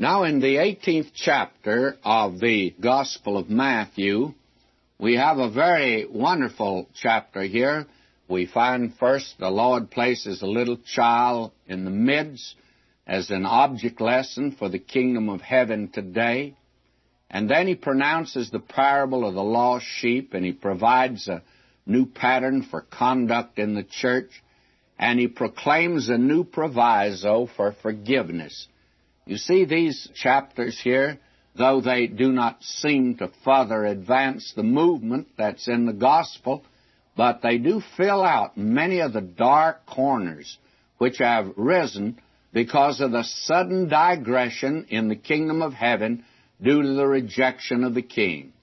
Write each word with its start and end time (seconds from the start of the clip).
Now, 0.00 0.22
in 0.22 0.38
the 0.38 0.58
18th 0.58 1.10
chapter 1.12 1.96
of 2.04 2.38
the 2.38 2.72
Gospel 2.80 3.36
of 3.36 3.50
Matthew, 3.50 4.32
we 4.96 5.16
have 5.16 5.38
a 5.38 5.50
very 5.50 6.06
wonderful 6.06 6.88
chapter 6.94 7.42
here. 7.42 7.84
We 8.28 8.46
find 8.46 8.94
first 8.94 9.34
the 9.40 9.50
Lord 9.50 9.90
places 9.90 10.40
a 10.40 10.46
little 10.46 10.76
child 10.76 11.50
in 11.66 11.84
the 11.84 11.90
midst 11.90 12.54
as 13.08 13.30
an 13.30 13.44
object 13.44 14.00
lesson 14.00 14.52
for 14.52 14.68
the 14.68 14.78
kingdom 14.78 15.28
of 15.28 15.40
heaven 15.40 15.88
today. 15.88 16.54
And 17.28 17.50
then 17.50 17.66
he 17.66 17.74
pronounces 17.74 18.52
the 18.52 18.60
parable 18.60 19.26
of 19.26 19.34
the 19.34 19.42
lost 19.42 19.84
sheep 19.84 20.32
and 20.32 20.44
he 20.44 20.52
provides 20.52 21.26
a 21.26 21.42
new 21.86 22.06
pattern 22.06 22.62
for 22.62 22.82
conduct 22.82 23.58
in 23.58 23.74
the 23.74 23.82
church 23.82 24.30
and 24.96 25.18
he 25.18 25.26
proclaims 25.26 26.08
a 26.08 26.18
new 26.18 26.44
proviso 26.44 27.48
for 27.56 27.72
forgiveness. 27.82 28.68
You 29.28 29.36
see, 29.36 29.66
these 29.66 30.08
chapters 30.14 30.80
here, 30.82 31.18
though 31.54 31.82
they 31.82 32.06
do 32.06 32.32
not 32.32 32.62
seem 32.62 33.16
to 33.18 33.30
further 33.44 33.84
advance 33.84 34.54
the 34.56 34.62
movement 34.62 35.28
that's 35.36 35.68
in 35.68 35.84
the 35.84 35.92
gospel, 35.92 36.64
but 37.14 37.42
they 37.42 37.58
do 37.58 37.82
fill 37.98 38.22
out 38.22 38.56
many 38.56 39.00
of 39.00 39.12
the 39.12 39.20
dark 39.20 39.84
corners 39.84 40.56
which 40.96 41.18
have 41.18 41.52
risen 41.58 42.18
because 42.54 43.02
of 43.02 43.10
the 43.10 43.22
sudden 43.22 43.90
digression 43.90 44.86
in 44.88 45.08
the 45.08 45.16
kingdom 45.16 45.60
of 45.60 45.74
heaven 45.74 46.24
due 46.62 46.80
to 46.80 46.94
the 46.94 47.06
rejection 47.06 47.84
of 47.84 47.92
the 47.92 48.02
king. 48.02 48.54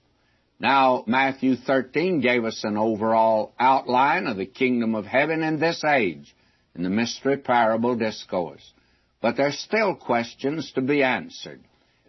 Now, 0.58 1.04
Matthew 1.06 1.54
13 1.54 2.20
gave 2.20 2.44
us 2.44 2.64
an 2.64 2.76
overall 2.76 3.52
outline 3.56 4.26
of 4.26 4.36
the 4.36 4.46
kingdom 4.46 4.96
of 4.96 5.06
heaven 5.06 5.44
in 5.44 5.60
this 5.60 5.84
age, 5.84 6.34
in 6.74 6.82
the 6.82 6.90
mystery 6.90 7.36
parable 7.36 7.94
discourse 7.94 8.72
but 9.20 9.36
there's 9.36 9.58
still 9.58 9.94
questions 9.94 10.72
to 10.72 10.80
be 10.80 11.02
answered. 11.02 11.60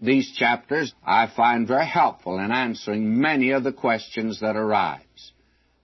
These 0.02 0.34
chapters 0.34 0.94
I 1.06 1.28
find 1.28 1.68
very 1.68 1.86
helpful 1.86 2.38
in 2.38 2.52
answering 2.52 3.20
many 3.20 3.52
of 3.52 3.64
the 3.64 3.74
questions 3.74 4.42
that 4.42 4.56
arise. 4.56 5.32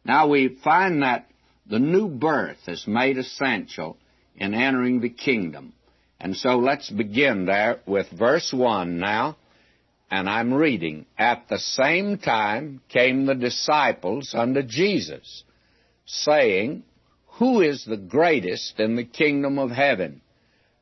Now 0.06 0.28
we 0.28 0.60
find 0.64 1.02
that 1.02 1.28
the 1.66 1.80
new 1.80 2.10
birth 2.10 2.68
is 2.68 2.86
made 2.86 3.18
essential 3.18 3.98
in 4.36 4.54
entering 4.54 5.00
the 5.00 5.10
kingdom. 5.10 5.74
And 6.20 6.36
so 6.36 6.58
let's 6.58 6.90
begin 6.90 7.46
there 7.46 7.80
with 7.86 8.08
verse 8.10 8.54
1 8.54 9.00
now. 9.00 9.38
And 10.12 10.30
I'm 10.30 10.54
reading. 10.54 11.06
At 11.18 11.48
the 11.50 11.58
same 11.58 12.18
time 12.18 12.82
came 12.90 13.26
the 13.26 13.34
disciples 13.36 14.36
unto 14.38 14.62
Jesus, 14.62 15.44
saying, 16.06 16.84
Who 17.40 17.62
is 17.62 17.84
the 17.84 17.98
greatest 17.98 18.80
in 18.80 18.96
the 18.96 19.06
kingdom 19.06 19.58
of 19.58 19.72
heaven? 19.72 20.22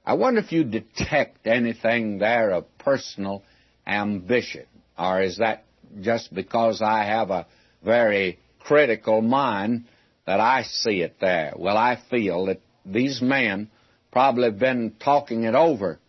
I 0.06 0.14
wonder 0.16 0.40
if 0.40 0.52
you 0.52 0.64
detect 0.64 1.46
anything 1.46 2.18
there 2.18 2.52
of 2.52 2.78
personal 2.80 3.44
ambition, 3.86 4.66
or 4.98 5.22
is 5.22 5.38
that 5.38 5.66
just 6.02 6.34
because 6.34 6.82
I 6.82 7.04
have 7.04 7.30
a 7.30 7.46
very 7.84 8.40
critical 8.60 9.22
mind 9.22 9.86
that 10.26 10.40
I 10.40 10.64
see 10.64 11.02
it 11.02 11.18
there? 11.20 11.54
Well, 11.56 11.78
I 11.78 12.00
feel 12.10 12.46
that 12.46 12.62
these 12.84 13.22
men 13.22 13.70
probably 14.12 14.46
have 14.46 14.60
been 14.60 14.96
talking 15.00 15.44
it 15.44 15.54
over, 15.54 16.00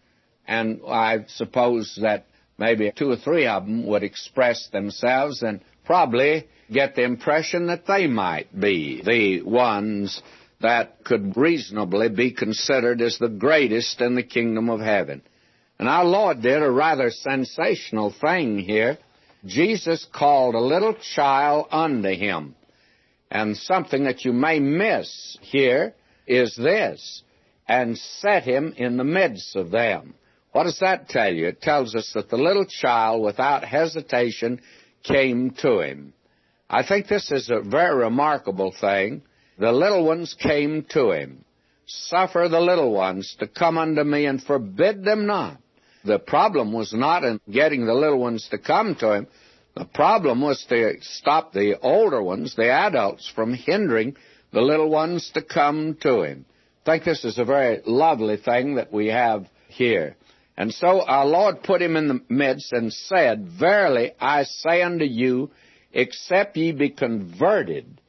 and 0.46 0.80
I 0.88 1.26
suppose 1.28 1.98
that 2.00 2.26
maybe 2.56 2.90
two 2.96 3.10
or 3.10 3.16
three 3.16 3.46
of 3.46 3.66
them 3.66 3.86
would 3.86 4.02
express 4.02 4.68
themselves 4.72 5.42
and 5.42 5.60
probably 5.84 6.48
get 6.72 6.94
the 6.94 7.02
impression 7.02 7.66
that 7.66 7.86
they 7.86 8.06
might 8.06 8.58
be 8.58 9.02
the 9.04 9.42
ones 9.42 10.22
that 10.62 11.04
could 11.04 11.36
reasonably 11.36 12.08
be 12.08 12.32
considered 12.32 13.00
as 13.00 13.18
the 13.18 13.28
greatest 13.28 14.00
in 14.00 14.14
the 14.14 14.22
kingdom 14.22 14.70
of 14.70 14.80
heaven. 14.80 15.22
And 15.78 15.88
our 15.88 16.04
Lord 16.04 16.42
did 16.42 16.62
a 16.62 16.70
rather 16.70 17.10
sensational 17.10 18.14
thing 18.20 18.58
here. 18.58 18.98
Jesus 19.44 20.06
called 20.12 20.54
a 20.54 20.60
little 20.60 20.94
child 21.14 21.66
unto 21.70 22.10
him. 22.10 22.54
And 23.30 23.56
something 23.56 24.04
that 24.04 24.24
you 24.24 24.32
may 24.32 24.60
miss 24.60 25.38
here 25.40 25.94
is 26.26 26.54
this, 26.54 27.22
and 27.66 27.98
set 27.98 28.44
him 28.44 28.74
in 28.76 28.96
the 28.96 29.04
midst 29.04 29.56
of 29.56 29.70
them. 29.70 30.14
What 30.52 30.64
does 30.64 30.78
that 30.80 31.08
tell 31.08 31.32
you? 31.32 31.48
It 31.48 31.62
tells 31.62 31.94
us 31.94 32.12
that 32.14 32.28
the 32.28 32.36
little 32.36 32.66
child, 32.66 33.24
without 33.24 33.64
hesitation, 33.64 34.60
came 35.02 35.50
to 35.62 35.80
him. 35.80 36.12
I 36.68 36.86
think 36.86 37.08
this 37.08 37.30
is 37.30 37.50
a 37.50 37.60
very 37.60 37.96
remarkable 37.96 38.74
thing 38.78 39.22
the 39.62 39.70
little 39.70 40.04
ones 40.04 40.34
came 40.34 40.84
to 40.90 41.12
him. 41.12 41.44
Suffer 41.86 42.48
the 42.50 42.58
little 42.58 42.90
ones 42.90 43.36
to 43.38 43.46
come 43.46 43.78
unto 43.78 44.02
me 44.02 44.26
and 44.26 44.42
forbid 44.42 45.04
them 45.04 45.26
not. 45.26 45.56
The 46.04 46.18
problem 46.18 46.72
was 46.72 46.92
not 46.92 47.22
in 47.22 47.40
getting 47.48 47.86
the 47.86 47.94
little 47.94 48.18
ones 48.18 48.48
to 48.50 48.58
come 48.58 48.96
to 48.96 49.12
him. 49.12 49.28
The 49.76 49.84
problem 49.84 50.40
was 50.40 50.64
to 50.68 50.94
stop 51.02 51.52
the 51.52 51.78
older 51.80 52.20
ones, 52.20 52.56
the 52.56 52.72
adults, 52.72 53.30
from 53.36 53.54
hindering 53.54 54.16
the 54.52 54.62
little 54.62 54.90
ones 54.90 55.30
to 55.34 55.42
come 55.42 55.96
to 56.00 56.22
him. 56.22 56.44
I 56.84 56.90
think 56.90 57.04
this 57.04 57.24
is 57.24 57.38
a 57.38 57.44
very 57.44 57.82
lovely 57.86 58.38
thing 58.38 58.74
that 58.74 58.92
we 58.92 59.06
have 59.06 59.46
here. 59.68 60.16
And 60.56 60.74
so 60.74 61.02
our 61.02 61.24
Lord 61.24 61.62
put 61.62 61.80
him 61.80 61.94
in 61.94 62.08
the 62.08 62.20
midst 62.28 62.72
and 62.72 62.92
said, 62.92 63.46
Verily 63.60 64.10
I 64.20 64.42
say 64.42 64.82
unto 64.82 65.04
you, 65.04 65.52
except 65.92 66.56
ye 66.56 66.72
be 66.72 66.90
converted 66.90 68.00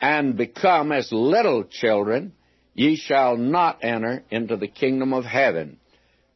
and 0.00 0.36
become 0.36 0.92
as 0.92 1.10
little 1.10 1.64
children, 1.64 2.32
ye 2.74 2.96
shall 2.96 3.36
not 3.36 3.78
enter 3.82 4.22
into 4.30 4.56
the 4.56 4.68
kingdom 4.68 5.12
of 5.12 5.24
heaven. 5.24 5.78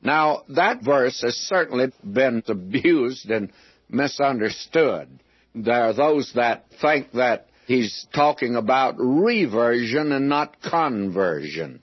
Now, 0.02 0.42
that 0.48 0.82
verse 0.82 1.20
has 1.22 1.36
certainly 1.36 1.92
been 2.04 2.42
abused 2.48 3.30
and 3.30 3.52
misunderstood. 3.88 5.08
There 5.54 5.84
are 5.84 5.92
those 5.92 6.32
that 6.34 6.64
think 6.80 7.12
that 7.12 7.46
he's 7.66 8.06
talking 8.12 8.56
about 8.56 8.96
reversion 8.98 10.10
and 10.10 10.28
not 10.28 10.60
conversion. 10.60 11.80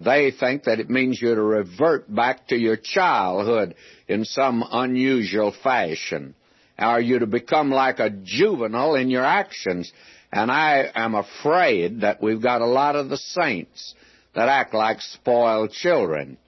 They 0.00 0.30
think 0.30 0.64
that 0.64 0.80
it 0.80 0.88
means 0.88 1.20
you 1.20 1.34
to 1.34 1.42
revert 1.42 2.12
back 2.12 2.48
to 2.48 2.56
your 2.56 2.76
childhood 2.76 3.74
in 4.08 4.24
some 4.24 4.64
unusual 4.68 5.54
fashion. 5.62 6.34
Are 6.78 7.00
you 7.00 7.18
to 7.18 7.26
become 7.26 7.70
like 7.70 7.98
a 7.98 8.08
juvenile 8.08 8.94
in 8.94 9.10
your 9.10 9.24
actions? 9.24 9.92
And 10.32 10.50
I 10.50 10.90
am 10.94 11.14
afraid 11.14 12.02
that 12.02 12.22
we've 12.22 12.42
got 12.42 12.62
a 12.62 12.66
lot 12.66 12.96
of 12.96 13.08
the 13.08 13.16
saints 13.16 13.94
that 14.34 14.48
act 14.48 14.74
like 14.74 15.00
spoiled 15.00 15.72
children. 15.72 16.38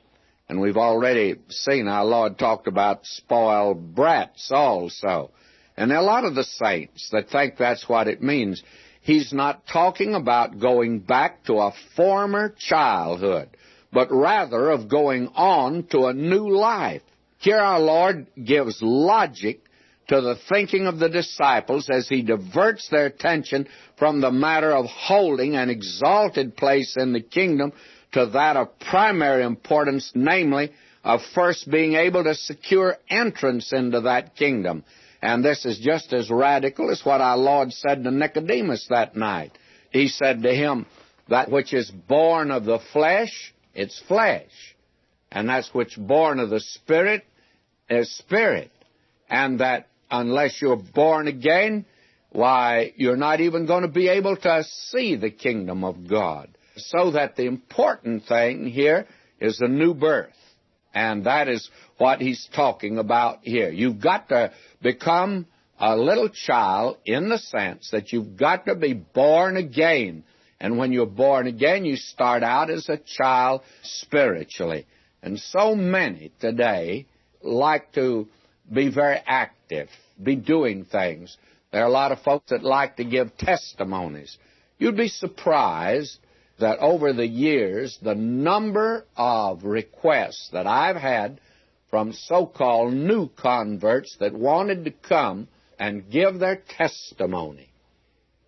And 0.48 0.60
we've 0.60 0.76
already 0.76 1.37
seen 1.48 1.88
our 1.88 2.04
Lord 2.04 2.38
talked 2.38 2.69
about 2.69 3.06
spoiled 3.06 3.94
brats 3.94 4.50
also. 4.53 5.31
And 5.76 5.91
there 5.91 5.98
are 5.98 6.03
a 6.03 6.06
lot 6.06 6.25
of 6.25 6.34
the 6.34 6.44
saints 6.44 7.09
that 7.10 7.31
think 7.31 7.56
that's 7.56 7.88
what 7.88 8.06
it 8.06 8.22
means. 8.22 8.62
He's 9.00 9.32
not 9.32 9.66
talking 9.66 10.15
about 10.15 10.60
going 10.60 11.00
back 11.00 11.44
to 11.44 11.54
a 11.54 11.72
former 11.97 12.54
childhood, 12.56 13.48
but 13.92 14.12
rather 14.12 14.71
of 14.71 14.88
going 14.88 15.28
on 15.34 15.84
to 15.91 16.06
a 16.06 16.15
new 16.15 16.50
life. 16.50 17.03
Here 17.38 17.59
our 17.59 17.81
Lord 17.81 18.28
gives 18.42 18.81
logic 18.81 19.62
to 20.09 20.21
the 20.21 20.37
thinking 20.49 20.87
of 20.87 20.99
the 20.99 21.09
disciples 21.09 21.89
as 21.91 22.09
he 22.09 22.23
diverts 22.23 22.89
their 22.89 23.07
attention 23.07 23.69
from 23.99 24.21
the 24.21 24.33
matter 24.33 24.73
of 24.73 24.87
holding 24.87 25.57
an 25.57 25.71
exalted 25.71 26.57
place 26.57 26.97
in 26.97 27.13
the 27.13 27.21
kingdom 27.21 27.73
to 28.13 28.27
that 28.27 28.57
of 28.57 28.79
primary 28.79 29.43
importance, 29.43 30.13
namely, 30.15 30.73
of 31.05 31.21
first 31.35 31.71
being 31.71 31.95
able 31.95 32.25
to 32.25 32.35
secure 32.35 32.97
entrance 33.09 33.73
into 33.73 34.03
that 34.03 34.37
kingdom. 34.37 34.85
And 35.21 35.45
this 35.45 35.65
is 35.65 35.79
just 35.79 36.13
as 36.13 36.31
radical 36.31 36.91
as 36.91 37.05
what 37.05 37.21
our 37.21 37.37
Lord 37.37 37.73
said 37.73 38.03
to 38.03 38.11
Nicodemus 38.11 38.87
that 38.91 39.17
night. 39.17 39.57
He 39.91 40.09
said 40.09 40.43
to 40.43 40.55
him, 40.55 40.87
That 41.29 41.51
which 41.51 41.73
is 41.73 41.91
born 41.91 42.51
of 42.51 42.65
the 42.65 42.81
flesh, 42.93 43.55
it's 43.75 44.01
flesh. 44.09 44.51
And 45.31 45.49
that's 45.49 45.73
which 45.73 45.97
born 45.97 46.41
of 46.41 46.51
the 46.51 46.61
Spirit 46.61 47.25
is 47.89 48.15
spirit. 48.17 48.71
And 49.31 49.60
that 49.60 49.87
unless 50.12 50.60
you're 50.60 50.76
born 50.76 51.26
again, 51.26 51.86
why, 52.30 52.92
you're 52.97 53.16
not 53.16 53.41
even 53.41 53.66
going 53.66 53.82
to 53.82 53.88
be 53.88 54.09
able 54.09 54.36
to 54.36 54.64
see 54.64 55.16
the 55.16 55.30
kingdom 55.30 55.82
of 55.82 56.09
God. 56.09 56.48
So 56.76 57.10
that 57.12 57.34
the 57.34 57.47
important 57.47 58.24
thing 58.26 58.66
here 58.66 59.06
is 59.41 59.59
the 59.59 59.68
new 59.68 59.94
birth. 59.94 60.30
And 60.94 61.24
that 61.24 61.48
is 61.48 61.68
what 61.97 62.20
he's 62.20 62.47
talking 62.54 62.98
about 62.98 63.41
here. 63.42 63.70
You've 63.70 64.00
got 64.00 64.28
to 64.28 64.53
become 64.82 65.47
a 65.78 65.97
little 65.97 66.28
child 66.28 66.98
in 67.06 67.28
the 67.28 67.38
sense 67.38 67.91
that 67.91 68.12
you've 68.12 68.36
got 68.36 68.66
to 68.66 68.74
be 68.74 68.92
born 68.92 69.56
again. 69.56 70.24
And 70.60 70.78
when 70.78 70.92
you're 70.92 71.06
born 71.06 71.47
again, 71.47 71.84
you 71.84 71.97
start 71.97 72.42
out 72.42 72.70
as 72.70 72.88
a 72.88 72.98
child 72.98 73.62
spiritually. 73.82 74.86
And 75.22 75.38
so 75.38 75.74
many 75.74 76.32
today 76.41 77.06
like 77.42 77.92
to 77.92 78.28
be 78.70 78.91
very 78.91 79.20
active 79.26 79.88
be 80.20 80.36
doing 80.36 80.84
things. 80.84 81.36
There 81.70 81.82
are 81.82 81.88
a 81.88 81.91
lot 81.91 82.12
of 82.12 82.20
folks 82.20 82.50
that 82.50 82.62
like 82.62 82.97
to 82.97 83.04
give 83.04 83.36
testimonies. 83.36 84.36
You'd 84.78 84.97
be 84.97 85.09
surprised 85.09 86.18
that 86.59 86.78
over 86.78 87.12
the 87.12 87.26
years, 87.26 87.98
the 88.03 88.14
number 88.14 89.04
of 89.16 89.64
requests 89.64 90.50
that 90.53 90.66
I've 90.66 90.97
had 90.97 91.41
from 91.91 92.12
so-called 92.12 92.92
new 92.94 93.28
converts 93.28 94.16
that 94.20 94.32
wanted 94.32 94.84
to 94.84 94.91
come 94.91 95.48
and 95.78 96.10
give 96.10 96.38
their 96.38 96.62
testimony. 96.78 97.68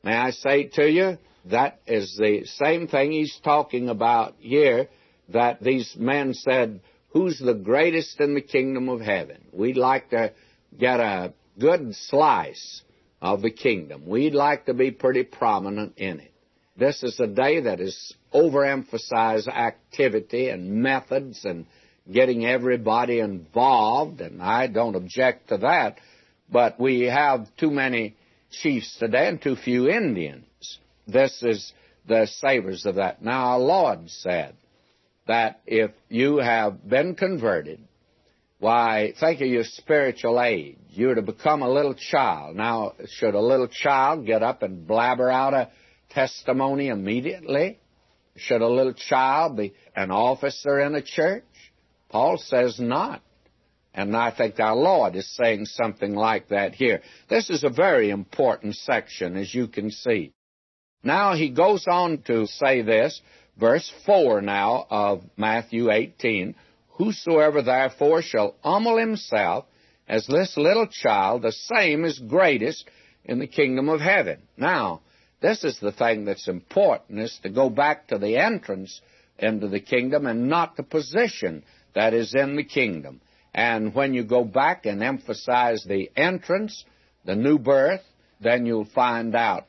May 0.03 0.15
I 0.15 0.31
say 0.31 0.65
to 0.75 0.89
you, 0.89 1.19
that 1.47 1.81
is 1.87 2.17
the 2.19 2.45
same 2.45 2.89
thing 2.89 3.13
he's 3.13 3.39
talking 3.43 3.89
about 3.89 4.35
here, 4.39 4.89
that 5.31 5.63
these 5.63 5.95
men 5.99 6.35
said, 6.35 6.81
who's 7.11 7.39
the 7.39 7.55
greatest 7.55 8.21
in 8.21 8.35
the 8.35 8.41
kingdom 8.41 8.89
of 8.89 9.01
heaven? 9.01 9.45
We'd 9.53 9.77
like 9.77 10.11
to 10.11 10.33
get 10.79 11.01
a 11.01 11.33
good 11.59 11.95
slice 11.95 12.83
of 13.21 13.43
the 13.43 13.51
kingdom. 13.51 14.07
We'd 14.07 14.35
like 14.35 14.67
to 14.67 14.75
be 14.75 14.91
pretty 14.91 15.23
prominent 15.23 15.99
in 15.99 16.21
it. 16.21 16.33
This 16.77 17.03
is 17.03 17.19
a 17.21 17.27
day 17.27 17.61
that 17.61 17.81
is 17.81 18.15
overemphasized 18.33 19.49
activity 19.49 20.49
and 20.49 20.83
methods 20.83 21.45
and 21.45 21.67
getting 22.11 22.45
everybody 22.45 23.21
involved, 23.21 24.21
and 24.21 24.43
I 24.43 24.67
don't 24.67 24.97
object 24.97 25.49
to 25.49 25.59
that, 25.59 25.99
but 26.51 26.79
we 26.79 27.03
have 27.03 27.47
too 27.57 27.71
many 27.71 28.17
chiefs 28.51 28.97
today 28.99 29.29
and 29.29 29.41
too 29.41 29.57
few 29.57 29.89
Indians. 29.89 30.79
This 31.07 31.43
is 31.43 31.73
the 32.07 32.27
savors 32.27 32.85
of 32.87 32.97
that. 32.97 33.23
Now, 33.23 33.47
our 33.53 33.59
Lord 33.59 34.11
said 34.11 34.55
that 35.27 35.61
if 35.67 35.93
you 36.09 36.39
have 36.39 36.87
been 36.87 37.15
converted, 37.15 37.81
why, 38.65 39.13
think 39.21 39.43
of 39.43 39.47
your 39.47 39.65
spiritual 39.65 40.41
age. 40.41 40.79
You're 40.89 41.17
to 41.17 41.23
become 41.23 41.61
a 41.61 41.69
little 41.69 41.93
child. 41.93 42.57
Now, 42.57 42.95
should 43.11 43.35
a 43.35 43.41
little 43.41 43.69
child 43.69 44.25
get 44.25 44.43
up 44.43 44.63
and 44.63 44.87
blabber 44.87 45.31
out 45.31 45.53
a 45.53 45.69
testimony 46.09 46.89
immediately? 46.89 47.79
Should 48.37 48.63
a 48.63 48.69
little 48.69 48.95
child 48.95 49.59
be 49.59 49.75
an 49.95 50.11
officer 50.11 50.81
in 50.81 50.95
a 50.95 51.03
church? 51.03 51.45
Paul 52.09 52.39
says 52.39 52.81
not. 52.81 53.21
And 53.93 54.17
I 54.17 54.31
think 54.31 54.59
our 54.59 54.75
Lord 54.75 55.15
is 55.15 55.37
saying 55.37 55.67
something 55.67 56.15
like 56.15 56.49
that 56.49 56.75
here. 56.75 57.03
This 57.29 57.51
is 57.51 57.65
a 57.65 57.69
very 57.69 58.09
important 58.09 58.77
section, 58.77 59.37
as 59.37 59.55
you 59.55 59.69
can 59.69 59.91
see. 59.91 60.33
Now 61.03 61.35
he 61.35 61.51
goes 61.51 61.85
on 61.87 62.23
to 62.29 62.47
say 62.47 62.81
this, 62.81 63.21
verse 63.61 63.93
4 64.07 64.41
now 64.41 64.87
of 64.89 65.23
Matthew 65.37 65.91
18 65.91 66.55
Whosoever 66.95 67.63
therefore 67.63 68.23
shall 68.23 68.55
humble 68.63 68.99
himself 68.99 69.67
as 70.09 70.27
this 70.27 70.57
little 70.57 70.87
child, 70.87 71.43
the 71.43 71.53
same 71.53 72.05
is 72.05 72.19
greatest 72.19 72.89
in 73.25 73.39
the 73.39 73.47
kingdom 73.47 73.89
of 73.89 74.01
heaven. 74.01 74.43
Now, 74.57 75.01
this 75.41 75.65
is 75.65 75.79
the 75.81 75.93
thing 75.93 76.25
that's 76.25 76.49
important, 76.49 77.21
is 77.21 77.39
to 77.43 77.49
go 77.49 77.69
back 77.69 78.09
to 78.09 78.19
the 78.19 78.37
entrance 78.37 79.01
into 79.39 79.69
the 79.69 79.81
kingdom 79.81 80.27
and 80.27 80.49
not 80.49 80.77
the 80.77 80.83
position 80.83 81.65
that 81.95 82.15
is 82.15 82.35
in 82.35 82.57
the 82.57 82.65
kingdom. 82.65 83.21
And 83.53 83.95
when 83.95 84.15
you 84.15 84.25
go 84.25 84.45
back 84.45 84.87
and 84.87 85.03
emphasize 85.03 85.85
the 85.85 86.11
entrance, 86.17 86.85
the 87.25 87.37
new 87.37 87.59
birth, 87.59 88.03
then 88.41 88.67
you'll 88.67 88.85
find 88.85 89.35
out 89.35 89.67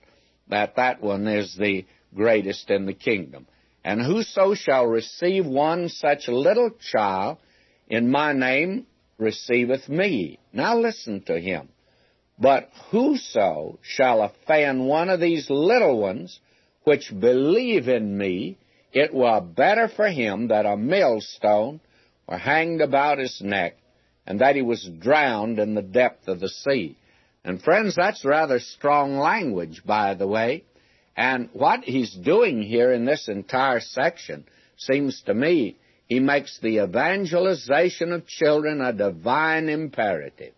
that 0.50 0.76
that 0.76 1.02
one 1.02 1.28
is 1.28 1.56
the 1.56 1.86
greatest 2.14 2.70
in 2.70 2.86
the 2.86 2.94
kingdom. 2.94 3.48
And 3.86 4.02
whoso 4.02 4.56
shall 4.56 4.88
receive 4.88 5.46
one 5.46 5.90
such 5.90 6.28
little 6.28 6.72
child 6.92 7.38
in 7.88 8.10
my 8.10 8.34
name 8.34 8.88
receiveth 9.20 9.88
me. 9.88 10.40
Now 10.52 10.76
listen 10.80 11.22
to 11.28 11.40
him. 11.40 11.70
But 12.40 12.72
whoso 12.90 13.78
shall 13.84 14.24
offend 14.24 14.88
one 14.88 15.10
of 15.10 15.20
these 15.20 15.52
little 15.52 16.00
ones 16.00 16.40
which 16.84 17.14
believe 17.18 17.88
in 17.88 18.18
me, 18.18 18.58
it 18.92 19.14
were 19.14 19.40
better 19.40 19.88
for 19.88 20.10
him 20.10 20.48
that 20.48 20.66
a 20.66 20.76
millstone 20.76 21.80
were 22.28 22.40
hanged 22.40 22.82
about 22.82 23.20
his 23.20 23.40
neck, 23.40 23.78
and 24.26 24.42
that 24.42 24.56
he 24.56 24.64
was 24.64 24.90
drowned 25.00 25.60
in 25.60 25.76
the 25.76 25.84
depth 25.84 26.28
of 26.28 26.40
the 26.40 26.50
sea. 26.50 26.98
And 27.44 27.62
friends, 27.62 27.96
that's 27.96 28.26
rather 28.26 28.60
strong 28.60 29.20
language, 29.20 29.84
by 29.86 30.16
the 30.16 30.28
way. 30.28 30.64
And 31.16 31.50
what 31.54 31.84
he's 31.84 32.14
doing 32.14 32.62
here 32.62 32.92
in 32.92 33.06
this 33.06 33.28
entire 33.28 33.80
section 33.80 34.46
seems 34.78 35.22
to 35.24 35.34
me 35.34 35.78
he 36.08 36.20
makes 36.20 36.60
the 36.60 36.84
evangelization 36.84 38.12
of 38.12 38.28
children 38.28 38.82
a 38.82 38.94
divine 38.94 39.70
imperative. 39.70 40.54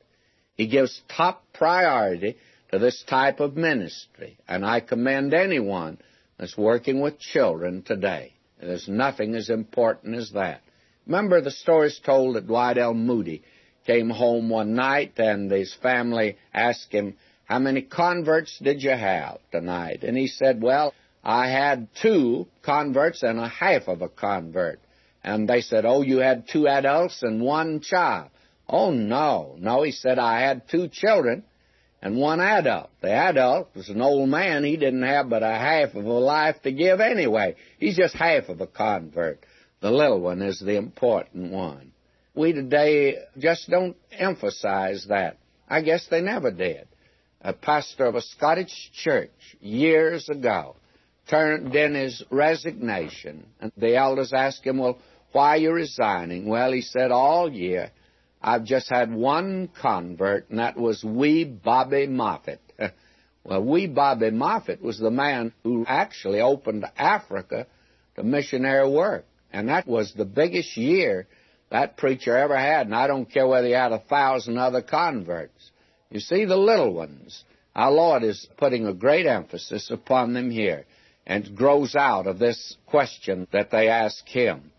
He 0.55 0.67
gives 0.67 1.01
top 1.15 1.43
priority 1.53 2.37
to 2.71 2.79
this 2.79 3.03
type 3.07 3.39
of 3.39 3.55
ministry, 3.55 4.37
and 4.47 4.65
I 4.65 4.79
commend 4.81 5.33
anyone 5.33 5.99
that's 6.37 6.57
working 6.57 6.99
with 6.99 7.19
children 7.19 7.83
today. 7.83 8.33
There's 8.59 8.87
nothing 8.87 9.35
as 9.35 9.49
important 9.49 10.15
as 10.15 10.31
that. 10.31 10.61
Remember 11.05 11.39
the 11.39 11.51
stories 11.51 11.99
told 12.03 12.35
that 12.35 12.47
Dwight 12.47 12.77
L. 12.77 12.93
Moody 12.93 13.43
came 13.85 14.09
home 14.09 14.49
one 14.49 14.73
night 14.73 15.13
and 15.17 15.49
his 15.49 15.73
family 15.75 16.37
asked 16.53 16.91
him, 16.91 17.15
How 17.47 17.59
many 17.59 17.81
converts 17.81 18.59
did 18.59 18.83
you 18.83 18.91
have 18.91 19.39
tonight? 19.51 20.03
And 20.03 20.17
he 20.17 20.27
said, 20.27 20.61
Well, 20.61 20.93
I 21.23 21.49
had 21.49 21.87
two 22.01 22.47
converts 22.61 23.23
and 23.23 23.39
a 23.39 23.47
half 23.47 23.87
of 23.87 24.01
a 24.01 24.09
convert. 24.09 24.79
And 25.23 25.47
they 25.47 25.61
said, 25.61 25.85
Oh, 25.85 26.01
you 26.01 26.17
had 26.17 26.49
two 26.51 26.67
adults 26.67 27.23
and 27.23 27.41
one 27.41 27.79
child. 27.79 28.29
Oh, 28.67 28.91
no. 28.91 29.55
No, 29.59 29.83
he 29.83 29.93
said, 29.93 30.19
I 30.19 30.41
had 30.41 30.67
two 30.67 30.89
children 30.89 31.45
and 32.01 32.17
one 32.17 32.41
adult. 32.41 32.89
The 33.01 33.11
adult 33.11 33.69
was 33.73 33.87
an 33.87 34.01
old 34.01 34.27
man. 34.27 34.65
He 34.65 34.75
didn't 34.75 35.03
have 35.03 35.29
but 35.29 35.41
a 35.41 35.47
half 35.47 35.95
of 35.95 36.03
a 36.03 36.09
life 36.09 36.61
to 36.63 36.71
give 36.73 36.99
anyway. 36.99 37.55
He's 37.79 37.95
just 37.95 38.13
half 38.13 38.49
of 38.49 38.59
a 38.59 38.67
convert. 38.67 39.39
The 39.79 39.91
little 39.91 40.19
one 40.19 40.41
is 40.41 40.59
the 40.59 40.75
important 40.75 41.51
one. 41.53 41.93
We 42.35 42.51
today 42.51 43.19
just 43.37 43.69
don't 43.69 43.95
emphasize 44.11 45.05
that. 45.07 45.37
I 45.69 45.81
guess 45.81 46.07
they 46.09 46.21
never 46.21 46.51
did. 46.51 46.87
A 47.41 47.53
pastor 47.53 48.05
of 48.05 48.15
a 48.15 48.21
Scottish 48.21 48.91
church 48.93 49.55
years 49.59 50.27
ago 50.29 50.75
turned 51.29 51.75
in 51.75 51.93
his 51.93 52.23
resignation, 52.31 53.45
and 53.59 53.71
the 53.77 53.95
elders 53.95 54.33
asked 54.33 54.65
him, 54.65 54.79
Well, 54.79 54.97
why 55.31 55.49
are 55.49 55.57
you 55.57 55.71
resigning? 55.71 56.47
Well, 56.47 56.71
he 56.71 56.81
said, 56.81 57.11
All 57.11 57.51
year 57.51 57.91
I've 58.41 58.63
just 58.63 58.89
had 58.89 59.13
one 59.13 59.69
convert, 59.81 60.49
and 60.49 60.59
that 60.59 60.77
was 60.77 61.03
wee 61.03 61.43
Bobby 61.43 62.07
Moffat. 62.07 62.61
well, 63.43 63.63
wee 63.63 63.87
Bobby 63.87 64.31
Moffat 64.31 64.81
was 64.81 64.99
the 64.99 65.11
man 65.11 65.53
who 65.63 65.85
actually 65.87 66.41
opened 66.41 66.85
Africa 66.97 67.67
to 68.15 68.23
missionary 68.23 68.89
work, 68.89 69.25
and 69.51 69.69
that 69.69 69.87
was 69.87 70.13
the 70.13 70.25
biggest 70.25 70.77
year 70.77 71.27
that 71.69 71.97
preacher 71.97 72.37
ever 72.37 72.57
had, 72.57 72.87
and 72.87 72.95
I 72.95 73.07
don't 73.07 73.29
care 73.29 73.47
whether 73.47 73.67
he 73.67 73.73
had 73.73 73.91
a 73.91 73.99
thousand 73.99 74.57
other 74.57 74.81
converts. 74.81 75.56
You 76.09 76.21
see, 76.21 76.45
the 76.45 76.57
little 76.57 76.93
ones, 76.93 77.43
our 77.75 77.91
Lord 77.91 78.23
is 78.23 78.47
putting 78.57 78.85
a 78.85 78.93
great 78.93 79.25
emphasis 79.25 79.91
upon 79.91 80.33
them 80.33 80.49
here, 80.49 80.85
and 81.25 81.55
grows 81.55 81.95
out 81.95 82.27
of 82.27 82.39
this 82.39 82.77
question 82.85 83.47
that 83.51 83.71
they 83.71 83.89
ask 83.89 84.25
him. 84.27 84.71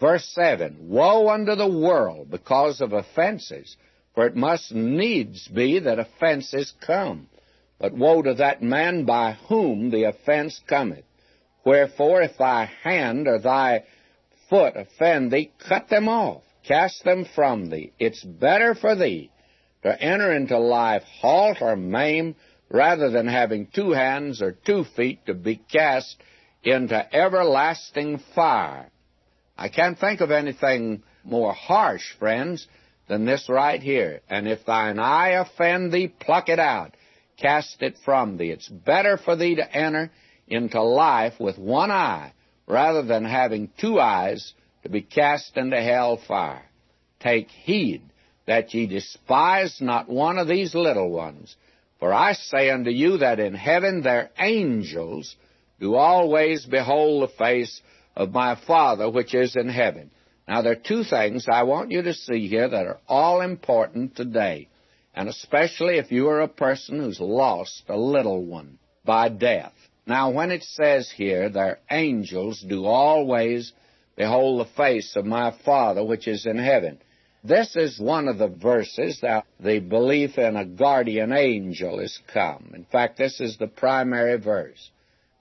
Verse 0.00 0.26
7 0.34 0.88
Woe 0.88 1.28
unto 1.28 1.54
the 1.54 1.68
world 1.68 2.30
because 2.30 2.80
of 2.80 2.92
offenses, 2.92 3.76
for 4.14 4.26
it 4.26 4.34
must 4.34 4.72
needs 4.72 5.46
be 5.46 5.78
that 5.78 6.00
offenses 6.00 6.72
come. 6.80 7.28
But 7.78 7.94
woe 7.94 8.22
to 8.22 8.34
that 8.34 8.62
man 8.62 9.04
by 9.04 9.32
whom 9.48 9.90
the 9.90 10.04
offense 10.04 10.60
cometh. 10.66 11.04
Wherefore, 11.64 12.22
if 12.22 12.36
thy 12.38 12.64
hand 12.64 13.28
or 13.28 13.38
thy 13.38 13.84
foot 14.50 14.76
offend 14.76 15.30
thee, 15.30 15.52
cut 15.68 15.88
them 15.88 16.08
off, 16.08 16.42
cast 16.64 17.04
them 17.04 17.24
from 17.24 17.70
thee. 17.70 17.92
It's 18.00 18.24
better 18.24 18.74
for 18.74 18.96
thee 18.96 19.30
to 19.82 20.02
enter 20.02 20.32
into 20.32 20.58
life 20.58 21.02
halt 21.20 21.58
or 21.60 21.76
maim 21.76 22.34
rather 22.70 23.10
than 23.10 23.26
having 23.26 23.66
two 23.66 23.90
hands 23.90 24.40
or 24.40 24.52
two 24.52 24.84
feet 24.96 25.26
to 25.26 25.34
be 25.34 25.56
cast 25.56 26.16
into 26.62 27.14
everlasting 27.14 28.20
fire. 28.34 28.88
I 29.56 29.68
can't 29.68 29.98
think 29.98 30.20
of 30.20 30.30
anything 30.30 31.02
more 31.24 31.52
harsh, 31.52 32.14
friends, 32.18 32.66
than 33.08 33.26
this 33.26 33.48
right 33.48 33.82
here. 33.82 34.20
And 34.30 34.48
if 34.48 34.64
thine 34.64 34.98
eye 34.98 35.30
offend 35.30 35.92
thee, 35.92 36.08
pluck 36.08 36.48
it 36.48 36.58
out, 36.58 36.94
cast 37.36 37.82
it 37.82 37.96
from 38.04 38.36
thee. 38.38 38.50
It's 38.50 38.68
better 38.68 39.18
for 39.18 39.36
thee 39.36 39.56
to 39.56 39.76
enter 39.76 40.10
into 40.46 40.82
life 40.82 41.34
with 41.38 41.58
one 41.58 41.90
eye 41.90 42.32
rather 42.66 43.02
than 43.02 43.24
having 43.24 43.70
two 43.78 44.00
eyes 44.00 44.54
to 44.82 44.88
be 44.88 45.02
cast 45.02 45.56
into 45.56 45.80
hell 45.80 46.20
fire. 46.26 46.64
Take 47.20 47.48
heed 47.50 48.02
that 48.46 48.72
ye 48.74 48.86
despise 48.86 49.80
not 49.80 50.08
one 50.08 50.38
of 50.38 50.48
these 50.48 50.74
little 50.74 51.10
ones. 51.10 51.56
For 51.98 52.12
I 52.12 52.32
say 52.32 52.70
unto 52.70 52.90
you 52.90 53.18
that 53.18 53.38
in 53.38 53.54
heaven 53.54 54.02
their 54.02 54.30
angels 54.38 55.36
do 55.78 55.94
always 55.94 56.66
behold 56.66 57.22
the 57.22 57.34
face 57.36 57.80
of 58.16 58.32
my 58.32 58.56
Father 58.66 59.08
which 59.08 59.34
is 59.34 59.56
in 59.56 59.68
heaven. 59.68 60.10
Now, 60.48 60.62
there 60.62 60.72
are 60.72 60.76
two 60.76 61.04
things 61.04 61.46
I 61.48 61.62
want 61.62 61.92
you 61.92 62.02
to 62.02 62.14
see 62.14 62.48
here 62.48 62.68
that 62.68 62.86
are 62.86 62.98
all 63.08 63.40
important 63.40 64.16
today, 64.16 64.68
and 65.14 65.28
especially 65.28 65.98
if 65.98 66.10
you 66.10 66.28
are 66.28 66.40
a 66.40 66.48
person 66.48 66.98
who's 66.98 67.20
lost 67.20 67.84
a 67.88 67.96
little 67.96 68.44
one 68.44 68.78
by 69.04 69.28
death. 69.28 69.72
Now, 70.06 70.30
when 70.30 70.50
it 70.50 70.64
says 70.64 71.10
here, 71.10 71.48
their 71.48 71.78
angels 71.90 72.64
do 72.68 72.84
always 72.84 73.72
behold 74.16 74.60
the 74.60 74.70
face 74.76 75.14
of 75.14 75.24
my 75.24 75.54
Father 75.64 76.04
which 76.04 76.26
is 76.26 76.44
in 76.44 76.58
heaven, 76.58 76.98
This 77.44 77.74
is 77.74 77.98
one 77.98 78.28
of 78.28 78.38
the 78.38 78.46
verses 78.46 79.18
that 79.22 79.46
the 79.58 79.80
belief 79.80 80.38
in 80.38 80.56
a 80.56 80.64
guardian 80.64 81.32
angel 81.32 81.98
has 81.98 82.16
come. 82.32 82.70
In 82.72 82.84
fact, 82.84 83.18
this 83.18 83.40
is 83.40 83.56
the 83.56 83.66
primary 83.66 84.38
verse. 84.38 84.90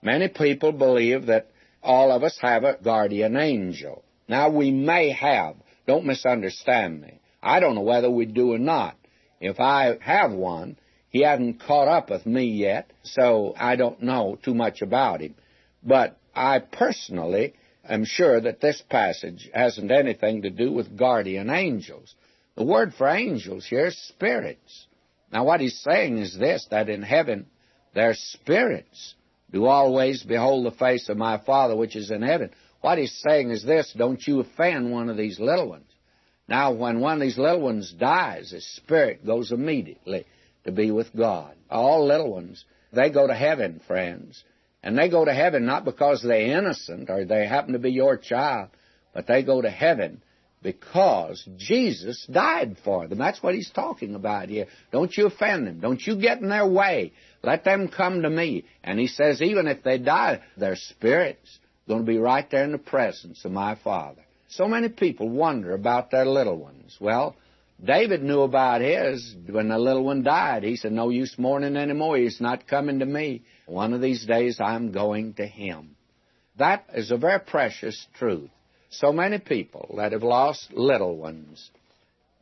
Many 0.01 0.27
people 0.27 0.71
believe 0.71 1.27
that 1.27 1.51
all 1.83 2.11
of 2.11 2.23
us 2.23 2.39
have 2.41 2.63
a 2.63 2.77
guardian 2.83 3.37
angel. 3.37 4.03
Now, 4.27 4.49
we 4.49 4.71
may 4.71 5.11
have. 5.11 5.57
Don't 5.85 6.05
misunderstand 6.05 7.01
me. 7.01 7.19
I 7.43 7.59
don't 7.59 7.75
know 7.75 7.81
whether 7.81 8.09
we 8.09 8.25
do 8.25 8.53
or 8.53 8.59
not. 8.59 8.95
If 9.39 9.59
I 9.59 9.97
have 10.01 10.31
one, 10.31 10.77
he 11.09 11.21
hasn't 11.21 11.59
caught 11.59 11.87
up 11.87 12.09
with 12.09 12.25
me 12.25 12.45
yet, 12.45 12.89
so 13.03 13.53
I 13.55 13.75
don't 13.75 14.01
know 14.01 14.39
too 14.41 14.55
much 14.55 14.81
about 14.81 15.21
him. 15.21 15.35
But 15.83 16.17
I 16.33 16.59
personally 16.59 17.53
am 17.87 18.05
sure 18.05 18.39
that 18.41 18.61
this 18.61 18.81
passage 18.89 19.49
hasn't 19.53 19.91
anything 19.91 20.43
to 20.43 20.49
do 20.49 20.71
with 20.71 20.97
guardian 20.97 21.49
angels. 21.49 22.15
The 22.55 22.65
word 22.65 22.93
for 22.93 23.07
angels 23.07 23.65
here 23.65 23.87
is 23.87 23.97
spirits. 23.97 24.87
Now, 25.31 25.45
what 25.45 25.61
he's 25.61 25.79
saying 25.79 26.17
is 26.17 26.37
this 26.37 26.67
that 26.71 26.89
in 26.89 27.01
heaven, 27.01 27.47
their 27.93 28.13
spirits 28.13 29.15
do 29.51 29.65
always 29.65 30.23
behold 30.23 30.65
the 30.65 30.71
face 30.71 31.09
of 31.09 31.17
my 31.17 31.37
Father 31.37 31.75
which 31.75 31.95
is 31.95 32.11
in 32.11 32.21
heaven. 32.21 32.51
What 32.81 32.97
he's 32.97 33.17
saying 33.21 33.51
is 33.51 33.63
this 33.63 33.93
don't 33.97 34.25
you 34.25 34.39
offend 34.39 34.91
one 34.91 35.09
of 35.09 35.17
these 35.17 35.39
little 35.39 35.69
ones. 35.69 35.91
Now, 36.47 36.73
when 36.73 36.99
one 36.99 37.13
of 37.15 37.21
these 37.21 37.37
little 37.37 37.61
ones 37.61 37.93
dies, 37.93 38.51
his 38.51 38.65
spirit 38.75 39.25
goes 39.25 39.51
immediately 39.51 40.25
to 40.65 40.71
be 40.71 40.91
with 40.91 41.15
God. 41.15 41.55
All 41.69 42.05
little 42.05 42.31
ones, 42.31 42.65
they 42.91 43.09
go 43.09 43.27
to 43.27 43.33
heaven, 43.33 43.79
friends. 43.87 44.43
And 44.83 44.97
they 44.97 45.09
go 45.09 45.25
to 45.25 45.33
heaven 45.33 45.65
not 45.65 45.85
because 45.85 46.23
they're 46.23 46.57
innocent 46.57 47.09
or 47.09 47.25
they 47.25 47.45
happen 47.47 47.73
to 47.73 47.79
be 47.79 47.91
your 47.91 48.17
child, 48.17 48.69
but 49.13 49.27
they 49.27 49.43
go 49.43 49.61
to 49.61 49.69
heaven 49.69 50.21
because 50.63 51.47
Jesus 51.57 52.25
died 52.31 52.77
for 52.83 53.07
them. 53.07 53.17
That's 53.17 53.41
what 53.41 53.55
he's 53.55 53.69
talking 53.69 54.15
about 54.15 54.49
here. 54.49 54.67
Don't 54.91 55.15
you 55.15 55.27
offend 55.27 55.67
them. 55.67 55.79
Don't 55.79 56.01
you 56.01 56.15
get 56.19 56.39
in 56.39 56.49
their 56.49 56.67
way. 56.67 57.13
Let 57.43 57.63
them 57.63 57.87
come 57.87 58.21
to 58.21 58.29
me. 58.29 58.65
And 58.83 58.99
he 58.99 59.07
says, 59.07 59.41
even 59.41 59.67
if 59.67 59.83
they 59.83 59.97
die, 59.97 60.41
their 60.57 60.75
spirit's 60.75 61.59
going 61.87 62.05
to 62.05 62.11
be 62.11 62.17
right 62.17 62.49
there 62.49 62.63
in 62.63 62.71
the 62.71 62.77
presence 62.77 63.43
of 63.45 63.51
my 63.51 63.75
Father. 63.83 64.21
So 64.49 64.67
many 64.67 64.89
people 64.89 65.29
wonder 65.29 65.73
about 65.73 66.11
their 66.11 66.25
little 66.25 66.57
ones. 66.57 66.97
Well, 66.99 67.35
David 67.83 68.21
knew 68.21 68.41
about 68.41 68.81
his 68.81 69.35
when 69.49 69.69
the 69.69 69.79
little 69.79 70.03
one 70.03 70.21
died. 70.21 70.63
He 70.63 70.75
said, 70.75 70.91
No 70.91 71.09
use 71.09 71.35
mourning 71.37 71.75
anymore. 71.75 72.17
He's 72.17 72.39
not 72.39 72.67
coming 72.67 72.99
to 72.99 73.05
me. 73.05 73.43
One 73.71 73.93
of 73.93 74.01
these 74.01 74.25
days 74.25 74.59
I'm 74.59 74.91
going 74.91 75.35
to 75.35 75.47
him. 75.47 75.95
That 76.57 76.85
is 76.93 77.09
a 77.09 77.17
very 77.17 77.39
precious 77.39 78.05
truth. 78.19 78.49
So 78.89 79.13
many 79.13 79.39
people 79.39 79.95
that 79.97 80.11
have 80.11 80.23
lost 80.23 80.73
little 80.73 81.15
ones. 81.15 81.71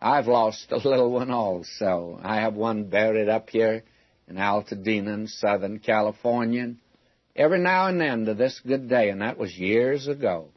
I've 0.01 0.25
lost 0.25 0.71
a 0.71 0.77
little 0.77 1.12
one 1.12 1.29
also. 1.29 2.19
I 2.24 2.38
have 2.38 2.55
one 2.55 2.89
buried 2.89 3.29
up 3.29 3.51
here 3.51 3.83
in 4.27 4.38
Altadena 4.38 5.13
in 5.13 5.27
Southern 5.27 5.77
California. 5.77 6.74
Every 7.36 7.59
now 7.59 7.88
and 7.88 8.01
then 8.01 8.25
to 8.25 8.33
this 8.33 8.59
good 8.65 8.89
day, 8.89 9.09
and 9.09 9.21
that 9.21 9.38
was 9.38 9.55
years 9.55 10.07
ago, 10.07 10.48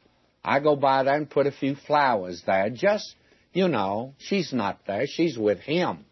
I 0.43 0.61
go 0.61 0.75
by 0.75 1.02
there 1.02 1.17
and 1.17 1.29
put 1.29 1.47
a 1.47 1.52
few 1.52 1.75
flowers 1.75 2.43
there 2.47 2.71
just 2.71 3.14
you 3.52 3.69
know, 3.69 4.14
she's 4.17 4.55
not 4.55 4.81
there. 4.87 5.07
She's 5.07 5.37
with 5.37 5.61
him. 5.61 6.07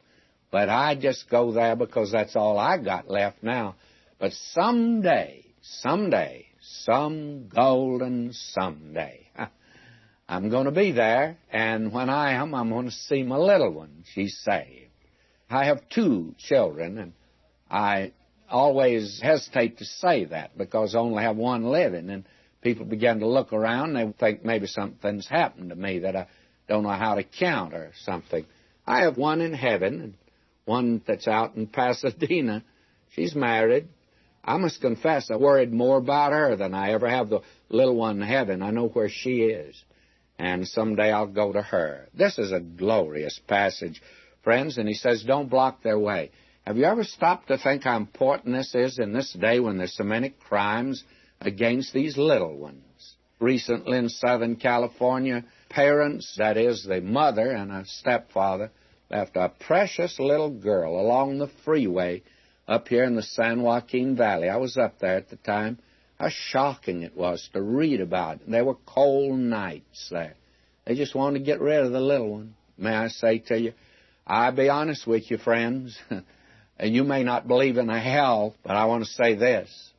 But 0.50 0.68
I 0.68 0.96
just 0.96 1.30
go 1.30 1.52
there 1.52 1.76
because 1.76 2.12
that's 2.12 2.36
all 2.36 2.58
I 2.58 2.76
got 2.76 3.08
left 3.08 3.42
now. 3.42 3.76
But 4.20 4.34
someday, 4.52 5.46
someday, 5.62 6.46
some 6.60 7.48
golden 7.48 8.34
someday, 8.34 9.26
I'm 10.28 10.50
going 10.50 10.66
to 10.66 10.72
be 10.72 10.92
there, 10.92 11.38
and 11.50 11.90
when 11.90 12.10
I 12.10 12.34
am, 12.34 12.54
I'm 12.54 12.68
going 12.68 12.84
to 12.84 12.92
see 12.92 13.22
my 13.22 13.38
little 13.38 13.72
one. 13.72 14.04
She's 14.12 14.38
saved. 14.44 14.90
I 15.48 15.64
have 15.64 15.88
two 15.88 16.34
children, 16.38 16.98
and 16.98 17.12
I 17.70 18.12
always 18.50 19.20
hesitate 19.22 19.78
to 19.78 19.86
say 19.86 20.26
that 20.26 20.56
because 20.56 20.94
I 20.94 20.98
only 20.98 21.22
have 21.22 21.36
one 21.36 21.64
living, 21.64 22.10
and 22.10 22.24
people 22.60 22.84
begin 22.84 23.20
to 23.20 23.26
look 23.26 23.54
around, 23.54 23.96
and 23.96 24.12
they 24.12 24.18
think 24.18 24.44
maybe 24.44 24.66
something's 24.66 25.26
happened 25.26 25.70
to 25.70 25.76
me 25.76 26.00
that 26.00 26.14
I 26.14 26.26
don't 26.68 26.82
know 26.82 26.90
how 26.90 27.14
to 27.14 27.24
count 27.24 27.72
or 27.72 27.92
something. 28.04 28.44
I 28.86 29.00
have 29.04 29.16
one 29.16 29.40
in 29.40 29.54
heaven 29.54 30.00
and 30.02 30.14
one 30.66 31.00
that's 31.06 31.26
out 31.26 31.56
in 31.56 31.66
Pasadena. 31.72 32.62
She's 33.14 33.34
married. 33.34 33.88
I 34.44 34.56
must 34.56 34.80
confess 34.80 35.30
I 35.30 35.36
worried 35.36 35.72
more 35.72 35.98
about 35.98 36.32
her 36.32 36.56
than 36.56 36.74
I 36.74 36.92
ever 36.92 37.08
have 37.08 37.28
the 37.28 37.40
little 37.68 37.96
one 37.96 38.22
in 38.22 38.28
heaven. 38.28 38.62
I 38.62 38.70
know 38.70 38.88
where 38.88 39.08
she 39.08 39.42
is. 39.42 39.82
And 40.38 40.66
someday 40.66 41.12
I'll 41.12 41.26
go 41.26 41.52
to 41.52 41.60
her. 41.60 42.08
This 42.14 42.38
is 42.38 42.50
a 42.50 42.60
glorious 42.60 43.38
passage, 43.46 44.00
friends, 44.42 44.78
and 44.78 44.88
he 44.88 44.94
says, 44.94 45.22
don't 45.22 45.50
block 45.50 45.82
their 45.82 45.98
way. 45.98 46.30
Have 46.66 46.78
you 46.78 46.84
ever 46.84 47.04
stopped 47.04 47.48
to 47.48 47.58
think 47.58 47.84
how 47.84 47.96
important 47.96 48.54
this 48.54 48.74
is 48.74 48.98
in 48.98 49.12
this 49.12 49.32
day 49.34 49.60
when 49.60 49.76
there's 49.76 49.96
so 49.96 50.04
many 50.04 50.30
crimes 50.30 51.04
against 51.40 51.92
these 51.92 52.16
little 52.16 52.56
ones? 52.56 53.16
Recently 53.40 53.98
in 53.98 54.08
Southern 54.08 54.56
California, 54.56 55.44
parents, 55.68 56.34
that 56.38 56.56
is, 56.56 56.84
the 56.84 57.00
mother 57.00 57.50
and 57.50 57.70
a 57.72 57.84
stepfather, 57.86 58.70
left 59.10 59.36
a 59.36 59.50
precious 59.60 60.18
little 60.18 60.50
girl 60.50 60.98
along 60.98 61.38
the 61.38 61.50
freeway 61.64 62.22
up 62.70 62.86
here 62.86 63.02
in 63.02 63.16
the 63.16 63.22
San 63.22 63.62
Joaquin 63.62 64.16
Valley. 64.16 64.48
I 64.48 64.56
was 64.56 64.76
up 64.76 65.00
there 65.00 65.16
at 65.16 65.28
the 65.28 65.36
time. 65.36 65.78
How 66.20 66.28
shocking 66.28 67.02
it 67.02 67.16
was 67.16 67.50
to 67.52 67.60
read 67.60 68.00
about. 68.00 68.36
It. 68.36 68.50
There 68.50 68.64
were 68.64 68.76
cold 68.86 69.38
nights 69.38 70.08
there. 70.10 70.36
They 70.86 70.94
just 70.94 71.14
wanted 71.14 71.40
to 71.40 71.44
get 71.44 71.60
rid 71.60 71.84
of 71.84 71.90
the 71.90 72.00
little 72.00 72.30
one. 72.30 72.54
May 72.78 72.94
I 72.94 73.08
say 73.08 73.40
to 73.48 73.58
you, 73.58 73.72
I'll 74.24 74.52
be 74.52 74.68
honest 74.68 75.04
with 75.04 75.30
you, 75.30 75.38
friends, 75.38 75.98
and 76.78 76.94
you 76.94 77.02
may 77.02 77.24
not 77.24 77.48
believe 77.48 77.76
in 77.76 77.90
a 77.90 78.00
hell, 78.00 78.54
but 78.62 78.76
I 78.76 78.84
want 78.84 79.04
to 79.04 79.10
say 79.10 79.34
this. 79.34 79.90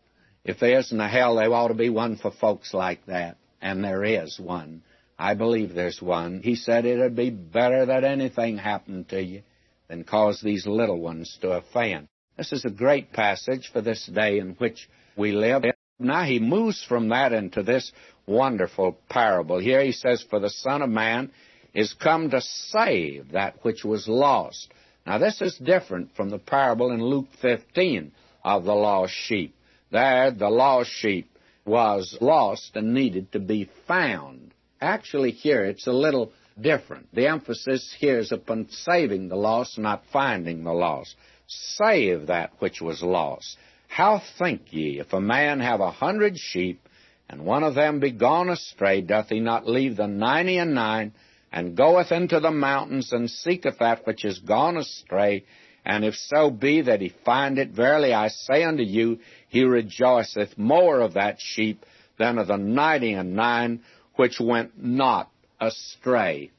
If 0.46 0.60
there 0.60 0.80
isn't 0.80 1.00
a 1.00 1.10
hell, 1.10 1.36
there 1.36 1.54
ought 1.54 1.68
to 1.68 1.74
be 1.74 1.90
one 1.90 2.16
for 2.16 2.32
folks 2.32 2.74
like 2.74 3.06
that. 3.08 3.36
And 3.62 3.84
there 3.84 4.04
is 4.06 4.40
one. 4.40 4.82
I 5.20 5.34
believe 5.34 5.74
there's 5.74 6.02
one. 6.02 6.42
He 6.42 6.56
said 6.56 6.86
it'd 6.86 7.16
be 7.16 7.32
better 7.32 7.88
that 7.88 8.06
anything 8.06 8.58
happened 8.58 9.10
to 9.10 9.22
you 9.22 9.42
than 9.90 10.06
cause 10.06 10.40
these 10.42 10.66
little 10.66 11.00
ones 11.00 11.38
to 11.42 11.52
offend. 11.52 12.08
This 12.42 12.54
is 12.54 12.66
a 12.66 12.72
great 12.72 13.14
passage 13.14 13.70
for 13.72 13.82
this 13.82 14.08
day 14.08 14.40
in 14.40 14.56
which 14.56 14.90
we 15.16 15.32
live. 15.32 15.64
Now 16.00 16.24
he 16.24 16.40
moves 16.40 16.84
from 16.84 17.10
that 17.10 17.34
into 17.34 17.62
this 17.62 17.92
wonderful 18.26 18.98
parable. 19.10 19.60
Here 19.60 19.84
he 19.84 19.92
says, 19.92 20.26
For 20.28 20.40
the 20.40 20.50
Son 20.50 20.82
of 20.82 20.90
Man 20.90 21.30
is 21.76 21.94
come 21.94 22.32
to 22.32 22.42
save 22.42 23.34
that 23.34 23.64
which 23.64 23.86
was 23.86 24.08
lost. 24.08 24.74
Now 25.06 25.20
this 25.20 25.40
is 25.40 25.56
different 25.58 26.16
from 26.16 26.32
the 26.32 26.40
parable 26.40 26.90
in 26.90 27.04
Luke 27.04 27.28
15 27.44 28.12
of 28.44 28.64
the 28.64 28.74
lost 28.74 29.14
sheep. 29.14 29.54
There, 29.92 30.32
the 30.32 30.50
lost 30.50 30.90
sheep 30.90 31.30
was 31.64 32.18
lost 32.22 32.76
and 32.76 32.96
needed 32.96 33.34
to 33.34 33.40
be 33.40 33.70
found. 33.88 34.56
Actually, 34.82 35.30
here 35.30 35.64
it's 35.64 35.86
a 35.86 35.94
little 35.94 36.34
different. 36.60 37.14
The 37.14 37.28
emphasis 37.28 37.96
here 38.00 38.18
is 38.18 38.32
upon 38.32 38.70
saving 38.72 39.30
the 39.30 39.36
lost, 39.36 39.78
not 39.78 40.06
finding 40.12 40.64
the 40.64 40.74
lost. 40.74 41.16
Save 41.52 42.28
that 42.28 42.52
which 42.60 42.82
was 42.82 43.04
lost. 43.04 43.58
How 43.90 44.22
think 44.38 44.72
ye, 44.72 45.00
if 45.00 45.12
a 45.12 45.20
man 45.20 45.60
have 45.60 45.82
a 45.82 45.92
hundred 45.92 46.38
sheep, 46.38 46.88
and 47.28 47.44
one 47.44 47.64
of 47.64 47.76
them 47.76 48.00
be 48.00 48.12
gone 48.12 48.50
astray, 48.50 49.02
doth 49.02 49.28
he 49.28 49.42
not 49.42 49.68
leave 49.68 49.98
the 49.98 50.08
ninety 50.08 50.58
and 50.58 50.74
nine, 50.74 51.12
and 51.52 51.76
goeth 51.76 52.14
into 52.14 52.40
the 52.40 52.52
mountains, 52.52 53.12
and 53.12 53.30
seeketh 53.30 53.80
that 53.80 54.08
which 54.08 54.24
is 54.24 54.40
gone 54.40 54.78
astray? 54.78 55.44
And 55.84 56.06
if 56.06 56.16
so 56.16 56.52
be 56.52 56.84
that 56.84 57.02
he 57.02 57.10
find 57.26 57.58
it, 57.58 57.72
verily 57.72 58.14
I 58.14 58.30
say 58.30 58.64
unto 58.64 58.84
you, 58.84 59.20
he 59.50 59.66
rejoiceth 59.66 60.58
more 60.58 61.02
of 61.02 61.16
that 61.16 61.42
sheep 61.42 61.86
than 62.18 62.38
of 62.38 62.48
the 62.48 62.58
ninety 62.58 63.12
and 63.12 63.36
nine 63.36 63.82
which 64.16 64.40
went 64.40 64.82
not 64.82 65.30
astray. 65.60 66.52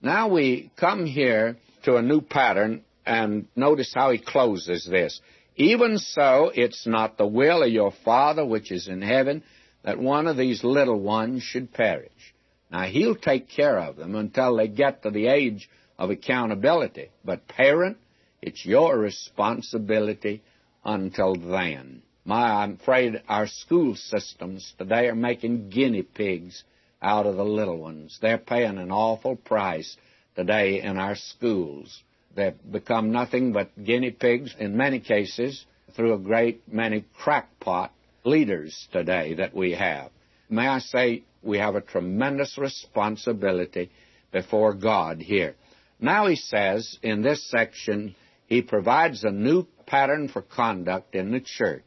Now 0.00 0.28
we 0.28 0.70
come 0.76 1.04
here 1.04 1.58
to 1.82 1.96
a 1.96 2.02
new 2.02 2.22
pattern 2.22 2.84
and 3.10 3.48
notice 3.56 3.92
how 3.92 4.12
he 4.12 4.18
closes 4.18 4.84
this. 4.84 5.20
Even 5.56 5.98
so, 5.98 6.52
it's 6.54 6.86
not 6.86 7.18
the 7.18 7.26
will 7.26 7.64
of 7.64 7.72
your 7.72 7.90
Father 8.04 8.46
which 8.46 8.70
is 8.70 8.86
in 8.86 9.02
heaven 9.02 9.42
that 9.82 9.98
one 9.98 10.28
of 10.28 10.36
these 10.36 10.62
little 10.62 11.00
ones 11.00 11.42
should 11.42 11.72
perish. 11.72 12.34
Now, 12.70 12.84
he'll 12.84 13.16
take 13.16 13.48
care 13.48 13.80
of 13.80 13.96
them 13.96 14.14
until 14.14 14.56
they 14.56 14.68
get 14.68 15.02
to 15.02 15.10
the 15.10 15.26
age 15.26 15.68
of 15.98 16.10
accountability. 16.10 17.08
But, 17.24 17.48
parent, 17.48 17.96
it's 18.40 18.64
your 18.64 18.96
responsibility 18.96 20.44
until 20.84 21.34
then. 21.34 22.02
My, 22.24 22.62
I'm 22.62 22.74
afraid 22.74 23.20
our 23.28 23.48
school 23.48 23.96
systems 23.96 24.72
today 24.78 25.08
are 25.08 25.16
making 25.16 25.70
guinea 25.70 26.02
pigs 26.02 26.62
out 27.02 27.26
of 27.26 27.36
the 27.36 27.44
little 27.44 27.78
ones. 27.78 28.18
They're 28.22 28.38
paying 28.38 28.78
an 28.78 28.92
awful 28.92 29.34
price 29.34 29.96
today 30.36 30.80
in 30.80 30.96
our 30.96 31.16
schools. 31.16 32.04
They've 32.34 32.54
become 32.70 33.10
nothing 33.10 33.52
but 33.52 33.84
guinea 33.84 34.12
pigs 34.12 34.54
in 34.58 34.76
many 34.76 35.00
cases 35.00 35.64
through 35.94 36.14
a 36.14 36.18
great 36.18 36.72
many 36.72 37.04
crackpot 37.18 37.92
leaders 38.24 38.88
today 38.92 39.34
that 39.34 39.54
we 39.54 39.72
have. 39.72 40.10
May 40.48 40.66
I 40.66 40.78
say, 40.78 41.24
we 41.42 41.58
have 41.58 41.74
a 41.74 41.80
tremendous 41.80 42.58
responsibility 42.58 43.90
before 44.32 44.74
God 44.74 45.20
here. 45.20 45.54
Now 46.00 46.26
he 46.26 46.36
says 46.36 46.98
in 47.02 47.22
this 47.22 47.48
section, 47.50 48.14
he 48.46 48.62
provides 48.62 49.24
a 49.24 49.30
new 49.30 49.66
pattern 49.86 50.28
for 50.28 50.42
conduct 50.42 51.14
in 51.14 51.32
the 51.32 51.40
church. 51.40 51.84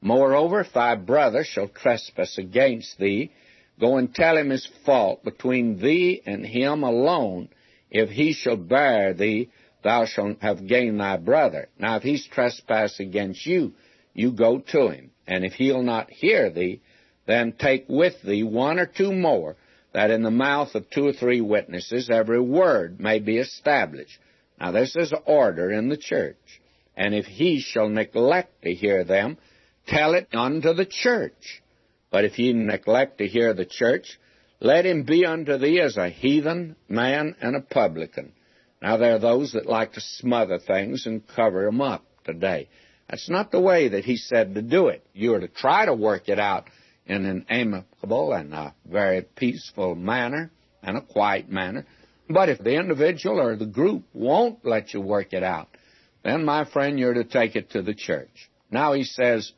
Moreover, 0.00 0.60
if 0.60 0.72
thy 0.72 0.94
brother 0.94 1.44
shall 1.44 1.68
trespass 1.68 2.38
against 2.38 2.98
thee, 2.98 3.32
go 3.80 3.96
and 3.96 4.14
tell 4.14 4.36
him 4.36 4.50
his 4.50 4.68
fault 4.84 5.24
between 5.24 5.78
thee 5.78 6.22
and 6.24 6.44
him 6.44 6.82
alone. 6.82 7.48
If 7.90 8.10
he 8.10 8.32
shall 8.32 8.56
bear 8.56 9.14
thee, 9.14 9.50
thou 9.82 10.04
shalt 10.04 10.40
have 10.42 10.66
gained 10.66 11.00
thy 11.00 11.16
brother. 11.16 11.68
Now, 11.78 11.96
if 11.96 12.02
he's 12.02 12.26
trespassed 12.26 13.00
against 13.00 13.46
you, 13.46 13.74
you 14.14 14.32
go 14.32 14.58
to 14.58 14.88
him. 14.88 15.10
And 15.26 15.44
if 15.44 15.52
he'll 15.52 15.82
not 15.82 16.10
hear 16.10 16.50
thee, 16.50 16.80
then 17.26 17.52
take 17.52 17.84
with 17.88 18.20
thee 18.22 18.42
one 18.42 18.78
or 18.78 18.86
two 18.86 19.12
more, 19.12 19.56
that 19.92 20.10
in 20.10 20.22
the 20.22 20.30
mouth 20.30 20.74
of 20.74 20.88
two 20.90 21.06
or 21.06 21.12
three 21.12 21.40
witnesses 21.40 22.10
every 22.10 22.40
word 22.40 23.00
may 23.00 23.18
be 23.18 23.38
established. 23.38 24.18
Now, 24.60 24.72
this 24.72 24.96
is 24.96 25.12
order 25.26 25.70
in 25.70 25.88
the 25.88 25.96
church. 25.96 26.36
And 26.96 27.14
if 27.14 27.26
he 27.26 27.60
shall 27.60 27.88
neglect 27.88 28.62
to 28.62 28.74
hear 28.74 29.04
them, 29.04 29.38
tell 29.86 30.14
it 30.14 30.28
unto 30.32 30.74
the 30.74 30.86
church. 30.86 31.62
But 32.10 32.24
if 32.24 32.34
he 32.34 32.52
neglect 32.52 33.18
to 33.18 33.26
hear 33.26 33.54
the 33.54 33.66
church, 33.66 34.18
let 34.60 34.84
him 34.84 35.04
be 35.04 35.24
unto 35.24 35.58
thee 35.58 35.80
as 35.80 35.96
a 35.96 36.08
heathen 36.08 36.74
man 36.88 37.36
and 37.40 37.54
a 37.54 37.60
publican. 37.60 38.32
Now, 38.80 38.96
there 38.96 39.16
are 39.16 39.18
those 39.18 39.52
that 39.52 39.66
like 39.66 39.94
to 39.94 40.00
smother 40.00 40.58
things 40.58 41.06
and 41.06 41.26
cover 41.34 41.64
them 41.64 41.80
up 41.80 42.04
today. 42.24 42.68
That's 43.08 43.28
not 43.28 43.50
the 43.50 43.60
way 43.60 43.88
that 43.88 44.04
he 44.04 44.16
said 44.16 44.54
to 44.54 44.62
do 44.62 44.88
it. 44.88 45.04
You 45.14 45.34
are 45.34 45.40
to 45.40 45.48
try 45.48 45.86
to 45.86 45.94
work 45.94 46.28
it 46.28 46.38
out 46.38 46.68
in 47.06 47.24
an 47.24 47.46
amicable 47.48 48.32
and 48.32 48.52
a 48.52 48.74
very 48.86 49.22
peaceful 49.22 49.94
manner 49.94 50.50
and 50.82 50.96
a 50.96 51.00
quiet 51.00 51.48
manner. 51.48 51.86
But 52.28 52.50
if 52.50 52.58
the 52.58 52.78
individual 52.78 53.40
or 53.40 53.56
the 53.56 53.66
group 53.66 54.04
won't 54.12 54.64
let 54.64 54.92
you 54.92 55.00
work 55.00 55.32
it 55.32 55.42
out, 55.42 55.68
then, 56.22 56.44
my 56.44 56.64
friend, 56.66 56.98
you're 56.98 57.14
to 57.14 57.24
take 57.24 57.56
it 57.56 57.70
to 57.70 57.82
the 57.82 57.94
church. 57.94 58.50
Now 58.70 58.92
he 58.92 59.04
says, 59.04 59.52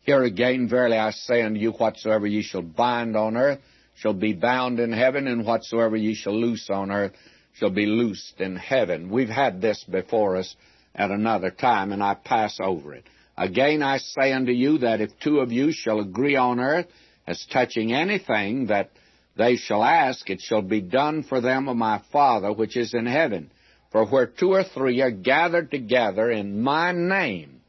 Here 0.00 0.22
again, 0.22 0.68
verily 0.68 0.96
I 0.96 1.10
say 1.10 1.42
unto 1.42 1.60
you, 1.60 1.72
whatsoever 1.72 2.26
ye 2.26 2.42
shall 2.42 2.62
bind 2.62 3.16
on 3.16 3.36
earth 3.36 3.60
shall 3.96 4.14
be 4.14 4.32
bound 4.32 4.80
in 4.80 4.92
heaven, 4.92 5.26
and 5.26 5.44
whatsoever 5.44 5.96
ye 5.96 6.14
shall 6.14 6.38
loose 6.38 6.68
on 6.70 6.90
earth 6.90 7.12
shall 7.54 7.70
be 7.70 7.86
loosed 7.86 8.40
in 8.40 8.56
heaven. 8.56 9.10
We've 9.10 9.28
had 9.28 9.60
this 9.60 9.84
before 9.84 10.36
us 10.36 10.54
at 10.94 11.10
another 11.10 11.50
time, 11.50 11.92
and 11.92 12.02
I 12.02 12.14
pass 12.14 12.58
over 12.60 12.94
it. 12.94 13.04
Again 13.36 13.82
I 13.82 13.98
say 13.98 14.32
unto 14.32 14.52
you 14.52 14.78
that 14.78 15.00
if 15.00 15.10
two 15.20 15.40
of 15.40 15.50
you 15.50 15.72
shall 15.72 16.00
agree 16.00 16.36
on 16.36 16.60
earth 16.60 16.86
as 17.26 17.44
touching 17.52 17.92
anything 17.92 18.66
that 18.66 18.90
they 19.36 19.56
shall 19.56 19.82
ask, 19.82 20.30
it 20.30 20.40
shall 20.40 20.62
be 20.62 20.80
done 20.80 21.24
for 21.24 21.40
them 21.40 21.68
of 21.68 21.76
my 21.76 22.00
Father 22.12 22.52
which 22.52 22.76
is 22.76 22.94
in 22.94 23.06
heaven. 23.06 23.50
For 23.90 24.06
where 24.06 24.26
two 24.26 24.52
or 24.52 24.64
three 24.64 25.00
are 25.02 25.10
gathered 25.10 25.70
together 25.70 26.30
in 26.30 26.62
my 26.62 26.92
name, 26.92 27.60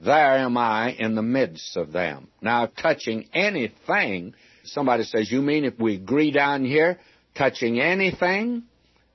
there 0.00 0.38
am 0.38 0.56
I 0.56 0.90
in 0.90 1.14
the 1.14 1.22
midst 1.22 1.76
of 1.76 1.92
them. 1.92 2.28
Now, 2.40 2.66
touching 2.66 3.28
anything, 3.32 4.34
somebody 4.64 5.04
says, 5.04 5.30
You 5.30 5.42
mean 5.42 5.64
if 5.64 5.78
we 5.78 5.94
agree 5.94 6.30
down 6.30 6.64
here, 6.64 6.98
touching 7.34 7.80
anything, 7.80 8.64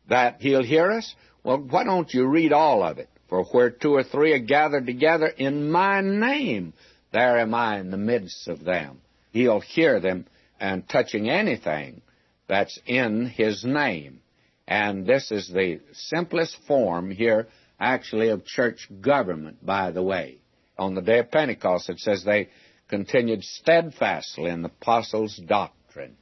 that 0.10 0.42
he'll 0.42 0.64
hear 0.64 0.92
us? 0.92 1.16
Well, 1.44 1.58
why 1.58 1.84
don't 1.84 2.14
you 2.14 2.28
read 2.28 2.54
all 2.54 2.84
of 2.84 2.98
it? 2.98 3.10
For 3.30 3.44
where 3.46 3.70
two 3.70 3.94
or 3.94 4.04
three 4.04 4.34
are 4.34 4.40
gathered 4.40 4.86
together 4.86 5.28
in 5.28 5.72
my 5.72 6.02
name, 6.02 6.74
there 7.12 7.40
am 7.40 7.54
I 7.54 7.80
in 7.80 7.92
the 7.92 7.98
midst 7.98 8.48
of 8.48 8.64
them. 8.64 9.02
He'll 9.32 9.60
hear 9.60 10.00
them 10.00 10.26
and 10.60 10.88
touching 10.90 11.30
anything 11.30 12.02
that's 12.48 12.80
in 12.86 13.28
his 13.28 13.64
name. 13.64 14.22
And 14.68 15.06
this 15.06 15.32
is 15.32 15.48
the 15.48 15.80
simplest 15.94 16.58
form 16.68 17.12
here, 17.12 17.48
actually, 17.80 18.30
of 18.30 18.46
church 18.46 18.88
government, 19.02 19.66
by 19.66 19.92
the 19.92 20.04
way. 20.04 20.40
On 20.78 20.96
the 20.96 21.02
day 21.02 21.20
of 21.20 21.32
Pentecost, 21.32 21.90
it 21.90 22.00
says 22.00 22.24
they 22.24 22.50
continued 22.88 23.44
steadfastly 23.44 24.50
in 24.50 24.64
the 24.64 24.70
apostles' 24.70 25.40
doctrine, 25.46 26.18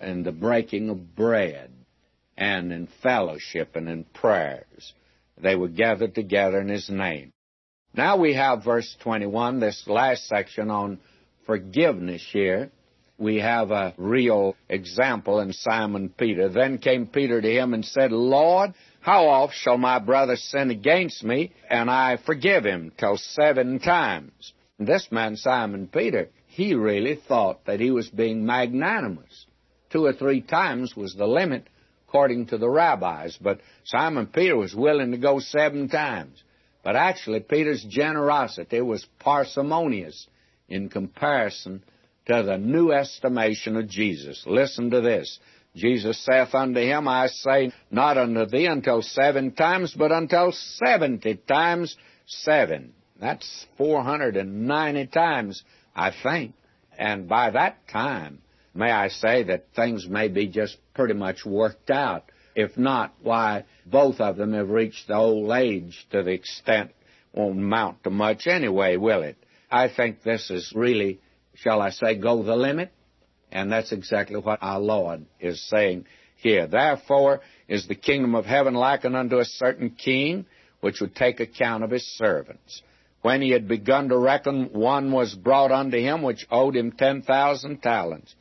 and 0.00 0.24
the 0.24 0.32
breaking 0.32 0.88
of 0.88 1.14
bread, 1.14 1.70
and 2.40 2.72
in 2.72 2.88
fellowship 3.02 3.76
and 3.76 3.88
in 3.88 4.02
prayers. 4.02 4.92
They 5.40 5.54
were 5.54 5.68
gathered 5.68 6.16
together 6.16 6.60
in 6.60 6.68
His 6.68 6.90
name. 6.90 7.32
Now 7.94 8.16
we 8.16 8.34
have 8.34 8.64
verse 8.64 8.96
21, 9.02 9.60
this 9.60 9.86
last 9.86 10.26
section 10.26 10.70
on 10.70 10.98
forgiveness 11.46 12.26
here 12.32 12.72
we 13.20 13.36
have 13.36 13.70
a 13.70 13.92
real 13.98 14.56
example 14.68 15.40
in 15.40 15.52
Simon 15.52 16.08
Peter. 16.08 16.48
Then 16.48 16.78
came 16.78 17.06
Peter 17.06 17.40
to 17.40 17.50
him 17.50 17.74
and 17.74 17.84
said, 17.84 18.10
Lord, 18.10 18.72
how 19.00 19.26
oft 19.26 19.54
shall 19.54 19.76
my 19.76 19.98
brother 19.98 20.36
sin 20.36 20.70
against 20.70 21.22
me, 21.22 21.52
and 21.68 21.90
I 21.90 22.16
forgive 22.16 22.64
him 22.64 22.92
till 22.96 23.18
seven 23.18 23.78
times? 23.78 24.54
And 24.78 24.88
this 24.88 25.08
man, 25.10 25.36
Simon 25.36 25.86
Peter, 25.86 26.30
he 26.46 26.74
really 26.74 27.20
thought 27.28 27.66
that 27.66 27.78
he 27.78 27.90
was 27.90 28.08
being 28.08 28.46
magnanimous. 28.46 29.46
Two 29.90 30.06
or 30.06 30.14
three 30.14 30.40
times 30.40 30.96
was 30.96 31.14
the 31.14 31.26
limit 31.26 31.66
according 32.10 32.44
to 32.44 32.58
the 32.58 32.68
rabbis, 32.68 33.38
but 33.40 33.60
Simon 33.84 34.26
Peter 34.26 34.56
was 34.56 34.74
willing 34.74 35.12
to 35.12 35.16
go 35.16 35.38
seven 35.38 35.88
times. 35.88 36.42
But 36.82 36.96
actually, 36.96 37.38
Peter's 37.38 37.84
generosity 37.84 38.80
was 38.80 39.06
parsimonious 39.20 40.26
in 40.68 40.88
comparison 40.88 41.84
to 42.26 42.42
the 42.42 42.58
new 42.58 42.90
estimation 42.90 43.76
of 43.76 43.88
Jesus. 43.88 44.42
Listen 44.44 44.90
to 44.90 45.00
this. 45.00 45.38
Jesus 45.76 46.18
saith 46.24 46.52
unto 46.52 46.80
him, 46.80 47.06
I 47.06 47.28
say 47.28 47.70
not 47.92 48.18
unto 48.18 48.44
thee 48.44 48.66
until 48.66 49.02
seven 49.02 49.52
times, 49.52 49.94
but 49.96 50.10
until 50.10 50.50
seventy 50.50 51.36
times 51.36 51.96
seven. 52.26 52.92
That's 53.20 53.66
490 53.78 55.06
times, 55.06 55.62
I 55.94 56.10
think. 56.24 56.54
And 56.98 57.28
by 57.28 57.50
that 57.50 57.86
time, 57.86 58.40
may 58.74 58.90
I 58.90 59.08
say 59.08 59.44
that 59.44 59.66
things 59.74 60.08
may 60.08 60.28
be 60.28 60.46
just 60.46 60.76
pretty 60.94 61.14
much 61.14 61.44
worked 61.44 61.90
out. 61.90 62.24
If 62.54 62.76
not, 62.76 63.14
why, 63.22 63.64
both 63.86 64.20
of 64.20 64.36
them 64.36 64.52
have 64.54 64.70
reached 64.70 65.08
the 65.08 65.14
old 65.14 65.50
age 65.52 66.06
to 66.10 66.22
the 66.22 66.32
extent 66.32 66.90
won't 67.32 67.58
amount 67.58 68.02
to 68.04 68.10
much 68.10 68.46
anyway, 68.46 68.96
will 68.96 69.22
it? 69.22 69.36
I 69.70 69.88
think 69.88 70.22
this 70.22 70.50
is 70.50 70.72
really 70.74 71.20
shall 71.54 71.80
I 71.80 71.90
say, 71.90 72.14
go 72.14 72.42
the 72.42 72.56
limit? 72.56 72.90
And 73.52 73.70
that's 73.70 73.92
exactly 73.92 74.36
what 74.38 74.60
our 74.62 74.80
Lord 74.80 75.26
is 75.38 75.62
saying 75.68 76.06
here. 76.36 76.66
Therefore 76.66 77.40
is 77.68 77.86
the 77.86 77.94
kingdom 77.94 78.34
of 78.34 78.46
heaven 78.46 78.74
likened 78.74 79.16
unto 79.16 79.38
a 79.38 79.44
certain 79.44 79.90
king, 79.90 80.46
which 80.80 81.00
would 81.00 81.14
take 81.14 81.40
account 81.40 81.84
of 81.84 81.90
his 81.90 82.06
servants. 82.16 82.82
When 83.22 83.42
he 83.42 83.50
had 83.50 83.68
begun 83.68 84.08
to 84.08 84.16
reckon, 84.16 84.70
one 84.72 85.12
was 85.12 85.34
brought 85.34 85.72
unto 85.72 85.98
him 85.98 86.22
which 86.22 86.46
owed 86.50 86.74
him 86.76 86.92
ten 86.92 87.22
thousand 87.22 87.82
talents. 87.82 88.34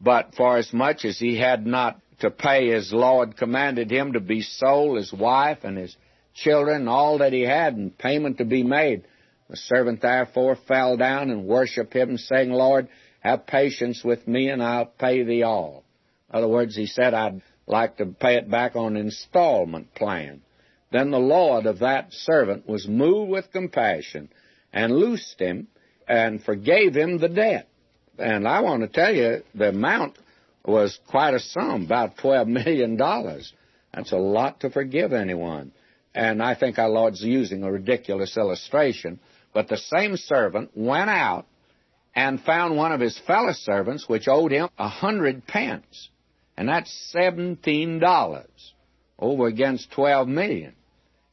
But 0.00 0.34
for 0.36 0.56
as 0.56 0.72
much 0.72 1.04
as 1.04 1.18
he 1.18 1.38
had 1.38 1.66
not 1.66 2.00
to 2.20 2.30
pay, 2.30 2.68
his 2.68 2.92
Lord 2.92 3.36
commanded 3.36 3.90
him 3.90 4.12
to 4.12 4.20
be 4.20 4.42
sold, 4.42 4.96
his 4.96 5.12
wife 5.12 5.58
and 5.64 5.76
his 5.76 5.96
children, 6.34 6.88
all 6.88 7.18
that 7.18 7.32
he 7.32 7.42
had, 7.42 7.74
and 7.74 7.96
payment 7.96 8.38
to 8.38 8.44
be 8.44 8.62
made. 8.62 9.04
The 9.50 9.56
servant 9.56 10.02
therefore 10.02 10.56
fell 10.56 10.96
down 10.96 11.30
and 11.30 11.46
worshipped 11.46 11.94
him, 11.94 12.16
saying, 12.18 12.50
Lord, 12.50 12.88
have 13.20 13.46
patience 13.46 14.04
with 14.04 14.26
me, 14.28 14.48
and 14.48 14.62
I'll 14.62 14.86
pay 14.86 15.22
thee 15.22 15.42
all. 15.42 15.84
In 16.30 16.38
other 16.38 16.48
words, 16.48 16.76
he 16.76 16.86
said, 16.86 17.14
I'd 17.14 17.42
like 17.66 17.96
to 17.96 18.06
pay 18.06 18.36
it 18.36 18.50
back 18.50 18.76
on 18.76 18.96
installment 18.96 19.94
plan. 19.94 20.42
Then 20.90 21.10
the 21.10 21.18
Lord 21.18 21.66
of 21.66 21.80
that 21.80 22.12
servant 22.12 22.68
was 22.68 22.86
moved 22.86 23.30
with 23.30 23.52
compassion 23.52 24.28
and 24.72 24.96
loosed 24.96 25.38
him 25.38 25.68
and 26.06 26.42
forgave 26.42 26.94
him 26.94 27.18
the 27.18 27.28
debt. 27.28 27.67
And 28.18 28.46
I 28.46 28.60
want 28.60 28.82
to 28.82 28.88
tell 28.88 29.14
you, 29.14 29.42
the 29.54 29.68
amount 29.70 30.18
was 30.64 30.98
quite 31.08 31.34
a 31.34 31.40
sum, 31.40 31.84
about 31.84 32.16
$12 32.16 32.46
million. 32.64 32.96
That's 32.96 34.12
a 34.12 34.16
lot 34.16 34.60
to 34.60 34.70
forgive 34.70 35.12
anyone. 35.12 35.72
And 36.14 36.42
I 36.42 36.54
think 36.54 36.78
our 36.78 36.88
Lord's 36.88 37.22
using 37.22 37.62
a 37.62 37.70
ridiculous 37.70 38.36
illustration 38.36 39.20
but 39.52 39.68
the 39.68 39.76
same 39.76 40.16
servant 40.16 40.70
went 40.74 41.10
out 41.10 41.46
and 42.14 42.40
found 42.40 42.76
one 42.76 42.92
of 42.92 43.00
his 43.00 43.18
fellow 43.26 43.52
servants 43.52 44.08
which 44.08 44.28
owed 44.28 44.52
him 44.52 44.68
a 44.78 44.88
hundred 44.88 45.46
pence. 45.46 46.10
And 46.56 46.68
that's 46.68 46.92
seventeen 47.12 47.98
dollars 47.98 48.74
over 49.18 49.46
against 49.46 49.92
twelve 49.92 50.28
million. 50.28 50.74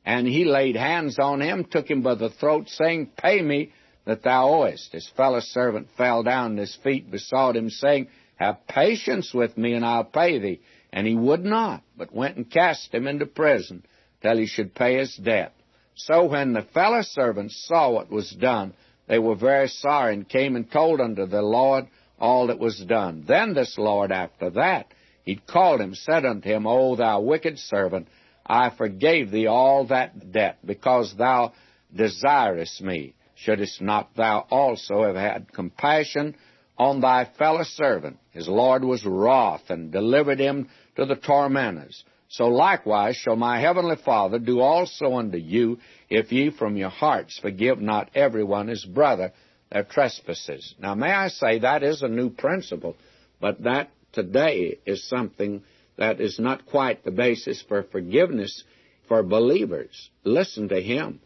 And 0.06 0.28
he 0.28 0.45
laid 0.45 0.76
hands 0.76 1.17
on 1.17 1.41
him, 1.41 1.65
took 1.65 1.89
him 1.89 2.02
by 2.04 2.15
the 2.15 2.30
throat, 2.30 2.69
saying, 2.69 3.12
Pay 3.17 3.41
me 3.41 3.71
that 4.05 4.23
thou 4.23 4.49
owest. 4.49 4.93
His 4.93 5.09
fellow 5.15 5.39
servant 5.39 5.87
fell 5.97 6.23
down 6.23 6.53
at 6.53 6.59
his 6.59 6.75
feet, 6.83 7.09
besought 7.09 7.55
him, 7.55 7.69
saying, 7.69 8.07
Have 8.35 8.67
patience 8.67 9.33
with 9.33 9.57
me, 9.57 9.73
and 9.73 9.85
I'll 9.85 10.03
pay 10.03 10.39
thee. 10.39 10.61
And 10.93 11.05
he 11.05 11.15
would 11.15 11.43
not, 11.43 11.83
but 11.97 12.15
went 12.15 12.37
and 12.37 12.49
cast 12.49 12.93
him 12.93 13.07
into 13.07 13.25
prison 13.25 13.83
till 14.21 14.37
he 14.37 14.45
should 14.45 14.73
pay 14.73 14.97
his 14.97 15.15
debt. 15.17 15.53
So 15.95 16.25
when 16.25 16.53
the 16.53 16.61
fellow 16.61 17.01
servants 17.01 17.65
saw 17.67 17.91
what 17.91 18.11
was 18.11 18.31
done, 18.31 18.73
they 19.07 19.19
were 19.19 19.35
very 19.35 19.67
sorry 19.67 20.13
and 20.13 20.27
came 20.27 20.55
and 20.55 20.69
told 20.71 20.99
unto 20.99 21.25
the 21.25 21.41
Lord 21.41 21.87
all 22.19 22.47
that 22.47 22.59
was 22.59 22.79
done. 22.79 23.25
Then 23.27 23.53
this 23.53 23.77
Lord 23.77 24.11
after 24.11 24.49
that, 24.51 24.87
he 25.23 25.35
called 25.35 25.81
him, 25.81 25.95
said 25.95 26.25
unto 26.25 26.47
him, 26.49 26.67
O 26.67 26.95
thou 26.95 27.21
wicked 27.21 27.59
servant, 27.59 28.07
I 28.45 28.69
forgave 28.69 29.31
thee 29.31 29.47
all 29.47 29.87
that 29.87 30.31
debt, 30.31 30.59
because 30.63 31.15
thou 31.17 31.53
desirest 31.93 32.81
me. 32.81 33.14
Shouldest 33.36 33.82
not 33.82 34.15
thou 34.15 34.45
also 34.50 35.04
have 35.04 35.15
had 35.15 35.52
compassion 35.54 36.36
on 36.78 37.02
thy 37.02 37.26
fellow 37.38 37.63
servant? 37.63 38.17
His 38.32 38.48
Lord 38.48 38.84
was 38.84 39.06
wroth, 39.06 39.69
and 39.69 39.91
delivered 39.91 40.39
him 40.39 40.69
to 40.95 41.06
the 41.06 41.15
tormentors. 41.15 42.04
So 42.30 42.48
likewise 42.48 43.15
shall 43.15 43.36
my 43.36 43.60
heavenly 43.60 43.98
Father 43.98 44.39
do 44.39 44.60
also 44.60 45.13
unto 45.13 45.38
you, 45.38 45.80
if 46.10 46.32
ye 46.32 46.50
from 46.50 46.76
your 46.76 46.89
hearts 46.89 47.38
forgive 47.39 47.80
not 47.80 48.10
every 48.15 48.43
one 48.43 48.67
his 48.67 48.84
brother 48.84 49.32
their 49.71 49.84
trespasses. 49.84 50.76
Now, 50.80 50.95
may 50.95 51.12
I 51.12 51.28
say 51.28 51.60
that 51.60 51.84
is 51.84 52.02
a 52.02 52.08
new 52.08 52.30
principle, 52.30 52.95
but 53.39 53.63
that 53.63 53.89
today 54.13 54.80
is 54.86 55.08
something 55.08 55.63
that 55.98 56.21
is 56.21 56.39
not 56.39 56.65
quite 56.65 57.04
the 57.04 57.12
basis 57.12 57.62
for 57.67 57.84
forgiveness 57.84 58.63
for 59.08 59.24
believers. 59.24 60.10
Listen 60.24 60.69
to 60.69 60.82
him. 60.82 61.19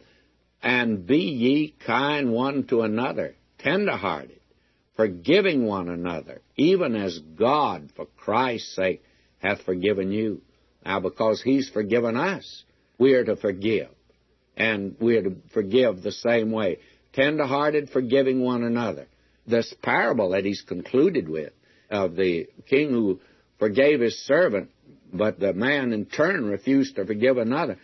And 0.61 1.05
be 1.05 1.17
ye 1.17 1.75
kind 1.85 2.31
one 2.31 2.67
to 2.67 2.81
another, 2.81 3.35
tender-hearted, 3.59 4.39
forgiving 4.95 5.65
one 5.65 5.87
another, 5.87 6.41
even 6.57 6.95
as 6.95 7.17
God, 7.17 7.91
for 7.95 8.05
Christ's 8.17 8.75
sake, 8.75 9.03
hath 9.37 9.61
forgiven 9.61 10.11
you. 10.11 10.41
Now, 10.85 10.99
because 10.99 11.41
He's 11.41 11.69
forgiven 11.69 12.17
us, 12.17 12.63
we 12.97 13.13
are 13.13 13.23
to 13.23 13.37
forgive. 13.37 13.89
And 14.57 14.97
we 14.99 15.15
are 15.15 15.23
to 15.23 15.35
forgive 15.53 16.01
the 16.01 16.11
same 16.11 16.51
way. 16.51 16.79
Tender-hearted, 17.13 17.89
forgiving 17.91 18.41
one 18.41 18.63
another. 18.63 19.07
This 19.47 19.73
parable 19.81 20.31
that 20.31 20.43
He's 20.43 20.61
concluded 20.61 21.29
with 21.29 21.53
of 21.89 22.15
the 22.15 22.47
king 22.69 22.89
who 22.89 23.19
forgave 23.57 23.99
his 23.99 24.17
servant, 24.25 24.71
but 25.11 25.39
the 25.39 25.53
man 25.53 25.91
in 25.91 26.05
turn 26.05 26.45
refused 26.45 26.95
to 26.95 27.05
forgive 27.05 27.37
another. 27.37 27.77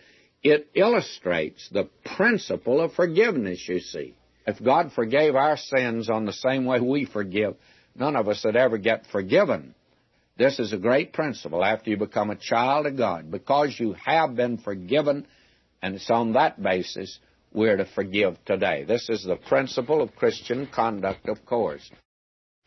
It 0.48 0.68
illustrates 0.74 1.68
the 1.70 1.88
principle 2.16 2.80
of 2.80 2.92
forgiveness, 2.92 3.68
you 3.68 3.80
see. 3.80 4.14
If 4.46 4.62
God 4.62 4.92
forgave 4.92 5.34
our 5.34 5.56
sins 5.56 6.08
on 6.08 6.24
the 6.24 6.32
same 6.32 6.66
way 6.66 6.78
we 6.78 7.04
forgive, 7.04 7.56
none 7.96 8.14
of 8.14 8.28
us 8.28 8.44
would 8.44 8.54
ever 8.54 8.78
get 8.78 9.08
forgiven. 9.10 9.74
This 10.38 10.60
is 10.60 10.72
a 10.72 10.78
great 10.78 11.12
principle 11.12 11.64
after 11.64 11.90
you 11.90 11.96
become 11.96 12.30
a 12.30 12.36
child 12.36 12.86
of 12.86 12.96
God. 12.96 13.28
Because 13.28 13.74
you 13.80 13.96
have 14.04 14.36
been 14.36 14.58
forgiven, 14.58 15.26
and 15.82 15.96
it's 15.96 16.10
on 16.10 16.34
that 16.34 16.62
basis 16.62 17.18
we're 17.52 17.78
to 17.78 17.84
forgive 17.84 18.36
today. 18.44 18.84
This 18.84 19.08
is 19.08 19.24
the 19.24 19.34
principle 19.34 20.00
of 20.00 20.14
Christian 20.14 20.68
conduct, 20.72 21.28
of 21.28 21.44
course. 21.44 21.90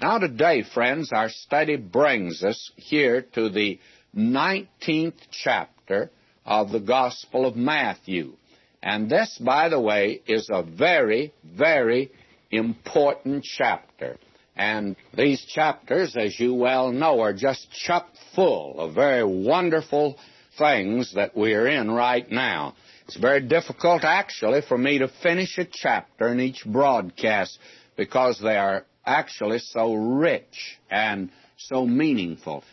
Now, 0.02 0.18
today, 0.18 0.64
friends, 0.64 1.14
our 1.14 1.30
study 1.30 1.78
brings 1.78 2.44
us 2.44 2.72
here 2.76 3.22
to 3.36 3.48
the 3.48 3.80
19th 4.14 5.22
chapter 5.32 6.12
of 6.50 6.72
the 6.72 6.80
Gospel 6.80 7.46
of 7.46 7.56
Matthew. 7.56 8.34
And 8.82 9.10
this, 9.10 9.40
by 9.40 9.70
the 9.70 9.80
way, 9.80 10.22
is 10.26 10.50
a 10.52 10.64
very, 10.64 11.32
very 11.46 12.12
important 12.50 13.44
chapter. 13.44 14.18
And 14.56 14.96
these 15.16 15.46
chapters, 15.46 16.18
as 16.18 16.38
you 16.40 16.56
well 16.56 16.92
know, 16.92 17.22
are 17.22 17.34
just 17.34 17.72
chock 17.72 18.10
full 18.36 18.80
of 18.80 18.96
very 18.96 19.24
wonderful 19.24 20.18
things 20.58 21.14
that 21.14 21.38
we're 21.38 21.68
in 21.68 21.92
right 21.92 22.30
now. 22.30 22.76
It's 23.06 23.16
very 23.16 23.42
difficult, 23.42 24.04
actually, 24.04 24.62
for 24.68 24.78
me 24.78 24.98
to 25.00 25.08
finish 25.22 25.58
a 25.60 25.66
chapter 25.72 26.30
in 26.30 26.40
each 26.40 26.66
broadcast 26.66 27.60
because 27.96 28.40
they 28.42 28.58
are 28.58 28.86
actually 29.06 29.60
so 29.60 29.94
rich 29.94 30.80
and 30.90 31.30
so 31.58 31.86
meaningful. 31.86 32.64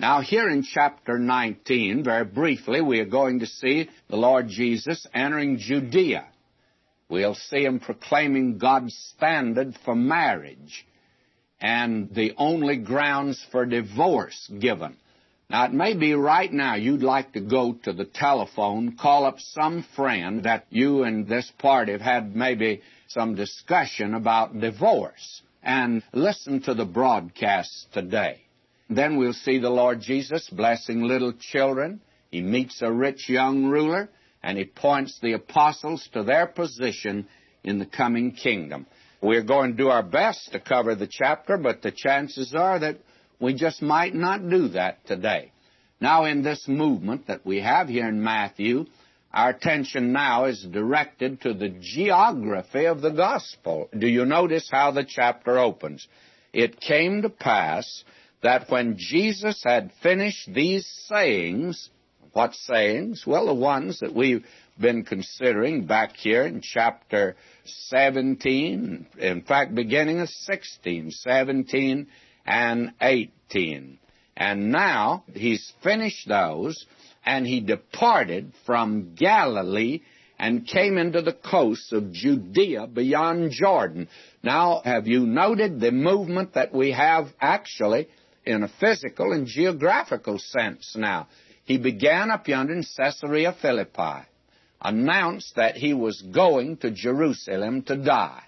Now, 0.00 0.22
here 0.22 0.48
in 0.48 0.62
chapter 0.62 1.18
19, 1.18 2.04
very 2.04 2.24
briefly, 2.24 2.80
we 2.80 3.00
are 3.00 3.04
going 3.04 3.40
to 3.40 3.46
see 3.46 3.90
the 4.08 4.16
Lord 4.16 4.48
Jesus 4.48 5.06
entering 5.12 5.58
Judea. 5.58 6.24
We'll 7.10 7.34
see 7.34 7.66
him 7.66 7.80
proclaiming 7.80 8.56
God's 8.56 8.94
standard 9.14 9.76
for 9.84 9.94
marriage 9.94 10.86
and 11.60 12.08
the 12.14 12.32
only 12.38 12.78
grounds 12.78 13.44
for 13.52 13.66
divorce 13.66 14.50
given. 14.58 14.96
Now, 15.50 15.66
it 15.66 15.74
may 15.74 15.92
be 15.92 16.14
right 16.14 16.50
now 16.50 16.76
you'd 16.76 17.02
like 17.02 17.34
to 17.34 17.42
go 17.42 17.74
to 17.82 17.92
the 17.92 18.06
telephone, 18.06 18.96
call 18.96 19.26
up 19.26 19.38
some 19.38 19.84
friend 19.96 20.44
that 20.44 20.64
you 20.70 21.02
and 21.02 21.28
this 21.28 21.52
party 21.58 21.92
have 21.92 22.00
had 22.00 22.34
maybe 22.34 22.80
some 23.08 23.34
discussion 23.34 24.14
about 24.14 24.58
divorce 24.58 25.42
and 25.62 26.02
listen 26.14 26.62
to 26.62 26.72
the 26.72 26.86
broadcast 26.86 27.88
today. 27.92 28.40
Then 28.90 29.16
we'll 29.16 29.32
see 29.32 29.58
the 29.58 29.70
Lord 29.70 30.00
Jesus 30.00 30.50
blessing 30.50 31.02
little 31.02 31.32
children. 31.32 32.00
He 32.30 32.42
meets 32.42 32.82
a 32.82 32.90
rich 32.90 33.28
young 33.28 33.66
ruler 33.66 34.08
and 34.42 34.58
he 34.58 34.64
points 34.64 35.18
the 35.22 35.34
apostles 35.34 36.08
to 36.12 36.24
their 36.24 36.48
position 36.48 37.28
in 37.62 37.78
the 37.78 37.86
coming 37.86 38.32
kingdom. 38.32 38.86
We're 39.22 39.44
going 39.44 39.72
to 39.72 39.76
do 39.76 39.88
our 39.88 40.02
best 40.02 40.50
to 40.52 40.58
cover 40.58 40.96
the 40.96 41.06
chapter, 41.06 41.56
but 41.56 41.82
the 41.82 41.92
chances 41.92 42.52
are 42.52 42.80
that 42.80 42.98
we 43.38 43.54
just 43.54 43.80
might 43.80 44.14
not 44.14 44.48
do 44.48 44.68
that 44.68 45.06
today. 45.06 45.52
Now, 46.00 46.24
in 46.24 46.42
this 46.42 46.66
movement 46.66 47.28
that 47.28 47.44
we 47.46 47.60
have 47.60 47.88
here 47.88 48.08
in 48.08 48.22
Matthew, 48.22 48.86
our 49.32 49.50
attention 49.50 50.12
now 50.12 50.46
is 50.46 50.66
directed 50.68 51.42
to 51.42 51.54
the 51.54 51.68
geography 51.68 52.86
of 52.86 53.02
the 53.02 53.10
gospel. 53.10 53.88
Do 53.96 54.08
you 54.08 54.24
notice 54.24 54.68
how 54.70 54.90
the 54.90 55.04
chapter 55.04 55.58
opens? 55.58 56.08
It 56.52 56.80
came 56.80 57.22
to 57.22 57.28
pass 57.28 58.04
that 58.42 58.70
when 58.70 58.96
Jesus 58.96 59.62
had 59.62 59.92
finished 60.02 60.52
these 60.52 60.86
sayings, 61.06 61.90
what 62.32 62.54
sayings? 62.54 63.24
Well, 63.26 63.46
the 63.46 63.54
ones 63.54 64.00
that 64.00 64.14
we've 64.14 64.44
been 64.80 65.04
considering 65.04 65.86
back 65.86 66.16
here 66.16 66.46
in 66.46 66.62
chapter 66.62 67.36
17, 67.64 69.06
in 69.18 69.42
fact, 69.42 69.74
beginning 69.74 70.20
of 70.20 70.28
16, 70.28 71.10
17, 71.10 72.06
and 72.46 72.92
18. 73.00 73.98
And 74.36 74.72
now 74.72 75.24
he's 75.34 75.72
finished 75.82 76.26
those, 76.26 76.86
and 77.26 77.46
he 77.46 77.60
departed 77.60 78.52
from 78.64 79.14
Galilee 79.14 80.00
and 80.38 80.66
came 80.66 80.96
into 80.96 81.20
the 81.20 81.34
coasts 81.34 81.92
of 81.92 82.12
Judea 82.12 82.86
beyond 82.86 83.50
Jordan. 83.50 84.08
Now, 84.42 84.80
have 84.84 85.06
you 85.06 85.26
noted 85.26 85.78
the 85.78 85.92
movement 85.92 86.54
that 86.54 86.72
we 86.72 86.92
have 86.92 87.26
actually 87.38 88.08
in 88.50 88.62
a 88.62 88.68
physical 88.80 89.32
and 89.32 89.46
geographical 89.46 90.38
sense 90.38 90.94
now? 90.96 91.28
He 91.64 91.78
began 91.78 92.30
up 92.30 92.48
yonder 92.48 92.74
in 92.74 92.84
Caesarea 92.96 93.54
Philippi, 93.60 94.26
announced 94.80 95.56
that 95.56 95.76
he 95.76 95.94
was 95.94 96.20
going 96.22 96.78
to 96.78 96.90
Jerusalem 96.90 97.82
to 97.82 97.96
die. 97.96 98.42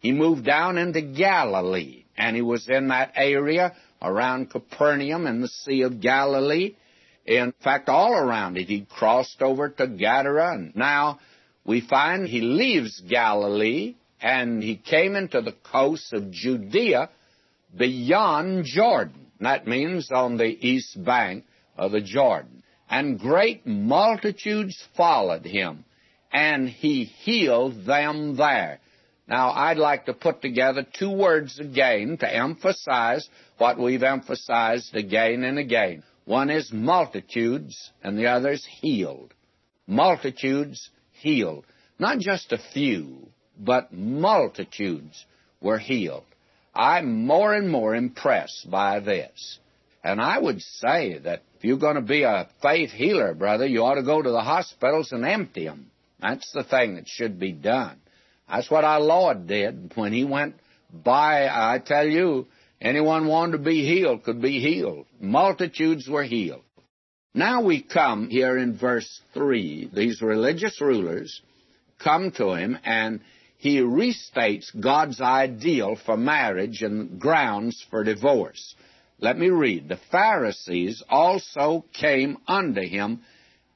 He 0.00 0.12
moved 0.12 0.44
down 0.44 0.76
into 0.76 1.00
Galilee, 1.00 2.04
and 2.16 2.36
he 2.36 2.42
was 2.42 2.68
in 2.68 2.88
that 2.88 3.12
area 3.16 3.74
around 4.02 4.50
Capernaum 4.50 5.26
and 5.26 5.42
the 5.42 5.48
Sea 5.48 5.82
of 5.82 6.00
Galilee. 6.00 6.74
In 7.24 7.52
fact, 7.62 7.88
all 7.88 8.14
around 8.14 8.58
it, 8.58 8.68
he 8.68 8.82
crossed 8.82 9.40
over 9.40 9.70
to 9.70 9.86
Gadara, 9.86 10.54
and 10.54 10.76
now 10.76 11.20
we 11.64 11.80
find 11.80 12.28
he 12.28 12.40
leaves 12.40 13.00
Galilee 13.00 13.94
and 14.24 14.62
he 14.62 14.76
came 14.76 15.16
into 15.16 15.42
the 15.42 15.54
coast 15.70 16.14
of 16.14 16.30
Judea 16.30 17.10
beyond 17.76 18.64
Jordan. 18.64 19.23
That 19.40 19.66
means 19.66 20.10
on 20.12 20.36
the 20.36 20.44
east 20.44 21.02
bank 21.02 21.44
of 21.76 21.92
the 21.92 22.00
Jordan. 22.00 22.62
And 22.88 23.18
great 23.18 23.66
multitudes 23.66 24.82
followed 24.96 25.44
him, 25.44 25.84
and 26.32 26.68
he 26.68 27.04
healed 27.04 27.84
them 27.86 28.36
there. 28.36 28.80
Now, 29.26 29.50
I'd 29.52 29.78
like 29.78 30.06
to 30.06 30.12
put 30.12 30.42
together 30.42 30.86
two 30.98 31.10
words 31.10 31.58
again 31.58 32.18
to 32.18 32.32
emphasize 32.32 33.28
what 33.56 33.78
we've 33.78 34.02
emphasized 34.02 34.94
again 34.94 35.44
and 35.44 35.58
again. 35.58 36.02
One 36.26 36.50
is 36.50 36.72
multitudes, 36.72 37.90
and 38.02 38.18
the 38.18 38.26
other 38.26 38.52
is 38.52 38.66
healed. 38.80 39.32
Multitudes 39.86 40.90
healed. 41.12 41.64
Not 41.98 42.18
just 42.18 42.52
a 42.52 42.58
few, 42.72 43.28
but 43.58 43.92
multitudes 43.92 45.24
were 45.60 45.78
healed. 45.78 46.24
I'm 46.74 47.26
more 47.26 47.54
and 47.54 47.70
more 47.70 47.94
impressed 47.94 48.68
by 48.70 49.00
this. 49.00 49.58
And 50.02 50.20
I 50.20 50.38
would 50.38 50.60
say 50.60 51.18
that 51.18 51.42
if 51.56 51.64
you're 51.64 51.78
going 51.78 51.94
to 51.94 52.02
be 52.02 52.24
a 52.24 52.48
faith 52.60 52.90
healer, 52.90 53.32
brother, 53.34 53.66
you 53.66 53.82
ought 53.82 53.94
to 53.94 54.02
go 54.02 54.20
to 54.20 54.30
the 54.30 54.42
hospitals 54.42 55.12
and 55.12 55.24
empty 55.24 55.64
them. 55.64 55.90
That's 56.20 56.50
the 56.52 56.64
thing 56.64 56.96
that 56.96 57.08
should 57.08 57.38
be 57.38 57.52
done. 57.52 57.98
That's 58.48 58.70
what 58.70 58.84
our 58.84 59.00
Lord 59.00 59.46
did 59.46 59.92
when 59.94 60.12
He 60.12 60.24
went 60.24 60.56
by. 60.92 61.48
I 61.48 61.78
tell 61.78 62.06
you, 62.06 62.46
anyone 62.80 63.26
wanted 63.26 63.52
to 63.52 63.64
be 63.64 63.86
healed 63.86 64.24
could 64.24 64.42
be 64.42 64.60
healed. 64.60 65.06
Multitudes 65.20 66.08
were 66.08 66.24
healed. 66.24 66.62
Now 67.34 67.62
we 67.62 67.82
come 67.82 68.28
here 68.28 68.58
in 68.58 68.76
verse 68.78 69.20
3. 69.32 69.90
These 69.92 70.22
religious 70.22 70.80
rulers 70.80 71.40
come 72.02 72.30
to 72.32 72.52
Him 72.54 72.78
and 72.84 73.20
He 73.64 73.78
restates 73.78 74.78
God's 74.78 75.22
ideal 75.22 75.96
for 75.96 76.18
marriage 76.18 76.82
and 76.82 77.18
grounds 77.18 77.82
for 77.88 78.04
divorce. 78.04 78.74
Let 79.20 79.38
me 79.38 79.48
read. 79.48 79.88
The 79.88 79.98
Pharisees 80.12 81.02
also 81.08 81.86
came 81.94 82.36
unto 82.46 82.82
him 82.82 83.22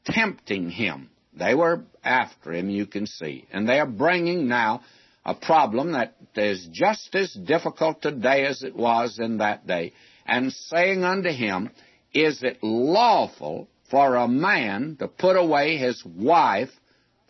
tempting 0.05 0.69
him. 0.69 1.09
They 1.33 1.55
were 1.55 1.85
after 2.05 2.53
him, 2.53 2.69
you 2.69 2.85
can 2.85 3.07
see. 3.07 3.47
And 3.51 3.67
they 3.67 3.81
are 3.81 3.87
bringing 3.87 4.47
now 4.47 4.83
a 5.25 5.35
problem 5.35 5.93
that 5.93 6.17
is 6.37 6.69
just 6.71 7.15
as 7.15 7.33
difficult 7.33 8.03
today 8.03 8.45
as 8.45 8.63
it 8.63 8.77
was 8.77 9.19
in 9.19 9.39
that 9.39 9.67
day, 9.67 9.95
and 10.27 10.53
saying 10.53 11.03
unto 11.03 11.31
him, 11.31 11.71
Is 12.13 12.43
it 12.43 12.59
lawful 12.63 13.69
for 13.91 14.17
a 14.17 14.29
man 14.29 14.97
to 14.99 15.09
put 15.09 15.37
away 15.37 15.79
his 15.79 16.05
wife 16.05 16.73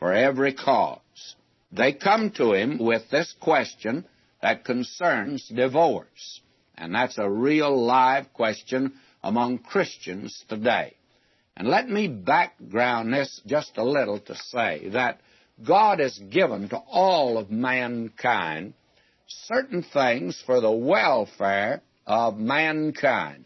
for 0.00 0.12
every 0.12 0.54
cause? 0.54 1.36
They 1.70 1.92
come 1.92 2.30
to 2.32 2.52
him 2.52 2.78
with 2.78 3.10
this 3.10 3.34
question 3.40 4.06
that 4.40 4.64
concerns 4.64 5.48
divorce. 5.48 6.40
And 6.76 6.94
that's 6.94 7.18
a 7.18 7.28
real 7.28 7.76
live 7.84 8.32
question 8.32 8.94
among 9.22 9.58
Christians 9.58 10.44
today. 10.48 10.94
And 11.56 11.68
let 11.68 11.88
me 11.88 12.06
background 12.06 13.12
this 13.12 13.40
just 13.46 13.76
a 13.76 13.84
little 13.84 14.20
to 14.20 14.36
say 14.36 14.90
that 14.90 15.20
God 15.66 15.98
has 15.98 16.16
given 16.30 16.68
to 16.68 16.76
all 16.76 17.36
of 17.36 17.50
mankind 17.50 18.74
certain 19.26 19.82
things 19.82 20.40
for 20.46 20.60
the 20.60 20.70
welfare 20.70 21.82
of 22.06 22.38
mankind. 22.38 23.44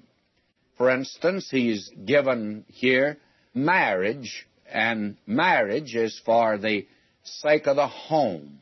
For 0.77 0.91
instance, 0.91 1.49
He's 1.51 1.91
given 2.05 2.65
here 2.69 3.19
marriage, 3.55 4.47
and 4.71 5.17
marriage 5.27 5.95
is 5.95 6.21
for 6.25 6.59
the 6.59 6.87
sake 7.23 7.67
of 7.67 7.77
the 7.77 7.89
home. 7.89 8.59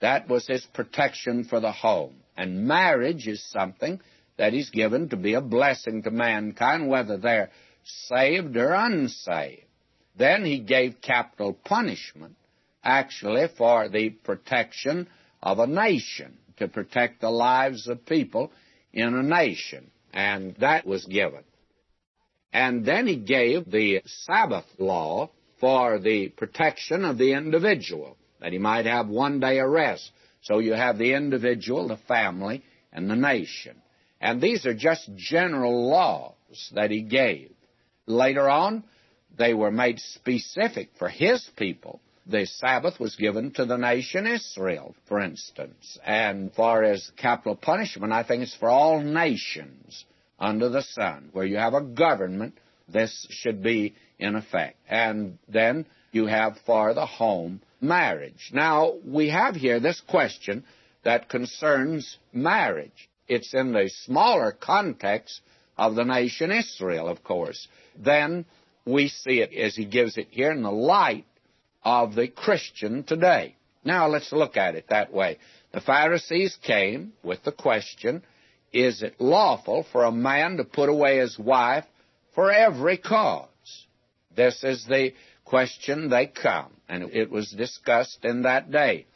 That 0.00 0.28
was 0.28 0.46
His 0.46 0.66
protection 0.74 1.44
for 1.44 1.60
the 1.60 1.72
home. 1.72 2.16
And 2.36 2.66
marriage 2.66 3.26
is 3.26 3.42
something 3.50 4.00
that 4.36 4.52
He's 4.52 4.70
given 4.70 5.08
to 5.10 5.16
be 5.16 5.34
a 5.34 5.40
blessing 5.40 6.02
to 6.02 6.10
mankind, 6.10 6.88
whether 6.88 7.16
they're 7.16 7.50
saved 7.84 8.56
or 8.56 8.72
unsaved. 8.72 9.62
Then 10.16 10.44
He 10.44 10.58
gave 10.58 11.00
capital 11.00 11.52
punishment, 11.52 12.36
actually, 12.82 13.46
for 13.56 13.88
the 13.88 14.10
protection 14.10 15.08
of 15.42 15.58
a 15.58 15.66
nation, 15.66 16.38
to 16.58 16.68
protect 16.68 17.20
the 17.20 17.30
lives 17.30 17.88
of 17.88 18.06
people 18.06 18.52
in 18.92 19.14
a 19.14 19.22
nation. 19.22 19.90
And 20.12 20.54
that 20.60 20.86
was 20.86 21.04
given. 21.04 21.42
And 22.52 22.84
then 22.84 23.06
He 23.06 23.16
gave 23.16 23.70
the 23.70 24.02
Sabbath 24.06 24.66
law 24.78 25.30
for 25.60 25.98
the 25.98 26.28
protection 26.28 27.04
of 27.04 27.18
the 27.18 27.32
individual, 27.32 28.16
that 28.40 28.52
he 28.52 28.58
might 28.58 28.86
have 28.86 29.08
one 29.08 29.40
day 29.40 29.58
of 29.60 29.70
rest. 29.70 30.10
So 30.42 30.58
you 30.58 30.74
have 30.74 30.98
the 30.98 31.14
individual, 31.14 31.88
the 31.88 31.96
family, 31.96 32.62
and 32.92 33.08
the 33.08 33.16
nation. 33.16 33.76
And 34.20 34.40
these 34.40 34.66
are 34.66 34.74
just 34.74 35.10
general 35.16 35.88
laws 35.88 36.34
that 36.74 36.90
he 36.90 37.02
gave. 37.02 37.50
Later 38.06 38.48
on, 38.48 38.84
they 39.36 39.54
were 39.54 39.70
made 39.70 39.98
specific 39.98 40.90
for 40.98 41.08
his 41.08 41.48
people. 41.56 42.00
The 42.26 42.46
Sabbath 42.46 42.98
was 42.98 43.16
given 43.16 43.50
to 43.52 43.66
the 43.66 43.76
nation 43.76 44.26
Israel, 44.26 44.94
for 45.08 45.20
instance. 45.20 45.98
And 46.04 46.52
far 46.54 46.82
as 46.82 47.10
capital 47.16 47.56
punishment, 47.56 48.12
I 48.12 48.22
think 48.22 48.42
it's 48.42 48.54
for 48.54 48.68
all 48.68 49.00
nations 49.00 50.04
under 50.38 50.68
the 50.68 50.82
sun. 50.82 51.28
Where 51.32 51.44
you 51.44 51.56
have 51.56 51.74
a 51.74 51.82
government, 51.82 52.56
this 52.88 53.26
should 53.30 53.62
be 53.62 53.94
in 54.18 54.36
effect. 54.36 54.76
And 54.88 55.38
then 55.48 55.86
you 56.12 56.26
have 56.26 56.56
for 56.66 56.94
the 56.94 57.06
home 57.06 57.60
marriage. 57.80 58.50
Now, 58.52 58.94
we 59.04 59.30
have 59.30 59.54
here 59.54 59.80
this 59.80 60.00
question 60.00 60.64
that 61.04 61.28
concerns 61.28 62.18
marriage. 62.32 63.08
It's 63.28 63.54
in 63.54 63.72
the 63.72 63.90
smaller 64.04 64.52
context 64.52 65.40
of 65.76 65.94
the 65.94 66.04
nation 66.04 66.52
Israel, 66.52 67.08
of 67.08 67.24
course. 67.24 67.68
Then 67.96 68.44
we 68.86 69.08
see 69.08 69.40
it 69.40 69.52
as 69.54 69.74
he 69.74 69.84
gives 69.84 70.16
it 70.16 70.28
here 70.30 70.52
in 70.52 70.62
the 70.62 70.70
light 70.70 71.26
of 71.82 72.14
the 72.14 72.28
Christian 72.28 73.02
today. 73.02 73.56
Now 73.84 74.08
let's 74.08 74.32
look 74.32 74.56
at 74.56 74.74
it 74.74 74.86
that 74.88 75.12
way. 75.12 75.38
The 75.72 75.80
Pharisees 75.80 76.56
came 76.62 77.12
with 77.22 77.42
the 77.44 77.52
question, 77.52 78.22
is 78.72 79.02
it 79.02 79.20
lawful 79.20 79.84
for 79.92 80.04
a 80.04 80.12
man 80.12 80.56
to 80.56 80.64
put 80.64 80.88
away 80.88 81.18
his 81.18 81.38
wife 81.38 81.84
for 82.34 82.50
every 82.50 82.98
cause? 82.98 83.48
This 84.34 84.62
is 84.64 84.84
the 84.86 85.12
question 85.44 86.08
they 86.08 86.26
come, 86.26 86.72
and 86.88 87.04
it 87.12 87.30
was 87.30 87.50
discussed 87.50 88.24
in 88.24 88.42
that 88.42 88.70
day. 88.70 89.06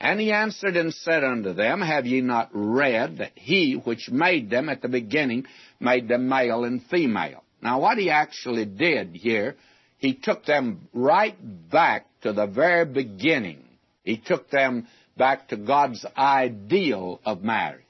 And 0.00 0.20
he 0.20 0.32
answered 0.32 0.76
and 0.76 0.92
said 0.92 1.24
unto 1.24 1.52
them, 1.54 1.80
Have 1.80 2.06
ye 2.06 2.20
not 2.20 2.50
read 2.52 3.18
that 3.18 3.32
he 3.36 3.74
which 3.74 4.10
made 4.10 4.50
them 4.50 4.68
at 4.68 4.82
the 4.82 4.88
beginning 4.88 5.46
made 5.80 6.08
them 6.08 6.28
male 6.28 6.64
and 6.64 6.82
female? 6.86 7.44
Now, 7.62 7.80
what 7.80 7.96
he 7.96 8.10
actually 8.10 8.66
did 8.66 9.14
here, 9.14 9.56
he 9.98 10.14
took 10.14 10.44
them 10.44 10.88
right 10.92 11.36
back 11.70 12.06
to 12.22 12.32
the 12.32 12.46
very 12.46 12.84
beginning. 12.84 13.64
He 14.02 14.18
took 14.18 14.50
them 14.50 14.86
back 15.16 15.48
to 15.48 15.56
God's 15.56 16.04
ideal 16.16 17.20
of 17.24 17.42
marriage. 17.42 17.83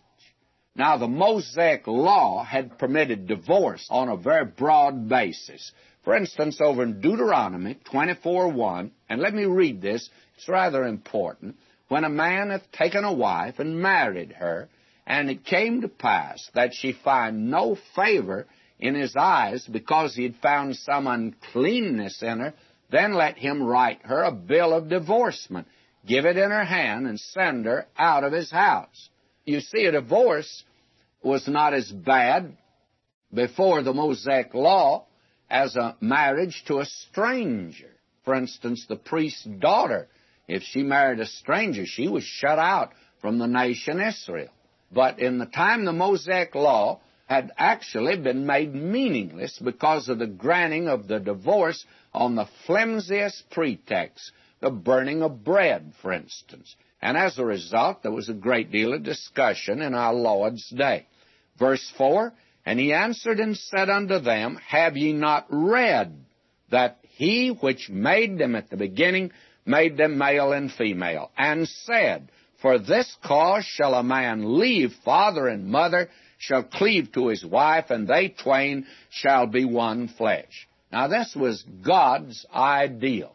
Now, 0.77 0.97
the 0.97 1.07
Mosaic 1.07 1.87
law 1.87 2.43
had 2.43 2.79
permitted 2.79 3.29
divorce 3.29 3.87
on 3.91 4.09
a 4.09 4.17
very 4.17 4.45
broad 4.45 5.09
basis. 5.09 5.71
For 6.03 6.17
instance, 6.17 6.61
over 6.61 6.83
in 6.83 7.01
Deuteronomy 7.01 7.77
24:1, 7.85 8.91
and 9.09 9.21
let 9.21 9.35
me 9.35 9.45
read 9.45 9.81
this, 9.81 10.11
it's 10.37 10.49
rather 10.49 10.85
important. 10.85 11.57
When 11.87 12.03
a 12.03 12.09
man 12.09 12.51
hath 12.51 12.73
taken 12.73 13.05
a 13.05 13.13
wife 13.13 13.61
and 13.61 13.81
married 13.81 14.33
her, 14.33 14.69
and 15.07 15.31
it 15.31 15.45
came 15.45 15.83
to 15.83 15.89
pass 15.89 16.51
that 16.55 16.75
she 16.75 16.91
find 16.93 17.51
no 17.51 17.77
favor 17.95 18.49
in 18.81 18.97
his 18.97 19.15
eyes 19.15 19.65
because 19.67 20.17
he 20.17 20.25
had 20.25 20.37
found 20.37 20.77
some 20.77 21.07
uncleanness 21.07 22.21
in 22.21 22.41
her, 22.41 22.53
then 22.91 23.15
let 23.15 23.39
him 23.39 23.63
write 23.63 24.01
her 24.03 24.23
a 24.23 24.33
bill 24.33 24.73
of 24.73 24.89
divorcement, 24.89 25.69
give 26.05 26.27
it 26.27 26.37
in 26.37 26.51
her 26.51 26.65
hand, 26.65 27.07
and 27.07 27.21
send 27.21 27.65
her 27.67 27.87
out 27.97 28.25
of 28.25 28.33
his 28.33 28.51
house. 28.51 29.09
You 29.45 29.61
see, 29.61 29.85
a 29.85 29.93
divorce 29.93 30.65
was 31.23 31.47
not 31.49 31.75
as 31.75 31.91
bad 31.91 32.57
before 33.33 33.83
the 33.83 33.93
Mosaic 33.93 34.55
law 34.55 35.07
as 35.51 35.77
a 35.77 35.97
marriage 36.01 36.65
to 36.67 36.79
a 36.79 36.87
stranger. 36.87 37.91
For 38.25 38.35
instance, 38.35 38.87
the 38.89 38.97
priest's 38.97 39.45
daughter, 39.45 40.09
if 40.49 40.63
she 40.63 40.83
married 40.83 41.21
a 41.21 41.27
stranger, 41.27 41.85
she 41.85 42.09
was 42.09 42.25
shut 42.25 42.59
out 42.59 42.93
from 43.21 43.39
the 43.39 43.47
nation 43.47 44.01
Israel. 44.01 44.51
But 44.91 45.19
in 45.19 45.39
the 45.39 45.47
time 45.47 45.85
the 45.85 45.93
Mosaic 45.93 46.55
law 46.55 47.01
had 47.27 47.51
actually 47.57 48.17
been 48.17 48.47
made 48.47 48.75
meaningless 48.75 49.59
because 49.59 50.09
of 50.09 50.19
the 50.19 50.27
granting 50.27 50.89
of 50.89 51.09
the 51.09 51.19
divorce 51.19 51.85
on 52.13 52.35
the 52.35 52.49
flimsiest 52.67 53.51
pretext, 53.51 54.31
the 54.61 54.71
burning 54.71 55.23
of 55.23 55.43
bread, 55.43 55.93
for 56.01 56.13
instance. 56.13 56.77
And 57.05 57.17
as 57.17 57.39
a 57.39 57.45
result, 57.45 58.03
there 58.03 58.11
was 58.11 58.29
a 58.29 58.35
great 58.35 58.73
deal 58.73 58.93
of 58.93 59.05
discussion 59.05 59.81
in 59.81 59.95
our 59.95 60.13
Lord's 60.13 60.69
day. 60.71 61.07
Verse 61.57 61.93
4 61.97 62.33
and 62.67 62.81
he 62.81 62.93
answered 62.93 63.41
and 63.41 63.57
said 63.57 63.91
unto 63.91 64.19
them, 64.19 64.59
Have 64.69 64.97
ye 64.97 65.13
not 65.13 65.47
read 65.51 66.25
that 66.71 66.99
he 67.17 67.49
which 67.49 67.91
made 67.91 68.39
them 68.39 68.57
at 68.57 68.71
the 68.71 68.77
beginning 68.77 69.33
made 69.67 69.97
them 69.97 70.19
male 70.19 70.53
and 70.53 70.73
female, 70.73 71.31
and 71.37 71.69
said, 71.69 72.31
For 72.61 72.79
this 72.79 73.15
cause 73.25 73.65
shall 73.65 73.95
a 73.95 74.03
man 74.03 74.59
leave 74.59 74.93
father 75.05 75.49
and 75.49 75.67
mother, 75.67 76.09
shall 76.39 76.63
cleave 76.63 77.13
to 77.13 77.29
his 77.29 77.45
wife, 77.45 77.91
and 77.91 78.09
they 78.09 78.29
twain 78.29 78.87
shall 79.11 79.47
be 79.47 79.65
one 79.65 80.09
flesh. 80.09 80.69
Now 80.91 81.09
this 81.09 81.35
was 81.35 81.65
God's 81.85 82.45
ideal. 82.55 83.35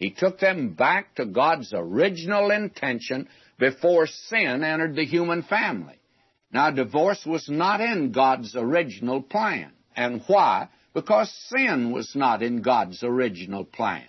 He 0.00 0.10
took 0.10 0.40
them 0.40 0.70
back 0.70 1.14
to 1.16 1.26
God's 1.26 1.72
original 1.76 2.50
intention 2.50 3.28
before 3.58 4.06
sin 4.06 4.64
entered 4.64 4.96
the 4.96 5.04
human 5.04 5.42
family. 5.42 6.00
Now, 6.50 6.70
divorce 6.70 7.24
was 7.26 7.48
not 7.50 7.82
in 7.82 8.10
God's 8.10 8.56
original 8.56 9.20
plan. 9.20 9.70
And 9.94 10.22
why? 10.26 10.70
Because 10.94 11.30
sin 11.48 11.92
was 11.92 12.16
not 12.16 12.42
in 12.42 12.62
God's 12.62 13.02
original 13.02 13.64
plan. 13.64 14.06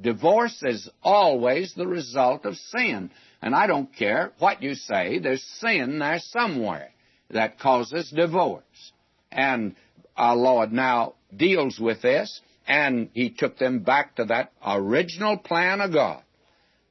Divorce 0.00 0.62
is 0.64 0.90
always 1.00 1.74
the 1.74 1.86
result 1.86 2.44
of 2.44 2.56
sin. 2.56 3.12
And 3.40 3.54
I 3.54 3.68
don't 3.68 3.94
care 3.94 4.32
what 4.40 4.64
you 4.64 4.74
say, 4.74 5.20
there's 5.20 5.44
sin 5.60 6.00
there 6.00 6.18
somewhere 6.18 6.90
that 7.30 7.60
causes 7.60 8.10
divorce. 8.10 8.92
And 9.30 9.76
our 10.16 10.34
Lord 10.34 10.72
now 10.72 11.14
deals 11.34 11.78
with 11.78 12.02
this, 12.02 12.40
and 12.70 13.10
He 13.12 13.30
took 13.30 13.58
them 13.58 13.80
back 13.80 14.16
to 14.16 14.24
that 14.26 14.52
original 14.64 15.36
plan 15.36 15.80
of 15.80 15.92
God. 15.92 16.22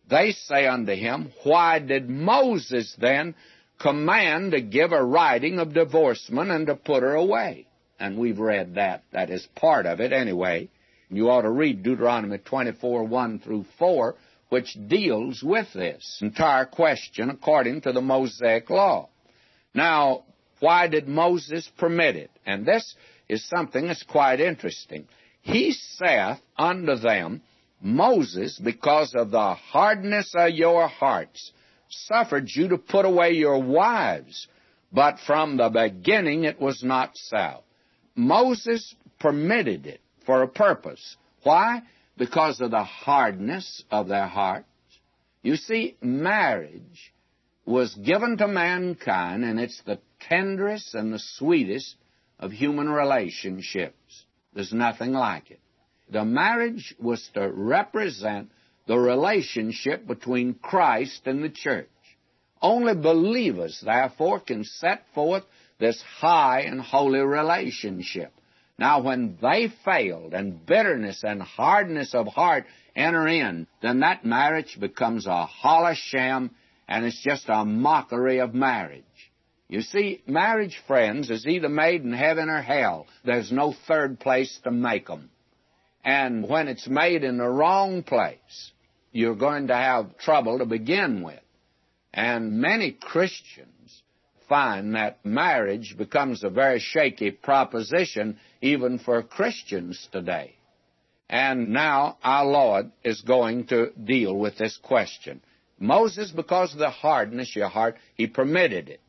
They 0.10 0.32
say 0.32 0.68
unto 0.68 0.94
Him, 0.94 1.32
Why 1.44 1.80
did 1.80 2.10
Moses 2.10 2.96
then 3.00 3.36
command 3.80 4.52
to 4.52 4.62
give 4.62 4.92
a 4.92 5.04
writing 5.04 5.58
of 5.60 5.74
divorcement 5.74 6.52
and 6.52 6.68
to 6.68 6.76
put 6.76 7.02
her 7.02 7.16
away. 7.16 7.66
And 8.00 8.18
we've 8.18 8.40
read 8.40 8.76
that. 8.76 9.04
That 9.12 9.30
is 9.30 9.48
part 9.56 9.86
of 9.86 10.00
it 10.00 10.14
anyway. 10.14 10.70
You 11.10 11.30
ought 11.30 11.42
to 11.42 11.50
read 11.50 11.84
Deuteronomy 11.84 12.38
24, 12.38 13.06
1 13.06 13.40
through 13.40 13.66
4, 13.78 14.16
which 14.50 14.78
deals 14.88 15.42
with 15.44 15.68
this 15.74 16.20
entire 16.22 16.66
question 16.66 17.30
according 17.30 17.82
to 17.82 17.92
the 17.92 18.02
Mosaic 18.02 18.70
law. 18.70 19.10
Now, 19.74 20.24
why 20.60 20.88
did 20.88 21.08
Moses 21.08 21.70
permit 21.78 22.16
it? 22.16 22.32
And 22.46 22.66
this 22.66 22.96
is 23.28 23.48
something 23.48 23.88
that's 23.88 24.04
quite 24.04 24.40
interesting. 24.40 25.08
He 25.52 25.72
saith 25.72 26.40
unto 26.56 26.96
them, 26.96 27.42
Moses, 27.82 28.60
because 28.64 29.16
of 29.16 29.32
the 29.32 29.56
hardness 29.56 30.34
of 30.36 30.52
your 30.52 30.88
hearts, 30.88 31.52
suffered 31.90 32.48
you 32.54 32.68
to 32.68 32.78
put 32.78 33.06
away 33.06 33.32
your 33.32 33.60
wives, 33.60 34.48
but 34.92 35.18
from 35.26 35.58
the 35.58 35.70
beginning 35.70 36.44
it 36.44 36.62
was 36.62 36.84
not 36.84 37.12
so. 37.16 37.64
Moses 38.16 38.94
permitted 39.20 39.88
it 39.88 40.02
for 40.24 40.44
a 40.44 40.48
purpose. 40.48 41.18
Why? 41.42 41.82
Because 42.16 42.62
of 42.62 42.70
the 42.70 42.84
hardness 42.84 43.84
of 43.90 44.08
their 44.08 44.28
hearts. 44.28 44.68
You 45.42 45.56
see, 45.56 45.96
marriage 46.00 47.12
was 47.66 47.96
given 47.96 48.38
to 48.38 48.48
mankind, 48.48 49.44
and 49.44 49.60
it's 49.60 49.82
the 49.82 50.00
tenderest 50.20 50.94
and 50.94 51.12
the 51.12 51.20
sweetest 51.20 51.96
of 52.38 52.52
human 52.52 52.88
relationships. 52.88 54.26
There's 54.54 54.74
nothing 54.74 55.14
like 55.14 55.52
it. 55.52 55.60
The 56.12 56.26
marriage 56.26 56.96
was 57.00 57.30
to 57.36 57.52
represent 57.52 58.50
the 58.88 58.98
relationship 58.98 60.08
between 60.08 60.56
Christ 60.56 61.22
and 61.26 61.44
the 61.44 61.50
church. 61.50 61.88
Only 62.62 62.96
believers, 62.96 63.80
therefore, 63.86 64.40
can 64.40 64.64
set 64.64 65.04
forth 65.14 65.44
this 65.80 66.02
high 66.02 66.62
and 66.62 66.82
holy 66.82 67.20
relationship. 67.20 68.34
Now, 68.78 69.02
when 69.02 69.38
they 69.42 69.72
failed 69.86 70.34
and 70.34 70.66
bitterness 70.66 71.24
and 71.24 71.42
hardness 71.42 72.16
of 72.16 72.28
heart 72.28 72.66
enter 72.96 73.28
in, 73.28 73.68
then 73.82 74.00
that 74.00 74.26
marriage 74.26 74.78
becomes 74.80 75.28
a 75.28 75.46
hollow 75.46 75.94
sham 75.94 76.52
and 76.88 77.06
it's 77.06 77.22
just 77.22 77.46
a 77.48 77.64
mockery 77.66 78.40
of 78.40 78.54
marriage. 78.54 79.04
You 79.70 79.82
see, 79.82 80.24
marriage, 80.26 80.82
friends, 80.88 81.30
is 81.30 81.46
either 81.46 81.70
made 81.70 82.04
in 82.04 82.12
heaven 82.12 82.50
or 82.50 82.60
hell. 82.60 83.06
There's 83.24 83.52
no 83.52 83.76
third 83.88 84.20
place 84.20 84.60
to 84.64 84.72
make 84.72 85.06
them. 85.06 85.30
And 86.04 86.50
when 86.50 86.68
it's 86.68 86.88
made 86.88 87.24
in 87.24 87.38
the 87.38 87.48
wrong 87.48 88.02
place, 88.02 88.72
you're 89.12 89.36
going 89.36 89.68
to 89.68 89.76
have 89.76 90.18
trouble 90.18 90.58
to 90.58 90.66
begin 90.66 91.22
with. 91.22 91.40
And 92.12 92.60
many 92.60 92.94
Christians 92.94 94.02
find 94.48 94.96
that 94.96 95.24
marriage 95.24 95.96
becomes 95.96 96.44
a 96.44 96.50
very 96.50 96.80
shaky 96.80 97.30
proposition 97.30 98.40
even 98.62 98.98
for 98.98 99.22
Christians 99.22 100.10
today. 100.12 100.56
And 101.30 101.70
now 101.70 102.18
our 102.24 102.46
Lord 102.46 102.92
is 103.04 103.22
going 103.22 103.68
to 103.68 103.92
deal 103.92 104.36
with 104.36 104.58
this 104.58 104.80
question. 104.82 105.42
Moses, 105.78 106.32
because 106.32 106.74
of 106.74 106.80
the 106.80 106.90
hardness 106.90 107.52
of 107.52 107.56
your 107.56 107.70
heart, 107.70 107.98
he 108.16 108.26
permitted 108.26 108.90
it. 108.90 109.00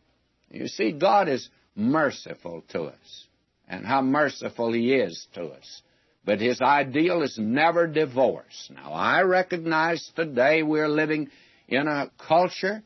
You 0.50 0.66
see, 0.66 0.92
God 0.92 1.28
is 1.28 1.48
merciful 1.76 2.64
to 2.70 2.82
us, 2.84 3.26
and 3.68 3.86
how 3.86 4.02
merciful 4.02 4.72
He 4.72 4.94
is 4.94 5.26
to 5.34 5.46
us. 5.46 5.82
But 6.24 6.40
His 6.40 6.60
ideal 6.60 7.22
is 7.22 7.38
never 7.38 7.86
divorce. 7.86 8.70
Now, 8.74 8.92
I 8.92 9.22
recognize 9.22 10.10
today 10.14 10.62
we're 10.62 10.88
living 10.88 11.30
in 11.68 11.86
a 11.86 12.10
culture 12.26 12.82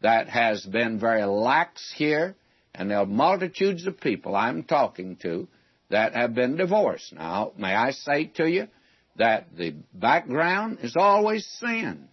that 0.00 0.28
has 0.28 0.64
been 0.64 0.98
very 0.98 1.24
lax 1.24 1.92
here, 1.96 2.34
and 2.74 2.90
there 2.90 2.98
are 2.98 3.06
multitudes 3.06 3.86
of 3.86 4.00
people 4.00 4.34
I'm 4.34 4.64
talking 4.64 5.16
to 5.22 5.46
that 5.90 6.14
have 6.14 6.34
been 6.34 6.56
divorced. 6.56 7.12
Now, 7.12 7.52
may 7.56 7.74
I 7.74 7.92
say 7.92 8.24
to 8.36 8.48
you 8.48 8.66
that 9.16 9.54
the 9.56 9.74
background 9.92 10.78
is 10.82 10.96
always 10.96 11.46
sin. 11.60 12.08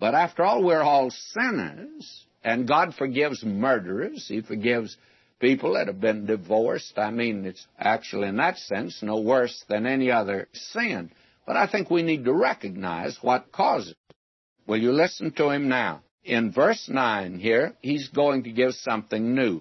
But 0.00 0.14
after 0.14 0.44
all, 0.44 0.64
we're 0.64 0.82
all 0.82 1.10
sinners, 1.10 2.25
and 2.46 2.68
God 2.68 2.94
forgives 2.94 3.44
murderers. 3.44 4.26
He 4.28 4.40
forgives 4.40 4.96
people 5.40 5.74
that 5.74 5.88
have 5.88 6.00
been 6.00 6.26
divorced. 6.26 6.96
I 6.96 7.10
mean, 7.10 7.44
it's 7.44 7.66
actually, 7.76 8.28
in 8.28 8.36
that 8.36 8.56
sense, 8.56 9.02
no 9.02 9.20
worse 9.20 9.64
than 9.68 9.84
any 9.84 10.12
other 10.12 10.46
sin. 10.52 11.10
But 11.44 11.56
I 11.56 11.66
think 11.66 11.90
we 11.90 12.02
need 12.04 12.24
to 12.24 12.32
recognize 12.32 13.18
what 13.20 13.50
causes 13.50 13.90
it. 13.90 14.16
Will 14.64 14.80
you 14.80 14.92
listen 14.92 15.32
to 15.32 15.50
him 15.50 15.68
now? 15.68 16.02
In 16.22 16.52
verse 16.52 16.88
9 16.88 17.40
here, 17.40 17.74
he's 17.80 18.08
going 18.10 18.44
to 18.44 18.52
give 18.52 18.74
something 18.74 19.34
new. 19.34 19.60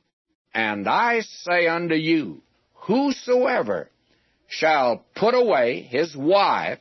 And 0.54 0.88
I 0.88 1.22
say 1.22 1.68
unto 1.68 1.96
you, 1.96 2.44
whosoever 2.74 3.90
shall 4.48 5.04
put 5.16 5.34
away 5.34 5.82
his 5.82 6.16
wife, 6.16 6.80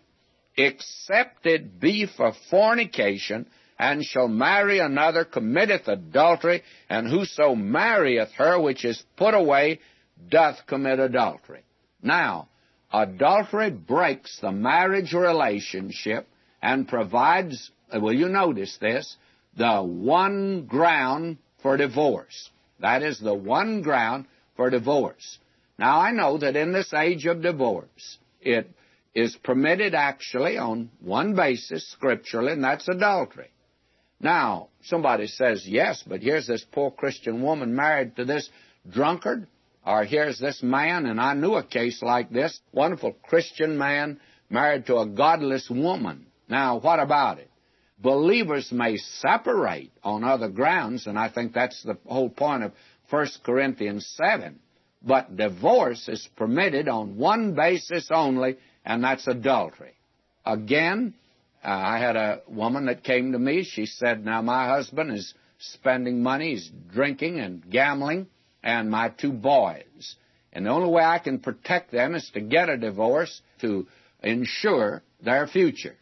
except 0.55 1.47
it 1.47 1.81
be 1.81 2.07
for 2.15 2.35
fornication, 2.51 3.47
and 3.79 4.05
shall 4.05 4.29
marry 4.29 4.79
another 4.79 5.25
committeth 5.25 5.89
adultery, 5.89 6.63
and 6.89 7.09
whoso 7.09 7.55
marrieth 7.55 8.31
her 8.33 8.61
which 8.61 8.85
is 8.85 9.03
put 9.17 9.35
away 9.35 9.81
doth 10.29 10.67
commit 10.67 11.01
adultery. 11.01 11.63
Now, 12.03 12.49
adultery 12.93 13.71
breaks 13.71 14.39
the 14.41 14.53
marriage 14.53 15.13
relationship 15.13 16.29
and 16.63 16.89
provides, 16.89 17.71
will 17.93 18.13
you 18.13 18.29
notice 18.29 18.77
this, 18.81 19.17
the 19.57 19.83
one 19.83 20.67
ground 20.67 21.39
for 21.63 21.77
divorce. 21.77 22.51
That 22.81 23.03
is 23.03 23.19
the 23.19 23.35
one 23.35 23.83
ground 23.83 24.27
for 24.57 24.71
divorce. 24.71 25.39
Now, 25.79 26.01
I 26.01 26.13
know 26.13 26.39
that 26.39 26.57
in 26.57 26.73
this 26.73 26.93
age 26.93 27.27
of 27.27 27.43
divorce, 27.43 28.19
it 28.41 28.71
is 29.15 29.37
permitted 29.43 29.95
actually 29.95 30.59
on 30.59 30.91
one 31.01 31.35
basis 31.35 31.91
scripturally, 31.91 32.53
and 32.53 32.63
that's 32.63 32.89
adultery. 32.89 33.49
Now, 34.25 34.69
somebody 34.85 35.27
says, 35.27 35.67
yes, 35.67 36.03
but 36.07 36.23
here's 36.23 36.47
this 36.47 36.65
poor 36.73 36.91
Christian 36.91 37.43
woman 37.43 37.77
married 37.77 38.17
to 38.17 38.25
this 38.25 38.49
drunkard, 38.91 39.47
or 39.85 40.05
here's 40.05 40.39
this 40.39 40.63
man, 40.63 41.05
and 41.05 41.21
I 41.21 41.35
knew 41.35 41.57
a 41.57 41.63
case 41.63 42.01
like 42.01 42.31
this, 42.31 42.59
wonderful 42.73 43.13
Christian 43.23 43.77
man 43.77 44.19
married 44.49 44.87
to 44.87 44.97
a 44.97 45.07
godless 45.07 45.69
woman. 45.69 46.25
Now, 46.49 46.81
what 46.81 47.01
about 47.01 47.39
it? 47.39 47.51
Believers 47.99 48.73
may 48.73 48.97
separate 48.97 49.93
on 50.03 50.25
other 50.25 50.49
grounds, 50.49 51.07
and 51.07 51.19
I 51.19 51.29
think 51.29 51.53
that's 51.53 51.83
the 51.83 51.99
whole 52.07 52.31
point 52.31 52.63
of 52.63 52.73
1 53.11 53.27
Corinthians 53.45 54.07
7. 54.17 54.59
But 55.03 55.37
divorce 55.37 56.09
is 56.09 56.27
permitted 56.35 56.89
on 56.89 57.19
one 57.19 57.55
basis 57.55 58.09
only, 58.11 58.57
and 58.87 59.05
that's 59.05 59.27
adultery. 59.27 59.93
Again, 60.47 61.13
uh, 61.65 61.69
I 61.69 61.99
had 61.99 62.17
a 62.17 62.43
woman 62.47 62.87
that 62.87 63.03
came 63.03 63.33
to 63.33 63.39
me. 63.39 63.65
She 63.65 63.87
said, 63.87 64.25
Now 64.25 64.43
my 64.43 64.69
husband 64.69 65.13
is 65.13 65.33
spending 65.59 66.23
money, 66.23 66.51
he's 66.51 66.71
drinking 66.93 67.41
and 67.41 67.69
gambling, 67.69 68.27
and 68.63 68.91
my 68.91 69.09
two 69.09 69.33
boys. 69.33 70.17
And 70.53 70.67
the 70.67 70.71
only 70.71 70.91
way 70.91 71.03
I 71.03 71.19
can 71.19 71.39
protect 71.39 71.91
them 71.91 72.15
is 72.15 72.31
to 72.35 72.41
get 72.41 72.69
a 72.69 72.77
divorce 72.77 73.41
to 73.61 73.87
ensure 74.23 75.03
their 75.23 75.47
future. 75.47 75.97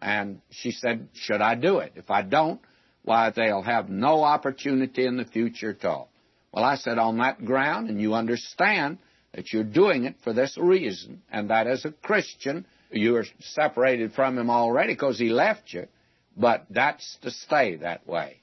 And 0.00 0.40
she 0.50 0.70
said, 0.70 1.08
Should 1.14 1.40
I 1.40 1.56
do 1.56 1.78
it? 1.78 1.92
If 1.96 2.10
I 2.10 2.22
don't, 2.22 2.60
why, 3.02 3.30
they'll 3.30 3.62
have 3.62 3.88
no 3.88 4.22
opportunity 4.22 5.04
in 5.04 5.16
the 5.16 5.24
future 5.24 5.70
at 5.70 5.84
all. 5.84 6.10
Well, 6.52 6.64
I 6.64 6.76
said, 6.76 6.98
On 6.98 7.18
that 7.18 7.44
ground, 7.44 7.90
and 7.90 8.00
you 8.00 8.14
understand 8.14 8.98
that 9.34 9.52
you're 9.52 9.64
doing 9.64 10.04
it 10.04 10.16
for 10.22 10.32
this 10.32 10.56
reason, 10.56 11.22
and 11.30 11.50
that 11.50 11.66
as 11.66 11.84
a 11.84 11.90
Christian, 11.90 12.66
you're 12.90 13.24
separated 13.40 14.12
from 14.12 14.38
him 14.38 14.50
already 14.50 14.94
because 14.94 15.18
he 15.18 15.28
left 15.28 15.72
you, 15.72 15.86
but 16.36 16.66
that's 16.70 17.18
to 17.22 17.30
stay 17.30 17.76
that 17.76 18.06
way. 18.06 18.40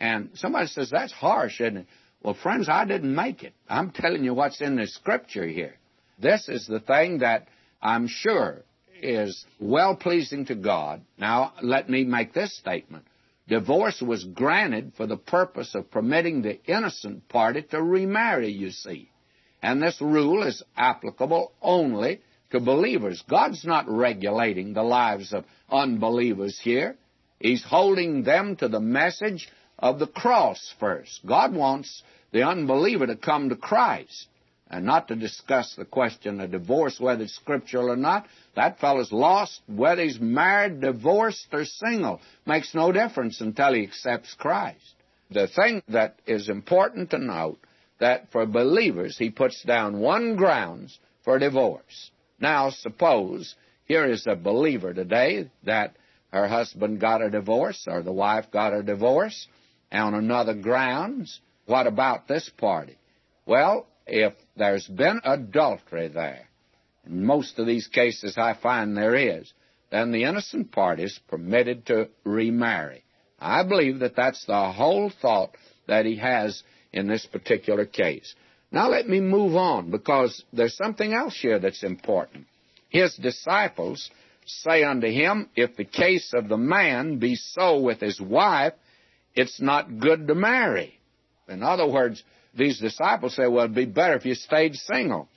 And 0.00 0.30
somebody 0.34 0.66
says, 0.68 0.90
that's 0.90 1.12
harsh, 1.12 1.60
isn't 1.60 1.78
it? 1.78 1.86
Well, 2.22 2.34
friends, 2.34 2.68
I 2.68 2.84
didn't 2.84 3.14
make 3.14 3.42
it. 3.42 3.54
I'm 3.68 3.90
telling 3.90 4.24
you 4.24 4.34
what's 4.34 4.60
in 4.60 4.76
the 4.76 4.86
scripture 4.86 5.46
here. 5.46 5.76
This 6.18 6.48
is 6.48 6.66
the 6.66 6.80
thing 6.80 7.18
that 7.18 7.48
I'm 7.80 8.08
sure 8.08 8.64
is 9.00 9.44
well 9.60 9.94
pleasing 9.94 10.46
to 10.46 10.56
God. 10.56 11.02
Now, 11.16 11.52
let 11.62 11.88
me 11.88 12.04
make 12.04 12.32
this 12.32 12.56
statement. 12.56 13.04
Divorce 13.46 14.02
was 14.02 14.24
granted 14.24 14.92
for 14.96 15.06
the 15.06 15.16
purpose 15.16 15.74
of 15.74 15.90
permitting 15.90 16.42
the 16.42 16.62
innocent 16.64 17.28
party 17.28 17.62
to 17.70 17.82
remarry, 17.82 18.50
you 18.50 18.70
see. 18.70 19.10
And 19.62 19.80
this 19.80 20.00
rule 20.00 20.42
is 20.42 20.62
applicable 20.76 21.52
only 21.62 22.20
to 22.50 22.60
believers. 22.60 23.22
God's 23.28 23.64
not 23.64 23.88
regulating 23.88 24.72
the 24.72 24.82
lives 24.82 25.32
of 25.32 25.44
unbelievers 25.70 26.58
here. 26.58 26.96
He's 27.40 27.64
holding 27.64 28.22
them 28.24 28.56
to 28.56 28.68
the 28.68 28.80
message 28.80 29.48
of 29.78 29.98
the 29.98 30.06
cross 30.06 30.74
first. 30.80 31.20
God 31.24 31.54
wants 31.54 32.02
the 32.32 32.42
unbeliever 32.42 33.06
to 33.06 33.16
come 33.16 33.48
to 33.48 33.56
Christ 33.56 34.26
and 34.70 34.84
not 34.84 35.08
to 35.08 35.16
discuss 35.16 35.74
the 35.74 35.84
question 35.84 36.40
of 36.40 36.50
divorce, 36.50 37.00
whether 37.00 37.22
it's 37.22 37.34
scriptural 37.34 37.90
or 37.90 37.96
not. 37.96 38.26
That 38.54 38.78
fellow's 38.80 39.12
lost, 39.12 39.60
whether 39.66 40.02
he's 40.02 40.20
married, 40.20 40.80
divorced, 40.80 41.46
or 41.52 41.64
single. 41.64 42.20
Makes 42.46 42.74
no 42.74 42.92
difference 42.92 43.40
until 43.40 43.72
he 43.72 43.82
accepts 43.84 44.34
Christ. 44.34 44.94
The 45.30 45.46
thing 45.46 45.82
that 45.88 46.18
is 46.26 46.48
important 46.48 47.10
to 47.10 47.18
note 47.18 47.58
that 47.98 48.30
for 48.30 48.46
believers, 48.46 49.16
he 49.16 49.30
puts 49.30 49.62
down 49.62 50.00
one 50.00 50.36
grounds 50.36 50.98
for 51.24 51.38
divorce. 51.38 52.10
Now, 52.40 52.70
suppose 52.70 53.54
here 53.84 54.06
is 54.06 54.26
a 54.26 54.36
believer 54.36 54.94
today 54.94 55.50
that 55.64 55.96
her 56.32 56.46
husband 56.46 57.00
got 57.00 57.22
a 57.22 57.30
divorce 57.30 57.86
or 57.88 58.02
the 58.02 58.12
wife 58.12 58.50
got 58.50 58.74
a 58.74 58.82
divorce 58.82 59.48
on 59.90 60.14
another 60.14 60.54
grounds. 60.54 61.40
What 61.66 61.86
about 61.86 62.28
this 62.28 62.48
party? 62.56 62.96
Well, 63.46 63.86
if 64.06 64.34
there's 64.56 64.86
been 64.86 65.20
adultery 65.24 66.08
there, 66.08 66.48
in 67.06 67.24
most 67.24 67.58
of 67.58 67.66
these 67.66 67.86
cases 67.86 68.36
I 68.36 68.54
find 68.54 68.96
there 68.96 69.14
is, 69.14 69.52
then 69.90 70.12
the 70.12 70.24
innocent 70.24 70.70
party 70.70 71.04
is 71.04 71.18
permitted 71.28 71.86
to 71.86 72.08
remarry. 72.24 73.04
I 73.40 73.62
believe 73.62 74.00
that 74.00 74.16
that's 74.16 74.44
the 74.44 74.72
whole 74.72 75.10
thought 75.22 75.56
that 75.86 76.04
he 76.04 76.16
has 76.16 76.62
in 76.92 77.06
this 77.06 77.24
particular 77.26 77.86
case. 77.86 78.34
Now 78.70 78.90
let 78.90 79.08
me 79.08 79.20
move 79.20 79.56
on 79.56 79.90
because 79.90 80.44
there's 80.52 80.76
something 80.76 81.12
else 81.12 81.38
here 81.40 81.58
that's 81.58 81.82
important. 81.82 82.46
His 82.90 83.14
disciples 83.16 84.10
say 84.46 84.82
unto 84.82 85.08
him, 85.08 85.48
If 85.56 85.76
the 85.76 85.84
case 85.84 86.32
of 86.34 86.48
the 86.48 86.56
man 86.56 87.18
be 87.18 87.36
so 87.36 87.80
with 87.80 88.00
his 88.00 88.20
wife, 88.20 88.74
it's 89.34 89.60
not 89.60 89.98
good 89.98 90.28
to 90.28 90.34
marry. 90.34 90.98
In 91.48 91.62
other 91.62 91.86
words, 91.86 92.22
these 92.54 92.78
disciples 92.78 93.36
say, 93.36 93.46
Well, 93.46 93.64
it'd 93.64 93.74
be 93.74 93.86
better 93.86 94.14
if 94.14 94.26
you 94.26 94.34
stayed 94.34 94.74
single. 94.74 95.28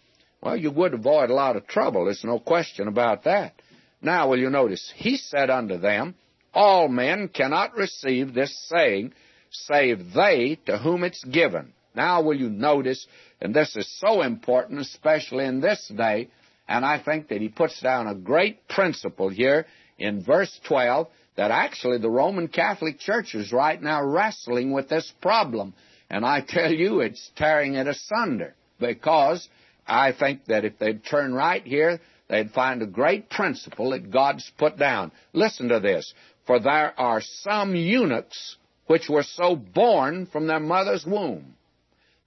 Well, 0.41 0.57
you 0.57 0.71
would 0.71 0.93
avoid 0.93 1.29
a 1.29 1.35
lot 1.35 1.55
of 1.55 1.67
trouble. 1.67 2.05
There's 2.05 2.23
no 2.23 2.39
question 2.39 2.87
about 2.87 3.25
that. 3.25 3.53
Now, 4.01 4.29
will 4.29 4.39
you 4.39 4.49
notice? 4.49 4.91
He 4.95 5.17
said 5.17 5.49
unto 5.49 5.77
them, 5.77 6.15
All 6.53 6.87
men 6.87 7.27
cannot 7.27 7.77
receive 7.77 8.33
this 8.33 8.67
saying, 8.67 9.13
save 9.51 10.13
they 10.13 10.57
to 10.65 10.77
whom 10.77 11.03
it's 11.03 11.23
given. 11.23 11.73
Now, 11.95 12.21
will 12.21 12.39
you 12.39 12.49
notice, 12.49 13.05
and 13.41 13.53
this 13.53 13.75
is 13.75 13.91
so 13.99 14.21
important, 14.21 14.79
especially 14.79 15.45
in 15.45 15.61
this 15.61 15.91
day, 15.95 16.29
and 16.67 16.85
I 16.85 16.99
think 16.99 17.27
that 17.29 17.41
he 17.41 17.49
puts 17.49 17.81
down 17.81 18.07
a 18.07 18.15
great 18.15 18.67
principle 18.67 19.29
here 19.29 19.65
in 19.97 20.23
verse 20.23 20.57
12 20.67 21.07
that 21.35 21.51
actually 21.51 21.97
the 21.97 22.09
Roman 22.09 22.47
Catholic 22.47 22.99
Church 22.99 23.35
is 23.35 23.51
right 23.51 23.81
now 23.81 24.03
wrestling 24.03 24.71
with 24.71 24.89
this 24.89 25.11
problem. 25.21 25.73
And 26.09 26.25
I 26.25 26.41
tell 26.47 26.71
you, 26.71 27.01
it's 27.01 27.31
tearing 27.35 27.75
it 27.75 27.87
asunder 27.87 28.53
because 28.79 29.47
I 29.87 30.11
think 30.11 30.45
that 30.45 30.65
if 30.65 30.77
they'd 30.79 31.03
turn 31.03 31.33
right 31.33 31.63
here, 31.63 31.99
they'd 32.29 32.51
find 32.51 32.81
a 32.81 32.87
great 32.87 33.29
principle 33.29 33.91
that 33.91 34.11
God's 34.11 34.49
put 34.57 34.77
down. 34.77 35.11
Listen 35.33 35.69
to 35.69 35.79
this. 35.79 36.13
For 36.47 36.59
there 36.59 36.99
are 36.99 37.21
some 37.21 37.75
eunuchs 37.75 38.57
which 38.87 39.09
were 39.09 39.23
so 39.23 39.55
born 39.55 40.25
from 40.25 40.47
their 40.47 40.59
mother's 40.59 41.05
womb. 41.05 41.55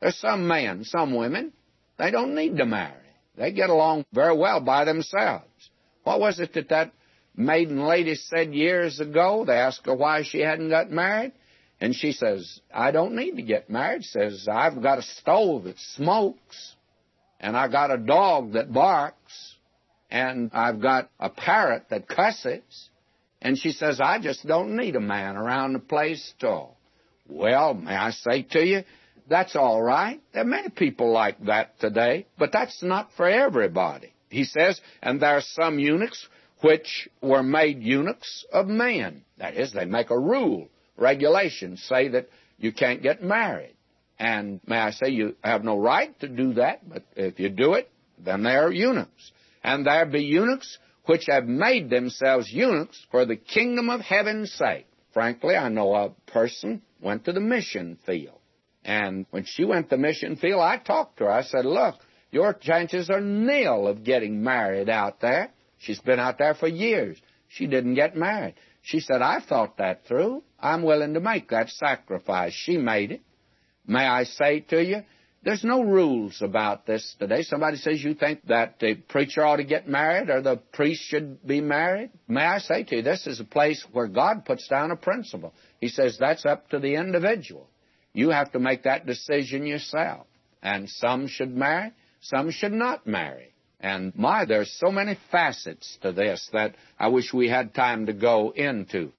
There's 0.01 0.19
some 0.19 0.47
men, 0.47 0.85
some 0.85 1.15
women, 1.15 1.53
they 1.99 2.11
don't 2.11 2.35
need 2.35 2.57
to 2.57 2.67
marry. 2.67 2.95
They 3.37 3.53
get 3.53 3.71
along 3.71 4.05
very 4.13 4.37
well 4.37 4.61
by 4.61 4.85
themselves. 4.85 5.45
What 6.05 6.21
was 6.21 6.39
it 6.41 6.55
that 6.55 6.69
that 6.69 6.93
maiden 7.37 7.85
lady 7.85 8.15
said 8.15 8.55
years 8.55 9.01
ago? 9.01 9.45
They 9.47 9.55
asked 9.55 9.87
her 9.87 9.95
why 9.95 10.23
she 10.23 10.41
hadn't 10.41 10.71
got 10.71 10.91
married. 10.91 11.33
And 11.81 11.95
she 11.95 12.13
says, 12.13 12.61
I 12.73 12.93
don't 12.93 13.17
need 13.17 13.37
to 13.37 13.43
get 13.43 13.69
married. 13.69 14.05
Says, 14.05 14.47
I've 14.51 14.81
got 14.81 14.99
a 14.99 15.03
stove 15.03 15.65
that 15.65 15.79
smokes, 15.79 16.75
and 17.41 17.57
I've 17.57 17.73
got 17.73 17.91
a 17.91 17.99
dog 17.99 18.53
that 18.53 18.73
barks, 18.73 19.57
and 20.11 20.51
I've 20.55 20.81
got 20.81 21.11
a 21.19 21.29
parrot 21.29 21.87
that 21.91 22.09
cusses. 22.09 22.89
And 23.43 23.59
she 23.59 23.73
says, 23.73 24.01
I 24.01 24.21
just 24.21 24.47
don't 24.47 24.77
need 24.77 24.97
a 24.97 25.01
man 25.01 25.37
around 25.37 25.73
the 25.73 25.81
place 25.81 26.33
at 26.39 26.47
all. 26.47 26.79
Well, 27.29 27.75
may 27.75 27.95
I 27.95 28.11
say 28.11 28.43
to 28.43 28.65
you, 28.65 28.85
that's 29.29 29.57
all 29.57 29.83
right. 29.83 30.21
There 30.33 30.43
are 30.43 30.47
many 30.47 30.69
people 30.69 31.11
like 31.11 31.43
that 31.47 31.79
today, 31.81 32.27
but 32.39 32.53
that's 32.53 32.83
not 32.83 33.11
for 33.17 33.29
everybody. 33.29 34.13
He 34.29 34.45
says, 34.45 34.81
and 35.03 35.21
there 35.21 35.37
are 35.37 35.41
some 35.41 35.79
eunuchs 35.79 36.27
which 36.61 37.09
were 37.23 37.43
made 37.43 37.83
eunuchs 37.83 38.45
of 38.53 38.67
men. 38.67 39.25
That 39.39 39.57
is, 39.57 39.73
they 39.73 39.85
make 39.85 40.11
a 40.11 40.19
rule, 40.19 40.69
regulation, 40.97 41.77
say 41.77 42.09
that 42.09 42.29
you 42.59 42.73
can't 42.73 43.03
get 43.03 43.23
married. 43.23 43.75
And 44.19 44.61
may 44.67 44.79
I 44.79 44.91
say, 44.91 45.09
you 45.11 45.37
have 45.43 45.65
no 45.65 45.79
right 45.79 46.19
to 46.21 46.29
do 46.29 46.55
that, 46.55 46.89
but 46.89 47.05
if 47.17 47.41
you 47.41 47.49
do 47.49 47.75
it, 47.75 47.91
then 48.19 48.43
they 48.43 48.55
are 48.55 48.71
eunuchs. 48.71 49.33
And 49.63 49.87
there 49.87 50.07
be 50.07 50.23
eunuchs 50.23 50.79
which 51.07 51.27
have 51.29 51.47
made 51.47 51.91
themselves 51.91 52.53
eunuchs 52.53 53.05
for 53.11 53.25
the 53.25 53.37
kingdom 53.37 53.91
of 53.91 54.01
heaven's 54.01 54.53
sake. 54.53 54.87
Frankly, 55.13 55.57
I 55.57 55.69
know 55.69 55.95
a 55.95 56.11
person 56.31 56.83
went 57.01 57.25
to 57.25 57.33
the 57.33 57.41
mission 57.41 57.99
field 58.07 58.39
and 58.85 59.27
when 59.31 59.45
she 59.45 59.65
went 59.65 59.89
the 59.89 59.97
mission 59.97 60.37
field, 60.37 60.61
I 60.61 60.77
talked 60.79 61.19
to 61.19 61.25
her. 61.25 61.31
I 61.31 61.43
said, 61.43 61.65
Look, 61.65 61.97
your 62.31 62.53
chances 62.53 63.09
are 63.11 63.21
nil 63.21 63.87
of 63.89 64.05
getting 64.05 64.43
married 64.43 64.89
out 64.89 65.21
there. 65.21 65.51
She's 65.79 66.01
been 66.01 66.21
out 66.21 66.39
there 66.39 66.55
for 66.55 66.69
years. 66.69 67.21
She 67.49 67.67
didn't 67.67 67.95
get 67.95 68.17
married. 68.17 68.55
She 68.83 69.01
said, 69.01 69.23
I 69.23 69.41
thought 69.41 69.79
that 69.79 70.07
through. 70.07 70.43
I'm 70.59 70.83
willing 70.83 71.15
to 71.15 71.21
make 71.21 71.51
that 71.51 71.71
sacrifice. 71.71 72.53
She 72.53 72.77
made 72.77 73.13
it. 73.13 73.23
May 73.87 74.07
I 74.07 74.25
say 74.25 74.61
to 74.61 74.83
you, 74.83 75.03
there's 75.43 75.65
no 75.65 75.83
rules 75.83 76.41
about 76.41 76.87
this 76.87 77.15
today. 77.19 77.43
Somebody 77.43 77.77
says 77.77 78.03
you 78.03 78.15
think 78.15 78.47
that 78.47 78.79
the 78.81 78.95
preacher 78.95 79.45
ought 79.45 79.57
to 79.57 79.65
get 79.65 79.87
married 79.87 80.31
or 80.31 80.41
the 80.41 80.57
priest 80.73 81.03
should 81.03 81.47
be 81.47 81.61
married. 81.61 82.11
May 82.27 82.45
I 82.45 82.59
say 82.59 82.83
to 82.85 82.97
you, 82.97 83.03
this 83.03 83.27
is 83.27 83.41
a 83.41 83.45
place 83.45 83.85
where 83.93 84.09
God 84.09 84.47
puts 84.47 84.67
down 84.69 84.91
a 84.91 84.97
principle. 84.97 85.53
He 85.81 85.89
says 85.89 86.17
that's 86.19 86.47
up 86.47 86.71
to 86.71 86.79
the 86.79 86.95
individual. 86.95 87.69
You 88.15 88.31
have 88.31 88.53
to 88.53 88.59
make 88.59 88.85
that 88.85 89.07
decision 89.07 89.67
yourself. 89.67 90.27
And 90.63 90.89
some 90.89 91.27
should 91.27 91.55
marry, 91.55 91.93
some 92.21 92.51
should 92.51 92.73
not 92.73 93.07
marry. 93.07 93.53
And 93.81 94.15
my, 94.17 94.47
there's 94.47 94.73
so 94.83 94.91
many 94.91 95.19
facets 95.31 95.99
to 96.01 96.13
this 96.13 96.49
that 96.55 96.75
I 96.99 97.09
wish 97.09 97.35
we 97.35 97.51
had 97.51 97.75
time 97.75 98.07
to 98.07 98.15
go 98.15 98.51
into. 98.51 99.13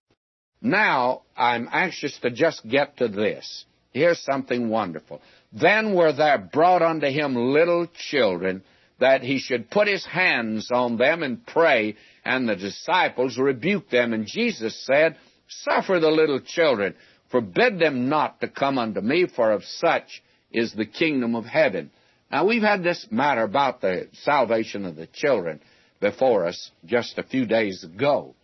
Now, 0.60 1.22
I'm 1.38 1.70
anxious 1.72 2.18
to 2.24 2.32
just 2.32 2.68
get 2.68 2.98
to 2.98 3.08
this. 3.08 3.66
Here's 3.92 4.20
something 4.22 4.70
wonderful. 4.70 5.22
Then 5.54 5.94
were 5.94 6.14
there 6.14 6.40
brought 6.40 6.82
unto 6.82 7.08
him 7.08 7.36
little 7.36 7.88
children, 8.10 8.64
that 9.00 9.22
he 9.22 9.40
should 9.40 9.70
put 9.70 9.88
his 9.88 10.06
hands 10.06 10.72
on 10.72 10.98
them 10.98 11.22
and 11.22 11.46
pray, 11.46 11.96
and 12.24 12.50
the 12.50 12.56
disciples 12.56 13.38
rebuked 13.38 13.92
them. 13.92 14.14
And 14.14 14.26
Jesus 14.26 14.84
said, 14.86 15.18
Suffer 15.48 16.00
the 16.00 16.10
little 16.10 16.40
children, 16.40 16.96
Forbid 17.36 17.80
them 17.80 18.08
not 18.08 18.40
to 18.40 18.48
come 18.48 18.78
unto 18.78 19.02
me, 19.02 19.28
for 19.28 19.52
of 19.52 19.66
such 19.66 20.24
is 20.54 20.72
the 20.72 20.86
kingdom 20.86 21.36
of 21.36 21.44
heaven. 21.44 21.92
Now, 22.32 22.46
we've 22.46 22.62
had 22.62 22.82
this 22.82 23.08
matter 23.12 23.44
about 23.44 23.82
the 23.82 24.08
salvation 24.24 24.86
of 24.86 24.96
the 24.96 25.08
children 25.08 25.60
before 26.00 26.46
us 26.46 26.72
just 26.86 27.18
a 27.18 27.24
few 27.24 27.46
days 27.46 27.84
ago. 27.84 28.36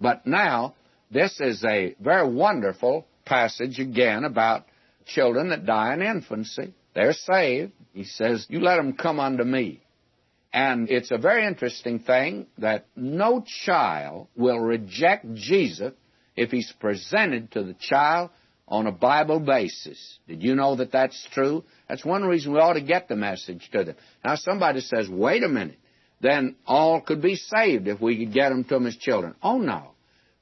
But 0.00 0.28
now, 0.28 0.76
this 1.10 1.40
is 1.40 1.64
a 1.64 1.96
very 1.98 2.32
wonderful 2.32 3.08
passage 3.24 3.80
again 3.80 4.22
about 4.22 4.66
children 5.06 5.48
that 5.48 5.66
die 5.66 5.94
in 5.94 6.02
infancy. 6.02 6.72
They're 6.94 7.14
saved. 7.14 7.72
He 7.94 8.04
says, 8.04 8.46
You 8.48 8.60
let 8.60 8.76
them 8.76 8.92
come 8.92 9.18
unto 9.18 9.42
me. 9.42 9.82
And 10.52 10.88
it's 10.88 11.10
a 11.10 11.18
very 11.18 11.44
interesting 11.44 11.98
thing 11.98 12.46
that 12.58 12.86
no 12.94 13.44
child 13.64 14.28
will 14.36 14.60
reject 14.60 15.34
Jesus 15.34 15.94
if 16.36 16.50
he's 16.50 16.72
presented 16.78 17.52
to 17.52 17.62
the 17.62 17.74
child 17.74 18.30
on 18.68 18.86
a 18.86 18.92
Bible 18.92 19.40
basis. 19.40 20.18
Did 20.26 20.42
you 20.42 20.54
know 20.54 20.76
that 20.76 20.92
that's 20.92 21.26
true? 21.32 21.64
That's 21.88 22.04
one 22.04 22.24
reason 22.24 22.52
we 22.52 22.58
ought 22.58 22.74
to 22.74 22.80
get 22.80 23.08
the 23.08 23.16
message 23.16 23.68
to 23.72 23.84
them. 23.84 23.96
Now, 24.24 24.34
somebody 24.36 24.80
says, 24.80 25.08
wait 25.08 25.44
a 25.44 25.48
minute, 25.48 25.78
then 26.20 26.56
all 26.66 27.00
could 27.00 27.22
be 27.22 27.36
saved 27.36 27.86
if 27.88 28.00
we 28.00 28.18
could 28.18 28.34
get 28.34 28.48
them 28.48 28.64
to 28.64 28.74
them 28.74 28.86
as 28.86 28.96
children. 28.96 29.34
Oh, 29.42 29.58
no, 29.58 29.92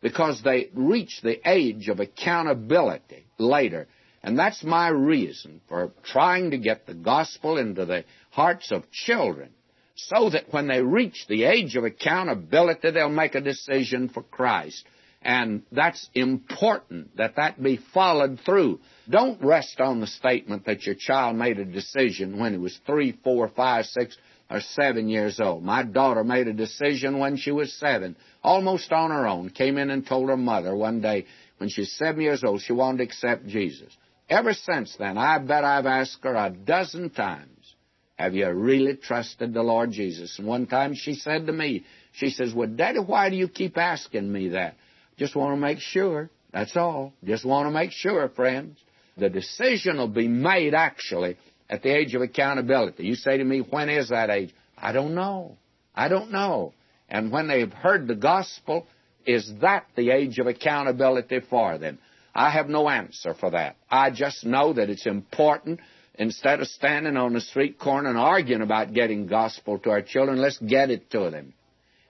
because 0.01 0.41
they 0.43 0.71
reach 0.73 1.21
the 1.23 1.41
age 1.49 1.89
of 1.89 2.01
accountability 2.01 3.27
later. 3.39 3.89
And 4.23 4.39
that's 4.39 4.65
my 4.65 4.89
reason 4.89 5.61
for 5.69 5.93
trying 6.05 6.53
to 6.53 6.59
get 6.59 6.87
the 6.87 6.95
gospel 6.95 7.59
into 7.59 7.85
the 7.85 8.05
hearts 8.31 8.73
of 8.73 8.91
children 8.91 9.51
so 9.97 10.31
that 10.31 10.51
when 10.51 10.67
they 10.67 10.83
reach 10.83 11.27
the 11.29 11.45
age 11.45 11.77
of 11.77 11.85
accountability, 11.85 12.91
they'll 12.91 13.11
make 13.11 13.35
a 13.35 13.41
decision 13.41 14.09
for 14.09 14.23
Christ. 14.23 14.85
And 15.25 15.63
that's 15.73 16.11
important 16.15 17.17
that 17.17 17.37
that 17.37 17.63
be 17.63 17.81
followed 17.95 18.41
through. 18.45 18.81
Don't 19.09 19.43
rest 19.43 19.81
on 19.81 20.01
the 20.01 20.07
statement 20.07 20.67
that 20.67 20.85
your 20.85 20.95
child 20.95 21.37
made 21.37 21.59
a 21.59 21.65
decision 21.65 22.39
when 22.39 22.53
he 22.53 22.59
was 22.59 22.79
three, 22.87 23.19
four, 23.25 23.49
five, 23.49 23.87
six, 23.87 24.19
or 24.51 24.61
seven 24.61 25.09
years 25.09 25.41
old. 25.41 25.65
My 25.65 25.83
daughter 25.83 26.23
made 26.25 26.47
a 26.47 26.53
decision 26.53 27.19
when 27.19 27.39
she 27.39 27.51
was 27.51 27.73
seven, 27.73 28.17
almost 28.43 28.93
on 28.93 29.11
her 29.11 29.27
own. 29.27 29.49
Came 29.49 29.79
in 29.79 29.89
and 29.89 30.07
told 30.07 30.29
her 30.29 30.37
mother 30.37 30.77
one 30.77 31.01
day 31.01 31.25
when 31.57 31.71
she 31.71 31.81
was 31.81 31.93
seven 31.93 32.21
years 32.21 32.45
old 32.45 32.61
she 32.61 32.75
wanted 32.75 32.99
to 32.99 33.05
accept 33.05 33.47
Jesus. 33.47 33.97
Ever 34.29 34.53
since 34.53 34.95
then, 34.99 35.17
I 35.17 35.39
bet 35.39 35.65
I've 35.65 35.87
asked 35.87 36.19
her 36.23 36.35
a 36.35 36.51
dozen 36.51 37.09
times, 37.11 37.75
have 38.17 38.35
you 38.35 38.49
really 38.51 38.97
trusted 38.97 39.55
the 39.55 39.63
Lord 39.63 39.91
Jesus? 39.91 40.39
And 40.39 40.47
one 40.47 40.67
time 40.67 40.95
she 40.95 41.15
said 41.15 41.47
to 41.47 41.53
me, 41.53 41.85
she 42.13 42.29
says, 42.29 42.53
well, 42.55 42.69
Daddy, 42.69 43.01
why 43.01 43.31
do 43.31 43.37
you 43.37 43.49
keep 43.49 43.79
asking 43.79 44.31
me 44.31 44.49
that? 44.51 44.77
Just 45.17 45.37
want 45.37 45.57
to 45.57 45.61
make 45.61 45.79
sure. 45.79 46.31
That's 46.53 46.77
all. 46.77 47.13
Just 47.25 47.45
want 47.45 47.67
to 47.67 47.71
make 47.71 47.93
sure, 47.93 48.29
friends. 48.29 48.79
The 49.17 49.31
decision 49.31 49.99
will 49.99 50.09
be 50.09 50.29
made 50.29 50.75
actually 50.75 51.37
at 51.69 51.83
the 51.83 51.91
age 51.91 52.15
of 52.15 52.23
accountability. 52.23 53.05
You 53.05 53.15
say 53.15 53.39
to 53.39 53.45
me, 53.45 53.61
when 53.61 53.89
is 53.89 54.09
that 54.09 54.31
age? 54.31 54.53
I 54.77 54.93
don't 54.93 55.15
know. 55.15 55.57
I 55.95 56.09
don't 56.09 56.33
know. 56.33 56.73
And 57.09 57.31
when 57.31 57.49
they've 57.49 57.73
heard 57.73 58.09
the 58.09 58.15
gospel, 58.17 58.87
is 59.27 59.51
that 59.61 59.87
the 59.97 60.11
age 60.11 60.39
of 60.39 60.47
accountability 60.47 61.41
for 61.49 61.79
them? 61.79 61.99
I 62.35 62.51
have 62.51 62.69
no 62.69 62.89
answer 62.89 63.35
for 63.35 63.51
that. 63.51 63.77
I 63.89 64.11
just 64.11 64.45
know 64.45 64.73
that 64.73 64.91
it's 64.91 65.07
important 65.07 65.81
instead 66.17 66.61
of 66.61 66.69
standing 66.69 67.17
on 67.17 67.33
the 67.33 67.41
street 67.41 67.79
corner 67.79 68.09
and 68.09 68.19
arguing 68.19 68.63
about 68.63 68.93
getting 68.93 69.27
gospel 69.27 69.79
to 69.81 69.91
our 69.91 70.03
children, 70.03 70.39
let's 70.39 70.59
get 70.59 70.91
it 70.91 71.11
to 71.11 71.31
them. 71.31 71.55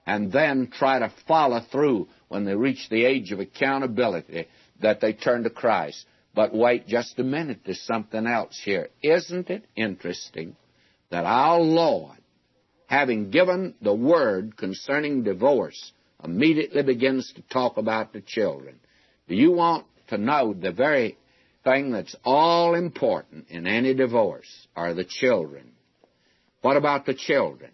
And 0.07 0.33
then 0.33 0.71
try 0.73 0.99
to 0.99 1.13
follow 1.27 1.61
through 1.71 2.09
when 2.29 2.45
they 2.45 2.55
reach 2.55 2.89
the 2.89 3.05
age 3.05 3.33
of 3.33 3.41
accountability 3.41 4.47
that 4.81 5.01
they 5.01 5.13
turn 5.13 5.45
to 5.45 5.51
Christ. 5.51 6.07
But 6.35 6.55
wait 6.55 6.87
just 6.87 7.19
a 7.19 7.25
minute, 7.25 7.61
there's 7.65 7.81
something 7.83 8.27
else 8.27 8.61
here. 8.63 8.89
Isn't 9.03 9.51
it 9.51 9.65
interesting 9.77 10.57
that 11.11 11.25
our 11.25 11.61
Lord, 11.61 12.19
having 12.87 13.31
given 13.31 13.75
the 13.81 13.95
word 13.95 14.57
concerning 14.57 15.23
divorce, 15.23 15.93
immediately 16.23 16.83
begins 16.83 17.33
to 17.35 17.43
talk 17.43 17.77
about 17.77 18.13
the 18.13 18.21
children? 18.21 18.81
Do 19.29 19.37
you 19.37 19.53
want 19.53 19.87
to 20.09 20.19
know 20.19 20.55
the 20.55 20.73
very 20.73 21.17
thing 21.63 21.93
that's 21.93 22.17
all 22.25 22.75
important 22.75 23.47
in 23.49 23.67
any 23.67 23.95
divorce 23.95 24.67
are 24.75 24.93
the 24.93 25.05
children? 25.05 25.73
What 26.63 26.77
about 26.77 27.07
the 27.07 27.15
children? 27.15 27.71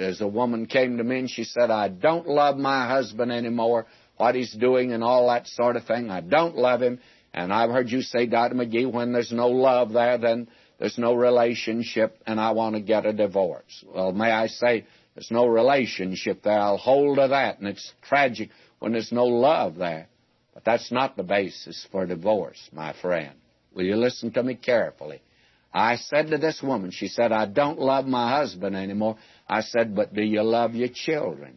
As 0.00 0.20
a 0.20 0.28
woman 0.28 0.66
came 0.66 0.96
to 0.96 1.04
me 1.04 1.20
and 1.20 1.30
she 1.30 1.44
said, 1.44 1.70
I 1.70 1.88
don't 1.88 2.26
love 2.26 2.56
my 2.56 2.88
husband 2.88 3.30
anymore, 3.30 3.86
what 4.16 4.34
he's 4.34 4.52
doing 4.52 4.92
and 4.92 5.04
all 5.04 5.28
that 5.28 5.46
sort 5.46 5.76
of 5.76 5.84
thing. 5.84 6.10
I 6.10 6.20
don't 6.20 6.56
love 6.56 6.80
him. 6.80 7.00
And 7.32 7.52
I've 7.52 7.70
heard 7.70 7.90
you 7.90 8.02
say, 8.02 8.26
Dr. 8.26 8.54
McGee, 8.54 8.90
when 8.90 9.12
there's 9.12 9.32
no 9.32 9.48
love 9.48 9.92
there, 9.92 10.18
then 10.18 10.48
there's 10.78 10.98
no 10.98 11.14
relationship, 11.14 12.16
and 12.26 12.40
I 12.40 12.52
want 12.52 12.74
to 12.74 12.80
get 12.80 13.06
a 13.06 13.12
divorce. 13.12 13.84
Well, 13.94 14.12
may 14.12 14.30
I 14.32 14.46
say, 14.48 14.86
there's 15.14 15.30
no 15.30 15.46
relationship 15.46 16.42
there. 16.42 16.58
I'll 16.58 16.78
hold 16.78 17.18
to 17.18 17.28
that, 17.28 17.58
and 17.58 17.68
it's 17.68 17.92
tragic 18.02 18.50
when 18.78 18.92
there's 18.92 19.12
no 19.12 19.26
love 19.26 19.76
there. 19.76 20.08
But 20.54 20.64
that's 20.64 20.90
not 20.90 21.16
the 21.16 21.22
basis 21.22 21.86
for 21.92 22.06
divorce, 22.06 22.68
my 22.72 22.94
friend. 22.94 23.34
Will 23.74 23.84
you 23.84 23.96
listen 23.96 24.32
to 24.32 24.42
me 24.42 24.54
carefully? 24.54 25.20
I 25.72 25.96
said 25.96 26.28
to 26.28 26.38
this 26.38 26.62
woman, 26.62 26.90
she 26.90 27.06
said, 27.06 27.30
I 27.30 27.46
don't 27.46 27.78
love 27.78 28.06
my 28.06 28.30
husband 28.30 28.74
anymore. 28.74 29.18
I 29.50 29.62
said, 29.62 29.96
but 29.96 30.14
do 30.14 30.22
you 30.22 30.42
love 30.42 30.76
your 30.76 30.90
children? 30.94 31.56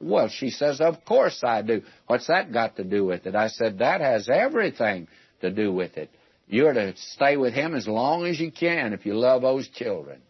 Well, 0.00 0.28
she 0.28 0.48
says, 0.48 0.80
Of 0.80 1.04
course 1.04 1.42
I 1.44 1.60
do. 1.60 1.82
What's 2.06 2.26
that 2.28 2.52
got 2.52 2.76
to 2.76 2.84
do 2.84 3.04
with 3.04 3.26
it? 3.26 3.34
I 3.34 3.48
said, 3.48 3.78
That 3.78 4.00
has 4.00 4.30
everything 4.30 5.08
to 5.42 5.50
do 5.50 5.70
with 5.70 5.98
it. 5.98 6.08
You're 6.48 6.72
to 6.72 6.94
stay 6.96 7.36
with 7.36 7.52
him 7.52 7.74
as 7.74 7.86
long 7.86 8.24
as 8.24 8.40
you 8.40 8.50
can 8.50 8.94
if 8.94 9.04
you 9.04 9.14
love 9.14 9.42
those 9.42 9.68
children. 9.68 10.22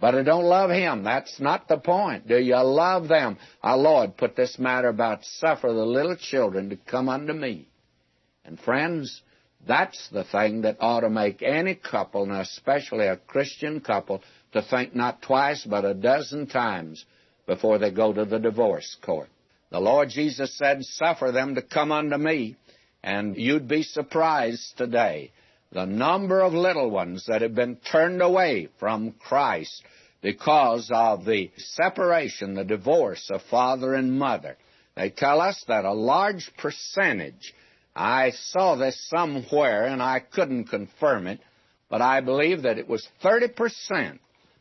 But 0.00 0.14
I 0.14 0.22
don't 0.22 0.44
love 0.44 0.70
him. 0.70 1.04
That's 1.04 1.38
not 1.40 1.68
the 1.68 1.76
point. 1.76 2.26
Do 2.26 2.38
you 2.38 2.56
love 2.56 3.08
them? 3.08 3.36
Our 3.62 3.76
Lord 3.76 4.16
put 4.16 4.34
this 4.34 4.58
matter 4.58 4.88
about 4.88 5.24
suffer 5.24 5.68
the 5.68 5.84
little 5.84 6.16
children 6.16 6.70
to 6.70 6.76
come 6.76 7.10
unto 7.10 7.34
me. 7.34 7.68
And 8.46 8.58
friends, 8.58 9.20
that's 9.66 10.08
the 10.08 10.24
thing 10.24 10.62
that 10.62 10.78
ought 10.80 11.00
to 11.00 11.10
make 11.10 11.42
any 11.42 11.74
couple, 11.74 12.22
and 12.22 12.32
especially 12.32 13.06
a 13.06 13.18
Christian 13.18 13.80
couple, 13.80 14.22
to 14.52 14.62
think 14.62 14.94
not 14.94 15.22
twice 15.22 15.64
but 15.64 15.84
a 15.84 15.94
dozen 15.94 16.46
times 16.46 17.04
before 17.46 17.78
they 17.78 17.90
go 17.90 18.12
to 18.12 18.24
the 18.24 18.38
divorce 18.38 18.96
court. 19.02 19.28
The 19.70 19.80
Lord 19.80 20.08
Jesus 20.08 20.56
said, 20.56 20.84
Suffer 20.84 21.30
them 21.32 21.54
to 21.54 21.62
come 21.62 21.92
unto 21.92 22.16
me. 22.16 22.56
And 23.02 23.36
you'd 23.36 23.68
be 23.68 23.82
surprised 23.82 24.76
today 24.76 25.32
the 25.72 25.86
number 25.86 26.40
of 26.40 26.52
little 26.52 26.90
ones 26.90 27.26
that 27.26 27.42
have 27.42 27.54
been 27.54 27.76
turned 27.76 28.20
away 28.20 28.68
from 28.78 29.12
Christ 29.12 29.82
because 30.20 30.90
of 30.92 31.24
the 31.24 31.50
separation, 31.56 32.54
the 32.54 32.64
divorce 32.64 33.30
of 33.30 33.42
father 33.50 33.94
and 33.94 34.18
mother. 34.18 34.56
They 34.96 35.10
tell 35.10 35.40
us 35.40 35.64
that 35.68 35.84
a 35.84 35.92
large 35.92 36.50
percentage, 36.58 37.54
I 37.94 38.32
saw 38.32 38.74
this 38.74 39.08
somewhere 39.08 39.86
and 39.86 40.02
I 40.02 40.20
couldn't 40.20 40.64
confirm 40.64 41.26
it, 41.26 41.40
but 41.88 42.02
I 42.02 42.20
believe 42.20 42.62
that 42.62 42.78
it 42.78 42.88
was 42.88 43.06
30% 43.22 44.18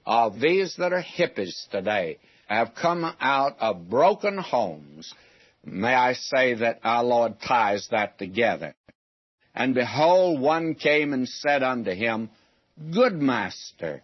of 0.09 0.39
these 0.39 0.75
that 0.77 0.91
are 0.91 1.03
hippies 1.03 1.69
today 1.69 2.17
have 2.47 2.73
come 2.73 3.05
out 3.21 3.55
of 3.59 3.91
broken 3.91 4.39
homes. 4.39 5.13
May 5.63 5.93
I 5.93 6.13
say 6.13 6.55
that 6.55 6.79
our 6.83 7.03
Lord 7.03 7.35
ties 7.47 7.87
that 7.91 8.17
together. 8.17 8.73
And 9.53 9.75
behold, 9.75 10.41
one 10.41 10.73
came 10.73 11.13
and 11.13 11.29
said 11.29 11.61
unto 11.61 11.91
him, 11.91 12.31
Good 12.91 13.21
master, 13.21 14.01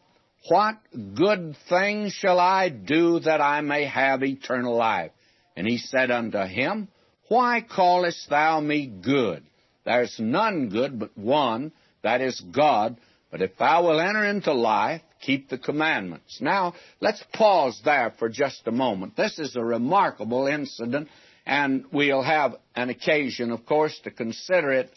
what 0.47 0.75
good 1.15 1.55
thing 1.69 2.11
shall 2.11 2.39
I 2.39 2.69
do 2.69 3.19
that 3.21 3.41
I 3.41 3.61
may 3.61 3.85
have 3.85 4.21
eternal 4.21 4.75
life? 4.75 5.11
And 5.55 5.67
he 5.67 5.79
said 5.79 6.11
unto 6.11 6.43
him, 6.43 6.87
Why 7.29 7.61
callest 7.61 8.29
thou 8.29 8.59
me 8.59 8.85
good? 8.85 9.43
There's 9.85 10.15
none 10.19 10.69
good 10.69 10.99
but 10.99 11.17
one, 11.17 11.71
that 12.03 12.21
is 12.21 12.39
God. 12.39 12.97
But 13.31 13.41
if 13.41 13.57
thou 13.57 13.85
wilt 13.85 14.01
enter 14.01 14.23
into 14.23 14.53
life, 14.53 15.01
keep 15.21 15.49
the 15.49 15.57
commandments. 15.57 16.39
Now, 16.41 16.73
let's 16.99 17.23
pause 17.33 17.81
there 17.83 18.13
for 18.17 18.29
just 18.29 18.67
a 18.67 18.71
moment. 18.71 19.15
This 19.15 19.39
is 19.39 19.55
a 19.55 19.63
remarkable 19.63 20.47
incident, 20.47 21.09
and 21.45 21.85
we'll 21.91 22.23
have 22.23 22.55
an 22.75 22.89
occasion, 22.89 23.51
of 23.51 23.65
course, 23.65 23.99
to 24.03 24.11
consider 24.11 24.71
it 24.71 24.91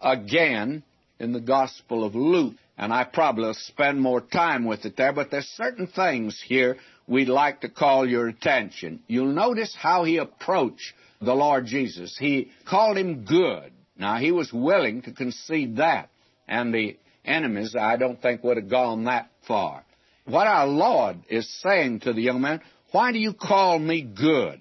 again 0.00 0.82
in 1.18 1.32
the 1.32 1.40
Gospel 1.40 2.04
of 2.04 2.14
Luke. 2.14 2.54
And 2.78 2.92
I 2.92 3.04
probably 3.04 3.44
will 3.44 3.54
spend 3.54 4.00
more 4.00 4.20
time 4.20 4.64
with 4.64 4.84
it 4.84 4.96
there, 4.96 5.12
but 5.12 5.30
there's 5.30 5.46
certain 5.46 5.86
things 5.86 6.42
here 6.44 6.78
we'd 7.06 7.28
like 7.28 7.60
to 7.60 7.68
call 7.68 8.08
your 8.08 8.28
attention. 8.28 9.00
You'll 9.06 9.32
notice 9.32 9.74
how 9.78 10.04
he 10.04 10.16
approached 10.16 10.92
the 11.20 11.34
Lord 11.34 11.66
Jesus. 11.66 12.16
He 12.18 12.50
called 12.68 12.96
him 12.96 13.24
good. 13.24 13.72
Now, 13.96 14.16
he 14.16 14.32
was 14.32 14.52
willing 14.52 15.02
to 15.02 15.12
concede 15.12 15.76
that. 15.76 16.08
And 16.48 16.74
the 16.74 16.96
enemies, 17.24 17.74
I 17.78 17.96
don't 17.96 18.20
think 18.20 18.42
would 18.44 18.56
have 18.56 18.70
gone 18.70 19.04
that 19.04 19.30
far. 19.46 19.84
What 20.24 20.46
our 20.46 20.66
Lord 20.66 21.18
is 21.28 21.48
saying 21.60 22.00
to 22.00 22.12
the 22.12 22.22
young 22.22 22.40
man, 22.40 22.60
why 22.92 23.12
do 23.12 23.18
you 23.18 23.32
call 23.32 23.78
me 23.78 24.02
good? 24.02 24.60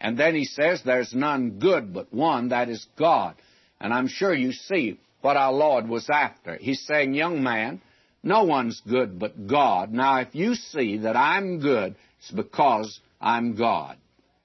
And 0.00 0.18
then 0.18 0.34
he 0.34 0.44
says, 0.44 0.82
there's 0.84 1.14
none 1.14 1.58
good 1.58 1.92
but 1.92 2.12
one, 2.12 2.48
that 2.48 2.68
is 2.68 2.86
God. 2.98 3.34
And 3.80 3.92
I'm 3.92 4.08
sure 4.08 4.34
you 4.34 4.52
see 4.52 4.98
what 5.20 5.36
our 5.36 5.52
Lord 5.52 5.88
was 5.88 6.08
after. 6.10 6.56
He's 6.56 6.84
saying, 6.86 7.14
young 7.14 7.42
man, 7.42 7.80
no 8.22 8.44
one's 8.44 8.80
good 8.88 9.18
but 9.18 9.46
God. 9.46 9.92
Now, 9.92 10.20
if 10.20 10.34
you 10.34 10.54
see 10.54 10.98
that 10.98 11.16
I'm 11.16 11.60
good, 11.60 11.96
it's 12.18 12.30
because 12.30 13.00
I'm 13.20 13.56
God. 13.56 13.96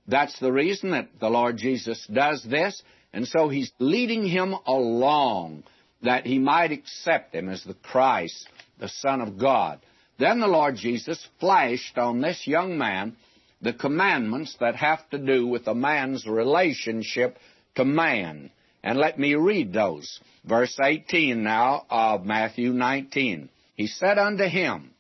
That's 0.07 0.37
the 0.39 0.51
reason 0.51 0.91
that 0.91 1.09
the 1.19 1.29
Lord 1.29 1.57
Jesus 1.57 2.05
does 2.11 2.43
this. 2.43 2.81
And 3.13 3.27
so 3.27 3.49
he's 3.49 3.71
leading 3.79 4.25
him 4.25 4.55
along 4.65 5.63
that 6.03 6.25
he 6.25 6.39
might 6.39 6.71
accept 6.71 7.35
him 7.35 7.49
as 7.49 7.63
the 7.63 7.73
Christ, 7.73 8.47
the 8.79 8.89
Son 8.89 9.21
of 9.21 9.37
God. 9.37 9.79
Then 10.17 10.39
the 10.39 10.47
Lord 10.47 10.75
Jesus 10.75 11.25
flashed 11.39 11.97
on 11.97 12.21
this 12.21 12.45
young 12.45 12.77
man 12.77 13.15
the 13.61 13.73
commandments 13.73 14.55
that 14.59 14.75
have 14.75 15.09
to 15.09 15.17
do 15.17 15.47
with 15.47 15.67
a 15.67 15.75
man's 15.75 16.25
relationship 16.25 17.37
to 17.75 17.85
man. 17.85 18.51
And 18.83 18.97
let 18.97 19.19
me 19.19 19.35
read 19.35 19.73
those. 19.73 20.19
Verse 20.45 20.77
18 20.81 21.43
now 21.43 21.85
of 21.89 22.25
Matthew 22.25 22.71
19. 22.71 23.49
He 23.75 23.87
said 23.87 24.17
unto 24.17 24.45
him, 24.45 24.91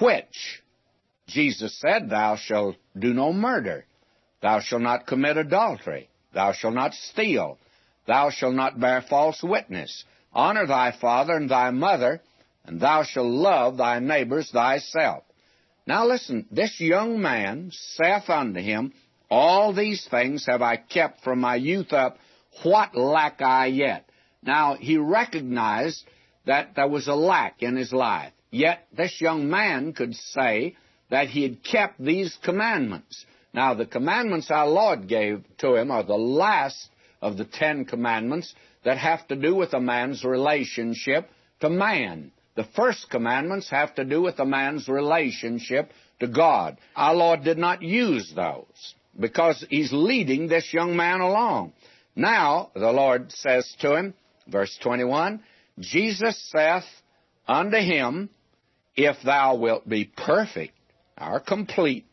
Which? 0.00 0.62
Jesus 1.28 1.80
said, 1.80 2.10
Thou 2.10 2.36
shalt 2.36 2.76
do 2.98 3.14
no 3.14 3.32
murder. 3.32 3.86
Thou 4.42 4.60
shalt 4.60 4.82
not 4.82 5.06
commit 5.06 5.36
adultery. 5.36 6.08
Thou 6.32 6.52
shalt 6.52 6.74
not 6.74 6.92
steal. 6.94 7.58
Thou 8.06 8.30
shalt 8.30 8.54
not 8.54 8.78
bear 8.78 9.02
false 9.08 9.42
witness. 9.42 10.04
Honor 10.34 10.66
thy 10.66 10.92
father 11.00 11.34
and 11.34 11.48
thy 11.48 11.70
mother, 11.70 12.20
and 12.64 12.80
thou 12.80 13.04
shalt 13.04 13.26
love 13.26 13.76
thy 13.76 14.00
neighbors 14.00 14.50
thyself. 14.50 15.22
Now 15.86 16.06
listen, 16.06 16.46
this 16.50 16.80
young 16.80 17.20
man 17.20 17.70
saith 17.72 18.28
unto 18.28 18.60
him, 18.60 18.92
All 19.30 19.72
these 19.72 20.06
things 20.10 20.46
have 20.46 20.62
I 20.62 20.76
kept 20.76 21.22
from 21.22 21.40
my 21.40 21.56
youth 21.56 21.92
up, 21.92 22.18
what 22.62 22.96
lack 22.96 23.42
I 23.42 23.66
yet? 23.66 24.08
Now 24.42 24.74
he 24.74 24.96
recognized 24.96 26.04
that 26.46 26.74
there 26.74 26.88
was 26.88 27.08
a 27.08 27.14
lack 27.14 27.62
in 27.62 27.76
his 27.76 27.92
life. 27.92 28.32
Yet 28.50 28.86
this 28.92 29.20
young 29.20 29.48
man 29.50 29.92
could 29.92 30.14
say 30.14 30.76
that 31.10 31.28
he 31.28 31.42
had 31.42 31.64
kept 31.64 32.02
these 32.02 32.36
commandments. 32.42 33.24
Now 33.52 33.74
the 33.74 33.86
commandments 33.86 34.50
our 34.50 34.68
Lord 34.68 35.08
gave 35.08 35.44
to 35.58 35.74
him 35.76 35.90
are 35.90 36.02
the 36.02 36.14
last 36.14 36.88
of 37.20 37.36
the 37.36 37.44
Ten 37.44 37.84
Commandments 37.84 38.54
that 38.84 38.98
have 38.98 39.26
to 39.28 39.36
do 39.36 39.54
with 39.54 39.72
a 39.74 39.80
man's 39.80 40.24
relationship 40.24 41.28
to 41.60 41.70
man. 41.70 42.32
The 42.56 42.66
first 42.76 43.10
commandments 43.10 43.70
have 43.70 43.94
to 43.96 44.04
do 44.04 44.22
with 44.22 44.38
a 44.38 44.44
man's 44.44 44.88
relationship 44.88 45.90
to 46.20 46.28
God. 46.28 46.78
Our 46.94 47.14
Lord 47.14 47.42
did 47.42 47.58
not 47.58 47.82
use 47.82 48.32
those 48.34 48.94
because 49.18 49.64
He's 49.68 49.92
leading 49.92 50.48
this 50.48 50.72
young 50.72 50.96
man 50.96 51.20
along. 51.20 51.72
Now, 52.16 52.70
the 52.74 52.92
Lord 52.92 53.32
says 53.32 53.74
to 53.80 53.96
him, 53.96 54.14
verse 54.46 54.76
21, 54.82 55.42
Jesus 55.80 56.38
saith 56.52 56.84
unto 57.48 57.78
him, 57.78 58.30
If 58.94 59.16
thou 59.24 59.56
wilt 59.56 59.88
be 59.88 60.04
perfect 60.04 60.74
or 61.20 61.40
complete, 61.40 62.06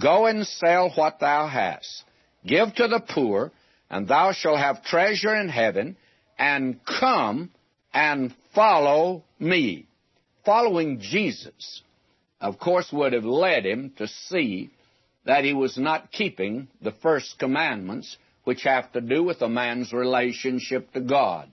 go 0.00 0.26
and 0.26 0.46
sell 0.46 0.90
what 0.90 1.20
thou 1.20 1.46
hast, 1.46 2.04
give 2.44 2.74
to 2.74 2.88
the 2.88 3.00
poor, 3.08 3.52
and 3.88 4.08
thou 4.08 4.32
shalt 4.32 4.58
have 4.58 4.84
treasure 4.84 5.34
in 5.34 5.48
heaven, 5.48 5.96
and 6.38 6.80
come 6.84 7.50
and 7.92 8.34
follow 8.54 9.24
me. 9.38 9.86
following 10.44 11.00
Jesus, 11.00 11.82
of 12.40 12.58
course, 12.58 12.92
would 12.92 13.12
have 13.12 13.24
led 13.24 13.64
him 13.64 13.92
to 13.96 14.06
see 14.06 14.70
that 15.24 15.44
he 15.44 15.54
was 15.54 15.78
not 15.78 16.12
keeping 16.12 16.68
the 16.82 16.92
first 17.02 17.38
commandments, 17.38 18.16
which 18.44 18.64
have 18.64 18.92
to 18.92 19.00
do 19.00 19.22
with 19.22 19.40
a 19.40 19.48
man's 19.48 19.92
relationship 19.92 20.92
to 20.92 21.00
God. 21.00 21.50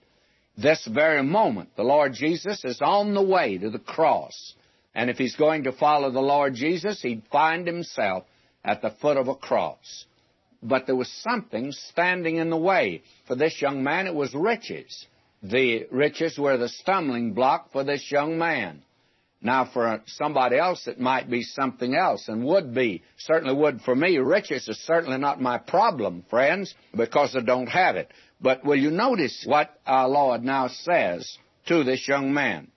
This 0.58 0.86
very 0.86 1.22
moment, 1.22 1.70
the 1.76 1.82
Lord 1.82 2.12
Jesus 2.12 2.62
is 2.64 2.80
on 2.82 3.14
the 3.14 3.22
way 3.22 3.56
to 3.56 3.70
the 3.70 3.78
cross. 3.78 4.54
And 4.94 5.08
if 5.08 5.16
he's 5.16 5.36
going 5.36 5.64
to 5.64 5.72
follow 5.72 6.10
the 6.10 6.20
Lord 6.20 6.54
Jesus, 6.54 7.00
he'd 7.00 7.22
find 7.32 7.66
himself 7.66 8.24
at 8.62 8.82
the 8.82 8.94
foot 9.00 9.16
of 9.16 9.28
a 9.28 9.34
cross. 9.34 10.04
But 10.62 10.86
there 10.86 10.96
was 10.96 11.10
something 11.22 11.72
standing 11.72 12.36
in 12.36 12.50
the 12.50 12.56
way. 12.56 13.02
For 13.26 13.34
this 13.34 13.60
young 13.60 13.82
man, 13.82 14.06
it 14.06 14.14
was 14.14 14.32
riches. 14.34 15.06
The 15.42 15.86
riches 15.90 16.38
were 16.38 16.56
the 16.56 16.68
stumbling 16.68 17.32
block 17.32 17.72
for 17.72 17.82
this 17.82 18.10
young 18.10 18.38
man. 18.38 18.82
Now, 19.44 19.64
for 19.72 20.00
somebody 20.06 20.56
else, 20.56 20.86
it 20.86 21.00
might 21.00 21.28
be 21.28 21.42
something 21.42 21.96
else, 21.96 22.28
and 22.28 22.44
would 22.44 22.72
be. 22.72 23.02
Certainly 23.18 23.56
would 23.56 23.80
for 23.82 23.96
me. 23.96 24.18
Riches 24.18 24.68
is 24.68 24.78
certainly 24.86 25.18
not 25.18 25.40
my 25.40 25.58
problem, 25.58 26.24
friends, 26.30 26.72
because 26.96 27.34
I 27.34 27.40
don't 27.40 27.66
have 27.66 27.96
it. 27.96 28.12
But 28.40 28.64
will 28.64 28.76
you 28.76 28.92
notice 28.92 29.42
what 29.44 29.76
our 29.84 30.08
Lord 30.08 30.44
now 30.44 30.68
says 30.68 31.38
to 31.66 31.82
this 31.82 32.06
young 32.06 32.32
man? 32.32 32.68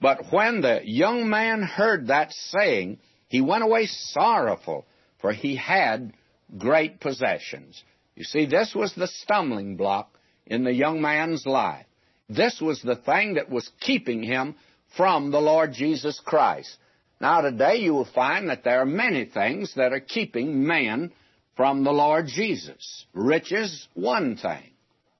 But 0.00 0.32
when 0.32 0.60
the 0.60 0.80
young 0.84 1.28
man 1.28 1.62
heard 1.62 2.08
that 2.08 2.32
saying, 2.32 2.98
he 3.28 3.40
went 3.40 3.62
away 3.62 3.86
sorrowful, 3.86 4.86
for 5.20 5.32
he 5.32 5.54
had 5.54 6.12
great 6.56 7.00
possessions. 7.00 7.82
You 8.16 8.24
see, 8.24 8.46
this 8.46 8.74
was 8.74 8.94
the 8.94 9.06
stumbling 9.06 9.76
block 9.76 10.10
in 10.46 10.64
the 10.64 10.72
young 10.72 11.00
man's 11.00 11.46
life. 11.46 11.86
This 12.28 12.60
was 12.60 12.82
the 12.82 12.96
thing 12.96 13.34
that 13.34 13.50
was 13.50 13.70
keeping 13.80 14.22
him 14.22 14.56
from 14.96 15.30
the 15.30 15.40
Lord 15.40 15.72
Jesus 15.72 16.20
Christ. 16.24 16.76
Now, 17.20 17.40
today 17.40 17.76
you 17.76 17.94
will 17.94 18.04
find 18.04 18.48
that 18.48 18.64
there 18.64 18.80
are 18.80 18.86
many 18.86 19.24
things 19.24 19.74
that 19.74 19.92
are 19.92 20.00
keeping 20.00 20.66
men 20.66 21.12
from 21.56 21.84
the 21.84 21.90
Lord 21.90 22.26
Jesus. 22.28 23.06
Riches, 23.12 23.88
one 23.94 24.36
thing. 24.36 24.70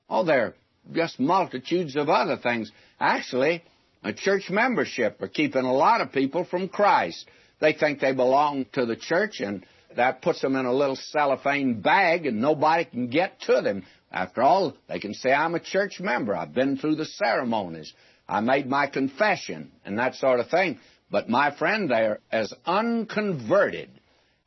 Oh, 0.09 0.25
there 0.25 0.47
are 0.47 0.55
just 0.93 1.19
multitudes 1.19 1.97
of 1.97 2.09
other 2.09 2.37
things. 2.37 2.71
Actually, 3.01 3.65
a 4.05 4.13
church 4.13 4.49
membership 4.49 5.21
are 5.21 5.29
keeping 5.29 5.65
a 5.65 5.73
lot 5.73 6.01
of 6.01 6.13
people 6.13 6.45
from 6.45 6.69
Christ. 6.69 7.29
They 7.61 7.73
think 7.73 8.01
they 8.01 8.13
belong 8.13 8.67
to 8.75 8.87
the 8.87 8.97
church, 8.97 9.41
and 9.41 9.67
that 9.97 10.23
puts 10.23 10.41
them 10.41 10.57
in 10.57 10.67
a 10.67 10.73
little 10.73 10.97
cellophane 10.97 11.81
bag, 11.81 12.27
and 12.27 12.41
nobody 12.41 12.85
can 12.85 13.09
get 13.09 13.41
to 13.43 13.61
them. 13.61 13.85
After 14.11 14.43
all, 14.43 14.77
they 14.89 14.99
can 14.99 15.15
say, 15.15 15.33
I'm 15.33 15.55
a 15.55 15.61
church 15.61 16.01
member. 16.01 16.37
I've 16.37 16.55
been 16.55 16.77
through 16.77 16.97
the 16.97 17.05
ceremonies. 17.05 17.93
I 18.29 18.41
made 18.41 18.67
my 18.67 18.87
confession 18.87 19.73
and 19.85 19.99
that 19.99 20.15
sort 20.15 20.41
of 20.41 20.49
thing. 20.49 20.79
But 21.11 21.29
my 21.29 21.57
friend, 21.57 21.91
they're 21.91 22.21
as 22.31 22.53
unconverted 22.67 23.91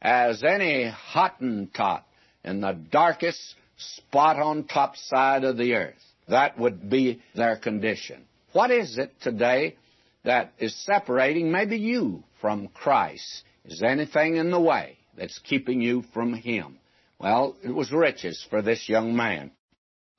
as 0.02 0.44
any 0.44 0.92
Hottentot 1.14 2.04
in 2.44 2.62
the 2.62 2.74
darkest 2.74 3.56
spot 3.78 4.38
on 4.38 4.66
top 4.66 4.96
side 4.96 5.44
of 5.44 5.58
the 5.58 5.74
earth. 5.74 5.96
That 6.28 6.58
would 6.58 6.90
be 6.90 7.22
their 7.36 7.56
condition. 7.58 8.26
What 8.54 8.72
is 8.72 8.98
it 8.98 9.14
today 9.22 9.76
that 10.24 10.54
is 10.60 10.76
separating 10.86 11.52
maybe 11.52 11.78
you 11.78 12.24
from 12.40 12.68
Christ? 12.68 13.44
Is 13.66 13.84
anything 13.84 14.38
in 14.38 14.50
the 14.50 14.60
way 14.60 14.98
that's 15.16 15.40
keeping 15.40 15.82
you 15.82 16.04
from 16.14 16.34
Him? 16.34 16.78
Well, 17.20 17.56
it 17.64 17.74
was 17.74 17.92
riches 17.92 18.46
for 18.50 18.62
this 18.62 18.90
young 18.90 19.16
man. 19.16 19.52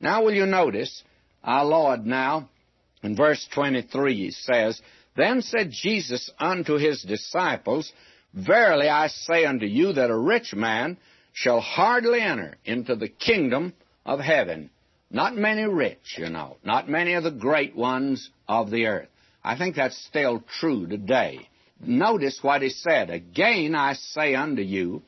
Now, 0.01 0.24
will 0.24 0.34
you 0.34 0.47
notice 0.47 1.03
our 1.43 1.64
Lord 1.64 2.07
now 2.07 2.49
in 3.03 3.16
verse 3.16 3.47
23 3.55 4.30
says, 4.30 4.80
Then 5.16 5.43
said 5.43 5.70
Jesus 5.70 6.30
unto 6.38 6.76
his 6.76 7.03
disciples, 7.03 7.93
Verily 8.32 8.88
I 8.88 9.09
say 9.09 9.45
unto 9.45 9.66
you 9.66 9.93
that 9.95 10.11
a 10.11 10.16
rich 10.16 10.55
man 10.55 10.97
shall 11.32 11.61
hardly 11.61 12.20
enter 12.20 12.57
into 12.64 12.95
the 12.95 13.09
kingdom 13.09 13.74
of 14.07 14.20
heaven. 14.20 14.70
Not 15.11 15.36
many 15.36 15.64
rich, 15.64 16.16
you 16.16 16.30
know, 16.30 16.57
not 16.64 16.88
many 16.88 17.14
of 17.14 17.24
the 17.24 17.30
great 17.30 17.76
ones 17.76 18.30
of 18.49 18.70
the 18.70 18.86
earth. 18.86 19.09
I 19.45 19.59
think 19.59 19.76
that's 19.76 19.99
still 20.07 20.43
true 20.61 20.86
today. 20.86 21.49
Notice 21.83 22.39
what 22.43 22.62
he 22.62 22.70
said. 22.70 23.11
Again 23.11 23.74
I 23.74 23.95
say 23.95 24.35
unto 24.35 24.62
you, 24.62 25.03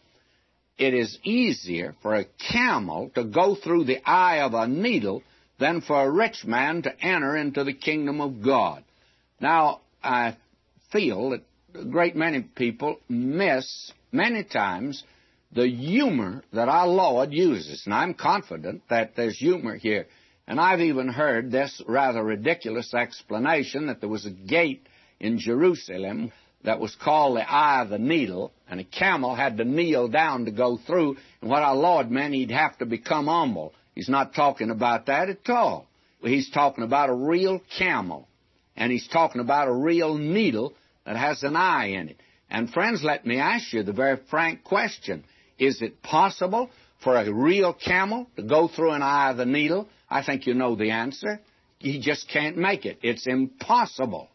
it 0.76 0.92
is 0.92 1.18
easier 1.22 1.94
for 2.02 2.14
a 2.14 2.26
camel 2.50 3.10
to 3.14 3.24
go 3.24 3.54
through 3.54 3.84
the 3.84 4.02
eye 4.04 4.40
of 4.40 4.54
a 4.54 4.66
needle 4.66 5.22
than 5.58 5.80
for 5.80 6.04
a 6.04 6.10
rich 6.10 6.44
man 6.44 6.82
to 6.82 7.00
enter 7.00 7.36
into 7.36 7.62
the 7.62 7.72
kingdom 7.72 8.20
of 8.20 8.42
God. 8.42 8.82
Now, 9.40 9.82
I 10.02 10.36
feel 10.90 11.30
that 11.30 11.42
a 11.74 11.84
great 11.84 12.16
many 12.16 12.42
people 12.42 12.98
miss 13.08 13.92
many 14.10 14.42
times 14.42 15.04
the 15.52 15.68
humor 15.68 16.42
that 16.52 16.68
our 16.68 16.88
Lord 16.88 17.32
uses. 17.32 17.82
And 17.84 17.94
I'm 17.94 18.14
confident 18.14 18.82
that 18.90 19.14
there's 19.14 19.38
humor 19.38 19.76
here. 19.76 20.06
And 20.46 20.60
I've 20.60 20.80
even 20.80 21.08
heard 21.08 21.50
this 21.50 21.80
rather 21.86 22.22
ridiculous 22.22 22.92
explanation 22.92 23.86
that 23.86 24.00
there 24.00 24.08
was 24.08 24.26
a 24.26 24.30
gate 24.30 24.86
in 25.20 25.38
Jerusalem 25.38 26.32
that 26.64 26.80
was 26.80 26.94
called 26.96 27.36
the 27.36 27.48
Eye 27.48 27.82
of 27.82 27.90
the 27.90 27.98
Needle, 27.98 28.52
and 28.68 28.80
a 28.80 28.84
camel 28.84 29.34
had 29.34 29.58
to 29.58 29.64
kneel 29.64 30.08
down 30.08 30.46
to 30.46 30.50
go 30.50 30.78
through. 30.78 31.16
And 31.40 31.50
what 31.50 31.62
our 31.62 31.76
Lord 31.76 32.10
meant, 32.10 32.34
he'd 32.34 32.50
have 32.50 32.76
to 32.78 32.86
become 32.86 33.26
humble. 33.26 33.74
He's 33.94 34.08
not 34.08 34.34
talking 34.34 34.70
about 34.70 35.06
that 35.06 35.28
at 35.28 35.48
all. 35.48 35.86
He's 36.22 36.50
talking 36.50 36.82
about 36.82 37.10
a 37.10 37.14
real 37.14 37.60
camel. 37.78 38.26
And 38.76 38.90
he's 38.90 39.06
talking 39.06 39.40
about 39.40 39.68
a 39.68 39.72
real 39.72 40.16
needle 40.16 40.74
that 41.04 41.16
has 41.16 41.42
an 41.42 41.54
eye 41.54 41.88
in 41.88 42.08
it. 42.08 42.16
And 42.50 42.70
friends, 42.70 43.04
let 43.04 43.26
me 43.26 43.38
ask 43.38 43.72
you 43.72 43.82
the 43.82 43.92
very 43.92 44.18
frank 44.30 44.64
question. 44.64 45.24
Is 45.58 45.82
it 45.82 46.02
possible 46.02 46.70
for 47.02 47.16
a 47.16 47.30
real 47.32 47.74
camel 47.74 48.26
to 48.36 48.42
go 48.42 48.68
through 48.68 48.92
an 48.92 49.02
eye 49.02 49.30
of 49.30 49.36
the 49.36 49.46
needle? 49.46 49.88
I 50.08 50.24
think 50.24 50.46
you 50.46 50.54
know 50.54 50.76
the 50.76 50.90
answer. 50.90 51.40
He 51.78 52.00
just 52.00 52.28
can't 52.28 52.56
make 52.56 52.86
it. 52.86 52.98
It's 53.02 53.26
impossible. 53.26 54.28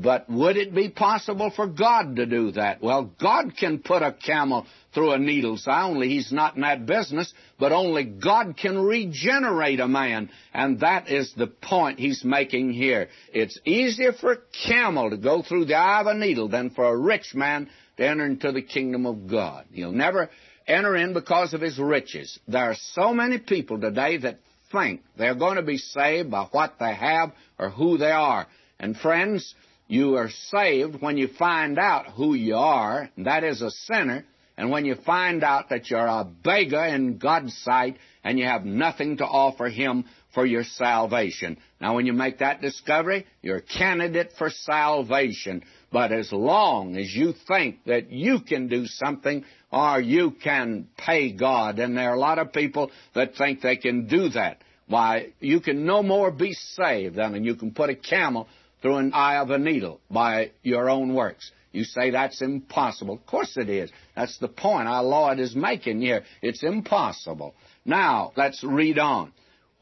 But 0.00 0.30
would 0.30 0.56
it 0.56 0.72
be 0.72 0.90
possible 0.90 1.50
for 1.50 1.66
God 1.66 2.16
to 2.16 2.26
do 2.26 2.52
that? 2.52 2.80
Well, 2.80 3.10
God 3.20 3.56
can 3.58 3.80
put 3.80 4.02
a 4.02 4.12
camel 4.12 4.64
through 4.94 5.10
a 5.10 5.18
needle's 5.18 5.66
eye, 5.66 5.82
only 5.82 6.08
He's 6.08 6.30
not 6.30 6.54
in 6.54 6.62
that 6.62 6.86
business, 6.86 7.34
but 7.58 7.72
only 7.72 8.04
God 8.04 8.56
can 8.56 8.78
regenerate 8.78 9.80
a 9.80 9.88
man. 9.88 10.30
And 10.54 10.80
that 10.80 11.10
is 11.10 11.34
the 11.36 11.48
point 11.48 11.98
He's 11.98 12.24
making 12.24 12.72
here. 12.72 13.08
It's 13.32 13.58
easier 13.64 14.12
for 14.12 14.32
a 14.32 14.38
camel 14.68 15.10
to 15.10 15.16
go 15.16 15.42
through 15.42 15.64
the 15.64 15.74
eye 15.74 16.00
of 16.00 16.06
a 16.06 16.14
needle 16.14 16.48
than 16.48 16.70
for 16.70 16.84
a 16.84 16.96
rich 16.96 17.34
man 17.34 17.68
to 17.96 18.06
enter 18.06 18.24
into 18.24 18.52
the 18.52 18.62
kingdom 18.62 19.04
of 19.04 19.26
God. 19.26 19.64
He'll 19.72 19.90
never 19.90 20.30
enter 20.68 20.94
in 20.94 21.12
because 21.12 21.54
of 21.54 21.60
his 21.60 21.76
riches. 21.76 22.38
There 22.46 22.70
are 22.70 22.76
so 22.92 23.12
many 23.12 23.38
people 23.38 23.80
today 23.80 24.18
that 24.18 24.38
think 24.70 25.02
they're 25.16 25.34
going 25.34 25.56
to 25.56 25.62
be 25.62 25.78
saved 25.78 26.30
by 26.30 26.44
what 26.52 26.74
they 26.78 26.94
have 26.94 27.32
or 27.58 27.70
who 27.70 27.98
they 27.98 28.12
are. 28.12 28.46
And 28.78 28.96
friends, 28.96 29.54
you 29.88 30.16
are 30.16 30.30
saved 30.50 31.00
when 31.00 31.16
you 31.16 31.28
find 31.38 31.78
out 31.78 32.06
who 32.08 32.34
you 32.34 32.54
are, 32.54 33.10
that 33.16 33.42
is 33.42 33.62
a 33.62 33.70
sinner, 33.70 34.24
and 34.58 34.70
when 34.70 34.84
you 34.84 34.96
find 35.06 35.42
out 35.42 35.70
that 35.70 35.88
you're 35.88 36.06
a 36.06 36.24
beggar 36.24 36.84
in 36.84 37.18
God's 37.18 37.56
sight 37.58 37.96
and 38.22 38.38
you 38.38 38.44
have 38.44 38.64
nothing 38.64 39.16
to 39.18 39.24
offer 39.24 39.68
Him 39.68 40.04
for 40.34 40.44
your 40.44 40.64
salvation. 40.64 41.58
Now, 41.80 41.94
when 41.94 42.06
you 42.06 42.12
make 42.12 42.38
that 42.38 42.60
discovery, 42.60 43.26
you're 43.40 43.58
a 43.58 43.62
candidate 43.62 44.32
for 44.36 44.50
salvation. 44.50 45.62
But 45.90 46.12
as 46.12 46.32
long 46.32 46.96
as 46.96 47.14
you 47.14 47.34
think 47.46 47.84
that 47.86 48.10
you 48.10 48.40
can 48.40 48.68
do 48.68 48.86
something 48.86 49.44
or 49.70 50.00
you 50.00 50.32
can 50.32 50.88
pay 50.98 51.32
God, 51.32 51.78
and 51.78 51.96
there 51.96 52.10
are 52.10 52.16
a 52.16 52.20
lot 52.20 52.38
of 52.38 52.52
people 52.52 52.90
that 53.14 53.36
think 53.36 53.62
they 53.62 53.76
can 53.76 54.06
do 54.06 54.28
that, 54.30 54.60
why, 54.88 55.34
you 55.38 55.60
can 55.60 55.86
no 55.86 56.02
more 56.02 56.30
be 56.30 56.52
saved 56.52 57.14
than 57.14 57.44
you 57.44 57.54
can 57.54 57.72
put 57.72 57.90
a 57.90 57.94
camel 57.94 58.48
through 58.82 58.96
an 58.96 59.12
eye 59.12 59.36
of 59.36 59.50
a 59.50 59.58
needle 59.58 60.00
by 60.10 60.50
your 60.62 60.88
own 60.88 61.14
works. 61.14 61.50
You 61.72 61.84
say 61.84 62.10
that's 62.10 62.40
impossible. 62.40 63.14
Of 63.14 63.26
course 63.26 63.56
it 63.56 63.68
is. 63.68 63.90
That's 64.16 64.38
the 64.38 64.48
point 64.48 64.88
our 64.88 65.02
Lord 65.02 65.38
is 65.38 65.54
making 65.54 66.00
here. 66.00 66.24
It's 66.42 66.62
impossible. 66.62 67.54
Now, 67.84 68.32
let's 68.36 68.64
read 68.64 68.98
on. 68.98 69.32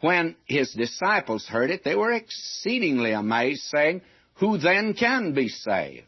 When 0.01 0.37
his 0.45 0.73
disciples 0.73 1.47
heard 1.47 1.71
it, 1.71 1.85
they 1.85 1.95
were 1.95 2.13
exceedingly 2.13 3.13
amazed, 3.13 3.63
saying, 3.63 4.03
Who 4.35 4.59
then 4.59 4.95
can 4.95 5.33
be 5.33 5.49
saved? 5.49 6.05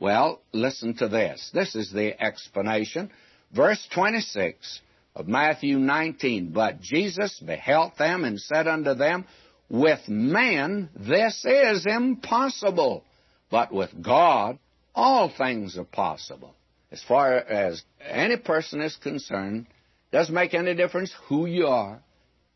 Well, 0.00 0.40
listen 0.52 0.94
to 0.96 1.08
this. 1.08 1.50
This 1.52 1.74
is 1.74 1.92
the 1.92 2.20
explanation. 2.20 3.10
Verse 3.52 3.86
26 3.94 4.80
of 5.14 5.28
Matthew 5.28 5.78
19. 5.78 6.52
But 6.52 6.80
Jesus 6.80 7.38
beheld 7.40 7.92
them 7.98 8.24
and 8.24 8.40
said 8.40 8.66
unto 8.66 8.94
them, 8.94 9.24
with 9.68 10.08
man, 10.08 10.88
this 10.96 11.44
is 11.44 11.86
impossible. 11.86 13.04
But 13.50 13.72
with 13.72 13.90
God, 14.02 14.58
all 14.94 15.30
things 15.36 15.78
are 15.78 15.84
possible. 15.84 16.54
As 16.90 17.02
far 17.02 17.36
as 17.36 17.82
any 18.00 18.36
person 18.36 18.80
is 18.80 18.96
concerned, 18.96 19.66
doesn't 20.10 20.34
make 20.34 20.54
any 20.54 20.74
difference 20.74 21.14
who 21.28 21.46
you 21.46 21.66
are. 21.66 22.00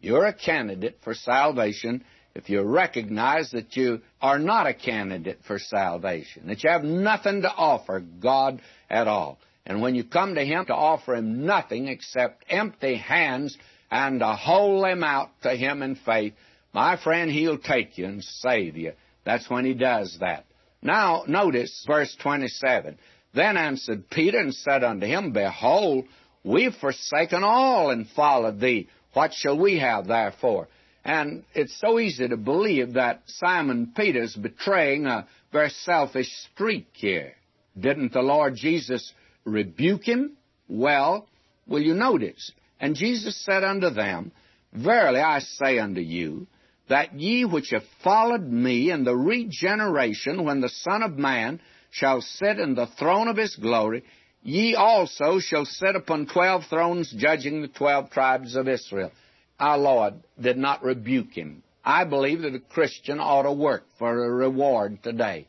You're 0.00 0.26
a 0.26 0.32
candidate 0.32 0.98
for 1.04 1.14
salvation 1.14 2.04
if 2.34 2.48
you 2.48 2.62
recognize 2.62 3.50
that 3.50 3.76
you 3.76 4.00
are 4.20 4.38
not 4.38 4.66
a 4.66 4.74
candidate 4.74 5.40
for 5.46 5.58
salvation, 5.58 6.46
that 6.46 6.64
you 6.64 6.70
have 6.70 6.82
nothing 6.82 7.42
to 7.42 7.52
offer 7.52 8.00
God 8.00 8.60
at 8.88 9.06
all. 9.06 9.38
And 9.66 9.82
when 9.82 9.94
you 9.94 10.02
come 10.02 10.34
to 10.34 10.44
Him 10.44 10.64
to 10.66 10.74
offer 10.74 11.14
Him 11.14 11.44
nothing 11.44 11.88
except 11.88 12.44
empty 12.48 12.96
hands 12.96 13.56
and 13.90 14.20
to 14.20 14.32
hold 14.32 14.84
them 14.84 15.04
out 15.04 15.28
to 15.42 15.50
Him 15.50 15.82
in 15.82 15.94
faith, 15.94 16.32
my 16.72 16.96
friend, 16.96 17.30
He'll 17.30 17.58
take 17.58 17.98
you 17.98 18.06
and 18.06 18.22
save 18.22 18.76
you. 18.76 18.92
That's 19.24 19.48
when 19.48 19.64
He 19.64 19.74
does 19.74 20.16
that. 20.20 20.44
Now, 20.82 21.24
notice 21.28 21.84
verse 21.86 22.14
27. 22.20 22.98
Then 23.34 23.56
answered 23.56 24.10
Peter 24.10 24.38
and 24.38 24.54
said 24.54 24.84
unto 24.84 25.06
him, 25.06 25.32
Behold, 25.32 26.06
we've 26.44 26.74
forsaken 26.74 27.44
all 27.44 27.90
and 27.90 28.08
followed 28.08 28.60
thee. 28.60 28.88
What 29.14 29.32
shall 29.32 29.58
we 29.58 29.78
have 29.78 30.06
therefore? 30.06 30.68
And 31.04 31.44
it's 31.54 31.78
so 31.80 31.98
easy 31.98 32.28
to 32.28 32.36
believe 32.36 32.94
that 32.94 33.22
Simon 33.26 33.92
Peter's 33.96 34.36
betraying 34.36 35.06
a 35.06 35.26
very 35.50 35.70
selfish 35.70 36.30
streak 36.52 36.88
here. 36.92 37.32
Didn't 37.78 38.12
the 38.12 38.22
Lord 38.22 38.54
Jesus 38.54 39.12
rebuke 39.44 40.04
him? 40.04 40.36
Well, 40.68 41.26
will 41.66 41.82
you 41.82 41.94
notice? 41.94 42.52
And 42.80 42.94
Jesus 42.94 43.36
said 43.44 43.64
unto 43.64 43.90
them, 43.90 44.32
Verily 44.72 45.20
I 45.20 45.40
say 45.40 45.78
unto 45.78 46.00
you, 46.00 46.46
that 46.88 47.14
ye 47.14 47.44
which 47.44 47.70
have 47.70 47.84
followed 48.02 48.42
me 48.42 48.90
in 48.90 49.04
the 49.04 49.16
regeneration 49.16 50.44
when 50.44 50.60
the 50.60 50.68
Son 50.68 51.02
of 51.02 51.16
Man 51.16 51.60
shall 51.90 52.20
sit 52.20 52.58
in 52.58 52.74
the 52.74 52.86
throne 52.98 53.28
of 53.28 53.36
his 53.36 53.54
glory, 53.56 54.04
ye 54.42 54.74
also 54.74 55.38
shall 55.38 55.64
sit 55.64 55.94
upon 55.94 56.26
twelve 56.26 56.64
thrones 56.68 57.12
judging 57.16 57.62
the 57.62 57.68
twelve 57.68 58.10
tribes 58.10 58.56
of 58.56 58.68
Israel. 58.68 59.12
Our 59.60 59.78
Lord 59.78 60.14
did 60.40 60.56
not 60.56 60.82
rebuke 60.82 61.32
him. 61.32 61.62
I 61.84 62.04
believe 62.04 62.42
that 62.42 62.54
a 62.54 62.60
Christian 62.60 63.20
ought 63.20 63.42
to 63.42 63.52
work 63.52 63.84
for 63.98 64.24
a 64.24 64.30
reward 64.30 65.02
today. 65.02 65.46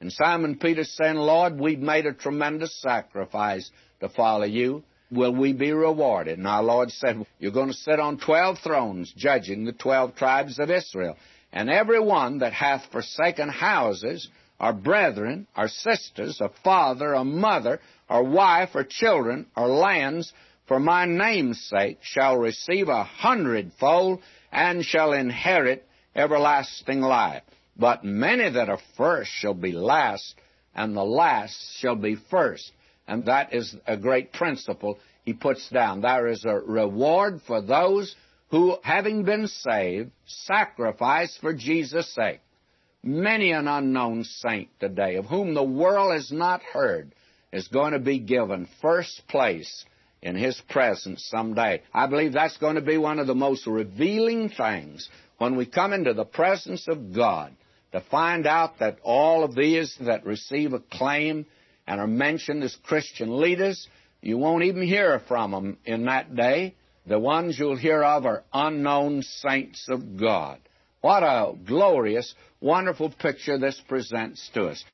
And 0.00 0.12
Simon 0.12 0.58
Peter 0.58 0.84
saying, 0.84 1.16
Lord, 1.16 1.58
we've 1.58 1.78
made 1.78 2.06
a 2.06 2.12
tremendous 2.12 2.80
sacrifice 2.80 3.70
to 4.00 4.08
follow 4.08 4.44
you. 4.44 4.84
Will 5.10 5.34
we 5.34 5.52
be 5.52 5.72
rewarded? 5.72 6.38
And 6.38 6.46
our 6.46 6.62
Lord 6.62 6.90
said, 6.90 7.24
You're 7.38 7.52
going 7.52 7.68
to 7.68 7.74
sit 7.74 8.00
on 8.00 8.18
twelve 8.18 8.58
thrones, 8.58 9.12
judging 9.16 9.64
the 9.64 9.72
twelve 9.72 10.16
tribes 10.16 10.58
of 10.58 10.70
Israel. 10.70 11.16
And 11.52 11.70
every 11.70 12.00
one 12.00 12.38
that 12.38 12.52
hath 12.52 12.90
forsaken 12.90 13.48
houses, 13.48 14.28
or 14.58 14.72
brethren, 14.72 15.46
or 15.56 15.68
sisters, 15.68 16.40
or 16.40 16.50
father, 16.64 17.14
or 17.14 17.24
mother, 17.24 17.80
or 18.10 18.24
wife, 18.24 18.70
or 18.74 18.84
children, 18.84 19.46
or 19.56 19.68
lands, 19.68 20.32
for 20.66 20.80
my 20.80 21.04
name's 21.04 21.60
sake, 21.60 21.98
shall 22.02 22.36
receive 22.36 22.88
a 22.88 23.04
hundredfold, 23.04 24.20
and 24.50 24.84
shall 24.84 25.12
inherit 25.12 25.86
everlasting 26.14 27.00
life. 27.00 27.42
But 27.76 28.04
many 28.04 28.50
that 28.50 28.68
are 28.68 28.80
first 28.96 29.30
shall 29.30 29.54
be 29.54 29.72
last, 29.72 30.34
and 30.74 30.96
the 30.96 31.04
last 31.04 31.56
shall 31.78 31.96
be 31.96 32.16
first. 32.30 32.72
And 33.08 33.26
that 33.26 33.54
is 33.54 33.76
a 33.86 33.96
great 33.96 34.32
principle 34.32 34.98
he 35.24 35.32
puts 35.32 35.68
down. 35.70 36.00
There 36.00 36.28
is 36.28 36.44
a 36.44 36.54
reward 36.54 37.40
for 37.46 37.60
those 37.60 38.14
who, 38.50 38.76
having 38.82 39.24
been 39.24 39.48
saved, 39.48 40.10
sacrifice 40.26 41.36
for 41.40 41.52
Jesus' 41.52 42.12
sake. 42.14 42.40
Many 43.02 43.52
an 43.52 43.68
unknown 43.68 44.24
saint 44.24 44.68
today, 44.80 45.16
of 45.16 45.26
whom 45.26 45.54
the 45.54 45.62
world 45.62 46.12
has 46.12 46.32
not 46.32 46.62
heard, 46.62 47.12
is 47.52 47.68
going 47.68 47.92
to 47.92 47.98
be 47.98 48.18
given 48.18 48.68
first 48.82 49.22
place 49.28 49.84
in 50.22 50.34
His 50.34 50.60
presence 50.68 51.24
someday. 51.30 51.82
I 51.94 52.06
believe 52.06 52.32
that's 52.32 52.56
going 52.56 52.74
to 52.74 52.80
be 52.80 52.98
one 52.98 53.18
of 53.18 53.26
the 53.26 53.34
most 53.34 53.66
revealing 53.66 54.48
things 54.48 55.08
when 55.38 55.56
we 55.56 55.66
come 55.66 55.92
into 55.92 56.14
the 56.14 56.24
presence 56.24 56.88
of 56.88 57.14
God 57.14 57.54
to 57.92 58.00
find 58.10 58.46
out 58.46 58.80
that 58.80 58.98
all 59.02 59.44
of 59.44 59.54
these 59.54 59.96
that 60.00 60.26
receive 60.26 60.72
acclaim 60.72 61.46
and 61.86 62.00
are 62.00 62.06
mentioned 62.06 62.62
as 62.62 62.76
Christian 62.84 63.40
leaders, 63.40 63.88
you 64.20 64.38
won't 64.38 64.64
even 64.64 64.82
hear 64.82 65.20
from 65.28 65.52
them 65.52 65.78
in 65.84 66.06
that 66.06 66.34
day. 66.34 66.74
The 67.06 67.18
ones 67.18 67.58
you'll 67.58 67.76
hear 67.76 68.02
of 68.02 68.26
are 68.26 68.42
unknown 68.52 69.22
saints 69.22 69.86
of 69.88 70.16
God. 70.18 70.58
What 71.00 71.22
a 71.22 71.52
glorious, 71.64 72.34
wonderful 72.60 73.10
picture 73.10 73.58
this 73.58 73.80
presents 73.86 74.50
to 74.54 74.66
us. 74.66 74.84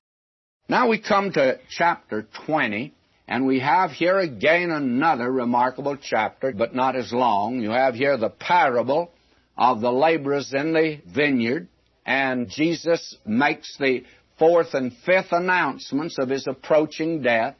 Now 0.68 0.88
we 0.88 1.00
come 1.00 1.32
to 1.32 1.58
chapter 1.70 2.26
20, 2.46 2.92
and 3.26 3.46
we 3.46 3.60
have 3.60 3.92
here 3.92 4.18
again 4.18 4.70
another 4.70 5.30
remarkable 5.32 5.96
chapter, 5.96 6.52
but 6.52 6.74
not 6.74 6.96
as 6.96 7.12
long. 7.12 7.60
You 7.62 7.70
have 7.70 7.94
here 7.94 8.18
the 8.18 8.28
parable 8.28 9.10
of 9.56 9.80
the 9.80 9.92
laborers 9.92 10.52
in 10.52 10.72
the 10.72 11.00
vineyard, 11.06 11.68
and 12.04 12.50
Jesus 12.50 13.16
makes 13.24 13.76
the 13.78 14.04
fourth 14.42 14.74
and 14.74 14.92
fifth 15.06 15.30
announcements 15.30 16.18
of 16.18 16.28
his 16.28 16.48
approaching 16.48 17.22
death, 17.22 17.54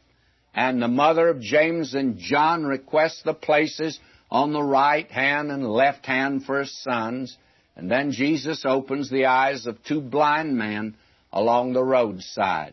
and 0.52 0.82
the 0.82 0.88
mother 0.88 1.28
of 1.28 1.40
James 1.40 1.94
and 1.94 2.18
John 2.18 2.64
requests 2.64 3.22
the 3.22 3.34
places 3.34 4.00
on 4.32 4.52
the 4.52 4.64
right 4.64 5.08
hand 5.08 5.52
and 5.52 5.64
left 5.64 6.04
hand 6.06 6.44
for 6.44 6.58
his 6.58 6.76
sons. 6.82 7.38
And 7.76 7.88
then 7.88 8.10
Jesus 8.10 8.64
opens 8.66 9.08
the 9.08 9.26
eyes 9.26 9.66
of 9.66 9.80
two 9.84 10.00
blind 10.00 10.58
men 10.58 10.96
along 11.32 11.72
the 11.72 11.84
roadside. 11.84 12.72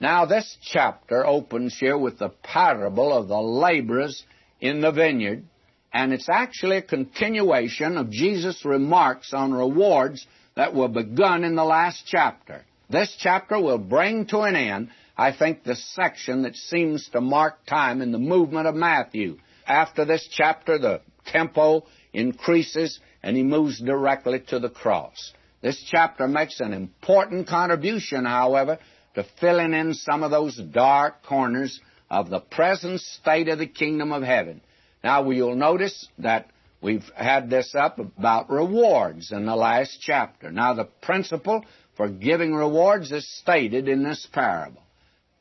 Now, 0.00 0.24
this 0.24 0.56
chapter 0.62 1.26
opens 1.26 1.78
here 1.78 1.98
with 1.98 2.18
the 2.18 2.30
parable 2.30 3.12
of 3.12 3.28
the 3.28 3.42
laborers 3.42 4.24
in 4.62 4.80
the 4.80 4.90
vineyard, 4.90 5.44
and 5.92 6.14
it's 6.14 6.30
actually 6.30 6.78
a 6.78 6.82
continuation 6.82 7.98
of 7.98 8.10
Jesus' 8.10 8.64
remarks 8.64 9.34
on 9.34 9.52
rewards 9.52 10.26
that 10.56 10.74
were 10.74 10.88
begun 10.88 11.44
in 11.44 11.56
the 11.56 11.64
last 11.64 12.04
chapter. 12.06 12.64
This 12.90 13.14
chapter 13.18 13.60
will 13.60 13.78
bring 13.78 14.26
to 14.26 14.40
an 14.40 14.56
end, 14.56 14.90
I 15.16 15.32
think, 15.32 15.62
the 15.62 15.76
section 15.76 16.42
that 16.42 16.56
seems 16.56 17.08
to 17.10 17.20
mark 17.20 17.64
time 17.64 18.02
in 18.02 18.10
the 18.10 18.18
movement 18.18 18.66
of 18.66 18.74
Matthew. 18.74 19.38
After 19.64 20.04
this 20.04 20.28
chapter, 20.28 20.76
the 20.76 21.00
tempo 21.26 21.86
increases 22.12 22.98
and 23.22 23.36
he 23.36 23.44
moves 23.44 23.78
directly 23.80 24.40
to 24.48 24.58
the 24.58 24.70
cross. 24.70 25.32
This 25.62 25.80
chapter 25.88 26.26
makes 26.26 26.58
an 26.58 26.72
important 26.72 27.46
contribution, 27.46 28.24
however, 28.24 28.78
to 29.14 29.24
filling 29.40 29.72
in 29.74 29.94
some 29.94 30.24
of 30.24 30.32
those 30.32 30.56
dark 30.56 31.22
corners 31.22 31.78
of 32.10 32.28
the 32.28 32.40
present 32.40 33.00
state 33.00 33.48
of 33.48 33.58
the 33.58 33.66
kingdom 33.66 34.10
of 34.10 34.24
heaven. 34.24 34.62
Now, 35.04 35.30
you'll 35.30 35.54
notice 35.54 36.08
that 36.18 36.50
we've 36.80 37.08
had 37.14 37.50
this 37.50 37.74
up 37.74 37.98
about 37.98 38.50
rewards 38.50 39.30
in 39.30 39.46
the 39.46 39.54
last 39.54 39.98
chapter. 40.00 40.50
Now, 40.50 40.74
the 40.74 40.88
principle 41.02 41.64
for 42.00 42.08
giving 42.08 42.54
rewards 42.54 43.12
is 43.12 43.28
stated 43.40 43.86
in 43.86 44.02
this 44.02 44.26
parable. 44.32 44.80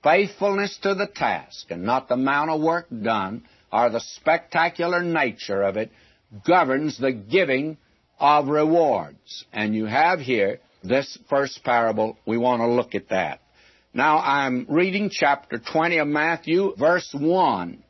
Faithfulness 0.03 0.77
to 0.83 0.93
the 0.93 1.07
task 1.07 1.67
and 1.69 1.83
not 1.83 2.09
the 2.09 2.15
amount 2.15 2.49
of 2.49 2.59
work 2.59 2.85
done 2.89 3.45
or 3.71 3.89
the 3.89 4.01
spectacular 4.01 5.01
nature 5.01 5.63
of 5.63 5.77
it 5.77 5.89
governs 6.45 6.97
the 6.97 7.13
giving 7.13 7.77
of 8.19 8.49
rewards. 8.49 9.45
And 9.53 9.73
you 9.73 9.85
have 9.85 10.19
here 10.19 10.59
this 10.83 11.17
first 11.29 11.63
parable. 11.63 12.17
We 12.25 12.37
want 12.37 12.59
to 12.59 12.67
look 12.67 12.93
at 12.93 13.07
that. 13.07 13.39
Now 13.93 14.17
I'm 14.17 14.65
reading 14.67 15.09
chapter 15.09 15.59
20 15.59 15.99
of 15.99 16.07
Matthew, 16.09 16.75
verse 16.75 17.15
1. 17.17 17.81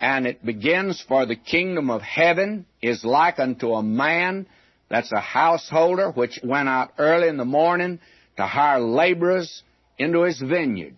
And 0.00 0.26
it 0.26 0.44
begins, 0.44 1.02
For 1.08 1.24
the 1.24 1.36
kingdom 1.36 1.88
of 1.88 2.02
heaven 2.02 2.66
is 2.82 3.06
like 3.06 3.38
unto 3.38 3.72
a 3.72 3.82
man 3.82 4.46
that's 4.92 5.10
a 5.10 5.20
householder 5.20 6.10
which 6.10 6.38
went 6.44 6.68
out 6.68 6.90
early 6.98 7.26
in 7.26 7.38
the 7.38 7.46
morning 7.46 7.98
to 8.36 8.44
hire 8.44 8.78
laborers 8.78 9.62
into 9.96 10.24
his 10.24 10.38
vineyard. 10.38 10.94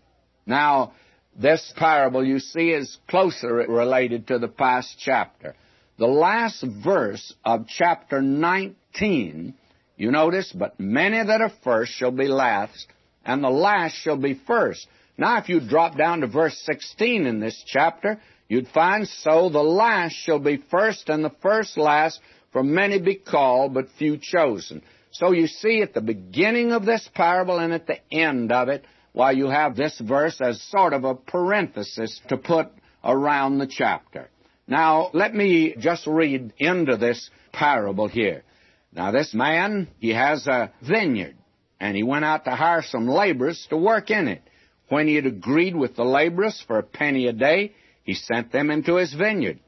Now, 0.46 0.94
this 1.38 1.72
parable, 1.76 2.26
you 2.26 2.40
see, 2.40 2.70
is 2.70 2.98
closer 3.08 3.54
related 3.54 4.26
to 4.26 4.40
the 4.40 4.48
past 4.48 4.96
chapter. 4.98 5.54
The 5.96 6.08
last 6.08 6.64
verse 6.84 7.34
of 7.44 7.68
chapter 7.68 8.20
19, 8.20 9.54
you 9.96 10.10
notice, 10.10 10.50
but 10.50 10.80
many 10.80 11.24
that 11.24 11.40
are 11.40 11.52
first 11.62 11.92
shall 11.92 12.10
be 12.10 12.26
last, 12.26 12.88
and 13.24 13.44
the 13.44 13.48
last 13.48 13.94
shall 13.94 14.16
be 14.16 14.34
first. 14.34 14.88
Now, 15.16 15.38
if 15.38 15.48
you 15.48 15.60
drop 15.60 15.96
down 15.96 16.22
to 16.22 16.26
verse 16.26 16.60
16 16.66 17.26
in 17.26 17.38
this 17.38 17.62
chapter, 17.64 18.20
you'd 18.48 18.66
find, 18.66 19.06
So 19.06 19.50
the 19.50 19.62
last 19.62 20.14
shall 20.14 20.40
be 20.40 20.56
first, 20.68 21.08
and 21.08 21.24
the 21.24 21.34
first 21.42 21.78
last, 21.78 22.18
for 22.54 22.62
many 22.62 23.00
be 23.00 23.16
called, 23.16 23.74
but 23.74 23.88
few 23.98 24.16
chosen. 24.16 24.80
So 25.10 25.32
you 25.32 25.48
see 25.48 25.82
at 25.82 25.92
the 25.92 26.00
beginning 26.00 26.70
of 26.70 26.86
this 26.86 27.06
parable 27.12 27.58
and 27.58 27.72
at 27.72 27.88
the 27.88 27.98
end 28.12 28.52
of 28.52 28.68
it, 28.68 28.84
why 29.12 29.32
you 29.32 29.48
have 29.48 29.74
this 29.74 29.98
verse 29.98 30.40
as 30.40 30.62
sort 30.62 30.92
of 30.92 31.02
a 31.02 31.16
parenthesis 31.16 32.20
to 32.28 32.36
put 32.36 32.68
around 33.02 33.58
the 33.58 33.66
chapter. 33.66 34.30
Now, 34.68 35.10
let 35.12 35.34
me 35.34 35.74
just 35.76 36.06
read 36.06 36.52
into 36.56 36.96
this 36.96 37.28
parable 37.52 38.06
here. 38.06 38.44
Now, 38.92 39.10
this 39.10 39.34
man, 39.34 39.88
he 39.98 40.10
has 40.10 40.46
a 40.46 40.72
vineyard, 40.80 41.36
and 41.80 41.96
he 41.96 42.04
went 42.04 42.24
out 42.24 42.44
to 42.44 42.52
hire 42.52 42.82
some 42.82 43.08
laborers 43.08 43.66
to 43.70 43.76
work 43.76 44.12
in 44.12 44.28
it. 44.28 44.42
When 44.88 45.08
he 45.08 45.16
had 45.16 45.26
agreed 45.26 45.74
with 45.74 45.96
the 45.96 46.04
laborers 46.04 46.62
for 46.68 46.78
a 46.78 46.84
penny 46.84 47.26
a 47.26 47.32
day, 47.32 47.72
he 48.04 48.14
sent 48.14 48.52
them 48.52 48.70
into 48.70 48.94
his 48.94 49.12
vineyard. 49.12 49.58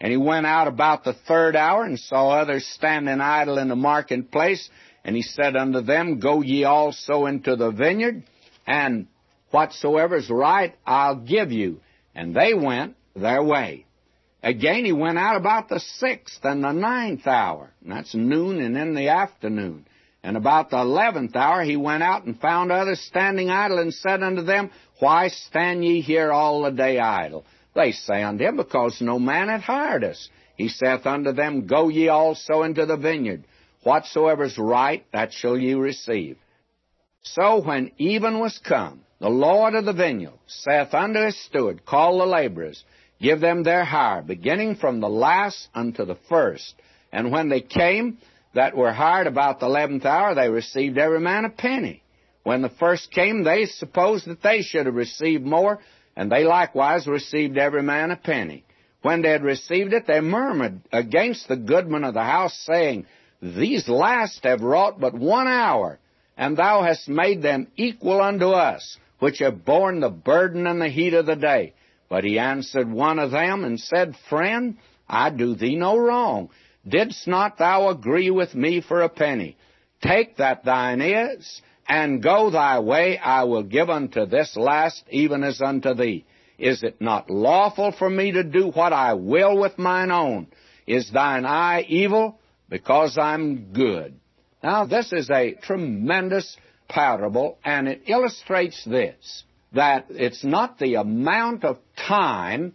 And 0.00 0.10
he 0.10 0.16
went 0.16 0.46
out 0.46 0.68
about 0.68 1.04
the 1.04 1.14
third 1.14 1.56
hour 1.56 1.84
and 1.84 1.98
saw 1.98 2.30
others 2.30 2.66
standing 2.66 3.20
idle 3.20 3.58
in 3.58 3.68
the 3.68 3.76
marketplace. 3.76 4.68
And 5.04 5.16
he 5.16 5.22
said 5.22 5.56
unto 5.56 5.80
them, 5.80 6.18
Go 6.18 6.42
ye 6.42 6.64
also 6.64 7.26
into 7.26 7.56
the 7.56 7.70
vineyard, 7.70 8.24
and 8.66 9.06
whatsoever 9.50 10.16
is 10.16 10.28
right 10.28 10.74
I'll 10.84 11.16
give 11.16 11.52
you. 11.52 11.80
And 12.14 12.34
they 12.34 12.54
went 12.54 12.96
their 13.14 13.42
way. 13.42 13.86
Again 14.42 14.84
he 14.84 14.92
went 14.92 15.18
out 15.18 15.36
about 15.36 15.68
the 15.68 15.80
sixth 15.80 16.44
and 16.44 16.62
the 16.62 16.72
ninth 16.72 17.26
hour. 17.26 17.72
And 17.82 17.92
that's 17.92 18.14
noon 18.14 18.60
and 18.60 18.76
in 18.76 18.94
the 18.94 19.08
afternoon. 19.08 19.86
And 20.22 20.36
about 20.36 20.70
the 20.70 20.78
eleventh 20.78 21.36
hour 21.36 21.62
he 21.62 21.76
went 21.76 22.02
out 22.02 22.24
and 22.24 22.38
found 22.38 22.72
others 22.72 23.00
standing 23.00 23.48
idle, 23.48 23.78
and 23.78 23.94
said 23.94 24.22
unto 24.22 24.42
them, 24.42 24.70
Why 24.98 25.28
stand 25.28 25.84
ye 25.84 26.00
here 26.00 26.32
all 26.32 26.62
the 26.62 26.70
day 26.70 26.98
idle? 26.98 27.44
They 27.76 27.92
say 27.92 28.22
unto 28.22 28.42
him, 28.42 28.56
Because 28.56 29.00
no 29.00 29.18
man 29.18 29.48
hath 29.48 29.62
hired 29.62 30.02
us. 30.02 30.28
He 30.56 30.68
saith 30.68 31.06
unto 31.06 31.32
them, 31.32 31.66
Go 31.66 31.88
ye 31.88 32.08
also 32.08 32.62
into 32.62 32.86
the 32.86 32.96
vineyard. 32.96 33.44
Whatsoever 33.82 34.44
is 34.44 34.58
right, 34.58 35.04
that 35.12 35.32
shall 35.32 35.56
ye 35.56 35.74
receive. 35.74 36.38
So 37.22 37.62
when 37.62 37.92
even 37.98 38.40
was 38.40 38.58
come, 38.66 39.02
the 39.20 39.28
Lord 39.28 39.74
of 39.74 39.84
the 39.84 39.92
vineyard 39.92 40.32
saith 40.46 40.94
unto 40.94 41.20
his 41.20 41.38
steward, 41.44 41.84
Call 41.84 42.18
the 42.18 42.26
laborers, 42.26 42.82
give 43.20 43.40
them 43.40 43.62
their 43.62 43.84
hire, 43.84 44.22
beginning 44.22 44.76
from 44.76 45.00
the 45.00 45.08
last 45.08 45.68
unto 45.74 46.06
the 46.06 46.18
first. 46.28 46.74
And 47.12 47.30
when 47.30 47.50
they 47.50 47.60
came 47.60 48.18
that 48.54 48.76
were 48.76 48.92
hired 48.92 49.26
about 49.26 49.60
the 49.60 49.66
eleventh 49.66 50.06
hour, 50.06 50.34
they 50.34 50.48
received 50.48 50.96
every 50.96 51.20
man 51.20 51.44
a 51.44 51.50
penny. 51.50 52.02
When 52.42 52.62
the 52.62 52.70
first 52.70 53.10
came, 53.10 53.42
they 53.42 53.66
supposed 53.66 54.26
that 54.26 54.42
they 54.42 54.62
should 54.62 54.86
have 54.86 54.94
received 54.94 55.44
more, 55.44 55.80
and 56.16 56.32
they 56.32 56.44
likewise 56.44 57.06
received 57.06 57.58
every 57.58 57.82
man 57.82 58.10
a 58.10 58.16
penny. 58.16 58.64
When 59.02 59.22
they 59.22 59.30
had 59.30 59.44
received 59.44 59.92
it, 59.92 60.06
they 60.06 60.20
murmured 60.20 60.80
against 60.90 61.46
the 61.46 61.56
goodman 61.56 62.02
of 62.02 62.14
the 62.14 62.24
house, 62.24 62.58
saying, 62.66 63.06
These 63.40 63.88
last 63.88 64.42
have 64.44 64.62
wrought 64.62 64.98
but 64.98 65.14
one 65.14 65.46
hour, 65.46 66.00
and 66.36 66.56
thou 66.56 66.82
hast 66.82 67.08
made 67.08 67.42
them 67.42 67.68
equal 67.76 68.20
unto 68.20 68.48
us, 68.48 68.98
which 69.18 69.38
have 69.38 69.64
borne 69.64 70.00
the 70.00 70.10
burden 70.10 70.66
and 70.66 70.80
the 70.80 70.88
heat 70.88 71.14
of 71.14 71.26
the 71.26 71.36
day. 71.36 71.74
But 72.08 72.24
he 72.24 72.38
answered 72.38 72.90
one 72.90 73.18
of 73.18 73.30
them 73.30 73.64
and 73.64 73.78
said, 73.78 74.16
Friend, 74.28 74.76
I 75.08 75.30
do 75.30 75.54
thee 75.54 75.76
no 75.76 75.98
wrong. 75.98 76.50
Didst 76.88 77.26
not 77.26 77.58
thou 77.58 77.88
agree 77.90 78.30
with 78.30 78.54
me 78.54 78.80
for 78.80 79.02
a 79.02 79.08
penny? 79.08 79.56
Take 80.02 80.36
that 80.36 80.64
thine 80.64 81.00
is, 81.00 81.62
and 81.88 82.22
go 82.22 82.50
thy 82.50 82.80
way, 82.80 83.18
I 83.18 83.44
will 83.44 83.62
give 83.62 83.90
unto 83.90 84.26
this 84.26 84.56
last 84.56 85.04
even 85.10 85.44
as 85.44 85.60
unto 85.60 85.94
thee. 85.94 86.24
Is 86.58 86.82
it 86.82 87.00
not 87.00 87.30
lawful 87.30 87.92
for 87.92 88.08
me 88.08 88.32
to 88.32 88.42
do 88.42 88.68
what 88.68 88.92
I 88.92 89.14
will 89.14 89.58
with 89.58 89.78
mine 89.78 90.10
own? 90.10 90.48
Is 90.86 91.10
thine 91.10 91.44
eye 91.44 91.84
evil? 91.88 92.40
Because 92.68 93.18
I'm 93.18 93.72
good. 93.72 94.18
Now, 94.62 94.86
this 94.86 95.12
is 95.12 95.30
a 95.30 95.54
tremendous 95.54 96.56
parable, 96.88 97.58
and 97.64 97.88
it 97.88 98.02
illustrates 98.06 98.84
this 98.84 99.44
that 99.72 100.06
it's 100.10 100.44
not 100.44 100.78
the 100.78 100.94
amount 100.94 101.64
of 101.64 101.76
time 101.96 102.74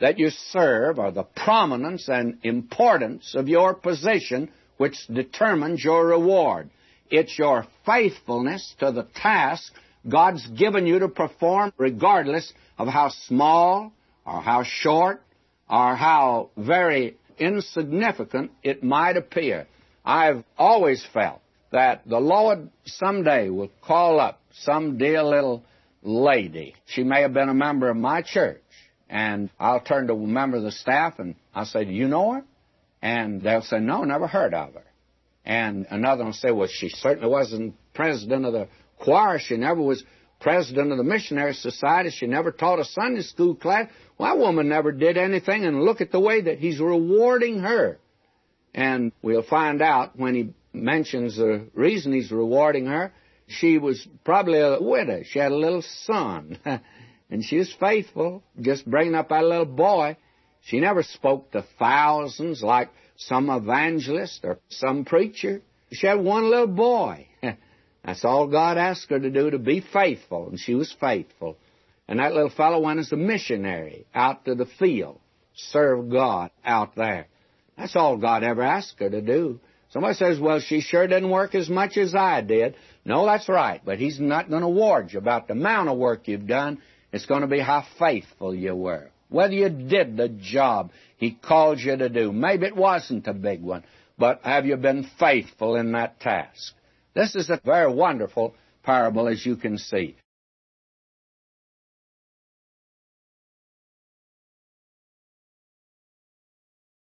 that 0.00 0.18
you 0.18 0.30
serve 0.30 0.98
or 0.98 1.10
the 1.10 1.24
prominence 1.24 2.08
and 2.08 2.38
importance 2.42 3.34
of 3.34 3.48
your 3.48 3.74
position 3.74 4.48
which 4.76 5.06
determines 5.08 5.82
your 5.84 6.06
reward. 6.06 6.70
It's 7.10 7.38
your 7.38 7.66
faithfulness 7.86 8.74
to 8.80 8.92
the 8.92 9.06
task 9.14 9.72
God's 10.08 10.46
given 10.48 10.86
you 10.86 11.00
to 11.00 11.08
perform, 11.08 11.72
regardless 11.76 12.52
of 12.78 12.88
how 12.88 13.10
small 13.26 13.92
or 14.24 14.40
how 14.40 14.62
short 14.62 15.22
or 15.68 15.94
how 15.96 16.50
very 16.56 17.16
insignificant 17.38 18.50
it 18.62 18.82
might 18.82 19.16
appear. 19.16 19.66
I've 20.04 20.44
always 20.56 21.04
felt 21.12 21.40
that 21.72 22.02
the 22.06 22.18
Lord 22.18 22.70
someday 22.86 23.50
will 23.50 23.70
call 23.82 24.20
up 24.20 24.40
some 24.62 24.96
dear 24.98 25.22
little 25.22 25.64
lady. 26.02 26.74
She 26.86 27.02
may 27.02 27.22
have 27.22 27.34
been 27.34 27.48
a 27.48 27.54
member 27.54 27.90
of 27.90 27.96
my 27.96 28.22
church. 28.22 28.62
And 29.10 29.50
I'll 29.58 29.80
turn 29.80 30.06
to 30.08 30.14
a 30.14 30.16
member 30.18 30.58
of 30.58 30.62
the 30.62 30.72
staff 30.72 31.18
and 31.18 31.34
I'll 31.54 31.64
say, 31.64 31.84
Do 31.84 31.92
you 31.92 32.08
know 32.08 32.32
her? 32.32 32.44
And 33.00 33.40
they'll 33.42 33.62
say, 33.62 33.78
No, 33.80 34.04
never 34.04 34.26
heard 34.26 34.52
of 34.52 34.74
her. 34.74 34.84
And 35.48 35.86
another 35.88 36.24
will 36.24 36.34
say, 36.34 36.50
Well, 36.50 36.68
she 36.68 36.90
certainly 36.90 37.28
wasn't 37.28 37.74
president 37.94 38.44
of 38.44 38.52
the 38.52 38.68
choir. 38.98 39.38
She 39.38 39.56
never 39.56 39.80
was 39.80 40.04
president 40.40 40.92
of 40.92 40.98
the 40.98 41.04
missionary 41.04 41.54
society. 41.54 42.10
She 42.10 42.26
never 42.26 42.52
taught 42.52 42.78
a 42.78 42.84
Sunday 42.84 43.22
school 43.22 43.54
class. 43.54 43.88
Well, 44.18 44.30
that 44.30 44.38
woman 44.38 44.68
never 44.68 44.92
did 44.92 45.16
anything, 45.16 45.64
and 45.64 45.82
look 45.82 46.02
at 46.02 46.12
the 46.12 46.20
way 46.20 46.42
that 46.42 46.58
he's 46.58 46.78
rewarding 46.78 47.60
her. 47.60 47.98
And 48.74 49.10
we'll 49.22 49.42
find 49.42 49.80
out 49.80 50.18
when 50.18 50.34
he 50.34 50.50
mentions 50.74 51.36
the 51.36 51.66
reason 51.72 52.12
he's 52.12 52.30
rewarding 52.30 52.84
her. 52.84 53.12
She 53.46 53.78
was 53.78 54.06
probably 54.24 54.60
a 54.60 54.78
widow. 54.78 55.22
She 55.24 55.38
had 55.38 55.52
a 55.52 55.56
little 55.56 55.82
son. 56.04 56.58
and 57.30 57.42
she 57.42 57.56
was 57.56 57.74
faithful, 57.80 58.42
just 58.60 58.88
bringing 58.88 59.14
up 59.14 59.30
that 59.30 59.44
little 59.44 59.64
boy. 59.64 60.18
She 60.60 60.78
never 60.78 61.02
spoke 61.02 61.52
to 61.52 61.64
thousands 61.78 62.62
like 62.62 62.90
some 63.18 63.50
evangelist 63.50 64.40
or 64.44 64.58
some 64.68 65.04
preacher. 65.04 65.60
She 65.92 66.06
had 66.06 66.20
one 66.20 66.48
little 66.48 66.68
boy. 66.68 67.26
That's 68.04 68.24
all 68.24 68.46
God 68.46 68.78
asked 68.78 69.10
her 69.10 69.18
to 69.18 69.30
do, 69.30 69.50
to 69.50 69.58
be 69.58 69.80
faithful, 69.80 70.48
and 70.48 70.58
she 70.58 70.74
was 70.74 70.94
faithful. 70.98 71.58
And 72.06 72.20
that 72.20 72.32
little 72.32 72.50
fellow 72.50 72.80
went 72.80 73.00
as 73.00 73.12
a 73.12 73.16
missionary 73.16 74.06
out 74.14 74.46
to 74.46 74.54
the 74.54 74.64
field, 74.64 75.20
serve 75.54 76.08
God 76.08 76.50
out 76.64 76.94
there. 76.94 77.26
That's 77.76 77.96
all 77.96 78.16
God 78.16 78.44
ever 78.44 78.62
asked 78.62 78.98
her 79.00 79.10
to 79.10 79.20
do. 79.20 79.60
Somebody 79.90 80.14
says, 80.14 80.38
well, 80.38 80.60
she 80.60 80.80
sure 80.80 81.06
didn't 81.06 81.30
work 81.30 81.54
as 81.54 81.68
much 81.68 81.96
as 81.96 82.14
I 82.14 82.40
did. 82.40 82.76
No, 83.04 83.26
that's 83.26 83.48
right, 83.48 83.80
but 83.84 83.98
He's 83.98 84.20
not 84.20 84.48
going 84.48 84.62
to 84.62 84.68
award 84.68 85.12
you 85.12 85.18
about 85.18 85.48
the 85.48 85.54
amount 85.54 85.88
of 85.88 85.98
work 85.98 86.28
you've 86.28 86.46
done. 86.46 86.80
It's 87.12 87.26
going 87.26 87.40
to 87.40 87.46
be 87.46 87.60
how 87.60 87.84
faithful 87.98 88.54
you 88.54 88.74
were. 88.74 89.10
Whether 89.28 89.54
you 89.54 89.68
did 89.68 90.16
the 90.16 90.28
job 90.28 90.90
he 91.18 91.32
called 91.32 91.80
you 91.80 91.96
to 91.96 92.08
do. 92.08 92.32
Maybe 92.32 92.66
it 92.66 92.76
wasn't 92.76 93.26
a 93.26 93.34
big 93.34 93.60
one, 93.60 93.84
but 94.16 94.40
have 94.44 94.66
you 94.66 94.76
been 94.76 95.08
faithful 95.18 95.74
in 95.76 95.92
that 95.92 96.20
task? 96.20 96.72
This 97.14 97.34
is 97.34 97.50
a 97.50 97.60
very 97.64 97.92
wonderful 97.92 98.54
parable, 98.84 99.26
as 99.26 99.44
you 99.44 99.56
can 99.56 99.78
see. 99.78 100.16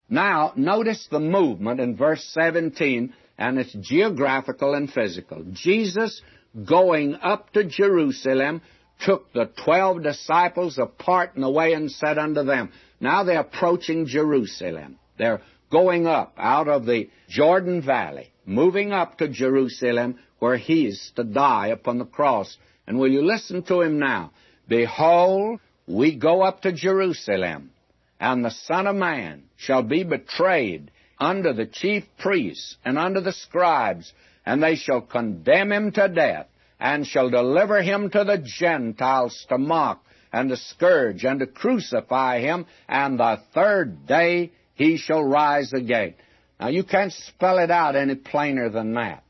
Now, 0.09 0.53
notice 0.55 1.09
the 1.11 1.19
movement 1.19 1.81
in 1.81 1.97
verse 1.97 2.25
17, 2.33 3.13
and 3.37 3.59
it's 3.59 3.73
geographical 3.73 4.75
and 4.75 4.89
physical. 4.89 5.45
Jesus, 5.51 6.23
going 6.65 7.17
up 7.17 7.53
to 7.55 7.65
Jerusalem, 7.65 8.63
took 9.01 9.33
the 9.33 9.51
twelve 9.65 10.03
disciples 10.03 10.79
apart 10.79 11.33
in 11.35 11.43
the 11.43 11.51
way 11.51 11.73
and 11.73 11.91
said 11.91 12.19
unto 12.19 12.45
them, 12.45 12.71
now 13.01 13.25
they're 13.25 13.41
approaching 13.41 14.07
Jerusalem. 14.07 14.99
They're 15.19 15.43
going 15.71 16.07
up 16.07 16.35
out 16.39 16.69
of 16.69 16.87
the 16.87 17.11
Jordan 17.29 17.83
Valley, 17.83 18.33
moving 18.47 18.93
up 18.93 19.19
to 19.19 19.29
Jerusalem 19.29 20.19
where 20.39 20.57
he 20.57 20.87
is 20.87 21.13
to 21.17 21.25
die 21.25 21.69
upon 21.69 21.99
the 21.99 22.05
cross. 22.05 22.57
And 22.87 22.99
will 22.99 23.11
you 23.11 23.23
listen 23.23 23.63
to 23.65 23.81
him 23.81 23.99
now? 23.99 24.33
Behold, 24.69 25.61
we 25.87 26.17
go 26.17 26.43
up 26.43 26.63
to 26.63 26.73
Jerusalem, 26.73 27.71
and 28.19 28.45
the 28.45 28.51
Son 28.51 28.87
of 28.87 28.97
Man 28.97 29.45
shall 29.57 29.83
be 29.83 30.03
betrayed 30.03 30.91
under 31.19 31.53
the 31.53 31.67
chief 31.67 32.05
priests 32.19 32.77
and 32.85 32.99
under 32.99 33.21
the 33.21 33.33
scribes, 33.33 34.13
and 34.47 34.63
they 34.63 34.77
shall 34.77 35.01
condemn 35.01 35.73
him 35.73 35.93
to 35.93 36.09
death, 36.09 36.47
and 36.81 37.07
shall 37.07 37.31
deliver 37.31 37.83
him 37.83 38.11
to 38.11 38.25
the 38.25 38.39
Gentiles 38.39 39.47
to 39.49 39.59
mock, 39.59 40.05
and 40.33 40.51
to 40.51 40.57
scourge 40.57 41.25
and 41.25 41.41
to 41.41 41.47
crucify 41.47 42.41
him, 42.41 42.67
and 42.89 43.19
the 43.19 43.41
third 43.55 44.07
day 44.07 44.51
he 44.75 44.97
shall 44.97 45.23
rise 45.23 45.73
again. 45.73 46.15
Now 46.59 46.69
you 46.69 46.85
can't 46.85 47.13
spell 47.13 47.59
it 47.59 47.71
out 47.71 47.97
any 47.97 48.17
plainer 48.17 48.69
than 48.69 48.95
that. 48.95 49.23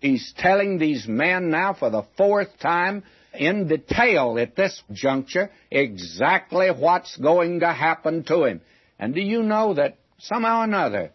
He's 0.00 0.32
telling 0.38 0.78
these 0.78 1.06
men 1.08 1.50
now 1.50 1.74
for 1.74 1.90
the 1.90 2.04
fourth 2.16 2.58
time 2.60 3.02
in 3.34 3.68
detail 3.68 4.38
at 4.38 4.56
this 4.56 4.82
juncture 4.92 5.50
exactly 5.70 6.68
what's 6.70 7.16
going 7.16 7.60
to 7.60 7.72
happen 7.72 8.24
to 8.24 8.44
him. 8.44 8.60
And 8.98 9.14
do 9.14 9.20
you 9.20 9.42
know 9.42 9.74
that 9.74 9.98
somehow 10.18 10.60
or 10.60 10.64
another 10.64 11.10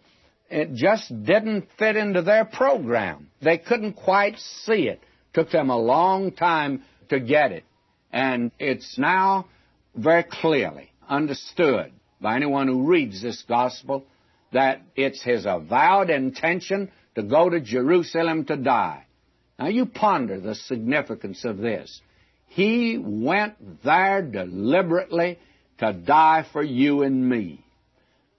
it 0.50 0.74
just 0.74 1.10
didn't 1.26 1.68
fit 1.80 1.96
into 1.96 2.22
their 2.22 2.46
program? 2.46 3.30
They 3.42 3.58
couldn't 3.58 3.94
quite 3.94 4.38
see 4.38 4.88
it. 4.88 5.02
Took 5.34 5.52
them 5.52 5.70
a 5.70 5.78
long 5.78 6.32
time 6.32 6.84
to 7.10 7.20
get 7.20 7.52
it. 7.52 7.64
And 8.12 8.52
it's 8.60 8.98
now 8.98 9.48
very 9.96 10.24
clearly 10.24 10.92
understood 11.08 11.92
by 12.22 12.36
anyone 12.36 12.68
who 12.68 12.88
reads 12.88 13.22
this 13.22 13.44
gospel 13.48 14.06
that 14.52 14.82
it's 14.96 15.22
his 15.22 15.46
avowed 15.46 16.10
intention 16.10 16.92
to 17.16 17.24
go 17.24 17.50
to 17.50 17.60
Jerusalem 17.60 18.46
to 18.46 18.56
die. 18.56 19.06
Now 19.60 19.68
you 19.68 19.86
ponder 19.86 20.40
the 20.40 20.56
significance 20.56 21.44
of 21.46 21.58
this. 21.58 22.02
He 22.48 22.98
went 22.98 23.84
there 23.84 24.22
deliberately 24.22 25.40
to 25.80 25.94
die 25.94 26.46
for 26.52 26.64
you 26.64 27.04
and 27.04 27.28
me. 27.28 27.66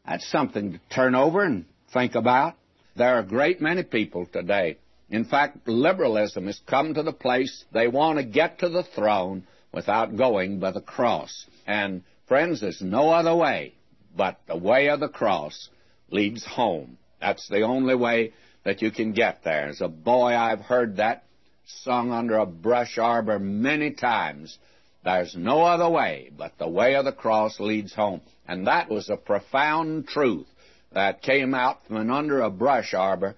That's 0.07 0.29
something 0.31 0.73
to 0.73 0.81
turn 0.95 1.15
over 1.15 1.43
and 1.43 1.65
think 1.93 2.15
about. 2.15 2.55
There 2.97 3.17
are 3.17 3.21
a 3.21 3.27
great 3.27 3.61
many 3.61 3.83
people 3.83 4.27
today. 4.27 4.79
In 5.11 5.25
fact, 5.25 5.69
liberalism 5.69 6.47
has 6.47 6.61
come 6.67 6.95
to 6.95 7.03
the 7.03 7.13
place 7.13 7.65
they 7.73 7.89
want 7.89 8.19
to 8.19 8.25
get 8.25 8.61
to 8.61 8.69
the 8.69 8.83
throne 8.83 9.47
without 9.73 10.17
going 10.17 10.61
by 10.61 10.71
the 10.71 10.81
cross. 10.81 11.47
And 11.67 12.03
friends, 12.27 12.61
there's 12.61 12.83
no 12.83 13.11
other 13.11 13.35
way 13.35 13.75
but 14.17 14.39
the 14.47 14.57
way 14.57 14.89
of 14.89 15.01
the 15.01 15.09
cross 15.09 15.69
leads 16.11 16.45
home. 16.45 16.99
That's 17.21 17.49
the 17.49 17.63
only 17.63 17.95
way 17.95 18.33
that 18.65 18.83
you 18.83 18.91
can 18.91 19.13
get 19.13 19.45
there. 19.45 19.69
As 19.69 19.81
a 19.81 19.89
boy, 19.89 20.35
I've 20.37 20.61
heard 20.61 20.97
that 20.97 21.25
sung 21.67 22.13
under 22.13 22.39
a 22.39 22.47
brush 22.47 22.99
arbor 22.99 23.39
many 23.39 23.91
times. 23.91 24.59
There's 25.05 25.35
no 25.37 25.63
other 25.63 25.89
way 25.89 26.31
but 26.37 26.53
the 26.59 26.69
way 26.69 26.95
of 26.95 27.05
the 27.05 27.13
cross 27.13 27.61
leads 27.61 27.95
home. 27.95 28.21
And 28.47 28.67
that 28.67 28.89
was 28.91 29.11
a 29.11 29.17
profound 29.17 30.09
truth 30.09 30.47
that 30.93 31.23
came 31.23 31.55
out 31.55 31.87
from 31.87 32.11
under 32.11 32.41
a 32.41 32.51
brush 32.51 32.95
arbor. 32.95 33.35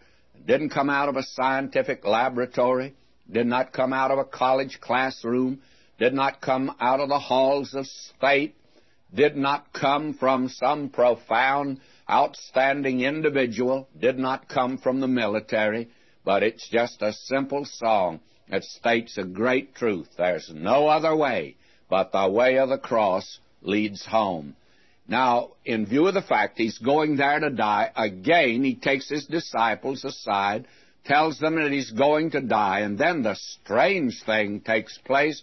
Didn't 0.47 0.71
come 0.71 0.89
out 0.89 1.09
of 1.09 1.17
a 1.17 1.23
scientific 1.23 2.05
laboratory, 2.05 2.95
did 3.31 3.47
not 3.47 3.73
come 3.73 3.93
out 3.93 4.11
of 4.11 4.19
a 4.19 4.25
college 4.25 4.81
classroom, 4.81 5.61
did 5.99 6.15
not 6.15 6.41
come 6.41 6.75
out 6.81 7.01
of 7.01 7.09
the 7.09 7.19
halls 7.19 7.75
of 7.75 7.87
state, 7.87 8.55
did 9.13 9.37
not 9.37 9.73
come 9.73 10.15
from 10.15 10.49
some 10.49 10.89
profound, 10.89 11.81
outstanding 12.09 13.01
individual, 13.01 13.89
did 13.99 14.19
not 14.19 14.49
come 14.49 14.79
from 14.79 15.01
the 15.01 15.09
military, 15.09 15.89
but 16.25 16.43
it's 16.43 16.69
just 16.69 17.03
a 17.03 17.13
simple 17.13 17.65
song 17.65 18.21
that 18.49 18.63
states 18.63 19.19
a 19.19 19.25
great 19.25 19.75
truth. 19.75 20.09
There's 20.17 20.51
no 20.55 20.87
other 20.87 21.17
way 21.17 21.57
but 21.89 22.13
the 22.13 22.29
way 22.29 22.59
of 22.59 22.69
the 22.69 22.79
cross 22.79 23.39
leads 23.63 24.05
home. 24.05 24.57
Now, 25.09 25.53
in 25.65 25.87
view 25.87 26.09
of 26.09 26.15
the 26.15 26.23
fact 26.23 26.59
he's 26.59 26.79
going 26.79 27.17
there 27.17 27.39
to 27.39 27.51
die, 27.51 27.93
again 27.95 28.65
he 28.65 28.75
takes 28.75 29.09
his 29.09 29.27
disciples 29.27 30.05
aside, 30.05 30.67
tells 31.05 31.39
them 31.39 31.57
that 31.57 31.71
he's 31.71 31.93
going 31.93 32.33
to 32.33 32.41
die, 32.41 32.81
and 32.81 32.99
then 32.99 33.23
the 33.23 33.37
strange 33.37 34.23
thing 34.25 34.61
takes 34.61 34.99
place. 34.99 35.43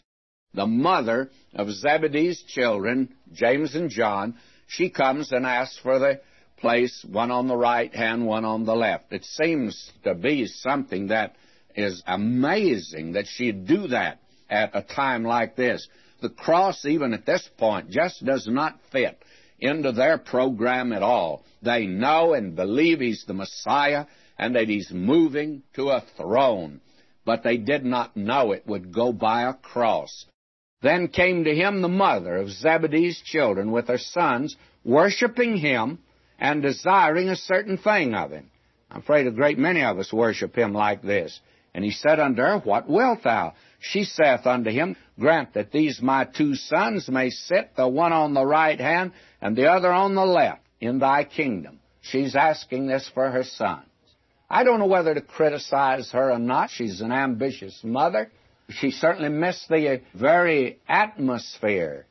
The 0.54 0.68
mother 0.68 1.32
of 1.54 1.72
Zebedee's 1.72 2.44
children, 2.44 3.16
James 3.32 3.74
and 3.74 3.90
John, 3.90 4.36
she 4.68 4.90
comes 4.90 5.32
and 5.32 5.46
asks 5.46 5.78
for 5.78 5.98
the 5.98 6.20
place, 6.58 7.06
one 7.10 7.32
on 7.32 7.48
the 7.48 7.58
right 7.58 7.94
hand, 7.94 8.26
one 8.26 8.46
on 8.46 8.66
the 8.66 8.76
left. 8.76 9.14
It 9.14 9.24
seems 9.24 9.92
to 10.04 10.14
be 10.14 10.46
something 10.46 11.08
that 11.08 11.36
is 11.76 12.04
amazing 12.06 13.14
that 13.14 13.28
she'd 13.28 13.66
do 13.66 13.88
that 13.88 14.20
at 14.50 14.72
a 14.76 14.82
time 14.82 15.24
like 15.24 15.56
this. 15.56 15.88
The 16.22 16.30
cross, 16.30 16.86
even 16.86 17.14
at 17.14 17.26
this 17.26 17.50
point, 17.58 17.90
just 17.90 18.24
does 18.24 18.48
not 18.48 18.80
fit 18.92 19.22
into 19.64 19.92
their 19.92 20.18
program 20.18 20.92
at 20.92 21.02
all. 21.02 21.44
They 21.62 21.86
know 21.86 22.34
and 22.34 22.56
believe 22.56 23.00
he's 23.00 23.24
the 23.26 23.34
Messiah 23.34 24.06
and 24.38 24.56
that 24.56 24.68
he's 24.68 24.92
moving 24.92 25.64
to 25.76 25.90
a 25.90 26.04
throne, 26.18 26.82
but 27.26 27.44
they 27.44 27.58
did 27.58 27.86
not 27.86 28.18
know 28.18 28.52
it 28.52 28.68
would 28.68 28.94
go 28.94 29.14
by 29.14 29.44
a 29.44 29.54
cross. 29.54 30.26
Then 30.82 31.08
came 31.08 31.46
to 31.46 31.56
him 31.56 31.82
the 31.82 31.88
mother 31.88 32.36
of 32.36 32.50
Zebedee's 32.50 33.22
children 33.22 33.72
with 33.72 33.88
her 33.88 33.98
sons, 33.98 34.58
worshiping 34.84 35.56
him 35.56 36.00
and 36.38 36.62
desiring 36.62 37.30
a 37.30 37.38
certain 37.38 37.78
thing 37.78 38.14
of 38.14 38.32
him. 38.32 38.52
I'm 38.92 39.00
afraid 39.00 39.28
a 39.28 39.32
great 39.32 39.58
many 39.58 39.82
of 39.82 39.98
us 39.98 40.12
worship 40.12 40.58
him 40.58 40.74
like 40.74 41.02
this. 41.02 41.40
And 41.74 41.86
he 41.86 41.92
said 41.92 42.20
unto 42.20 42.42
her, 42.42 42.60
What 42.60 42.90
wilt 42.90 43.24
thou? 43.24 43.54
She 43.84 44.06
saith 44.06 44.48
unto 44.48 44.72
him, 44.72 44.96
Grant 45.20 45.54
that 45.54 45.72
these 45.72 46.02
my 46.02 46.24
two 46.24 46.56
sons 46.56 47.10
may 47.10 47.30
sit, 47.30 47.76
the 47.76 47.88
one 47.88 48.14
on 48.14 48.34
the 48.34 48.46
right 48.46 48.80
hand 48.80 49.12
and 49.42 49.58
the 49.58 49.70
other 49.70 49.92
on 49.92 50.16
the 50.16 50.26
left, 50.26 50.62
in 50.80 51.00
thy 51.00 51.26
kingdom. 51.26 51.80
She's 52.02 52.34
asking 52.34 52.88
this 52.88 53.10
for 53.14 53.30
her 53.30 53.44
sons. 53.44 53.86
I 54.50 54.64
don't 54.64 54.80
know 54.80 54.88
whether 54.88 55.14
to 55.14 55.22
criticize 55.22 56.12
her 56.12 56.32
or 56.32 56.40
not. 56.40 56.70
She's 56.70 57.02
an 57.02 57.12
ambitious 57.12 57.84
mother. 57.84 58.32
She 58.70 58.92
certainly 58.92 59.30
missed 59.30 59.68
the 59.68 60.02
very 60.14 60.80
atmosphere 60.88 62.06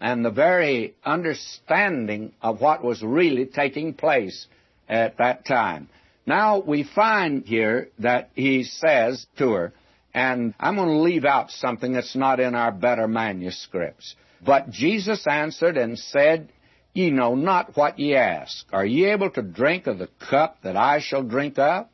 and 0.00 0.24
the 0.24 0.30
very 0.30 0.94
understanding 1.04 2.32
of 2.40 2.62
what 2.62 2.82
was 2.82 3.02
really 3.02 3.44
taking 3.44 3.92
place 3.92 4.46
at 4.88 5.18
that 5.18 5.44
time. 5.44 5.90
Now 6.24 6.60
we 6.60 6.84
find 6.84 7.44
here 7.44 7.90
that 7.98 8.30
he 8.34 8.64
says 8.64 9.26
to 9.36 9.50
her, 9.52 9.72
and 10.18 10.52
I'm 10.58 10.74
going 10.74 10.88
to 10.88 10.98
leave 10.98 11.24
out 11.24 11.52
something 11.52 11.92
that's 11.92 12.16
not 12.16 12.40
in 12.40 12.56
our 12.56 12.72
better 12.72 13.06
manuscripts. 13.06 14.16
But 14.44 14.68
Jesus 14.68 15.24
answered 15.30 15.76
and 15.76 15.96
said, 15.96 16.52
Ye 16.92 17.10
know 17.10 17.36
not 17.36 17.76
what 17.76 18.00
ye 18.00 18.16
ask. 18.16 18.66
Are 18.72 18.84
ye 18.84 19.04
able 19.12 19.30
to 19.30 19.42
drink 19.42 19.86
of 19.86 20.00
the 20.00 20.08
cup 20.28 20.58
that 20.64 20.76
I 20.76 20.98
shall 20.98 21.22
drink 21.22 21.56
of? 21.56 21.86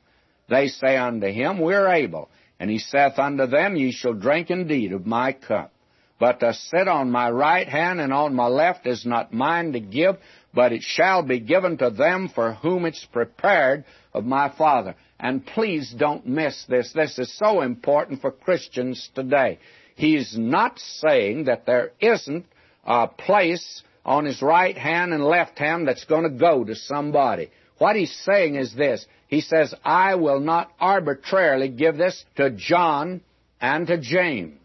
They 0.49 0.69
say 0.69 0.97
unto 0.97 1.27
him, 1.27 1.59
We're 1.61 1.87
able. 1.87 2.31
And 2.59 2.71
he 2.71 2.79
saith 2.79 3.19
unto 3.19 3.47
them, 3.47 3.77
Ye 3.77 3.93
shall 3.93 4.15
drink 4.15 4.51
indeed 4.51 4.95
of 4.95 5.05
my 5.05 5.33
cup. 5.33 5.75
But 6.19 6.41
to 6.41 6.55
sit 6.55 6.89
on 6.89 7.11
my 7.11 7.31
right 7.31 7.69
hand 7.69 8.01
and 8.01 8.11
on 8.11 8.35
my 8.35 8.47
left 8.47 8.87
is 8.87 9.05
not 9.05 9.35
mine 9.35 9.73
to 9.73 9.81
give, 9.81 10.17
but 10.55 10.73
it 10.73 10.83
shall 10.83 11.23
be 11.23 11.41
given 11.41 11.77
to 11.79 11.91
them 11.91 12.29
for 12.35 12.55
whom 12.55 12.87
it's 12.87 13.05
prepared 13.07 13.85
of 14.13 14.25
my 14.25 14.53
Father. 14.57 14.95
And 15.19 15.45
please 15.45 15.95
don't 15.97 16.27
miss 16.27 16.65
this. 16.69 16.93
This 16.93 17.19
is 17.19 17.37
so 17.37 17.61
important 17.61 18.21
for 18.21 18.31
Christians 18.31 19.11
today. 19.15 19.59
He's 19.97 20.37
not 20.37 20.79
saying 20.79 21.45
that 21.45 21.67
there 21.67 21.93
isn't 22.01 22.47
a 22.85 23.09
place 23.09 23.83
on 24.05 24.25
his 24.25 24.43
right 24.43 24.77
hand 24.77 25.13
and 25.13 25.25
left 25.25 25.59
hand 25.59 25.89
that's 25.89 26.05
going 26.05 26.25
to 26.25 26.39
go 26.39 26.65
to 26.65 26.75
somebody. 26.75 27.51
What 27.79 27.97
he's 27.97 28.15
saying 28.25 28.57
is 28.57 28.75
this. 28.75 29.05
He 29.29 29.41
says, 29.41 29.75
I 29.85 30.15
will 30.17 30.41
not 30.41 30.71
arbitrarily 30.79 31.69
give 31.69 31.97
this 31.97 32.25
to 32.37 32.51
John 32.51 33.21
and 33.61 33.87
to 33.87 33.99
James. 33.99 34.59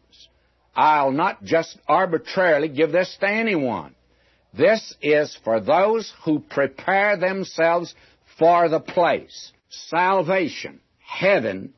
I'll 0.75 1.11
not 1.11 1.43
just 1.43 1.77
arbitrarily 1.87 2.69
give 2.69 2.91
this 2.91 3.17
to 3.21 3.27
anyone. 3.27 3.95
This 4.53 4.95
is 5.01 5.37
for 5.43 5.59
those 5.59 6.11
who 6.23 6.39
prepare 6.39 7.17
themselves 7.17 7.93
for 8.37 8.69
the 8.69 8.79
place. 8.79 9.51
Salvation, 9.69 10.79
heaven, 10.99 11.73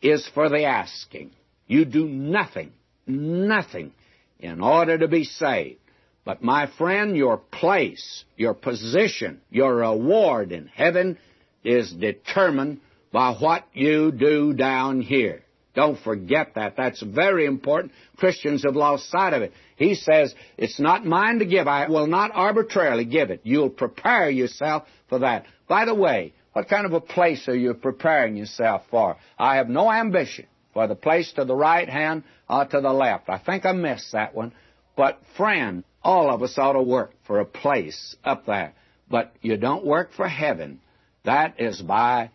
is 0.00 0.26
for 0.34 0.48
the 0.48 0.64
asking. 0.64 1.32
You 1.66 1.84
do 1.84 2.08
nothing, 2.08 2.72
nothing 3.06 3.92
in 4.38 4.60
order 4.60 4.98
to 4.98 5.08
be 5.08 5.24
saved. 5.24 5.80
But 6.24 6.42
my 6.42 6.66
friend, 6.78 7.16
your 7.16 7.38
place, 7.38 8.24
your 8.36 8.54
position, 8.54 9.40
your 9.50 9.76
reward 9.76 10.52
in 10.52 10.66
heaven 10.68 11.18
is 11.64 11.92
determined 11.92 12.80
by 13.12 13.32
what 13.34 13.64
you 13.72 14.12
do 14.12 14.52
down 14.52 15.00
here. 15.00 15.42
Don't 15.74 15.98
forget 16.00 16.54
that. 16.54 16.76
That's 16.76 17.02
very 17.02 17.46
important. 17.46 17.92
Christians 18.16 18.64
have 18.64 18.74
lost 18.74 19.10
sight 19.10 19.32
of 19.32 19.42
it. 19.42 19.52
He 19.76 19.94
says, 19.94 20.34
It's 20.56 20.80
not 20.80 21.06
mine 21.06 21.38
to 21.38 21.44
give. 21.44 21.68
I 21.68 21.88
will 21.88 22.06
not 22.06 22.30
arbitrarily 22.34 23.04
give 23.04 23.30
it. 23.30 23.42
You'll 23.44 23.70
prepare 23.70 24.30
yourself 24.30 24.84
for 25.08 25.20
that. 25.20 25.44
By 25.68 25.84
the 25.84 25.94
way, 25.94 26.32
what 26.52 26.68
kind 26.68 26.86
of 26.86 26.92
a 26.92 27.00
place 27.00 27.46
are 27.48 27.54
you 27.54 27.74
preparing 27.74 28.36
yourself 28.36 28.82
for? 28.90 29.16
I 29.38 29.56
have 29.56 29.68
no 29.68 29.90
ambition 29.90 30.46
for 30.72 30.86
the 30.86 30.96
place 30.96 31.32
to 31.34 31.44
the 31.44 31.54
right 31.54 31.88
hand 31.88 32.24
or 32.48 32.64
to 32.64 32.80
the 32.80 32.92
left. 32.92 33.28
I 33.28 33.38
think 33.38 33.64
I 33.64 33.72
missed 33.72 34.12
that 34.12 34.34
one. 34.34 34.52
But, 34.96 35.20
friend, 35.36 35.84
all 36.02 36.34
of 36.34 36.42
us 36.42 36.58
ought 36.58 36.72
to 36.72 36.82
work 36.82 37.12
for 37.26 37.38
a 37.38 37.44
place 37.44 38.16
up 38.24 38.46
there. 38.46 38.74
But 39.08 39.32
you 39.42 39.56
don't 39.56 39.84
work 39.84 40.12
for 40.12 40.26
heaven. 40.26 40.80
That 41.24 41.60
is 41.60 41.80
by 41.80 42.30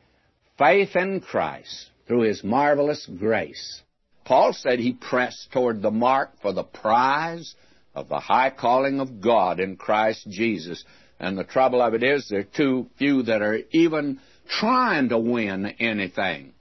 faith 0.57 0.95
in 0.95 1.19
Christ 1.19 1.89
through 2.07 2.21
his 2.21 2.43
marvelous 2.43 3.05
grace. 3.05 3.81
Paul 4.25 4.53
said 4.53 4.79
he 4.79 4.93
pressed 4.93 5.51
toward 5.51 5.81
the 5.81 5.91
mark 5.91 6.41
for 6.41 6.53
the 6.53 6.63
prize 6.63 7.55
of 7.93 8.09
the 8.09 8.19
high 8.19 8.49
calling 8.49 8.99
of 8.99 9.21
God 9.21 9.59
in 9.59 9.75
Christ 9.75 10.27
Jesus. 10.29 10.83
And 11.19 11.37
the 11.37 11.43
trouble 11.43 11.81
of 11.81 11.93
it 11.93 12.03
is 12.03 12.27
there 12.27 12.39
are 12.39 12.43
too 12.43 12.87
few 12.97 13.23
that 13.23 13.41
are 13.41 13.59
even 13.71 14.19
trying 14.47 15.09
to 15.09 15.19
win 15.19 15.65
anything. 15.79 16.53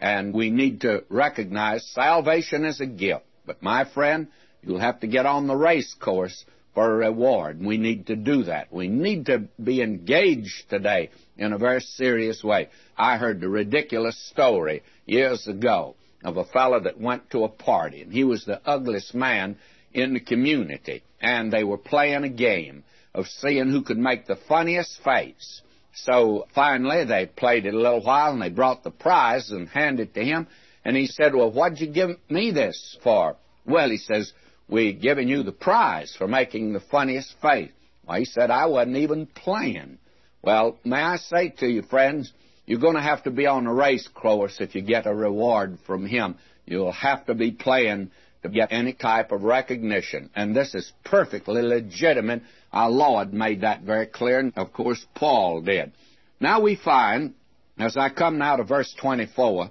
And 0.00 0.32
we 0.34 0.50
need 0.50 0.80
to 0.82 1.04
recognize 1.08 1.86
salvation 1.92 2.64
is 2.64 2.80
a 2.80 2.86
gift. 2.86 3.24
But 3.46 3.62
my 3.62 3.84
friend, 3.84 4.28
you'll 4.62 4.80
have 4.80 5.00
to 5.00 5.06
get 5.06 5.26
on 5.26 5.46
the 5.46 5.56
race 5.56 5.94
course 5.94 6.44
for 6.80 6.94
a 6.94 7.10
reward. 7.10 7.60
We 7.62 7.76
need 7.76 8.06
to 8.06 8.16
do 8.16 8.44
that. 8.44 8.72
We 8.72 8.88
need 8.88 9.26
to 9.26 9.40
be 9.62 9.82
engaged 9.82 10.70
today 10.70 11.10
in 11.36 11.52
a 11.52 11.58
very 11.58 11.82
serious 11.82 12.42
way. 12.42 12.70
I 12.96 13.18
heard 13.18 13.42
the 13.42 13.50
ridiculous 13.50 14.18
story 14.30 14.82
years 15.04 15.46
ago 15.46 15.94
of 16.24 16.38
a 16.38 16.44
fellow 16.46 16.80
that 16.80 16.98
went 16.98 17.28
to 17.32 17.44
a 17.44 17.50
party, 17.50 18.00
and 18.00 18.10
he 18.10 18.24
was 18.24 18.46
the 18.46 18.62
ugliest 18.64 19.14
man 19.14 19.58
in 19.92 20.14
the 20.14 20.20
community, 20.20 21.02
and 21.20 21.52
they 21.52 21.64
were 21.64 21.76
playing 21.76 22.24
a 22.24 22.30
game 22.30 22.82
of 23.14 23.26
seeing 23.26 23.68
who 23.68 23.82
could 23.82 23.98
make 23.98 24.26
the 24.26 24.38
funniest 24.48 25.02
face. 25.04 25.60
So 25.92 26.46
finally, 26.54 27.04
they 27.04 27.26
played 27.26 27.66
it 27.66 27.74
a 27.74 27.78
little 27.78 28.02
while, 28.02 28.32
and 28.32 28.40
they 28.40 28.48
brought 28.48 28.84
the 28.84 28.90
prize 28.90 29.50
and 29.50 29.68
handed 29.68 30.08
it 30.08 30.14
to 30.14 30.24
him, 30.24 30.46
and 30.86 30.96
he 30.96 31.08
said, 31.08 31.34
Well, 31.34 31.52
what'd 31.52 31.78
you 31.78 31.88
give 31.88 32.16
me 32.30 32.52
this 32.52 32.96
for? 33.02 33.36
Well, 33.66 33.90
he 33.90 33.98
says, 33.98 34.32
we 34.70 34.92
giving 34.92 35.28
you 35.28 35.42
the 35.42 35.52
prize 35.52 36.14
for 36.16 36.28
making 36.28 36.72
the 36.72 36.80
funniest 36.80 37.34
face. 37.42 37.70
Well, 38.06 38.18
he 38.18 38.24
said, 38.24 38.50
I 38.50 38.66
wasn't 38.66 38.96
even 38.96 39.26
playing. 39.26 39.98
Well, 40.42 40.78
may 40.84 41.00
I 41.00 41.16
say 41.16 41.50
to 41.58 41.66
you, 41.66 41.82
friends, 41.82 42.32
you're 42.66 42.80
going 42.80 42.96
to 42.96 43.02
have 43.02 43.24
to 43.24 43.30
be 43.30 43.46
on 43.46 43.66
a 43.66 43.74
race 43.74 44.08
course 44.08 44.60
if 44.60 44.74
you 44.74 44.82
get 44.82 45.06
a 45.06 45.14
reward 45.14 45.78
from 45.86 46.06
Him. 46.06 46.36
You'll 46.66 46.92
have 46.92 47.26
to 47.26 47.34
be 47.34 47.50
playing 47.50 48.10
to 48.42 48.48
get 48.48 48.68
any 48.70 48.92
type 48.92 49.32
of 49.32 49.42
recognition. 49.42 50.30
And 50.34 50.56
this 50.56 50.74
is 50.74 50.92
perfectly 51.04 51.62
legitimate. 51.62 52.42
Our 52.72 52.90
Lord 52.90 53.34
made 53.34 53.62
that 53.62 53.82
very 53.82 54.06
clear, 54.06 54.38
and 54.38 54.52
of 54.56 54.72
course 54.72 55.04
Paul 55.14 55.62
did. 55.62 55.92
Now 56.38 56.60
we 56.60 56.76
find, 56.76 57.34
as 57.78 57.96
I 57.96 58.08
come 58.08 58.38
now 58.38 58.56
to 58.56 58.64
verse 58.64 58.94
24, 58.98 59.70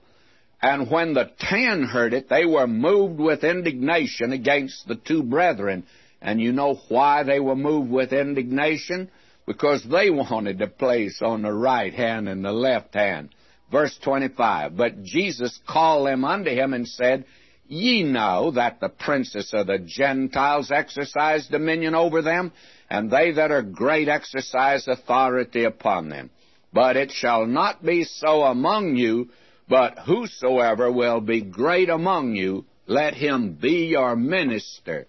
and 0.62 0.92
when 0.92 1.14
the 1.14 1.32
ten 1.40 1.84
heard 1.84 2.14
it, 2.14 2.28
they 2.28 2.46
were 2.46 2.68
moved 2.68 3.20
with 3.20 3.44
indignation 3.44 4.34
against 4.34 4.88
the 4.88 4.96
two 4.96 5.24
brethren. 5.24 5.86
And 6.22 6.42
you 6.42 6.52
know 6.52 6.82
why 6.90 7.24
they 7.24 7.40
were 7.40 7.56
moved 7.56 7.90
with 7.90 8.12
indignation? 8.12 9.10
Because 9.48 9.84
they 9.84 10.10
wanted 10.10 10.62
a 10.62 10.68
place 10.68 11.22
on 11.22 11.44
the 11.44 11.54
right 11.54 11.94
hand 11.94 12.28
and 12.28 12.44
the 12.44 12.52
left 12.52 12.94
hand. 12.94 13.30
Verse 13.72 13.98
25, 14.04 14.76
But 14.76 15.04
Jesus 15.04 15.60
called 15.68 16.08
them 16.08 16.26
unto 16.26 16.50
him 16.50 16.74
and 16.74 16.88
said, 16.88 17.26
Ye 17.68 18.04
know 18.04 18.52
that 18.52 18.80
the 18.80 18.90
princes 18.90 19.52
of 19.54 19.68
the 19.68 19.78
Gentiles 19.78 20.72
exercise 20.72 21.48
dominion 21.48 21.94
over 21.94 22.24
them, 22.24 22.52
and 22.90 23.12
they 23.12 23.32
that 23.34 23.52
are 23.52 23.62
great 23.62 24.10
exercise 24.10 24.88
authority 24.88 25.66
upon 25.66 26.10
them. 26.10 26.32
But 26.74 26.98
it 26.98 27.12
shall 27.12 27.46
not 27.46 27.86
be 27.86 28.04
so 28.06 28.44
among 28.44 28.96
you, 28.96 29.30
but 29.70 30.00
whosoever 30.00 30.92
will 30.92 31.22
be 31.22 31.42
great 31.42 31.90
among 31.90 32.36
you, 32.36 32.66
let 32.88 33.14
him 33.14 33.54
be 33.54 33.86
your 33.86 34.16
minister. 34.16 35.06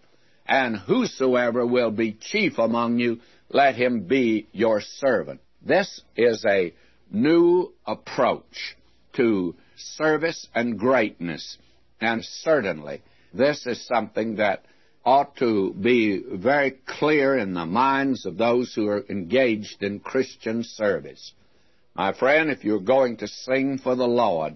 And 0.47 0.77
whosoever 0.77 1.67
will 1.67 1.91
be 1.91 2.13
chief 2.13 2.59
among 2.59 2.99
you, 2.99 3.21
let 3.49 3.75
him 3.75 4.03
be 4.03 4.49
your 4.53 4.83
servant. 4.83 5.41
This 5.63 6.03
is 6.15 6.45
a 6.45 6.75
new 7.11 7.73
approach 7.87 8.77
to 9.15 9.55
service 9.77 10.47
and 10.55 10.79
greatness. 10.79 11.57
And 12.01 12.23
certainly, 12.25 13.03
this 13.33 13.67
is 13.67 13.87
something 13.87 14.37
that 14.37 14.65
ought 15.05 15.37
to 15.37 15.73
be 15.73 16.23
very 16.31 16.73
clear 16.87 17.37
in 17.39 17.55
the 17.55 17.67
minds 17.67 18.27
of 18.27 18.37
those 18.37 18.75
who 18.75 18.89
are 18.89 19.05
engaged 19.09 19.83
in 19.83 20.01
Christian 20.01 20.63
service. 20.65 21.33
My 21.95 22.13
friend, 22.13 22.51
if 22.51 22.65
you're 22.65 22.81
going 22.81 23.19
to 23.19 23.29
sing 23.29 23.79
for 23.79 23.95
the 23.97 24.07
Lord, 24.07 24.55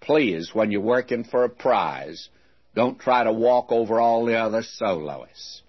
please, 0.00 0.54
when 0.54 0.70
you're 0.70 0.80
working 0.80 1.24
for 1.24 1.44
a 1.44 1.48
prize, 1.48 2.28
don't 2.74 2.98
try 2.98 3.24
to 3.24 3.32
walk 3.32 3.72
over 3.72 4.00
all 4.00 4.24
the 4.24 4.36
other 4.36 4.62
soloists. 4.62 5.62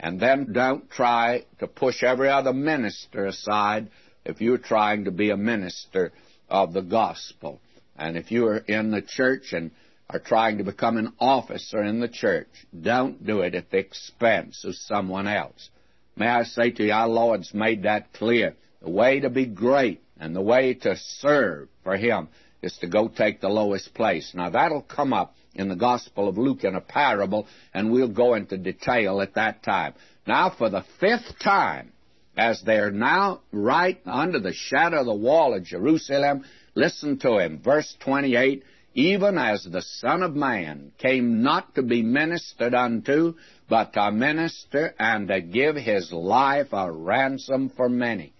And 0.00 0.20
then 0.20 0.52
don't 0.52 0.88
try 0.90 1.44
to 1.58 1.66
push 1.66 2.02
every 2.02 2.28
other 2.28 2.52
minister 2.52 3.26
aside 3.26 3.90
if 4.24 4.40
you're 4.40 4.58
trying 4.58 5.04
to 5.04 5.10
be 5.10 5.30
a 5.30 5.36
minister 5.36 6.12
of 6.48 6.72
the 6.72 6.82
gospel. 6.82 7.60
And 7.96 8.16
if 8.16 8.30
you 8.30 8.46
are 8.46 8.58
in 8.58 8.90
the 8.90 9.02
church 9.02 9.52
and 9.52 9.72
are 10.10 10.20
trying 10.20 10.58
to 10.58 10.64
become 10.64 10.96
an 10.96 11.12
officer 11.18 11.82
in 11.82 12.00
the 12.00 12.08
church, 12.08 12.48
don't 12.78 13.26
do 13.26 13.40
it 13.40 13.54
at 13.54 13.70
the 13.70 13.78
expense 13.78 14.64
of 14.64 14.76
someone 14.76 15.26
else. 15.26 15.68
May 16.16 16.28
I 16.28 16.44
say 16.44 16.70
to 16.70 16.84
you, 16.84 16.92
our 16.92 17.08
Lord's 17.08 17.52
made 17.52 17.82
that 17.82 18.12
clear. 18.12 18.54
The 18.80 18.90
way 18.90 19.20
to 19.20 19.30
be 19.30 19.46
great 19.46 20.00
and 20.20 20.34
the 20.34 20.42
way 20.42 20.74
to 20.74 20.96
serve 20.96 21.68
for 21.82 21.96
Him 21.96 22.28
is 22.62 22.76
to 22.78 22.88
go 22.88 23.08
take 23.08 23.40
the 23.40 23.48
lowest 23.48 23.94
place. 23.94 24.32
Now, 24.34 24.50
that'll 24.50 24.82
come 24.82 25.12
up 25.12 25.34
in 25.54 25.68
the 25.68 25.76
Gospel 25.76 26.28
of 26.28 26.38
Luke 26.38 26.64
in 26.64 26.74
a 26.74 26.80
parable, 26.80 27.46
and 27.72 27.90
we'll 27.90 28.08
go 28.08 28.34
into 28.34 28.56
detail 28.56 29.20
at 29.20 29.34
that 29.34 29.62
time. 29.62 29.94
Now, 30.26 30.50
for 30.50 30.68
the 30.70 30.84
fifth 31.00 31.38
time, 31.42 31.92
as 32.36 32.62
they're 32.62 32.92
now 32.92 33.40
right 33.52 34.00
under 34.06 34.38
the 34.38 34.52
shadow 34.52 35.00
of 35.00 35.06
the 35.06 35.14
wall 35.14 35.54
of 35.54 35.64
Jerusalem, 35.64 36.44
listen 36.74 37.18
to 37.18 37.38
him. 37.38 37.60
Verse 37.62 37.96
28 38.00 38.62
Even 38.94 39.38
as 39.38 39.64
the 39.64 39.82
Son 39.82 40.22
of 40.22 40.36
Man 40.36 40.92
came 40.98 41.42
not 41.42 41.74
to 41.74 41.82
be 41.82 42.02
ministered 42.02 42.74
unto, 42.74 43.34
but 43.68 43.92
to 43.94 44.12
minister 44.12 44.94
and 44.98 45.26
to 45.28 45.40
give 45.40 45.74
his 45.74 46.12
life 46.12 46.68
a 46.72 46.90
ransom 46.90 47.70
for 47.70 47.88
many. 47.88 48.32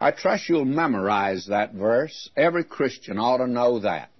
I 0.00 0.12
trust 0.12 0.48
you'll 0.48 0.64
memorize 0.64 1.46
that 1.46 1.74
verse. 1.74 2.30
Every 2.36 2.64
Christian 2.64 3.18
ought 3.18 3.38
to 3.38 3.48
know 3.48 3.80
that. 3.80 4.10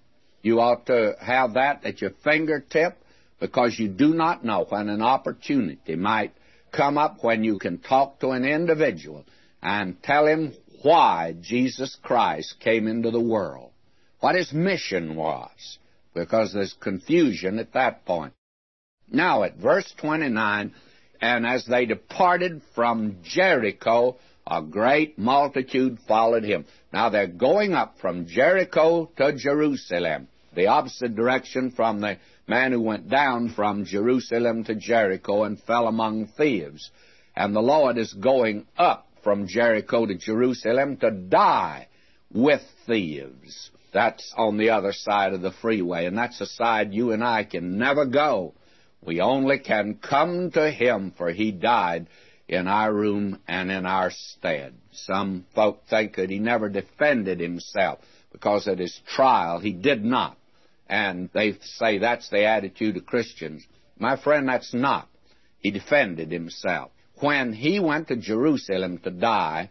You 0.43 0.61
ought 0.61 0.87
to 0.87 1.17
have 1.21 1.55
that 1.55 1.85
at 1.85 2.01
your 2.01 2.11
fingertip 2.25 2.97
because 3.41 3.79
you 3.79 3.89
do 3.89 4.15
not 4.15 4.45
know 4.45 4.67
when 4.69 4.89
an 4.89 5.03
opportunity 5.03 5.95
might 5.95 6.33
come 6.73 6.99
up 6.99 7.23
when 7.23 7.45
you 7.45 7.59
can 7.59 7.79
talk 7.79 8.21
to 8.21 8.31
an 8.31 8.45
individual 8.45 9.25
and 9.63 10.03
tell 10.03 10.27
him 10.27 10.53
why 10.83 11.35
Jesus 11.41 11.97
Christ 12.03 12.57
came 12.61 12.87
into 12.87 13.11
the 13.11 13.21
world, 13.21 13.71
what 14.21 14.35
his 14.35 14.53
mission 14.53 15.17
was, 15.17 15.79
because 16.15 16.53
there's 16.53 16.75
confusion 16.81 17.59
at 17.59 17.73
that 17.73 18.05
point. 18.05 18.33
Now, 19.11 19.45
at 19.45 19.57
verse 19.57 19.93
29, 19.99 20.73
and 21.21 21.47
as 21.47 21.67
they 21.67 21.87
departed 21.87 22.63
from 22.75 23.17
Jericho, 23.23 24.17
a 24.51 24.63
great 24.63 25.19
multitude 25.19 25.99
followed 26.09 26.45
him. 26.45 26.65
Now 26.93 27.11
they're 27.11 27.27
going 27.27 27.75
up 27.75 27.97
from 28.01 28.27
Jericho 28.27 29.11
to 29.17 29.33
Jerusalem, 29.35 30.29
the 30.55 30.69
opposite 30.69 31.15
direction 31.15 31.71
from 31.71 32.01
the 32.01 32.17
man 32.47 32.73
who 32.73 32.81
went 32.81 33.09
down 33.11 33.51
from 33.51 33.85
Jerusalem 33.85 34.65
to 34.65 34.75
Jericho 34.75 35.45
and 35.45 35.61
fell 35.61 35.87
among 35.87 36.29
thieves. 36.29 36.91
And 37.37 37.55
the 37.55 37.61
Lord 37.61 37.99
is 37.99 38.13
going 38.15 38.67
up 38.77 39.07
from 39.23 39.47
Jericho 39.47 40.07
to 40.07 40.15
Jerusalem 40.15 40.97
to 40.99 41.11
die 41.11 41.89
with 42.33 42.63
thieves. 42.87 43.71
That's 43.93 44.33
on 44.37 44.57
the 44.57 44.71
other 44.71 44.93
side 44.93 45.35
of 45.35 45.43
the 45.43 45.53
freeway, 45.53 46.07
and 46.07 46.17
that's 46.17 46.41
a 46.41 46.47
side 46.47 46.93
you 46.93 47.13
and 47.13 47.23
I 47.23 47.45
can 47.45 47.79
never 47.79 48.07
go. 48.07 48.55
We 49.03 49.21
only 49.21 49.59
can 49.59 49.95
come 49.97 50.51
to 50.53 50.71
Him, 50.71 51.13
for 51.17 51.31
He 51.31 51.53
died 51.53 52.09
in 52.49 52.67
our 52.67 52.93
room 52.93 53.39
and 53.47 53.71
in 53.71 53.85
our 53.85 54.11
stead. 54.11 54.75
Some 54.93 55.45
folk 55.55 55.83
think 55.89 56.17
that 56.17 56.31
he 56.31 56.39
never 56.39 56.69
defended 56.69 57.41
himself 57.41 58.01
because 58.33 58.67
at 58.67 58.79
his 58.79 58.99
trial 59.15 59.61
he 59.61 59.73
did 59.73 60.05
not. 60.05 60.37
And 60.89 61.29
they 61.35 61.59
say 61.61 61.99
that's 61.99 62.31
the 62.31 62.47
attitude 62.47 62.97
of 62.97 63.05
Christians. 63.05 63.67
My 63.99 64.17
friend, 64.17 64.49
that's 64.49 64.73
not. 64.73 65.09
He 65.59 65.71
defended 65.71 66.33
himself. 66.33 66.91
When 67.21 67.53
he 67.53 67.81
went 67.81 68.09
to 68.09 68.17
Jerusalem 68.17 68.99
to 68.99 69.11
die, 69.11 69.71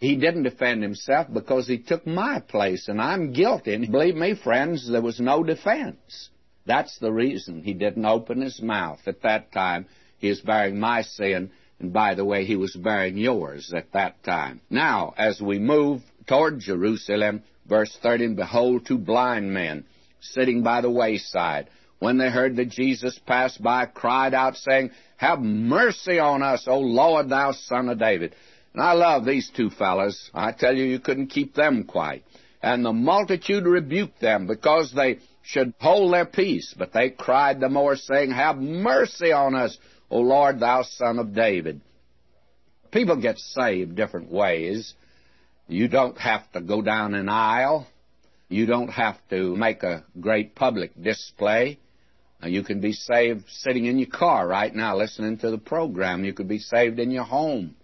he 0.00 0.16
didn't 0.16 0.42
defend 0.42 0.82
himself 0.82 1.28
because 1.32 1.68
he 1.68 1.78
took 1.78 2.06
my 2.06 2.40
place, 2.40 2.88
and 2.88 3.00
I'm 3.00 3.32
guilty. 3.32 3.74
And 3.74 3.90
believe 3.90 4.16
me, 4.16 4.34
friends, 4.34 4.90
there 4.90 5.02
was 5.02 5.20
no 5.20 5.44
defense. 5.44 6.30
That's 6.66 6.98
the 6.98 7.12
reason 7.12 7.62
he 7.62 7.74
didn't 7.74 8.04
open 8.04 8.40
his 8.40 8.60
mouth 8.60 9.00
at 9.06 9.22
that 9.22 9.52
time. 9.52 9.86
He 10.18 10.28
is 10.28 10.40
bearing 10.40 10.80
my 10.80 11.02
sin 11.02 11.50
and 11.78 11.92
by 11.92 12.14
the 12.14 12.24
way, 12.24 12.44
he 12.44 12.56
was 12.56 12.74
bearing 12.74 13.18
yours 13.18 13.72
at 13.74 13.92
that 13.92 14.22
time. 14.24 14.60
Now, 14.70 15.14
as 15.16 15.40
we 15.40 15.58
move 15.58 16.02
toward 16.26 16.60
Jerusalem, 16.60 17.42
verse 17.66 17.96
30, 18.02 18.34
behold, 18.34 18.86
two 18.86 18.98
blind 18.98 19.52
men 19.52 19.84
sitting 20.20 20.62
by 20.62 20.80
the 20.80 20.90
wayside. 20.90 21.68
When 21.98 22.18
they 22.18 22.30
heard 22.30 22.56
that 22.56 22.70
Jesus 22.70 23.18
passed 23.26 23.62
by, 23.62 23.86
cried 23.86 24.34
out, 24.34 24.56
saying, 24.56 24.90
Have 25.16 25.40
mercy 25.40 26.18
on 26.18 26.42
us, 26.42 26.66
O 26.66 26.80
Lord, 26.80 27.28
thou 27.28 27.52
son 27.52 27.88
of 27.88 27.98
David. 27.98 28.34
And 28.74 28.82
I 28.82 28.92
love 28.92 29.24
these 29.24 29.50
two 29.54 29.70
fellows. 29.70 30.30
I 30.34 30.52
tell 30.52 30.76
you, 30.76 30.84
you 30.84 30.98
couldn't 30.98 31.28
keep 31.28 31.54
them 31.54 31.84
quiet. 31.84 32.22
And 32.62 32.84
the 32.84 32.92
multitude 32.92 33.64
rebuked 33.64 34.20
them 34.20 34.46
because 34.46 34.92
they 34.92 35.18
should 35.42 35.72
hold 35.78 36.12
their 36.12 36.26
peace. 36.26 36.74
But 36.76 36.92
they 36.92 37.10
cried 37.10 37.60
the 37.60 37.68
more, 37.68 37.96
saying, 37.96 38.32
Have 38.32 38.58
mercy 38.58 39.32
on 39.32 39.54
us, 39.54 39.78
O 40.10 40.20
Lord, 40.20 40.60
thou 40.60 40.82
son 40.82 41.18
of 41.18 41.34
David. 41.34 41.80
People 42.90 43.16
get 43.16 43.38
saved 43.38 43.96
different 43.96 44.30
ways. 44.30 44.94
You 45.68 45.88
don't 45.88 46.16
have 46.18 46.50
to 46.52 46.60
go 46.60 46.80
down 46.82 47.14
an 47.14 47.28
aisle. 47.28 47.86
You 48.48 48.66
don't 48.66 48.88
have 48.88 49.18
to 49.30 49.56
make 49.56 49.82
a 49.82 50.04
great 50.20 50.54
public 50.54 50.92
display. 51.00 51.78
You 52.44 52.62
can 52.62 52.80
be 52.80 52.92
saved 52.92 53.44
sitting 53.48 53.86
in 53.86 53.98
your 53.98 54.08
car 54.08 54.46
right 54.46 54.72
now 54.72 54.96
listening 54.96 55.38
to 55.38 55.50
the 55.50 55.58
program. 55.58 56.24
You 56.24 56.32
could 56.32 56.48
be 56.48 56.60
saved 56.60 57.00
in 57.00 57.10
your 57.10 57.24
home. 57.24 57.74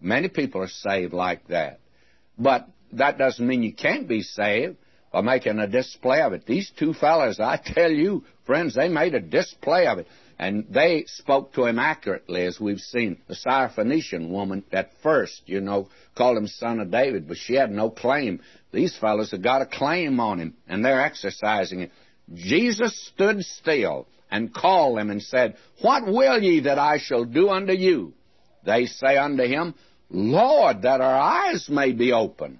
Many 0.00 0.28
people 0.28 0.62
are 0.62 0.68
saved 0.68 1.12
like 1.12 1.48
that. 1.48 1.80
But 2.38 2.68
that 2.92 3.18
doesn't 3.18 3.44
mean 3.44 3.62
you 3.62 3.72
can't 3.72 4.06
be 4.06 4.22
saved 4.22 4.76
by 5.14 5.20
making 5.20 5.60
a 5.60 5.68
display 5.68 6.22
of 6.22 6.32
it. 6.32 6.44
These 6.44 6.72
two 6.76 6.92
fellows, 6.92 7.38
I 7.38 7.56
tell 7.56 7.90
you, 7.90 8.24
friends, 8.46 8.74
they 8.74 8.88
made 8.88 9.14
a 9.14 9.20
display 9.20 9.86
of 9.86 9.98
it. 9.98 10.08
And 10.40 10.66
they 10.68 11.04
spoke 11.06 11.52
to 11.52 11.66
him 11.66 11.78
accurately, 11.78 12.44
as 12.44 12.58
we've 12.58 12.80
seen. 12.80 13.18
The 13.28 13.36
Syrophoenician 13.36 14.30
woman, 14.30 14.64
at 14.72 14.90
first, 15.04 15.42
you 15.46 15.60
know, 15.60 15.88
called 16.16 16.36
him 16.36 16.48
son 16.48 16.80
of 16.80 16.90
David, 16.90 17.28
but 17.28 17.36
she 17.36 17.54
had 17.54 17.70
no 17.70 17.90
claim. 17.90 18.40
These 18.72 18.96
fellows 18.96 19.30
have 19.30 19.40
got 19.40 19.62
a 19.62 19.66
claim 19.66 20.18
on 20.18 20.40
him, 20.40 20.54
and 20.66 20.84
they're 20.84 21.04
exercising 21.04 21.82
it. 21.82 21.92
Jesus 22.34 23.00
stood 23.14 23.44
still 23.44 24.08
and 24.32 24.52
called 24.52 24.98
them 24.98 25.10
and 25.10 25.22
said, 25.22 25.56
What 25.80 26.06
will 26.06 26.42
ye 26.42 26.58
that 26.62 26.80
I 26.80 26.98
shall 26.98 27.24
do 27.24 27.50
unto 27.50 27.72
you? 27.72 28.14
They 28.66 28.86
say 28.86 29.16
unto 29.16 29.44
him, 29.44 29.76
Lord, 30.10 30.82
that 30.82 31.00
our 31.00 31.20
eyes 31.20 31.68
may 31.68 31.92
be 31.92 32.12
open. 32.12 32.58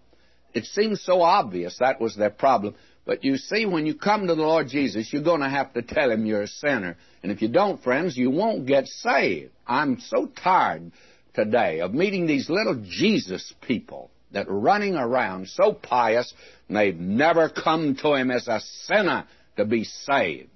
It 0.54 0.66
seems 0.66 1.02
so 1.02 1.20
obvious 1.22 1.76
that 1.80 2.00
was 2.00 2.16
their 2.16 2.30
problem. 2.30 2.74
But 3.04 3.24
you 3.24 3.36
see, 3.36 3.66
when 3.66 3.84
you 3.84 3.94
come 3.94 4.26
to 4.26 4.34
the 4.34 4.42
Lord 4.42 4.68
Jesus, 4.68 5.12
you're 5.12 5.22
going 5.22 5.42
to 5.42 5.48
have 5.48 5.74
to 5.74 5.82
tell 5.82 6.10
him 6.10 6.24
you're 6.24 6.42
a 6.42 6.48
sinner. 6.48 6.96
And 7.22 7.30
if 7.30 7.42
you 7.42 7.48
don't, 7.48 7.82
friends, 7.82 8.16
you 8.16 8.30
won't 8.30 8.66
get 8.66 8.86
saved. 8.86 9.50
I'm 9.66 10.00
so 10.00 10.26
tired 10.26 10.92
today 11.34 11.80
of 11.80 11.92
meeting 11.92 12.26
these 12.26 12.48
little 12.48 12.82
Jesus 12.88 13.52
people 13.66 14.10
that 14.32 14.48
are 14.48 14.58
running 14.58 14.94
around 14.94 15.48
so 15.48 15.72
pious, 15.72 16.32
and 16.68 16.76
they've 16.76 16.96
never 16.96 17.48
come 17.48 17.96
to 17.96 18.14
him 18.14 18.30
as 18.30 18.48
a 18.48 18.60
sinner 18.84 19.26
to 19.56 19.64
be 19.64 19.84
saved. 19.84 20.48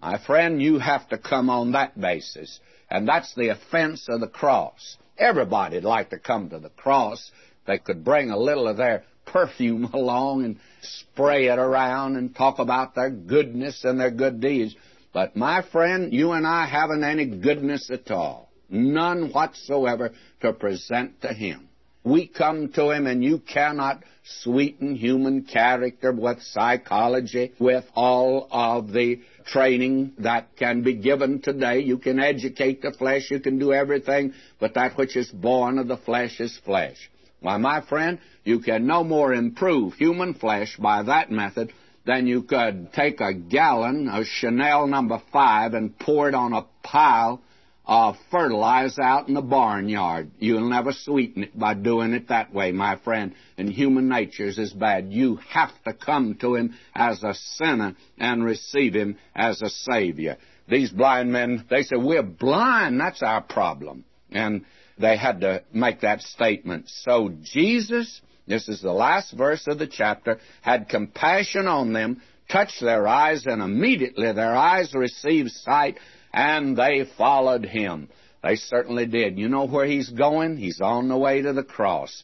My 0.00 0.18
friend, 0.18 0.60
you 0.60 0.78
have 0.78 1.08
to 1.10 1.18
come 1.18 1.48
on 1.48 1.72
that 1.72 1.98
basis. 1.98 2.58
And 2.90 3.06
that's 3.06 3.34
the 3.34 3.48
offense 3.48 4.06
of 4.08 4.20
the 4.20 4.26
cross. 4.26 4.96
Everybody'd 5.16 5.84
like 5.84 6.10
to 6.10 6.18
come 6.18 6.50
to 6.50 6.58
the 6.58 6.70
cross. 6.70 7.30
They 7.66 7.78
could 7.78 8.04
bring 8.04 8.30
a 8.30 8.36
little 8.36 8.66
of 8.66 8.76
their 8.76 9.04
perfume 9.32 9.84
along 9.92 10.44
and 10.44 10.58
spray 10.82 11.46
it 11.46 11.58
around 11.58 12.16
and 12.16 12.34
talk 12.34 12.58
about 12.58 12.94
their 12.94 13.10
goodness 13.10 13.84
and 13.84 13.98
their 13.98 14.10
good 14.10 14.40
deeds. 14.40 14.76
But 15.12 15.36
my 15.36 15.62
friend, 15.62 16.12
you 16.12 16.32
and 16.32 16.46
I 16.46 16.66
haven't 16.66 17.04
any 17.04 17.26
goodness 17.26 17.90
at 17.90 18.10
all. 18.10 18.48
None 18.70 19.32
whatsoever 19.32 20.12
to 20.40 20.52
present 20.52 21.20
to 21.22 21.28
Him. 21.28 21.68
We 22.04 22.26
come 22.26 22.72
to 22.72 22.90
Him 22.90 23.06
and 23.06 23.22
you 23.22 23.38
cannot 23.38 24.02
sweeten 24.24 24.94
human 24.94 25.42
character 25.42 26.12
with 26.12 26.40
psychology, 26.42 27.52
with 27.58 27.84
all 27.94 28.48
of 28.50 28.92
the 28.92 29.20
training 29.46 30.12
that 30.18 30.56
can 30.56 30.82
be 30.82 30.94
given 30.94 31.40
today. 31.42 31.80
You 31.80 31.98
can 31.98 32.18
educate 32.18 32.82
the 32.82 32.92
flesh, 32.92 33.30
you 33.30 33.40
can 33.40 33.58
do 33.58 33.72
everything, 33.72 34.34
but 34.60 34.74
that 34.74 34.96
which 34.96 35.16
is 35.16 35.28
born 35.30 35.78
of 35.78 35.88
the 35.88 35.96
flesh 35.96 36.40
is 36.40 36.56
flesh. 36.64 37.10
Why, 37.42 37.56
my 37.58 37.82
friend, 37.82 38.18
you 38.44 38.60
can 38.60 38.86
no 38.86 39.04
more 39.04 39.34
improve 39.34 39.94
human 39.94 40.34
flesh 40.34 40.76
by 40.76 41.02
that 41.02 41.30
method 41.30 41.72
than 42.06 42.26
you 42.26 42.42
could 42.42 42.92
take 42.92 43.20
a 43.20 43.34
gallon 43.34 44.08
of 44.08 44.24
Chanel 44.26 44.86
number 44.86 45.20
five 45.32 45.74
and 45.74 45.96
pour 45.98 46.28
it 46.28 46.34
on 46.34 46.52
a 46.52 46.66
pile 46.82 47.42
of 47.84 48.16
fertilizer 48.30 49.02
out 49.02 49.28
in 49.28 49.34
the 49.34 49.42
barnyard. 49.42 50.30
You'll 50.38 50.68
never 50.68 50.92
sweeten 50.92 51.44
it 51.44 51.58
by 51.58 51.74
doing 51.74 52.12
it 52.12 52.28
that 52.28 52.54
way, 52.54 52.70
my 52.70 52.96
friend. 52.96 53.34
And 53.58 53.68
human 53.68 54.08
nature 54.08 54.46
is 54.46 54.58
as 54.58 54.72
bad. 54.72 55.12
You 55.12 55.36
have 55.50 55.72
to 55.84 55.92
come 55.92 56.36
to 56.40 56.54
Him 56.54 56.74
as 56.94 57.22
a 57.24 57.34
sinner 57.34 57.96
and 58.18 58.44
receive 58.44 58.94
Him 58.94 59.18
as 59.34 59.62
a 59.62 59.68
Savior. 59.68 60.38
These 60.68 60.90
blind 60.90 61.32
men, 61.32 61.64
they 61.68 61.82
say, 61.82 61.96
we're 61.96 62.22
blind. 62.22 63.00
That's 63.00 63.22
our 63.22 63.42
problem. 63.42 64.04
And 64.30 64.64
they 65.02 65.16
had 65.16 65.40
to 65.42 65.62
make 65.72 66.00
that 66.00 66.22
statement. 66.22 66.88
So 66.88 67.32
Jesus, 67.42 68.20
this 68.46 68.68
is 68.68 68.80
the 68.80 68.92
last 68.92 69.32
verse 69.32 69.66
of 69.66 69.78
the 69.78 69.86
chapter, 69.86 70.38
had 70.62 70.88
compassion 70.88 71.66
on 71.66 71.92
them, 71.92 72.22
touched 72.50 72.80
their 72.80 73.06
eyes, 73.06 73.44
and 73.46 73.60
immediately 73.60 74.32
their 74.32 74.54
eyes 74.54 74.94
received 74.94 75.50
sight 75.50 75.98
and 76.32 76.76
they 76.76 77.04
followed 77.18 77.64
him. 77.64 78.08
They 78.42 78.56
certainly 78.56 79.06
did. 79.06 79.38
You 79.38 79.48
know 79.48 79.66
where 79.66 79.86
he's 79.86 80.10
going? 80.10 80.56
He's 80.56 80.80
on 80.80 81.08
the 81.08 81.18
way 81.18 81.42
to 81.42 81.52
the 81.52 81.62
cross. 81.62 82.22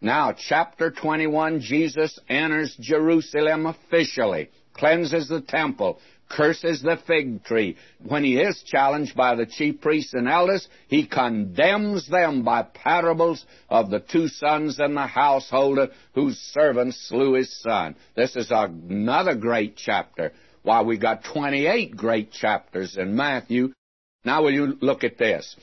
Now, 0.00 0.32
chapter 0.32 0.92
21, 0.92 1.60
Jesus 1.60 2.18
enters 2.28 2.76
Jerusalem 2.78 3.66
officially, 3.66 4.50
cleanses 4.72 5.28
the 5.28 5.40
temple, 5.40 5.98
curses 6.28 6.82
the 6.82 6.98
fig 7.06 7.44
tree. 7.44 7.76
When 8.06 8.24
he 8.24 8.38
is 8.38 8.62
challenged 8.62 9.16
by 9.16 9.34
the 9.34 9.46
chief 9.46 9.80
priests 9.80 10.14
and 10.14 10.28
elders, 10.28 10.68
he 10.88 11.06
condemns 11.06 12.08
them 12.08 12.42
by 12.42 12.62
parables 12.62 13.44
of 13.68 13.90
the 13.90 14.00
two 14.00 14.28
sons 14.28 14.78
and 14.78 14.96
the 14.96 15.06
householder 15.06 15.88
whose 16.14 16.38
servant 16.38 16.94
slew 16.94 17.34
his 17.34 17.52
son. 17.62 17.96
This 18.14 18.36
is 18.36 18.48
another 18.50 19.34
great 19.34 19.76
chapter. 19.76 20.32
Why, 20.62 20.82
we 20.82 20.98
got 20.98 21.24
28 21.24 21.96
great 21.96 22.32
chapters 22.32 22.96
in 22.96 23.16
Matthew. 23.16 23.72
Now 24.24 24.42
will 24.42 24.52
you 24.52 24.76
look 24.80 25.04
at 25.04 25.18
this? 25.18 25.56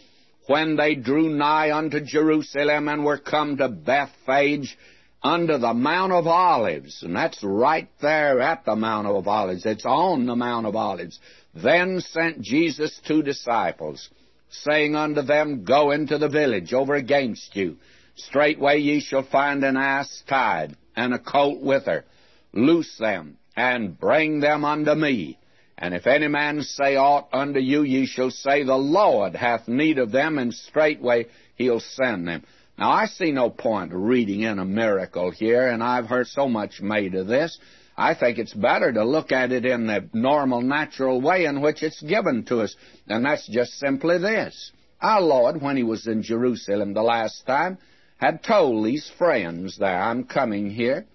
When 0.48 0.76
they 0.76 0.96
drew 0.96 1.30
nigh 1.30 1.76
unto 1.76 2.00
Jerusalem 2.00 2.88
and 2.88 3.04
were 3.04 3.18
come 3.18 3.58
to 3.58 3.68
Bethphage, 3.68 4.78
under 5.26 5.58
the 5.58 5.74
Mount 5.74 6.14
of 6.14 6.28
Olives, 6.28 7.02
and 7.02 7.16
that's 7.16 7.44
right 7.44 7.90
there 8.00 8.40
at 8.42 8.64
the 8.64 8.76
Mount 8.76 9.08
of 9.08 9.28
Olives. 9.28 9.66
It's 9.66 9.86
on 9.86 10.28
the 10.28 10.36
Mount 10.36 10.68
of 10.68 10.76
Olives. 10.76 11.20
Then 11.56 12.00
sent 12.00 12.42
Jesus 12.42 13.02
two 13.08 13.24
disciples, 13.24 14.08
saying 14.52 14.96
unto 14.96 15.24
them, 15.24 15.64
Go 15.64 15.90
into 15.90 16.20
the 16.20 16.30
village 16.30 16.74
over 16.74 16.94
against 16.94 17.56
you. 17.56 17.78
Straightway 18.16 18.78
ye 18.78 19.00
shall 19.00 19.24
find 19.24 19.64
an 19.64 19.78
ass 19.78 20.22
tied, 20.30 20.78
and 20.96 21.12
a 21.12 21.20
colt 21.20 21.60
with 21.60 21.86
her. 21.86 22.06
Loose 22.54 22.96
them, 23.00 23.38
and 23.58 24.00
bring 24.00 24.42
them 24.42 24.64
unto 24.64 24.94
me. 24.94 25.40
And 25.76 25.96
if 25.96 26.06
any 26.06 26.28
man 26.28 26.62
say 26.62 26.98
aught 26.98 27.30
unto 27.34 27.60
you, 27.60 27.82
ye 27.82 28.06
shall 28.06 28.30
say, 28.30 28.62
The 28.62 28.76
Lord 28.76 29.36
hath 29.36 29.68
need 29.68 29.98
of 29.98 30.12
them, 30.12 30.38
and 30.38 30.54
straightway 30.54 31.26
he'll 31.56 31.80
send 31.80 32.28
them. 32.28 32.44
Now, 32.78 32.92
I 32.92 33.06
see 33.06 33.32
no 33.32 33.50
point 33.50 33.94
reading 33.94 34.42
in 34.42 34.60
a 34.60 34.66
miracle 34.66 35.32
here, 35.32 35.70
and 35.70 35.82
I've 35.82 36.08
heard 36.08 36.28
so 36.28 36.50
much 36.50 36.82
made 36.82 37.16
of 37.16 37.28
this. 37.28 37.58
I 37.98 38.14
think 38.14 38.38
it's 38.38 38.54
better 38.54 38.92
to 38.92 39.06
look 39.06 39.32
at 39.32 39.54
it 39.54 39.66
in 39.66 39.88
the 39.88 40.10
normal, 40.14 40.62
natural 40.62 41.22
way 41.22 41.46
in 41.46 41.62
which 41.62 41.84
it's 41.84 42.02
given 42.02 42.44
to 42.46 42.62
us, 42.62 42.76
and 43.08 43.24
that's 43.24 43.48
just 43.48 43.80
simply 43.80 44.18
this. 44.18 44.72
Our 45.02 45.22
Lord, 45.22 45.62
when 45.62 45.78
he 45.78 45.84
was 45.84 46.06
in 46.06 46.22
Jerusalem 46.22 46.94
the 46.94 47.02
last 47.02 47.46
time, 47.46 47.78
had 48.18 48.44
told 48.44 48.86
these 48.86 49.10
friends 49.18 49.78
there, 49.78 50.02
I'm 50.02 50.26
coming 50.26 50.70
here 50.70 51.06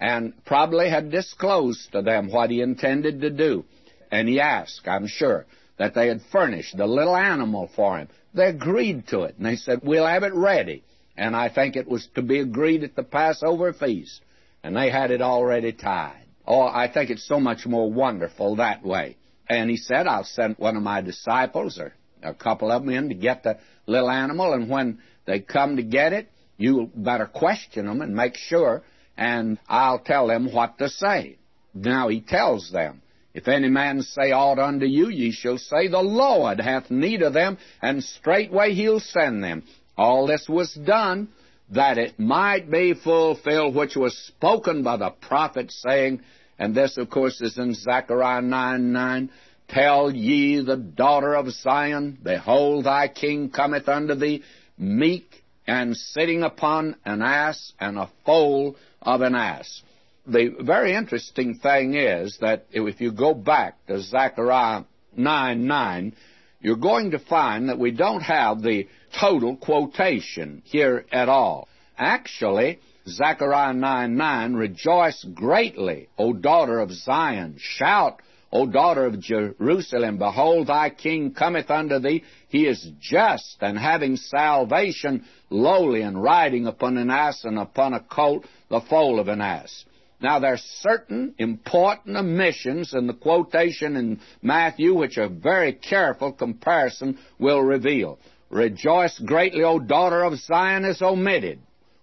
and 0.00 0.32
probably 0.44 0.90
had 0.90 1.10
disclosed 1.10 1.92
to 1.92 2.02
them 2.02 2.30
what 2.30 2.50
he 2.50 2.60
intended 2.60 3.20
to 3.20 3.30
do. 3.30 3.64
And 4.10 4.28
he 4.28 4.40
asked, 4.40 4.86
I'm 4.86 5.06
sure, 5.06 5.46
that 5.78 5.94
they 5.94 6.08
had 6.08 6.22
furnished 6.32 6.76
the 6.76 6.86
little 6.86 7.16
animal 7.16 7.70
for 7.74 7.98
him. 7.98 8.08
They 8.34 8.46
agreed 8.46 9.06
to 9.08 9.22
it, 9.22 9.36
and 9.36 9.46
they 9.46 9.56
said, 9.56 9.80
We'll 9.82 10.06
have 10.06 10.24
it 10.24 10.34
ready. 10.34 10.82
And 11.16 11.36
I 11.36 11.48
think 11.48 11.76
it 11.76 11.88
was 11.88 12.08
to 12.14 12.22
be 12.22 12.40
agreed 12.40 12.82
at 12.82 12.96
the 12.96 13.02
Passover 13.02 13.72
feast. 13.72 14.20
And 14.62 14.76
they 14.76 14.90
had 14.90 15.10
it 15.10 15.22
already 15.22 15.72
tied. 15.72 16.24
Oh, 16.46 16.62
I 16.62 16.90
think 16.92 17.10
it's 17.10 17.26
so 17.26 17.40
much 17.40 17.66
more 17.66 17.90
wonderful 17.90 18.56
that 18.56 18.84
way. 18.84 19.16
And 19.48 19.70
he 19.70 19.76
said, 19.76 20.06
I'll 20.06 20.24
send 20.24 20.56
one 20.58 20.76
of 20.76 20.82
my 20.82 21.00
disciples 21.00 21.78
or 21.78 21.94
a 22.22 22.34
couple 22.34 22.70
of 22.70 22.82
them 22.82 22.94
in 22.94 23.08
to 23.10 23.14
get 23.14 23.42
the 23.42 23.58
little 23.86 24.10
animal, 24.10 24.54
and 24.54 24.70
when 24.70 24.98
they 25.26 25.40
come 25.40 25.76
to 25.76 25.82
get 25.82 26.14
it, 26.14 26.30
you 26.56 26.90
better 26.94 27.26
question 27.26 27.86
them 27.86 28.00
and 28.00 28.14
make 28.14 28.36
sure 28.36 28.82
and 29.16 29.58
I'll 29.68 29.98
tell 29.98 30.26
them 30.26 30.52
what 30.52 30.78
to 30.78 30.88
say. 30.88 31.36
Now 31.72 32.08
he 32.08 32.20
tells 32.20 32.70
them, 32.70 33.02
If 33.32 33.48
any 33.48 33.68
man 33.68 34.02
say 34.02 34.32
aught 34.32 34.58
unto 34.58 34.86
you, 34.86 35.08
ye 35.08 35.32
shall 35.32 35.58
say, 35.58 35.88
The 35.88 36.02
Lord 36.02 36.60
hath 36.60 36.90
need 36.90 37.22
of 37.22 37.32
them, 37.32 37.58
and 37.80 38.02
straightway 38.02 38.74
he'll 38.74 39.00
send 39.00 39.42
them. 39.42 39.64
All 39.96 40.26
this 40.26 40.48
was 40.48 40.72
done 40.74 41.28
that 41.70 41.98
it 41.98 42.18
might 42.18 42.70
be 42.70 42.94
fulfilled 42.94 43.74
which 43.74 43.96
was 43.96 44.16
spoken 44.16 44.82
by 44.82 44.96
the 44.96 45.10
prophet, 45.10 45.70
saying, 45.70 46.20
and 46.58 46.74
this, 46.74 46.96
of 46.98 47.10
course, 47.10 47.40
is 47.40 47.58
in 47.58 47.74
Zechariah 47.74 48.42
9 48.42 48.92
9. 48.92 49.30
Tell 49.68 50.10
ye 50.10 50.60
the 50.60 50.76
daughter 50.76 51.34
of 51.34 51.50
Zion, 51.50 52.18
Behold, 52.22 52.84
thy 52.84 53.08
king 53.08 53.50
cometh 53.50 53.88
unto 53.88 54.14
thee, 54.14 54.42
meek 54.76 55.42
and 55.66 55.96
sitting 55.96 56.42
upon 56.42 56.96
an 57.04 57.22
ass 57.22 57.72
and 57.80 57.98
a 57.98 58.10
foal 58.26 58.76
of 59.00 59.22
an 59.22 59.34
ass. 59.34 59.82
The 60.26 60.54
very 60.60 60.94
interesting 60.94 61.54
thing 61.56 61.94
is 61.94 62.38
that 62.40 62.66
if 62.70 63.00
you 63.00 63.12
go 63.12 63.34
back 63.34 63.84
to 63.86 64.00
Zechariah 64.00 64.84
9 65.16 65.66
9, 65.66 66.16
you're 66.64 66.76
going 66.76 67.10
to 67.10 67.18
find 67.18 67.68
that 67.68 67.78
we 67.78 67.90
don't 67.90 68.22
have 68.22 68.62
the 68.62 68.88
total 69.20 69.54
quotation 69.54 70.62
here 70.64 71.04
at 71.12 71.28
all. 71.28 71.68
Actually, 71.98 72.80
Zechariah 73.06 73.74
9 73.74 74.16
9, 74.16 74.54
rejoice 74.54 75.26
greatly, 75.34 76.08
O 76.18 76.32
daughter 76.32 76.80
of 76.80 76.90
Zion, 76.90 77.56
shout, 77.58 78.22
O 78.50 78.66
daughter 78.66 79.04
of 79.04 79.20
Jerusalem, 79.20 80.16
behold, 80.16 80.68
thy 80.68 80.88
king 80.88 81.34
cometh 81.34 81.70
unto 81.70 81.98
thee. 81.98 82.24
He 82.48 82.66
is 82.66 82.88
just 82.98 83.58
and 83.60 83.78
having 83.78 84.16
salvation, 84.16 85.26
lowly 85.50 86.00
and 86.00 86.20
riding 86.20 86.66
upon 86.66 86.96
an 86.96 87.10
ass 87.10 87.44
and 87.44 87.58
upon 87.58 87.92
a 87.92 88.00
colt, 88.00 88.46
the 88.70 88.80
foal 88.80 89.20
of 89.20 89.28
an 89.28 89.42
ass. 89.42 89.84
Now, 90.20 90.38
there 90.38 90.54
are 90.54 90.58
certain 90.80 91.34
important 91.38 92.16
omissions 92.16 92.94
in 92.94 93.06
the 93.06 93.14
quotation 93.14 93.96
in 93.96 94.20
Matthew 94.42 94.94
which 94.94 95.16
a 95.16 95.28
very 95.28 95.72
careful 95.72 96.32
comparison 96.32 97.18
will 97.38 97.60
reveal. 97.60 98.18
Rejoice 98.50 99.18
greatly, 99.18 99.64
O 99.64 99.78
daughter 99.78 100.22
of 100.22 100.38
Zion, 100.38 100.84
is 100.84 101.02
omitted. 101.02 101.58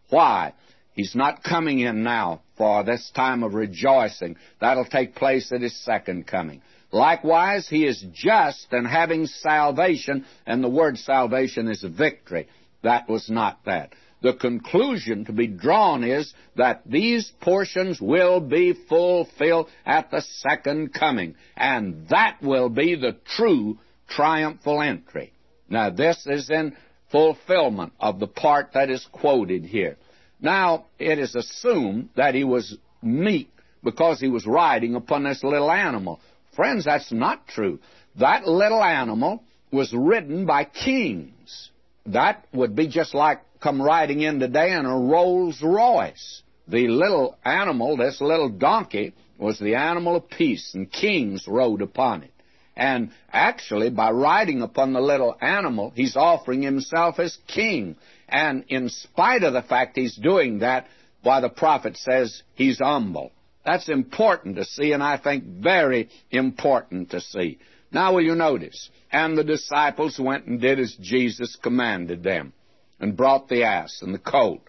Why? 0.10 0.54
He's 0.94 1.16
not 1.16 1.44
coming 1.44 1.80
in 1.80 2.04
now 2.04 2.42
for 2.58 2.84
this 2.84 3.10
time 3.16 3.44
of 3.44 3.54
rejoicing. 3.54 4.36
That'll 4.60 4.86
take 4.86 5.16
place 5.16 5.52
at 5.52 5.62
his 5.62 5.76
second 5.84 6.28
coming. 6.28 6.62
Likewise, 6.92 7.70
he 7.70 7.86
is 7.86 8.04
just 8.14 8.68
and 8.72 8.86
having 8.86 9.26
salvation, 9.26 10.26
and 10.46 10.62
the 10.62 10.70
word 10.70 10.98
salvation 10.98 11.70
is 11.70 11.82
victory. 11.84 12.50
That 12.84 13.08
was 13.08 13.30
not 13.30 13.64
that. 13.66 13.94
The 14.22 14.34
conclusion 14.34 15.26
to 15.26 15.34
be 15.34 15.48
drawn 15.48 16.04
is 16.04 16.34
that 16.56 16.82
these 16.86 17.32
portions 17.42 18.00
will 18.00 18.40
be 18.40 18.74
fulfilled 18.74 19.68
at 19.86 20.12
the 20.12 20.22
second 20.22 20.94
coming, 20.94 21.36
and 21.58 22.08
that 22.10 22.38
will 22.42 22.70
be 22.70 22.96
the 22.96 23.18
true 23.36 23.80
triumphal 24.08 24.82
entry. 24.82 25.34
Now, 25.70 25.90
this 25.90 26.26
is 26.28 26.50
in 26.50 26.76
fulfillment 27.12 27.94
of 28.00 28.20
the 28.20 28.28
part 28.28 28.74
that 28.74 28.90
is 28.90 29.06
quoted 29.12 29.66
here. 29.66 29.98
Now, 30.40 30.86
it 31.00 31.18
is 31.18 31.36
assumed 31.36 32.10
that 32.16 32.36
he 32.36 32.44
was 32.44 32.78
meek 33.02 33.50
because 33.84 34.20
he 34.20 34.28
was 34.28 34.46
riding 34.46 34.96
upon 34.96 35.24
this 35.24 35.44
little 35.44 35.72
animal. 35.72 36.20
Friends, 36.56 36.86
that's 36.86 37.12
not 37.12 37.48
true. 37.48 37.80
That 38.18 38.48
little 38.48 38.84
animal 38.84 39.44
was 39.72 39.94
ridden 39.94 40.46
by 40.46 40.66
kings. 40.66 41.70
That 42.06 42.46
would 42.54 42.76
be 42.76 42.88
just 42.88 43.14
like 43.14 43.42
come 43.62 43.82
riding 43.82 44.22
in 44.22 44.40
today 44.40 44.72
in 44.72 44.86
a 44.86 44.98
Rolls 44.98 45.62
Royce. 45.62 46.42
The 46.68 46.88
little 46.88 47.38
animal, 47.44 47.98
this 47.98 48.22
little 48.22 48.50
donkey, 48.50 49.14
was 49.38 49.60
the 49.60 49.76
animal 49.76 50.16
of 50.18 50.30
peace, 50.30 50.74
and 50.74 50.92
kings 50.92 51.48
rode 51.48 51.82
upon 51.82 52.24
it. 52.24 52.32
And 52.76 53.12
actually, 53.32 53.90
by 53.90 54.12
riding 54.12 54.62
upon 54.62 54.94
the 54.94 55.02
little 55.02 55.36
animal, 55.42 55.92
he's 55.96 56.16
offering 56.16 56.62
himself 56.62 57.20
as 57.20 57.38
king. 57.48 57.98
And 58.30 58.64
in 58.70 58.90
spite 58.90 59.44
of 59.44 59.54
the 59.54 59.62
fact 59.62 59.98
he's 59.98 60.16
doing 60.16 60.60
that, 60.60 60.88
why 61.22 61.42
the 61.42 61.50
prophet 61.50 61.98
says 61.98 62.42
he's 62.56 62.80
humble. 62.80 63.32
That's 63.66 63.90
important 63.90 64.56
to 64.56 64.66
see, 64.66 64.94
and 64.94 65.04
I 65.04 65.18
think 65.18 65.44
very 65.44 66.10
important 66.32 67.12
to 67.12 67.22
see. 67.22 67.60
Now, 67.92 68.14
will 68.14 68.24
you 68.24 68.36
notice? 68.36 68.90
And 69.12 69.38
the 69.38 69.44
disciples 69.44 70.20
went 70.20 70.46
and 70.46 70.60
did 70.62 70.80
as 70.80 70.96
Jesus 70.96 71.58
commanded 71.62 72.24
them, 72.24 72.54
and 73.02 73.18
brought 73.18 73.50
the 73.50 73.64
ass 73.64 74.02
and 74.02 74.14
the 74.14 74.20
colt, 74.20 74.62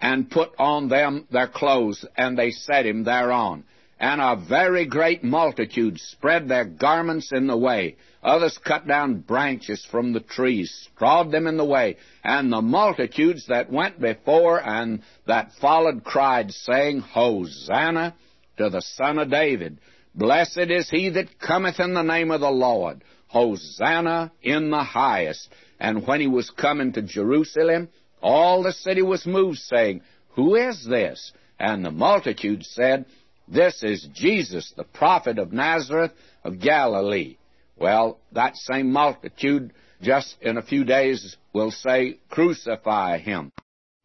and 0.00 0.30
put 0.30 0.50
on 0.58 0.88
them 0.88 1.26
their 1.32 1.48
clothes, 1.48 2.04
and 2.16 2.38
they 2.38 2.52
set 2.52 2.86
him 2.86 3.02
thereon. 3.02 3.64
And 3.98 4.20
a 4.20 4.36
very 4.36 4.86
great 4.86 5.24
multitude 5.24 5.98
spread 5.98 6.48
their 6.48 6.64
garments 6.64 7.32
in 7.32 7.48
the 7.48 7.56
way. 7.56 7.96
Others 8.22 8.58
cut 8.64 8.86
down 8.86 9.20
branches 9.20 9.84
from 9.90 10.12
the 10.12 10.20
trees, 10.20 10.88
strawed 10.94 11.32
them 11.32 11.48
in 11.48 11.56
the 11.56 11.64
way. 11.64 11.96
And 12.22 12.52
the 12.52 12.62
multitudes 12.62 13.46
that 13.48 13.72
went 13.72 14.00
before 14.00 14.64
and 14.64 15.02
that 15.26 15.50
followed 15.60 16.04
cried, 16.04 16.52
saying, 16.52 17.00
Hosanna 17.00 18.14
to 18.58 18.70
the 18.70 18.82
Son 18.82 19.18
of 19.18 19.30
David. 19.30 19.78
Blessed 20.14 20.58
is 20.58 20.88
he 20.90 21.08
that 21.10 21.40
cometh 21.40 21.80
in 21.80 21.94
the 21.94 22.02
name 22.02 22.30
of 22.30 22.40
the 22.40 22.50
Lord. 22.50 23.02
Hosanna 23.28 24.32
in 24.42 24.70
the 24.70 24.82
highest. 24.82 25.48
And 25.80 26.06
when 26.06 26.20
he 26.20 26.26
was 26.26 26.50
coming 26.50 26.92
to 26.92 27.02
Jerusalem, 27.02 27.88
all 28.20 28.62
the 28.62 28.72
city 28.72 29.02
was 29.02 29.26
moved, 29.26 29.58
saying, 29.58 30.02
Who 30.30 30.56
is 30.56 30.84
this? 30.84 31.32
And 31.58 31.84
the 31.84 31.90
multitude 31.90 32.64
said, 32.64 33.06
This 33.46 33.82
is 33.82 34.08
Jesus, 34.12 34.72
the 34.76 34.84
prophet 34.84 35.38
of 35.38 35.52
Nazareth 35.52 36.12
of 36.44 36.60
Galilee. 36.60 37.36
Well, 37.76 38.18
that 38.32 38.56
same 38.56 38.90
multitude 38.90 39.72
just 40.02 40.36
in 40.40 40.56
a 40.56 40.62
few 40.62 40.84
days 40.84 41.36
will 41.52 41.70
say, 41.70 42.18
Crucify 42.28 43.18
him. 43.18 43.52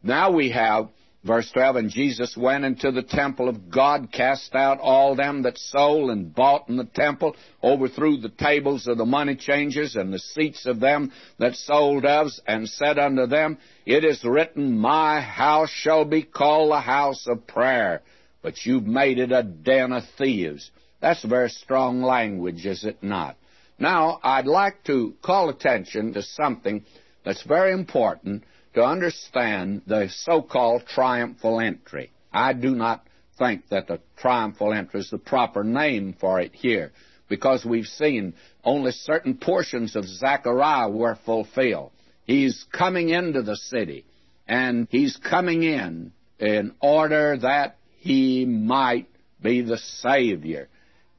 Now 0.03 0.31
we 0.31 0.51
have 0.51 0.89
Verse 1.25 1.49
12, 1.53 1.75
And 1.77 1.89
Jesus 1.89 2.35
went 2.35 2.65
into 2.65 2.91
the 2.91 3.01
temple 3.01 3.47
of 3.47 3.69
God, 3.69 4.11
cast 4.11 4.53
out 4.55 4.79
all 4.81 5.15
them 5.15 5.43
that 5.43 5.57
sold 5.57 6.09
and 6.09 6.35
bought 6.35 6.67
in 6.67 6.75
the 6.75 6.83
temple, 6.83 7.37
overthrew 7.63 8.17
the 8.17 8.27
tables 8.27 8.87
of 8.87 8.97
the 8.97 9.05
money 9.05 9.35
changers 9.35 9.95
and 9.95 10.13
the 10.13 10.19
seats 10.19 10.65
of 10.65 10.81
them 10.81 11.13
that 11.39 11.55
sold 11.55 12.03
doves, 12.03 12.41
and 12.45 12.67
said 12.67 12.99
unto 12.99 13.25
them, 13.25 13.57
It 13.85 14.03
is 14.03 14.21
written, 14.25 14.77
My 14.77 15.21
house 15.21 15.69
shall 15.69 16.03
be 16.03 16.23
called 16.23 16.71
the 16.71 16.81
house 16.81 17.25
of 17.25 17.47
prayer, 17.47 18.01
but 18.41 18.65
you've 18.65 18.85
made 18.85 19.17
it 19.17 19.31
a 19.31 19.43
den 19.43 19.93
of 19.93 20.03
thieves. 20.17 20.71
That's 20.99 21.23
very 21.23 21.49
strong 21.49 22.01
language, 22.01 22.65
is 22.65 22.83
it 22.83 23.01
not? 23.01 23.37
Now, 23.79 24.19
I'd 24.23 24.45
like 24.45 24.83
to 24.85 25.13
call 25.21 25.47
attention 25.49 26.13
to 26.13 26.21
something 26.21 26.83
that's 27.23 27.43
very 27.43 27.71
important 27.71 28.43
to 28.73 28.83
understand 28.83 29.83
the 29.85 30.09
so-called 30.09 30.85
triumphal 30.87 31.59
entry. 31.59 32.11
I 32.31 32.53
do 32.53 32.75
not 32.75 33.05
think 33.37 33.67
that 33.69 33.87
the 33.87 33.99
triumphal 34.17 34.73
entry 34.73 35.01
is 35.01 35.09
the 35.09 35.17
proper 35.17 35.63
name 35.63 36.15
for 36.19 36.39
it 36.39 36.53
here 36.53 36.91
because 37.29 37.65
we've 37.65 37.85
seen 37.85 38.33
only 38.63 38.91
certain 38.91 39.35
portions 39.35 39.95
of 39.95 40.05
Zechariah 40.05 40.89
were 40.89 41.17
fulfilled. 41.25 41.91
He's 42.25 42.65
coming 42.71 43.09
into 43.09 43.41
the 43.41 43.55
city, 43.55 44.05
and 44.47 44.87
he's 44.89 45.17
coming 45.17 45.63
in 45.63 46.13
in 46.39 46.73
order 46.79 47.37
that 47.37 47.77
he 47.97 48.45
might 48.45 49.07
be 49.41 49.61
the 49.61 49.77
Savior. 49.77 50.69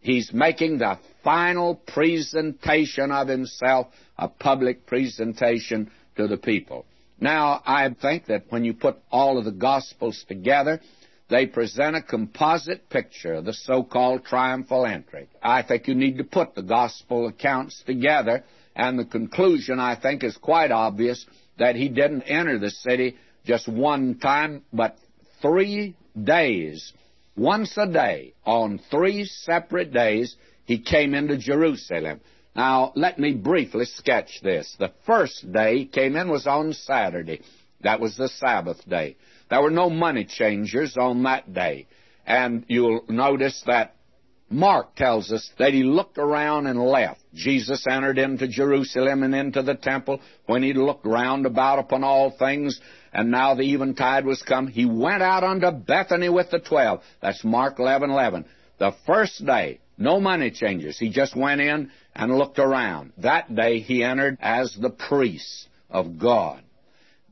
He's 0.01 0.33
making 0.33 0.79
the 0.79 0.99
final 1.23 1.75
presentation 1.75 3.11
of 3.11 3.29
himself, 3.29 3.89
a 4.19 4.29
public 4.29 4.87
presentation 4.87 5.91
to 6.17 6.27
the 6.27 6.37
people. 6.37 6.87
Now, 7.25 7.63
I 7.65 7.89
think 7.89 8.27
that 8.27 8.45
when 8.51 8.67
you 8.67 8.75
put 8.75 8.99
all 9.11 9.39
of 9.39 9.47
the 9.47 9.51
Gospels 9.51 10.23
together, 10.29 10.79
they 11.31 11.47
present 11.47 11.97
a 11.97 12.03
composite 12.03 12.91
picture 12.91 13.33
of 13.33 13.47
the 13.47 13.55
so-called 13.55 14.27
triumphal 14.27 14.85
entry. 14.85 15.29
I 15.43 15.63
think 15.63 15.89
you 15.89 15.95
need 15.95 16.19
to 16.19 16.25
put 16.25 16.55
the 16.55 16.63
Gospel 16.63 17.27
accounts 17.27 17.83
together, 17.87 18.45
and 18.77 18.99
the 18.99 19.07
conclusion, 19.07 19.81
I 19.81 19.99
think, 19.99 20.23
is 20.23 20.37
quite 20.37 20.71
obvious 20.71 21.25
that 21.59 21.77
he 21.77 21.89
didn't 21.89 22.25
enter 22.25 22.59
the 22.59 22.69
city 22.69 23.17
just 23.47 23.69
one 23.69 24.19
time, 24.19 24.63
but 24.71 24.99
three 25.41 25.97
days. 26.23 26.93
Once 27.39 27.75
a 27.79 27.87
day, 27.87 28.35
on 28.45 28.79
three 28.91 29.25
separate 29.25 29.95
days, 29.95 30.37
he 30.67 30.79
came 30.79 31.15
into 31.15 31.39
Jerusalem. 31.39 32.21
Now, 32.57 32.93
let 32.95 33.19
me 33.19 33.35
briefly 33.35 33.85
sketch 33.85 34.41
this. 34.43 34.77
The 34.79 34.93
first 35.07 35.53
day 35.53 35.79
he 35.79 35.87
came 35.87 36.17
in 36.17 36.29
was 36.31 36.47
on 36.47 36.73
Saturday. 36.73 37.41
That 37.83 38.01
was 38.01 38.17
the 38.17 38.29
Sabbath 38.29 38.89
day. 38.89 39.17
There 39.51 39.61
were 39.61 39.71
no 39.71 39.91
money 39.91 40.25
changers 40.25 40.97
on 40.97 41.25
that 41.25 41.53
day. 41.53 41.87
And 42.27 42.65
you'll 42.69 43.05
notice 43.09 43.63
that 43.67 43.95
Mark 44.51 44.95
tells 44.95 45.33
us 45.33 45.51
that 45.59 45.73
he 45.73 45.83
looked 45.83 46.17
around 46.17 46.67
and 46.67 46.79
left. 46.79 47.21
Jesus 47.35 47.85
entered 47.91 48.19
into 48.19 48.47
Jerusalem 48.47 49.23
and 49.23 49.35
into 49.35 49.63
the 49.63 49.75
temple. 49.75 50.21
When 50.47 50.63
he 50.63 50.73
looked 50.75 51.05
round 51.05 51.47
about 51.47 51.81
upon 51.81 52.05
all 52.05 52.31
things, 52.31 52.81
and 53.13 53.31
now 53.31 53.55
the 53.55 53.65
eventide 53.75 54.25
was 54.25 54.43
come, 54.43 54.69
he 54.69 54.85
went 54.85 55.23
out 55.23 55.45
unto 55.45 55.71
Bethany 55.73 56.29
with 56.29 56.51
the 56.51 56.61
twelve. 56.61 57.03
That's 57.21 57.43
Mark 57.43 57.79
11, 57.79 58.11
11. 58.11 58.45
The 58.79 58.93
first 59.07 59.45
day, 59.45 59.81
no 59.97 60.21
money 60.21 60.51
changers. 60.51 60.99
He 60.99 61.11
just 61.11 61.37
went 61.37 61.61
in 61.61 61.91
and 62.15 62.37
looked 62.37 62.59
around. 62.59 63.13
That 63.19 63.55
day 63.55 63.81
he 63.81 64.03
entered 64.03 64.39
as 64.41 64.75
the 64.75 64.91
priest 64.91 65.69
of 65.91 66.19
God. 66.19 66.63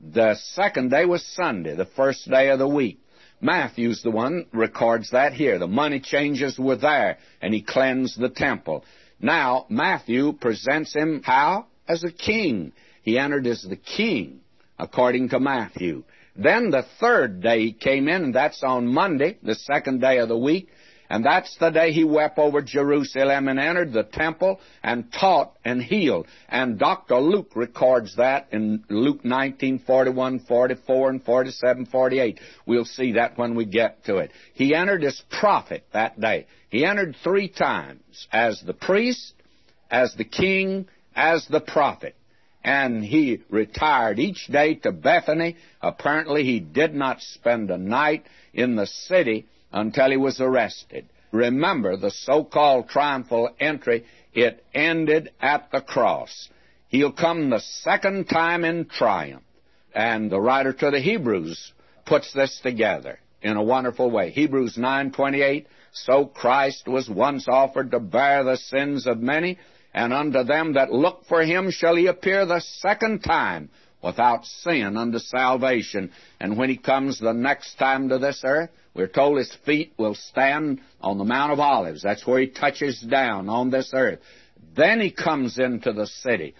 The 0.01 0.35
second 0.35 0.91
day 0.91 1.05
was 1.05 1.25
Sunday, 1.25 1.75
the 1.75 1.85
first 1.85 2.29
day 2.29 2.49
of 2.49 2.59
the 2.59 2.67
week. 2.67 2.99
Matthew's 3.41 4.01
the 4.01 4.11
one 4.11 4.45
records 4.53 5.11
that 5.11 5.33
here. 5.33 5.59
The 5.59 5.67
money 5.67 5.99
changers 5.99 6.57
were 6.57 6.77
there, 6.77 7.17
and 7.41 7.53
he 7.53 7.61
cleansed 7.61 8.19
the 8.19 8.29
temple. 8.29 8.85
Now, 9.19 9.65
Matthew 9.69 10.33
presents 10.33 10.93
him 10.93 11.21
how? 11.23 11.67
As 11.87 12.03
a 12.03 12.11
king. 12.11 12.71
He 13.01 13.19
entered 13.19 13.45
as 13.47 13.61
the 13.61 13.75
king, 13.75 14.39
according 14.79 15.29
to 15.29 15.39
Matthew. 15.39 16.03
Then 16.35 16.71
the 16.71 16.85
third 16.99 17.41
day 17.41 17.59
he 17.59 17.73
came 17.73 18.07
in, 18.07 18.23
and 18.23 18.35
that's 18.35 18.63
on 18.63 18.87
Monday, 18.87 19.37
the 19.43 19.55
second 19.55 19.99
day 20.01 20.17
of 20.17 20.29
the 20.29 20.37
week. 20.37 20.69
And 21.13 21.23
that's 21.23 21.55
the 21.57 21.69
day 21.69 21.91
he 21.91 22.03
wept 22.03 22.39
over 22.39 22.63
Jerusalem 22.63 23.47
and 23.47 23.59
entered 23.59 23.93
the 23.93 24.01
temple 24.01 24.59
and 24.81 25.13
taught 25.13 25.55
and 25.63 25.79
healed. 25.79 26.25
And 26.49 26.79
Dr. 26.79 27.19
Luke 27.19 27.51
records 27.55 28.15
that 28.15 28.47
in 28.51 28.83
Luke 28.89 29.23
19, 29.23 29.83
41, 29.85 30.39
44, 30.39 31.09
and 31.11 31.23
47, 31.23 31.85
48. 31.85 32.39
We'll 32.65 32.85
see 32.85 33.11
that 33.11 33.37
when 33.37 33.53
we 33.53 33.65
get 33.65 34.03
to 34.05 34.17
it. 34.17 34.31
He 34.55 34.73
entered 34.73 35.03
as 35.03 35.21
prophet 35.29 35.85
that 35.93 36.19
day. 36.19 36.47
He 36.71 36.83
entered 36.83 37.15
three 37.23 37.47
times 37.47 38.27
as 38.31 38.63
the 38.65 38.73
priest, 38.73 39.35
as 39.91 40.15
the 40.15 40.25
king, 40.25 40.87
as 41.15 41.45
the 41.47 41.61
prophet 41.61 42.15
and 42.65 43.03
he 43.03 43.41
retired 43.49 44.19
each 44.19 44.47
day 44.47 44.75
to 44.75 44.93
Bethany. 44.93 45.57
Apparently, 45.81 46.45
he 46.45 46.61
did 46.61 46.95
not 46.95 47.21
spend 47.21 47.69
a 47.69 47.77
night 47.77 48.25
in 48.53 48.77
the 48.77 48.87
city 48.87 49.47
until 49.73 50.11
he 50.11 50.17
was 50.17 50.39
arrested. 50.39 51.09
Remember, 51.31 51.97
the 51.97 52.11
so-called 52.11 52.87
triumphal 52.89 53.49
entry, 53.59 54.05
it 54.33 54.63
ended 54.73 55.31
at 55.41 55.71
the 55.71 55.81
cross. 55.81 56.49
He'll 56.87 57.11
come 57.11 57.49
the 57.49 57.59
second 57.59 58.29
time 58.29 58.63
in 58.63 58.85
triumph. 58.85 59.43
And 59.95 60.31
the 60.31 60.39
writer 60.39 60.73
to 60.73 60.91
the 60.91 60.99
Hebrews 60.99 61.73
puts 62.05 62.31
this 62.33 62.59
together 62.61 63.19
in 63.41 63.57
a 63.57 63.63
wonderful 63.63 64.09
way. 64.09 64.29
Hebrews 64.29 64.77
9:28, 64.77 65.65
so 65.91 66.25
Christ 66.25 66.87
was 66.87 67.09
once 67.09 67.47
offered 67.47 67.91
to 67.91 67.99
bear 67.99 68.43
the 68.43 68.57
sins 68.57 69.07
of 69.07 69.19
many, 69.19 69.57
and 69.93 70.13
unto 70.13 70.43
them 70.43 70.73
that 70.73 70.91
look 70.91 71.25
for 71.25 71.43
him 71.43 71.71
shall 71.71 71.95
he 71.95 72.07
appear 72.07 72.45
the 72.45 72.59
second 72.59 73.23
time 73.23 73.69
without 74.03 74.45
sin 74.45 74.97
unto 74.97 75.19
salvation. 75.19 76.11
And 76.39 76.57
when 76.57 76.69
he 76.69 76.77
comes 76.77 77.19
the 77.19 77.33
next 77.33 77.75
time 77.75 78.09
to 78.09 78.17
this 78.17 78.43
earth, 78.43 78.69
we're 78.93 79.07
told 79.07 79.37
his 79.37 79.53
feet 79.65 79.93
will 79.97 80.15
stand 80.15 80.79
on 81.01 81.17
the 81.17 81.23
Mount 81.23 81.51
of 81.51 81.59
Olives. 81.59 82.03
That's 82.03 82.27
where 82.27 82.39
he 82.39 82.47
touches 82.47 83.01
down 83.01 83.49
on 83.49 83.71
this 83.71 83.91
earth. 83.93 84.19
Then 84.75 84.99
he 84.99 85.11
comes 85.11 85.57
into 85.57 85.93
the 85.93 86.07
city. 86.07 86.55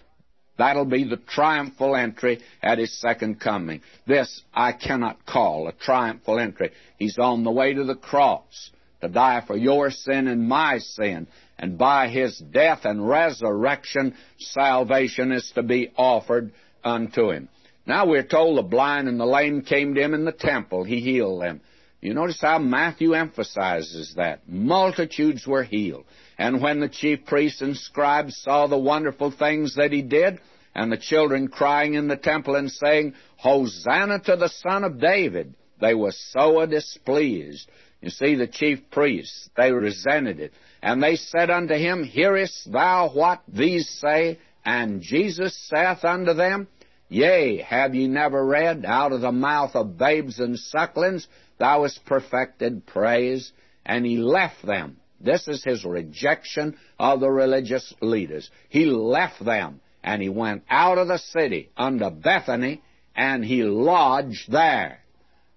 That'll 0.57 0.85
be 0.85 1.03
the 1.03 1.17
triumphal 1.17 1.95
entry 1.95 2.41
at 2.61 2.77
his 2.77 2.99
second 2.99 3.39
coming. 3.39 3.81
This 4.05 4.41
I 4.53 4.71
cannot 4.71 5.25
call 5.25 5.67
a 5.67 5.73
triumphal 5.73 6.39
entry. 6.39 6.71
He's 6.97 7.17
on 7.17 7.43
the 7.43 7.51
way 7.51 7.73
to 7.73 7.83
the 7.83 7.95
cross 7.95 8.71
to 9.01 9.09
die 9.09 9.43
for 9.45 9.57
your 9.57 9.91
sin 9.91 10.27
and 10.27 10.47
my 10.47 10.77
sin. 10.79 11.27
And 11.57 11.77
by 11.77 12.07
his 12.07 12.37
death 12.37 12.81
and 12.83 13.07
resurrection, 13.07 14.15
salvation 14.37 15.31
is 15.31 15.51
to 15.55 15.63
be 15.63 15.91
offered 15.95 16.51
unto 16.83 17.31
him. 17.31 17.49
Now 17.85 18.07
we're 18.07 18.23
told 18.23 18.57
the 18.57 18.63
blind 18.63 19.07
and 19.07 19.19
the 19.19 19.25
lame 19.25 19.61
came 19.61 19.93
to 19.95 20.01
him 20.01 20.13
in 20.13 20.25
the 20.25 20.31
temple. 20.31 20.83
He 20.83 20.99
healed 20.99 21.41
them. 21.41 21.61
You 22.03 22.13
notice 22.13 22.41
how 22.41 22.59
Matthew 22.59 23.13
emphasizes 23.13 24.15
that. 24.17 24.41
Multitudes 24.45 25.47
were 25.47 25.63
healed. 25.63 26.03
And 26.37 26.61
when 26.61 26.81
the 26.81 26.89
chief 26.89 27.25
priests 27.25 27.61
and 27.61 27.77
scribes 27.77 28.35
saw 28.35 28.67
the 28.67 28.77
wonderful 28.77 29.31
things 29.31 29.75
that 29.75 29.93
he 29.93 30.01
did, 30.01 30.39
and 30.75 30.91
the 30.91 30.97
children 30.97 31.47
crying 31.47 31.93
in 31.93 32.09
the 32.09 32.17
temple 32.17 32.55
and 32.55 32.69
saying, 32.69 33.13
Hosanna 33.37 34.19
to 34.19 34.35
the 34.35 34.49
Son 34.49 34.83
of 34.83 34.99
David, 34.99 35.55
they 35.79 35.93
were 35.93 36.11
so 36.11 36.65
displeased. 36.65 37.69
You 38.01 38.09
see, 38.09 38.35
the 38.35 38.47
chief 38.47 38.79
priests, 38.91 39.49
they 39.55 39.71
resented 39.71 40.41
it. 40.41 40.51
And 40.81 41.01
they 41.01 41.15
said 41.15 41.49
unto 41.49 41.75
him, 41.75 42.03
Hearest 42.03 42.69
thou 42.69 43.11
what 43.13 43.43
these 43.47 43.87
say? 44.01 44.39
And 44.65 45.01
Jesus 45.01 45.57
saith 45.69 46.03
unto 46.03 46.33
them, 46.33 46.67
Yea, 47.07 47.61
have 47.61 47.95
ye 47.95 48.07
never 48.07 48.45
read, 48.45 48.83
Out 48.85 49.13
of 49.13 49.21
the 49.21 49.31
mouth 49.31 49.75
of 49.75 49.97
babes 49.97 50.39
and 50.39 50.59
sucklings 50.59 51.27
thou 51.63 51.83
hast 51.83 52.05
perfected 52.05 52.85
praise? 52.85 53.53
And 53.85 54.05
he 54.05 54.17
left 54.17 54.65
them. 54.65 54.97
This 55.21 55.47
is 55.47 55.63
his 55.63 55.85
rejection 55.85 56.77
of 56.99 57.21
the 57.21 57.29
religious 57.29 57.93
leaders. 58.01 58.49
He 58.67 58.85
left 58.85 59.43
them, 59.43 59.79
and 60.03 60.21
he 60.21 60.27
went 60.27 60.63
out 60.69 60.97
of 60.97 61.07
the 61.07 61.17
city 61.17 61.69
unto 61.77 62.09
Bethany, 62.09 62.81
and 63.15 63.45
he 63.45 63.63
lodged 63.63 64.51
there. 64.51 64.99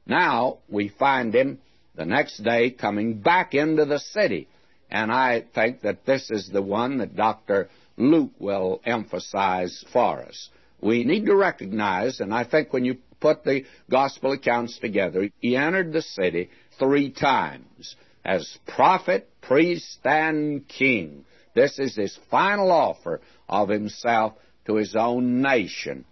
Now 0.07 0.59
we 0.69 0.89
find 0.89 1.35
him 1.35 1.59
the 1.97 2.07
next 2.07 2.39
day 2.39 2.71
coming 2.71 3.21
back 3.21 3.55
into 3.55 3.85
the 3.85 3.99
city. 3.99 4.49
And 4.89 5.11
I 5.11 5.45
think 5.55 5.81
that 5.81 6.07
this 6.07 6.31
is 6.31 6.49
the 6.49 6.63
one 6.63 6.99
that 6.99 7.17
Dr. 7.17 7.69
Luke 7.97 8.33
will 8.39 8.81
emphasize 8.85 9.85
for 9.93 10.23
us. 10.23 10.51
We 10.81 11.03
need 11.03 11.27
to 11.27 11.35
recognize, 11.35 12.21
and 12.21 12.33
I 12.33 12.45
think 12.45 12.73
when 12.73 12.85
you 12.85 12.99
put 13.27 13.43
the 13.43 13.65
gospel 13.91 14.33
accounts 14.33 14.79
together, 14.79 15.29
he 15.41 15.57
entered 15.57 15.93
the 15.93 16.03
city 16.03 16.49
three 16.79 17.11
times 17.11 17.97
as 18.25 18.59
prophet, 18.69 19.29
priest, 19.43 19.99
and 20.05 20.67
king. 20.69 21.25
This 21.55 21.79
is 21.79 21.97
his 21.97 22.17
final 22.31 22.71
offer 22.71 23.21
of 23.49 23.69
himself 23.69 24.35
to 24.67 24.77
his 24.77 24.95
own 24.95 25.43
nation. 25.43 26.05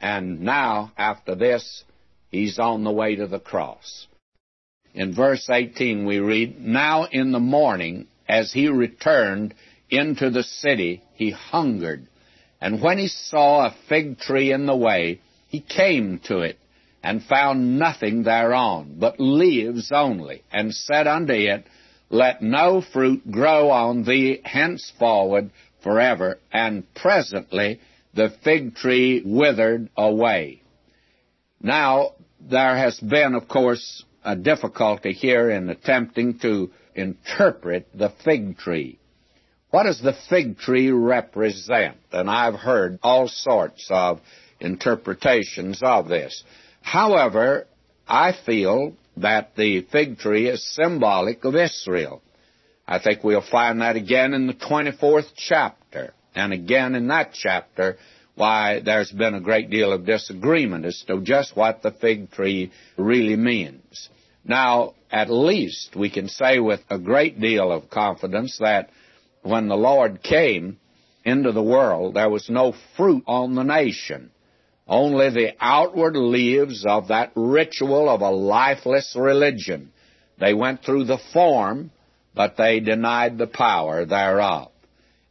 And 0.00 0.40
now, 0.40 0.92
after 0.96 1.36
this, 1.36 1.84
he's 2.30 2.58
on 2.58 2.82
the 2.82 2.92
way 2.92 3.16
to 3.16 3.28
the 3.28 3.40
cross. 3.40 4.06
In 4.94 5.14
verse 5.14 5.48
18 5.48 6.06
we 6.06 6.18
read, 6.18 6.60
Now 6.60 7.04
in 7.04 7.30
the 7.30 7.40
morning, 7.40 8.08
as 8.28 8.52
he 8.52 8.68
returned 8.68 9.54
into 9.90 10.30
the 10.30 10.42
city, 10.42 11.02
he 11.14 11.30
hungered. 11.30 12.08
And 12.60 12.82
when 12.82 12.98
he 12.98 13.08
saw 13.08 13.66
a 13.66 13.76
fig 13.88 14.18
tree 14.18 14.52
in 14.52 14.66
the 14.66 14.76
way, 14.76 15.20
he 15.48 15.60
came 15.60 16.20
to 16.24 16.40
it, 16.40 16.58
and 17.02 17.22
found 17.22 17.78
nothing 17.78 18.22
thereon, 18.22 18.96
but 18.98 19.18
leaves 19.18 19.90
only, 19.92 20.42
and 20.52 20.74
said 20.74 21.06
unto 21.06 21.32
it, 21.32 21.64
Let 22.10 22.42
no 22.42 22.82
fruit 22.92 23.30
grow 23.30 23.70
on 23.70 24.04
thee 24.04 24.40
henceforward 24.44 25.50
forever. 25.82 26.38
And 26.52 26.92
presently 26.94 27.80
the 28.14 28.32
fig 28.42 28.74
tree 28.74 29.22
withered 29.24 29.90
away. 29.96 30.62
Now, 31.60 32.12
there 32.40 32.76
has 32.76 32.98
been, 32.98 33.34
of 33.34 33.48
course, 33.48 34.04
a 34.24 34.36
difficulty 34.36 35.12
here 35.12 35.50
in 35.50 35.70
attempting 35.70 36.38
to 36.40 36.70
interpret 36.94 37.88
the 37.94 38.12
fig 38.24 38.58
tree. 38.58 38.98
What 39.70 39.84
does 39.84 40.00
the 40.00 40.16
fig 40.28 40.58
tree 40.58 40.90
represent? 40.90 41.98
And 42.10 42.30
I've 42.30 42.54
heard 42.54 42.98
all 43.02 43.28
sorts 43.28 43.86
of 43.90 44.20
interpretations 44.60 45.80
of 45.82 46.08
this. 46.08 46.42
However, 46.82 47.66
I 48.06 48.32
feel 48.46 48.94
that 49.18 49.56
the 49.56 49.82
fig 49.92 50.18
tree 50.18 50.48
is 50.48 50.74
symbolic 50.74 51.44
of 51.44 51.54
Israel. 51.54 52.22
I 52.86 52.98
think 52.98 53.22
we'll 53.22 53.42
find 53.42 53.82
that 53.82 53.96
again 53.96 54.32
in 54.32 54.46
the 54.46 54.54
24th 54.54 55.32
chapter. 55.36 56.14
And 56.34 56.52
again 56.52 56.94
in 56.94 57.08
that 57.08 57.32
chapter, 57.34 57.98
why 58.34 58.80
there's 58.84 59.10
been 59.10 59.34
a 59.34 59.40
great 59.40 59.68
deal 59.68 59.92
of 59.92 60.06
disagreement 60.06 60.84
as 60.84 61.02
to 61.08 61.20
just 61.20 61.56
what 61.56 61.82
the 61.82 61.90
fig 61.90 62.30
tree 62.30 62.70
really 62.96 63.36
means. 63.36 64.08
Now, 64.44 64.94
at 65.10 65.28
least 65.28 65.96
we 65.96 66.08
can 66.08 66.28
say 66.28 66.60
with 66.60 66.80
a 66.88 66.98
great 66.98 67.40
deal 67.40 67.72
of 67.72 67.90
confidence 67.90 68.58
that 68.58 68.90
when 69.42 69.68
the 69.68 69.76
Lord 69.76 70.22
came 70.22 70.78
into 71.24 71.52
the 71.52 71.62
world, 71.62 72.14
there 72.14 72.30
was 72.30 72.48
no 72.48 72.74
fruit 72.96 73.24
on 73.26 73.54
the 73.54 73.64
nation, 73.64 74.30
only 74.88 75.30
the 75.30 75.52
outward 75.60 76.16
leaves 76.16 76.84
of 76.86 77.08
that 77.08 77.32
ritual 77.34 78.08
of 78.08 78.22
a 78.22 78.30
lifeless 78.30 79.14
religion. 79.18 79.92
They 80.40 80.54
went 80.54 80.82
through 80.82 81.04
the 81.04 81.18
form, 81.32 81.90
but 82.34 82.56
they 82.56 82.80
denied 82.80 83.36
the 83.36 83.46
power 83.46 84.04
thereof. 84.04 84.70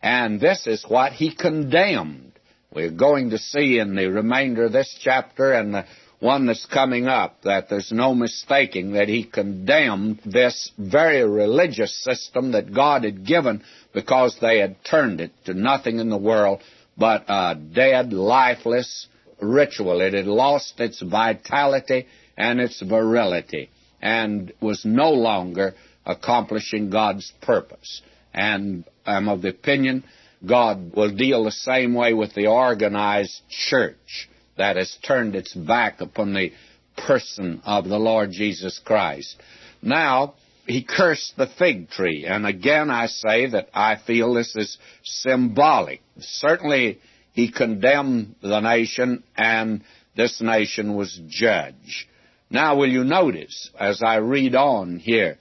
And 0.02 0.40
this 0.40 0.68
is 0.68 0.86
what 0.88 1.14
he 1.14 1.34
condemned. 1.34 2.34
We're 2.72 2.92
going 2.92 3.32
to 3.32 3.40
see 3.40 3.80
in 3.80 3.96
the 3.96 4.08
remainder 4.08 4.66
of 4.66 4.74
this 4.74 4.96
chapter 5.02 5.54
and 5.54 5.74
the 5.74 5.86
one 6.20 6.48
that's 6.48 6.66
coming 6.66 7.08
up 7.08 7.42
that 7.44 7.70
there's 7.70 7.92
no 7.92 8.14
mistaking 8.14 8.94
that 8.94 9.08
he 9.08 9.24
condemned 9.24 10.20
this 10.26 10.72
very 10.78 11.24
religious 11.24 11.96
system 12.04 12.52
that 12.52 12.74
God 12.74 13.04
had 13.04 13.26
given 13.26 13.64
because 13.94 14.38
they 14.42 14.60
had 14.60 14.84
turned 14.84 15.22
it 15.22 15.32
to 15.46 15.54
nothing 15.54 16.00
in 16.00 16.10
the 16.10 16.18
world 16.18 16.62
but 16.98 17.26
a 17.28 17.56
dead, 17.56 18.14
lifeless 18.14 19.08
ritual. 19.42 20.02
It 20.02 20.14
had 20.14 20.26
lost 20.26 20.80
its 20.80 21.02
vitality 21.02 22.08
and 22.38 22.60
its 22.60 22.82
virility 22.82 23.70
and 24.02 24.54
was 24.62 24.84
no 24.86 25.12
longer 25.12 25.76
accomplishing 26.06 26.90
God's 26.90 27.32
purpose. 27.42 28.02
And 28.34 28.86
I'm 29.06 29.28
of 29.28 29.42
the 29.42 29.50
opinion 29.50 30.04
God 30.46 30.94
will 30.96 31.16
deal 31.16 31.44
the 31.44 31.52
same 31.52 31.94
way 31.94 32.14
with 32.14 32.34
the 32.36 32.48
organized 32.48 33.42
church 33.50 34.30
that 34.58 34.76
has 34.76 34.96
turned 35.06 35.36
its 35.36 35.54
back 35.54 36.02
upon 36.02 36.34
the 36.34 36.52
person 36.96 37.62
of 37.66 37.88
the 37.88 37.98
Lord 37.98 38.32
Jesus 38.32 38.80
Christ. 38.84 39.36
Now, 39.82 40.36
he 40.66 40.84
cursed 40.84 41.38
the 41.38 41.48
fig 41.48 41.90
tree, 41.90 42.26
and 42.28 42.46
again 42.46 42.90
I 42.90 43.08
say 43.08 43.48
that 43.48 43.70
I 43.74 43.96
feel 43.96 44.34
this 44.34 44.56
is 44.56 44.78
symbolic. 45.04 46.02
Certainly, 46.20 47.00
he 47.38 47.52
condemned 47.52 48.34
the 48.42 48.60
nation, 48.62 49.24
and 49.38 49.84
this 50.16 50.42
nation 50.42 50.96
was 50.96 51.22
judged. 51.28 52.08
Now, 52.50 52.76
will 52.76 52.90
you 52.90 53.04
notice, 53.04 53.70
as 53.80 54.02
I 54.02 54.16
read 54.16 54.56
on 54.56 54.98
here, 54.98 55.38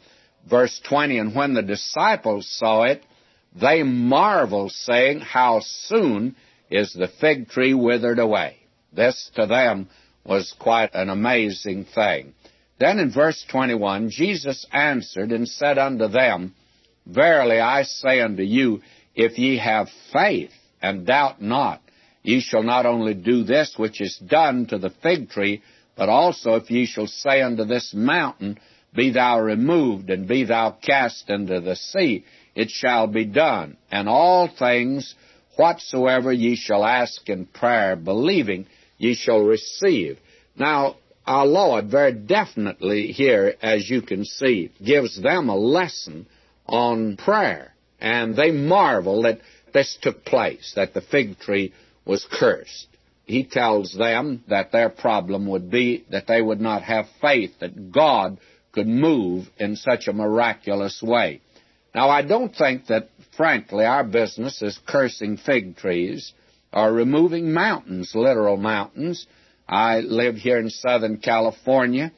verse 0.46 0.78
20, 0.86 1.16
and 1.16 1.34
when 1.34 1.54
the 1.54 1.62
disciples 1.62 2.46
saw 2.58 2.82
it, 2.82 3.02
they 3.58 3.82
marveled, 3.82 4.72
saying, 4.72 5.20
How 5.20 5.60
soon 5.62 6.36
is 6.70 6.92
the 6.92 7.08
fig 7.18 7.48
tree 7.48 7.72
withered 7.72 8.18
away? 8.18 8.58
This 8.92 9.30
to 9.36 9.46
them 9.46 9.88
was 10.22 10.54
quite 10.58 10.94
an 10.94 11.08
amazing 11.08 11.86
thing. 11.94 12.34
Then 12.78 12.98
in 12.98 13.10
verse 13.10 13.42
21, 13.50 14.10
Jesus 14.10 14.66
answered 14.70 15.32
and 15.32 15.48
said 15.48 15.78
unto 15.78 16.08
them, 16.08 16.54
Verily 17.06 17.58
I 17.58 17.84
say 17.84 18.20
unto 18.20 18.42
you, 18.42 18.82
if 19.14 19.38
ye 19.38 19.56
have 19.56 19.88
faith 20.12 20.50
and 20.82 21.06
doubt 21.06 21.40
not, 21.40 21.80
ye 22.26 22.40
shall 22.40 22.64
not 22.64 22.86
only 22.86 23.14
do 23.14 23.44
this 23.44 23.74
which 23.76 24.00
is 24.00 24.18
done 24.18 24.66
to 24.66 24.78
the 24.78 24.90
fig 24.90 25.30
tree, 25.30 25.62
but 25.96 26.08
also 26.08 26.56
if 26.56 26.70
ye 26.70 26.84
shall 26.84 27.06
say 27.06 27.40
unto 27.40 27.64
this 27.64 27.94
mountain, 27.94 28.58
Be 28.94 29.10
thou 29.10 29.40
removed, 29.40 30.10
and 30.10 30.26
be 30.26 30.44
thou 30.44 30.72
cast 30.72 31.30
into 31.30 31.60
the 31.60 31.76
sea, 31.76 32.24
it 32.54 32.70
shall 32.70 33.06
be 33.06 33.24
done. 33.24 33.76
And 33.92 34.08
all 34.08 34.48
things 34.48 35.14
whatsoever 35.56 36.32
ye 36.32 36.56
shall 36.56 36.84
ask 36.84 37.28
in 37.28 37.46
prayer, 37.46 37.94
believing, 37.94 38.66
ye 38.98 39.14
shall 39.14 39.40
receive. 39.40 40.18
Now, 40.56 40.96
our 41.26 41.46
Lord 41.46 41.90
very 41.90 42.12
definitely 42.12 43.12
here, 43.12 43.54
as 43.62 43.88
you 43.88 44.02
can 44.02 44.24
see, 44.24 44.72
gives 44.84 45.20
them 45.22 45.48
a 45.48 45.56
lesson 45.56 46.26
on 46.66 47.16
prayer. 47.16 47.72
And 48.00 48.34
they 48.34 48.50
marvel 48.50 49.22
that 49.22 49.40
this 49.72 49.96
took 50.02 50.24
place, 50.24 50.72
that 50.74 50.92
the 50.92 51.00
fig 51.00 51.38
tree 51.38 51.72
was 52.06 52.26
cursed. 52.30 52.86
he 53.26 53.44
tells 53.44 53.92
them 53.92 54.44
that 54.48 54.70
their 54.70 54.88
problem 54.88 55.48
would 55.48 55.68
be 55.68 56.04
that 56.10 56.28
they 56.28 56.40
would 56.40 56.60
not 56.60 56.82
have 56.82 57.06
faith 57.20 57.52
that 57.60 57.90
God 57.90 58.38
could 58.70 58.86
move 58.86 59.48
in 59.58 59.74
such 59.74 60.06
a 60.06 60.12
miraculous 60.12 61.02
way. 61.02 61.40
Now, 61.94 62.08
I 62.08 62.22
don't 62.22 62.54
think 62.54 62.86
that, 62.86 63.08
frankly, 63.36 63.84
our 63.84 64.04
business 64.04 64.62
is 64.62 64.78
cursing 64.86 65.38
fig 65.38 65.76
trees 65.76 66.32
or 66.72 66.92
removing 66.92 67.52
mountains, 67.52 68.12
literal 68.14 68.56
mountains. 68.56 69.26
I 69.66 70.00
live 70.00 70.36
here 70.36 70.58
in 70.58 70.70
Southern 70.70 71.16
California, 71.16 72.12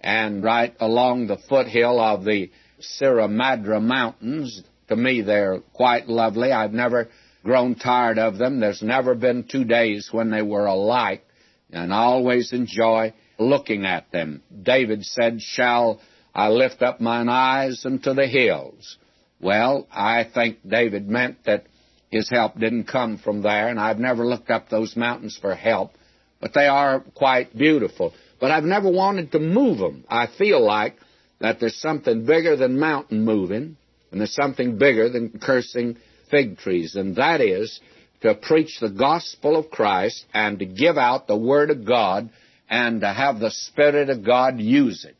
and 0.00 0.44
right 0.44 0.74
along 0.78 1.26
the 1.26 1.38
foothill 1.48 1.98
of 1.98 2.24
the 2.24 2.50
Sierra 2.78 3.26
Madre 3.26 3.80
Mountains, 3.80 4.62
to 4.88 4.96
me 4.96 5.22
they're 5.22 5.60
quite 5.72 6.08
lovely. 6.08 6.52
I've 6.52 6.72
never 6.72 7.08
grown 7.42 7.74
tired 7.74 8.18
of 8.18 8.38
them. 8.38 8.60
There's 8.60 8.82
never 8.82 9.14
been 9.14 9.44
two 9.44 9.64
days 9.64 10.08
when 10.12 10.30
they 10.30 10.42
were 10.42 10.66
alike, 10.66 11.24
and 11.70 11.92
I 11.92 11.98
always 11.98 12.52
enjoy 12.52 13.14
looking 13.38 13.84
at 13.84 14.10
them. 14.12 14.42
David 14.62 15.04
said, 15.04 15.40
Shall 15.40 16.00
I 16.34 16.48
lift 16.48 16.82
up 16.82 17.00
mine 17.00 17.28
eyes 17.28 17.84
unto 17.84 18.14
the 18.14 18.26
hills? 18.26 18.96
Well, 19.40 19.88
I 19.90 20.24
think 20.32 20.58
David 20.66 21.08
meant 21.08 21.44
that 21.44 21.66
his 22.10 22.30
help 22.30 22.58
didn't 22.58 22.84
come 22.84 23.18
from 23.18 23.42
there, 23.42 23.68
and 23.68 23.80
I've 23.80 23.98
never 23.98 24.24
looked 24.24 24.50
up 24.50 24.68
those 24.68 24.96
mountains 24.96 25.36
for 25.40 25.54
help, 25.54 25.92
but 26.40 26.52
they 26.54 26.66
are 26.66 27.00
quite 27.14 27.56
beautiful. 27.56 28.12
But 28.38 28.50
I've 28.50 28.64
never 28.64 28.90
wanted 28.90 29.32
to 29.32 29.38
move 29.38 29.78
them. 29.78 30.04
I 30.08 30.26
feel 30.38 30.64
like 30.64 30.96
that 31.40 31.58
there's 31.58 31.80
something 31.80 32.24
bigger 32.24 32.54
than 32.54 32.78
mountain 32.78 33.24
moving, 33.24 33.76
and 34.10 34.20
there's 34.20 34.34
something 34.34 34.78
bigger 34.78 35.08
than 35.08 35.40
cursing 35.42 35.96
fig 36.32 36.58
trees, 36.58 36.96
and 36.96 37.14
that 37.16 37.40
is 37.40 37.78
to 38.22 38.34
preach 38.34 38.80
the 38.80 38.90
gospel 38.90 39.56
of 39.56 39.70
Christ 39.70 40.24
and 40.32 40.58
to 40.58 40.64
give 40.64 40.96
out 40.96 41.26
the 41.26 41.36
Word 41.36 41.70
of 41.70 41.84
God 41.84 42.30
and 42.68 43.02
to 43.02 43.12
have 43.12 43.38
the 43.38 43.50
Spirit 43.50 44.08
of 44.08 44.24
God 44.24 44.58
use 44.58 45.04
it. 45.04 45.14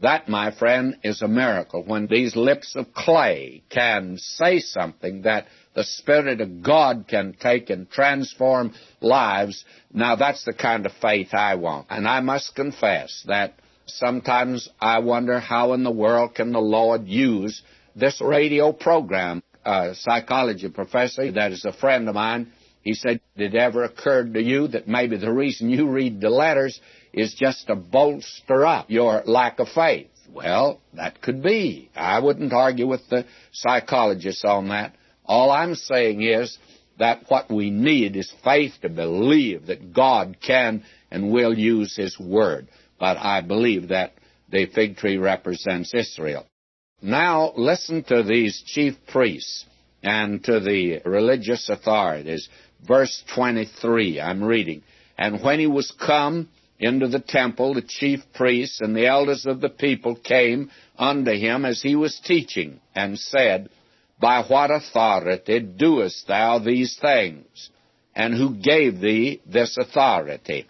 That, 0.00 0.28
my 0.28 0.52
friend, 0.52 0.96
is 1.02 1.22
a 1.22 1.28
miracle. 1.28 1.82
When 1.84 2.06
these 2.06 2.36
lips 2.36 2.76
of 2.76 2.92
clay 2.94 3.62
can 3.70 4.16
say 4.18 4.60
something 4.60 5.22
that 5.22 5.46
the 5.74 5.82
Spirit 5.82 6.40
of 6.40 6.62
God 6.62 7.06
can 7.08 7.34
take 7.40 7.70
and 7.70 7.90
transform 7.90 8.74
lives, 9.00 9.64
now 9.92 10.14
that's 10.16 10.44
the 10.44 10.52
kind 10.52 10.86
of 10.86 10.92
faith 11.00 11.32
I 11.32 11.54
want. 11.56 11.86
And 11.90 12.06
I 12.06 12.20
must 12.20 12.54
confess 12.54 13.24
that 13.26 13.54
sometimes 13.86 14.68
I 14.80 15.00
wonder 15.00 15.40
how 15.40 15.72
in 15.72 15.82
the 15.82 15.90
world 15.90 16.34
can 16.34 16.52
the 16.52 16.60
Lord 16.60 17.06
use 17.06 17.62
this 17.96 18.20
radio 18.20 18.72
program 18.72 19.42
a 19.64 19.94
psychology 19.94 20.68
professor 20.68 21.30
that 21.32 21.52
is 21.52 21.64
a 21.64 21.72
friend 21.72 22.08
of 22.08 22.14
mine. 22.14 22.52
He 22.82 22.94
said, 22.94 23.20
Did 23.36 23.54
it 23.54 23.58
ever 23.58 23.84
occur 23.84 24.24
to 24.24 24.42
you 24.42 24.68
that 24.68 24.88
maybe 24.88 25.16
the 25.16 25.32
reason 25.32 25.70
you 25.70 25.88
read 25.88 26.20
the 26.20 26.30
letters 26.30 26.80
is 27.12 27.34
just 27.34 27.66
to 27.66 27.76
bolster 27.76 28.64
up 28.64 28.90
your 28.90 29.22
lack 29.26 29.58
of 29.58 29.68
faith? 29.68 30.08
Well, 30.32 30.80
that 30.94 31.20
could 31.20 31.42
be. 31.42 31.90
I 31.94 32.20
wouldn't 32.20 32.52
argue 32.52 32.86
with 32.86 33.08
the 33.08 33.24
psychologists 33.52 34.44
on 34.44 34.68
that. 34.68 34.94
All 35.24 35.50
I'm 35.50 35.74
saying 35.74 36.22
is 36.22 36.56
that 36.98 37.24
what 37.28 37.50
we 37.50 37.70
need 37.70 38.16
is 38.16 38.32
faith 38.44 38.72
to 38.82 38.88
believe 38.88 39.66
that 39.66 39.92
God 39.92 40.36
can 40.44 40.84
and 41.10 41.32
will 41.32 41.56
use 41.56 41.96
His 41.96 42.18
Word. 42.18 42.68
But 42.98 43.16
I 43.16 43.40
believe 43.40 43.88
that 43.88 44.14
the 44.50 44.66
fig 44.66 44.96
tree 44.96 45.16
represents 45.16 45.94
Israel. 45.94 46.46
Now 47.00 47.52
listen 47.56 48.02
to 48.04 48.22
these 48.22 48.62
chief 48.66 48.94
priests 49.06 49.64
and 50.02 50.42
to 50.44 50.60
the 50.60 51.00
religious 51.04 51.68
authorities. 51.68 52.48
Verse 52.86 53.22
23, 53.34 54.20
I'm 54.20 54.42
reading. 54.42 54.82
And 55.16 55.42
when 55.42 55.60
he 55.60 55.66
was 55.66 55.92
come 55.92 56.48
into 56.78 57.08
the 57.08 57.20
temple, 57.20 57.74
the 57.74 57.82
chief 57.82 58.20
priests 58.34 58.80
and 58.80 58.96
the 58.96 59.06
elders 59.06 59.46
of 59.46 59.60
the 59.60 59.68
people 59.68 60.16
came 60.16 60.70
unto 60.96 61.32
him 61.32 61.64
as 61.64 61.82
he 61.82 61.96
was 61.96 62.20
teaching, 62.24 62.80
and 62.94 63.18
said, 63.18 63.68
By 64.20 64.42
what 64.42 64.70
authority 64.70 65.60
doest 65.60 66.26
thou 66.26 66.58
these 66.58 66.96
things? 67.00 67.70
And 68.14 68.34
who 68.34 68.56
gave 68.56 69.00
thee 69.00 69.40
this 69.46 69.76
authority? 69.76 70.66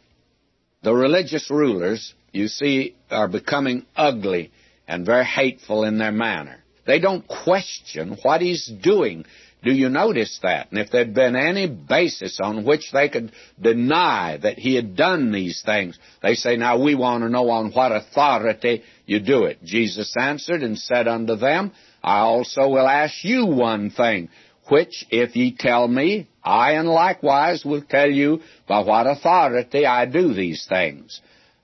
The 0.83 0.95
religious 0.95 1.51
rulers, 1.51 2.15
you 2.33 2.49
see, 2.49 2.95
are 3.11 3.29
becoming 3.29 3.87
ugly 3.97 4.53
and 4.89 5.06
very 5.06 5.24
hateful 5.24 5.85
in 5.85 5.98
their 5.98 6.12
manner. 6.12 6.65
They 6.86 6.98
don't 6.98 7.28
question 7.28 8.16
what 8.23 8.40
he's 8.40 8.66
doing. 8.66 9.27
Do 9.62 9.73
you 9.73 9.90
notice 9.90 10.39
that? 10.43 10.70
And 10.70 10.81
if 10.81 10.90
there'd 10.90 11.15
been 11.15 11.36
any 11.36 11.66
basis 11.66 12.39
on 12.40 12.65
which 12.65 12.90
they 12.93 13.09
could 13.09 13.32
deny 13.60 14.39
that 14.39 14.59
he 14.59 14.74
had 14.74 14.97
done 14.97 15.31
these 15.31 15.62
things, 15.66 15.98
they 16.23 16.35
say, 16.35 16.56
Now 16.56 16.82
we 16.82 16.94
want 16.94 17.24
to 17.24 17.28
know 17.28 17.51
on 17.51 17.73
what 17.73 17.93
authority 17.93 18.82
you 19.05 19.20
do 19.20 19.44
it. 19.44 19.62
Jesus 19.62 20.15
answered 20.19 20.62
and 20.62 20.78
said 20.78 21.06
unto 21.06 21.36
them, 21.36 21.73
I 22.02 22.20
also 22.20 22.69
will 22.69 22.89
ask 22.89 23.23
you 23.23 23.44
one 23.44 23.90
thing, 23.90 24.31
which 24.69 25.05
if 25.10 25.36
ye 25.36 25.55
tell 25.59 25.86
me, 25.86 26.28
I 26.43 26.73
and 26.73 26.89
likewise 26.89 27.65
will 27.65 27.82
tell 27.82 28.10
you 28.10 28.40
by 28.66 28.81
what 28.81 29.06
authority 29.06 29.85
I 29.85 30.06
do 30.06 30.32
these 30.32 30.65
things. 30.66 31.20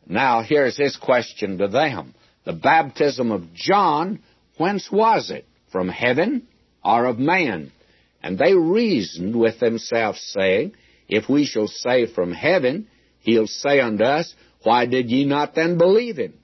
Now 0.07 0.43
here's 0.43 0.77
his 0.77 0.97
question 0.97 1.59
to 1.59 1.69
them. 1.69 2.15
The 2.45 2.53
baptism 2.53 3.33
of 3.33 3.55
John, 3.55 4.21
whence 4.59 4.91
was 4.91 5.31
it? 5.31 5.47
From 5.73 5.89
heaven 5.89 6.47
or 6.85 7.07
of 7.07 7.19
man? 7.19 7.73
And 8.23 8.39
they 8.39 8.55
reasoned 8.55 9.35
with 9.35 9.61
themselves, 9.61 10.21
saying, 10.39 10.73
If 11.09 11.29
we 11.29 11.45
shall 11.45 11.69
say 11.69 12.07
from 12.07 12.33
heaven, 12.33 12.87
he'll 13.21 13.47
say 13.47 13.81
unto 13.81 14.05
us, 14.05 14.35
Why 14.63 14.87
did 14.87 15.11
ye 15.11 15.25
not 15.25 15.55
then 15.55 15.79
believe 15.79 16.17
him? 16.17 16.35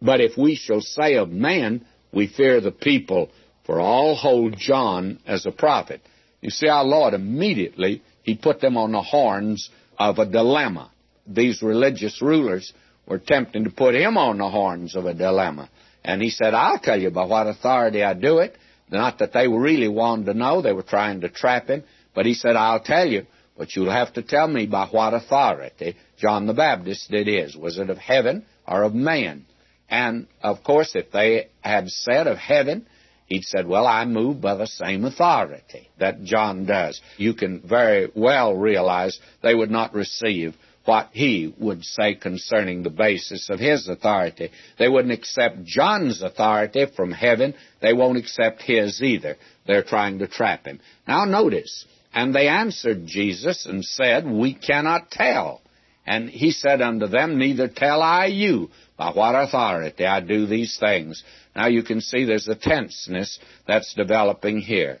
But 0.00 0.20
if 0.20 0.36
we 0.36 0.54
shall 0.54 0.80
say 0.80 1.14
of 1.14 1.30
man, 1.30 1.84
we 2.12 2.26
fear 2.26 2.60
the 2.60 2.72
people, 2.72 3.30
for 3.64 3.80
all 3.80 4.14
hold 4.14 4.56
John 4.56 5.18
as 5.26 5.46
a 5.46 5.52
prophet. 5.52 6.00
You 6.40 6.50
see, 6.50 6.68
our 6.68 6.84
Lord 6.84 7.14
immediately, 7.14 8.02
he 8.22 8.36
put 8.36 8.60
them 8.60 8.76
on 8.76 8.92
the 8.92 9.02
horns 9.02 9.70
of 9.98 10.18
a 10.18 10.26
dilemma. 10.26 10.90
These 11.26 11.62
religious 11.62 12.20
rulers 12.20 12.72
were 13.06 13.18
tempting 13.18 13.64
to 13.64 13.70
put 13.70 13.94
him 13.94 14.16
on 14.16 14.38
the 14.38 14.48
horns 14.48 14.96
of 14.96 15.06
a 15.06 15.14
dilemma. 15.14 15.68
And 16.04 16.20
he 16.20 16.30
said, 16.30 16.54
I'll 16.54 16.78
tell 16.78 17.00
you 17.00 17.10
by 17.10 17.24
what 17.24 17.46
authority 17.46 18.02
I 18.02 18.14
do 18.14 18.38
it. 18.38 18.56
Not 18.90 19.18
that 19.18 19.32
they 19.32 19.48
really 19.48 19.88
wanted 19.88 20.26
to 20.26 20.34
know, 20.34 20.60
they 20.60 20.72
were 20.72 20.82
trying 20.82 21.22
to 21.22 21.28
trap 21.30 21.68
him, 21.68 21.84
but 22.14 22.26
he 22.26 22.34
said, 22.34 22.54
I'll 22.54 22.80
tell 22.80 23.06
you, 23.06 23.26
but 23.56 23.74
you'll 23.74 23.90
have 23.90 24.12
to 24.14 24.22
tell 24.22 24.46
me 24.46 24.66
by 24.66 24.86
what 24.86 25.14
authority 25.14 25.96
John 26.18 26.46
the 26.46 26.54
Baptist 26.54 27.10
did 27.10 27.26
his. 27.26 27.56
Was 27.56 27.78
it 27.78 27.90
of 27.90 27.98
heaven 27.98 28.44
or 28.66 28.82
of 28.82 28.94
man? 28.94 29.46
And, 29.88 30.26
of 30.42 30.62
course, 30.62 30.92
if 30.94 31.10
they 31.12 31.48
had 31.60 31.88
said 31.88 32.26
of 32.26 32.36
heaven, 32.36 32.86
he'd 33.26 33.44
said, 33.44 33.66
Well, 33.66 33.86
I 33.86 34.04
move 34.04 34.40
by 34.40 34.54
the 34.54 34.66
same 34.66 35.04
authority 35.04 35.88
that 35.98 36.24
John 36.24 36.66
does. 36.66 37.00
You 37.16 37.34
can 37.34 37.60
very 37.60 38.10
well 38.14 38.54
realize 38.54 39.18
they 39.42 39.54
would 39.54 39.70
not 39.70 39.94
receive 39.94 40.56
what 40.84 41.10
he 41.12 41.54
would 41.58 41.84
say 41.84 42.14
concerning 42.14 42.82
the 42.82 42.90
basis 42.90 43.48
of 43.50 43.58
his 43.58 43.88
authority. 43.88 44.50
They 44.78 44.88
wouldn't 44.88 45.14
accept 45.14 45.64
John's 45.64 46.22
authority 46.22 46.86
from 46.94 47.12
heaven. 47.12 47.54
They 47.80 47.92
won't 47.92 48.18
accept 48.18 48.62
his 48.62 49.02
either. 49.02 49.36
They're 49.66 49.82
trying 49.82 50.18
to 50.18 50.28
trap 50.28 50.66
him. 50.66 50.80
Now 51.08 51.24
notice, 51.24 51.86
and 52.12 52.34
they 52.34 52.48
answered 52.48 53.06
Jesus 53.06 53.66
and 53.66 53.84
said, 53.84 54.26
We 54.26 54.54
cannot 54.54 55.10
tell. 55.10 55.62
And 56.06 56.28
he 56.28 56.50
said 56.50 56.82
unto 56.82 57.06
them, 57.06 57.38
Neither 57.38 57.68
tell 57.68 58.02
I 58.02 58.26
you 58.26 58.70
by 58.96 59.10
what 59.12 59.34
authority 59.34 60.04
I 60.04 60.20
do 60.20 60.46
these 60.46 60.76
things. 60.78 61.24
Now 61.56 61.66
you 61.68 61.82
can 61.82 62.00
see 62.00 62.24
there's 62.24 62.48
a 62.48 62.54
tenseness 62.54 63.38
that's 63.66 63.94
developing 63.94 64.60
here. 64.60 65.00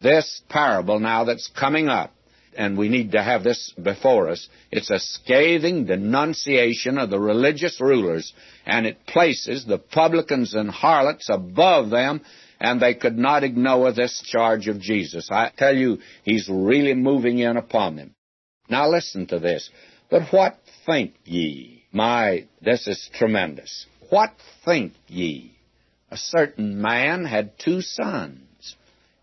This 0.00 0.42
parable 0.48 1.00
now 1.00 1.24
that's 1.24 1.48
coming 1.48 1.88
up 1.88 2.12
and 2.56 2.76
we 2.76 2.88
need 2.88 3.12
to 3.12 3.22
have 3.22 3.42
this 3.44 3.72
before 3.80 4.28
us. 4.28 4.48
It's 4.70 4.90
a 4.90 4.98
scathing 4.98 5.86
denunciation 5.86 6.98
of 6.98 7.10
the 7.10 7.18
religious 7.20 7.80
rulers, 7.80 8.32
and 8.64 8.86
it 8.86 9.06
places 9.06 9.64
the 9.64 9.78
publicans 9.78 10.54
and 10.54 10.70
harlots 10.70 11.28
above 11.30 11.90
them, 11.90 12.22
and 12.60 12.80
they 12.80 12.94
could 12.94 13.18
not 13.18 13.44
ignore 13.44 13.92
this 13.92 14.22
charge 14.26 14.68
of 14.68 14.80
Jesus. 14.80 15.28
I 15.30 15.52
tell 15.56 15.76
you, 15.76 15.98
he's 16.24 16.48
really 16.48 16.94
moving 16.94 17.38
in 17.38 17.56
upon 17.56 17.96
them. 17.96 18.14
Now 18.68 18.88
listen 18.88 19.26
to 19.28 19.38
this. 19.38 19.70
But 20.10 20.32
what 20.32 20.58
think 20.86 21.14
ye? 21.24 21.84
My, 21.92 22.46
this 22.62 22.86
is 22.86 23.10
tremendous. 23.14 23.86
What 24.10 24.32
think 24.64 24.94
ye? 25.08 25.52
A 26.10 26.16
certain 26.16 26.80
man 26.80 27.24
had 27.24 27.58
two 27.58 27.80
sons. 27.80 28.45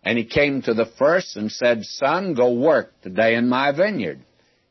And 0.04 0.18
he 0.18 0.24
came 0.24 0.62
to 0.62 0.74
the 0.74 0.90
first 0.98 1.36
and 1.36 1.50
said, 1.50 1.84
Son, 1.84 2.34
go 2.34 2.52
work 2.52 2.92
today 3.02 3.36
in 3.36 3.48
my 3.48 3.72
vineyard. 3.72 4.20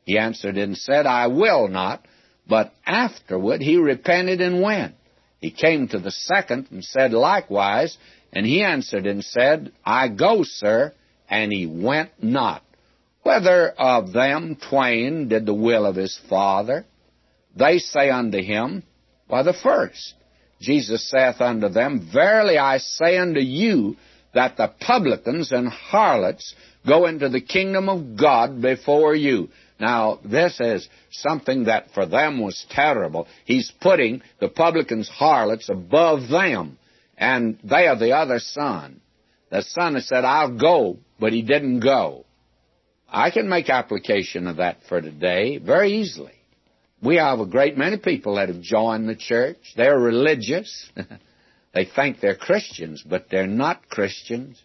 He 0.04 0.18
answered 0.18 0.58
and 0.58 0.78
said, 0.78 1.06
I 1.06 1.28
will 1.28 1.68
not. 1.68 2.06
But 2.48 2.74
afterward 2.86 3.62
he 3.62 3.78
repented 3.78 4.42
and 4.42 4.62
went. 4.62 4.96
He 5.40 5.52
came 5.52 5.88
to 5.90 6.00
the 6.00 6.12
second 6.12 6.68
and 6.72 6.84
said 6.84 7.14
likewise, 7.14 7.98
and 8.32 8.46
he 8.46 8.64
answered 8.64 9.08
and 9.08 9.24
said, 9.24 9.72
I 9.84 10.08
go, 10.08 10.44
sir, 10.44 10.94
and 11.30 11.52
he 11.52 11.66
went 11.66 12.12
not. 12.22 12.64
Whether 13.24 13.70
of 13.70 14.14
them 14.14 14.58
twain 14.70 15.30
did 15.30 15.46
the 15.46 15.54
will 15.54 15.86
of 15.86 15.96
his 15.96 16.20
Father? 16.30 16.86
They 17.56 17.80
say 17.80 18.10
unto 18.10 18.42
him, 18.42 18.84
Why, 19.28 19.44
the 19.44 19.54
first. 19.54 20.14
Jesus 20.60 21.10
saith 21.10 21.42
unto 21.42 21.70
them, 21.70 22.10
Verily 22.14 22.58
I 22.58 22.78
say 22.78 23.18
unto 23.18 23.40
you, 23.40 23.98
that 24.34 24.58
the 24.58 24.74
publicans 24.80 25.52
and 25.52 25.68
harlots 25.68 26.56
go 26.86 27.06
into 27.06 27.30
the 27.30 27.42
kingdom 27.42 27.90
of 27.90 28.18
God 28.18 28.62
before 28.62 29.16
you. 29.16 29.50
Now, 29.80 30.20
this 30.24 30.60
is 30.60 30.88
something 31.12 31.66
that 31.66 31.92
for 31.94 32.06
them 32.06 32.42
was 32.42 32.66
terrible. 32.70 33.28
He's 33.46 33.72
putting 33.82 34.22
the 34.40 34.50
publicans, 34.50 35.10
harlots, 35.10 35.70
above 35.70 36.30
them, 36.30 36.78
and 37.18 37.60
they 37.64 37.88
are 37.88 37.98
the 37.98 38.12
other 38.12 38.40
son. 38.40 39.02
The 39.50 39.62
son 39.62 39.96
has 39.96 40.08
said, 40.08 40.26
I'll 40.26 40.58
go, 40.58 40.98
but 41.20 41.34
he 41.34 41.42
didn't 41.42 41.82
go. 41.82 42.26
I 43.08 43.30
can 43.30 43.48
make 43.48 43.70
application 43.70 44.48
of 44.48 44.58
that 44.58 44.78
for 44.90 45.00
today 45.00 45.58
very 45.58 46.00
easily. 46.00 46.34
We 47.04 47.18
have 47.18 47.40
a 47.40 47.46
great 47.46 47.78
many 47.78 47.98
people 47.98 48.36
that 48.36 48.48
have 48.48 48.62
joined 48.62 49.08
the 49.08 49.16
church. 49.16 49.58
They're 49.76 50.00
religious. 50.00 50.90
they 51.74 51.86
think 51.86 52.20
they're 52.20 52.36
Christians, 52.36 53.04
but 53.04 53.28
they're 53.30 53.48
not 53.48 53.90
Christians. 53.90 54.62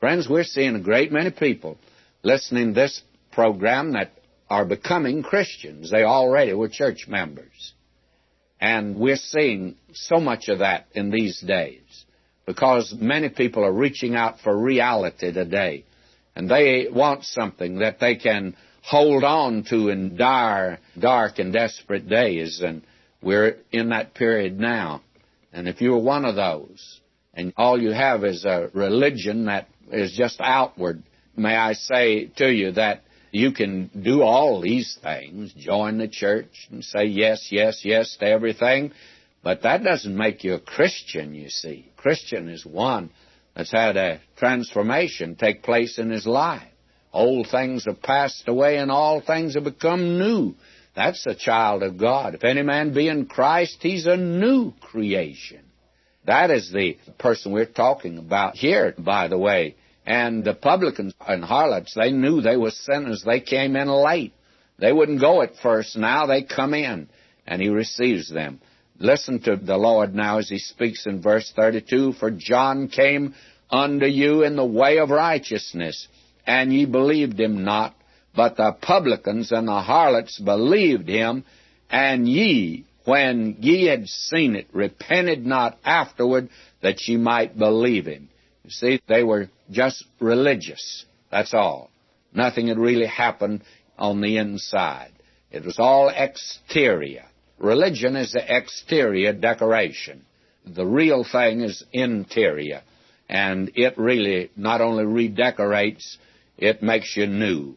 Friends, 0.00 0.28
we're 0.28 0.44
seeing 0.44 0.74
a 0.74 0.80
great 0.80 1.12
many 1.12 1.30
people 1.30 1.78
listening 2.22 2.68
to 2.68 2.80
this 2.80 3.02
program 3.30 3.92
that 3.92 4.12
are 4.50 4.64
becoming 4.64 5.22
Christians. 5.22 5.90
They 5.90 6.02
already 6.02 6.52
were 6.52 6.68
church 6.68 7.06
members. 7.08 7.72
And 8.60 8.96
we're 8.96 9.16
seeing 9.16 9.76
so 9.92 10.18
much 10.20 10.48
of 10.48 10.58
that 10.58 10.86
in 10.92 11.10
these 11.10 11.40
days 11.40 12.04
because 12.46 12.94
many 12.98 13.28
people 13.28 13.64
are 13.64 13.72
reaching 13.72 14.14
out 14.14 14.40
for 14.40 14.56
reality 14.56 15.32
today. 15.32 15.84
And 16.34 16.50
they 16.50 16.86
want 16.90 17.24
something 17.24 17.78
that 17.78 18.00
they 18.00 18.16
can 18.16 18.56
hold 18.82 19.24
on 19.24 19.64
to 19.70 19.88
in 19.88 20.16
dire, 20.16 20.78
dark, 20.98 21.38
and 21.38 21.52
desperate 21.52 22.08
days. 22.08 22.60
And 22.64 22.82
we're 23.22 23.58
in 23.70 23.90
that 23.90 24.14
period 24.14 24.58
now. 24.58 25.02
And 25.52 25.68
if 25.68 25.80
you're 25.80 25.98
one 25.98 26.24
of 26.24 26.34
those, 26.34 27.00
and 27.34 27.52
all 27.56 27.80
you 27.80 27.90
have 27.90 28.24
is 28.24 28.44
a 28.44 28.70
religion 28.72 29.46
that 29.46 29.68
is 29.90 30.12
just 30.12 30.40
outward, 30.40 31.02
may 31.36 31.56
I 31.56 31.74
say 31.74 32.26
to 32.36 32.50
you 32.50 32.72
that 32.72 33.02
you 33.30 33.52
can 33.52 33.90
do 34.02 34.22
all 34.22 34.60
these 34.60 34.98
things, 35.02 35.52
join 35.54 35.98
the 35.98 36.08
church 36.08 36.68
and 36.70 36.84
say 36.84 37.04
yes, 37.04 37.48
yes, 37.50 37.80
yes 37.84 38.16
to 38.20 38.26
everything, 38.26 38.92
but 39.42 39.62
that 39.62 39.82
doesn't 39.82 40.16
make 40.16 40.44
you 40.44 40.54
a 40.54 40.60
Christian, 40.60 41.34
you 41.34 41.48
see. 41.48 41.90
Christian 41.96 42.48
is 42.48 42.64
one 42.64 43.10
that's 43.56 43.72
had 43.72 43.96
a 43.96 44.20
transformation 44.36 45.36
take 45.36 45.62
place 45.62 45.98
in 45.98 46.10
his 46.10 46.26
life. 46.26 46.62
Old 47.12 47.48
things 47.50 47.84
have 47.86 48.02
passed 48.02 48.44
away 48.46 48.76
and 48.78 48.90
all 48.90 49.20
things 49.20 49.54
have 49.54 49.64
become 49.64 50.18
new. 50.18 50.54
That's 50.94 51.26
a 51.26 51.34
child 51.34 51.82
of 51.82 51.98
God. 51.98 52.34
If 52.34 52.44
any 52.44 52.62
man 52.62 52.92
be 52.92 53.08
in 53.08 53.26
Christ, 53.26 53.78
he's 53.80 54.06
a 54.06 54.16
new 54.16 54.72
creation. 54.80 55.60
That 56.26 56.50
is 56.50 56.70
the 56.70 56.98
person 57.18 57.52
we're 57.52 57.66
talking 57.66 58.18
about 58.18 58.56
here, 58.56 58.94
by 58.96 59.28
the 59.28 59.38
way. 59.38 59.76
And 60.04 60.44
the 60.44 60.54
publicans 60.54 61.14
and 61.26 61.44
harlots, 61.44 61.94
they 61.94 62.10
knew 62.10 62.40
they 62.40 62.56
were 62.56 62.70
sinners. 62.70 63.22
They 63.24 63.40
came 63.40 63.76
in 63.76 63.88
late. 63.88 64.34
They 64.78 64.92
wouldn't 64.92 65.20
go 65.20 65.42
at 65.42 65.56
first. 65.56 65.96
Now 65.96 66.26
they 66.26 66.42
come 66.42 66.74
in, 66.74 67.08
and 67.46 67.62
he 67.62 67.68
receives 67.68 68.28
them. 68.28 68.60
Listen 68.98 69.40
to 69.42 69.56
the 69.56 69.76
Lord 69.76 70.14
now 70.14 70.38
as 70.38 70.48
he 70.48 70.58
speaks 70.58 71.06
in 71.06 71.22
verse 71.22 71.52
32 71.54 72.14
For 72.14 72.30
John 72.30 72.88
came 72.88 73.34
unto 73.70 74.06
you 74.06 74.44
in 74.44 74.56
the 74.56 74.64
way 74.64 74.98
of 74.98 75.10
righteousness 75.10 76.06
and 76.46 76.72
ye 76.72 76.84
believed 76.84 77.38
him 77.40 77.64
not. 77.64 77.94
But 78.34 78.56
the 78.56 78.72
publicans 78.80 79.52
and 79.52 79.68
the 79.68 79.80
harlots 79.80 80.38
believed 80.38 81.08
him, 81.08 81.44
and 81.90 82.26
ye, 82.26 82.86
when 83.04 83.56
ye 83.60 83.86
had 83.86 84.08
seen 84.08 84.56
it, 84.56 84.68
repented 84.72 85.44
not 85.44 85.78
afterward 85.84 86.48
that 86.80 87.06
ye 87.06 87.16
might 87.16 87.58
believe 87.58 88.06
him. 88.06 88.28
You 88.64 88.70
see, 88.70 89.00
they 89.08 89.22
were 89.22 89.50
just 89.70 90.04
religious. 90.20 91.04
That's 91.30 91.52
all. 91.52 91.90
Nothing 92.32 92.68
had 92.68 92.78
really 92.78 93.06
happened 93.06 93.62
on 93.98 94.20
the 94.20 94.38
inside. 94.38 95.12
It 95.50 95.64
was 95.64 95.78
all 95.78 96.08
exterior. 96.08 97.24
Religion 97.58 98.16
is 98.16 98.32
the 98.32 98.44
exterior 98.56 99.32
decoration. 99.32 100.24
The 100.64 100.86
real 100.86 101.24
thing 101.24 101.60
is 101.60 101.84
interior. 101.92 102.82
And 103.28 103.70
it 103.74 103.98
really 103.98 104.50
not 104.56 104.80
only 104.80 105.04
redecorates 105.04 106.18
it 106.56 106.82
makes 106.82 107.16
you 107.16 107.26
new. 107.26 107.76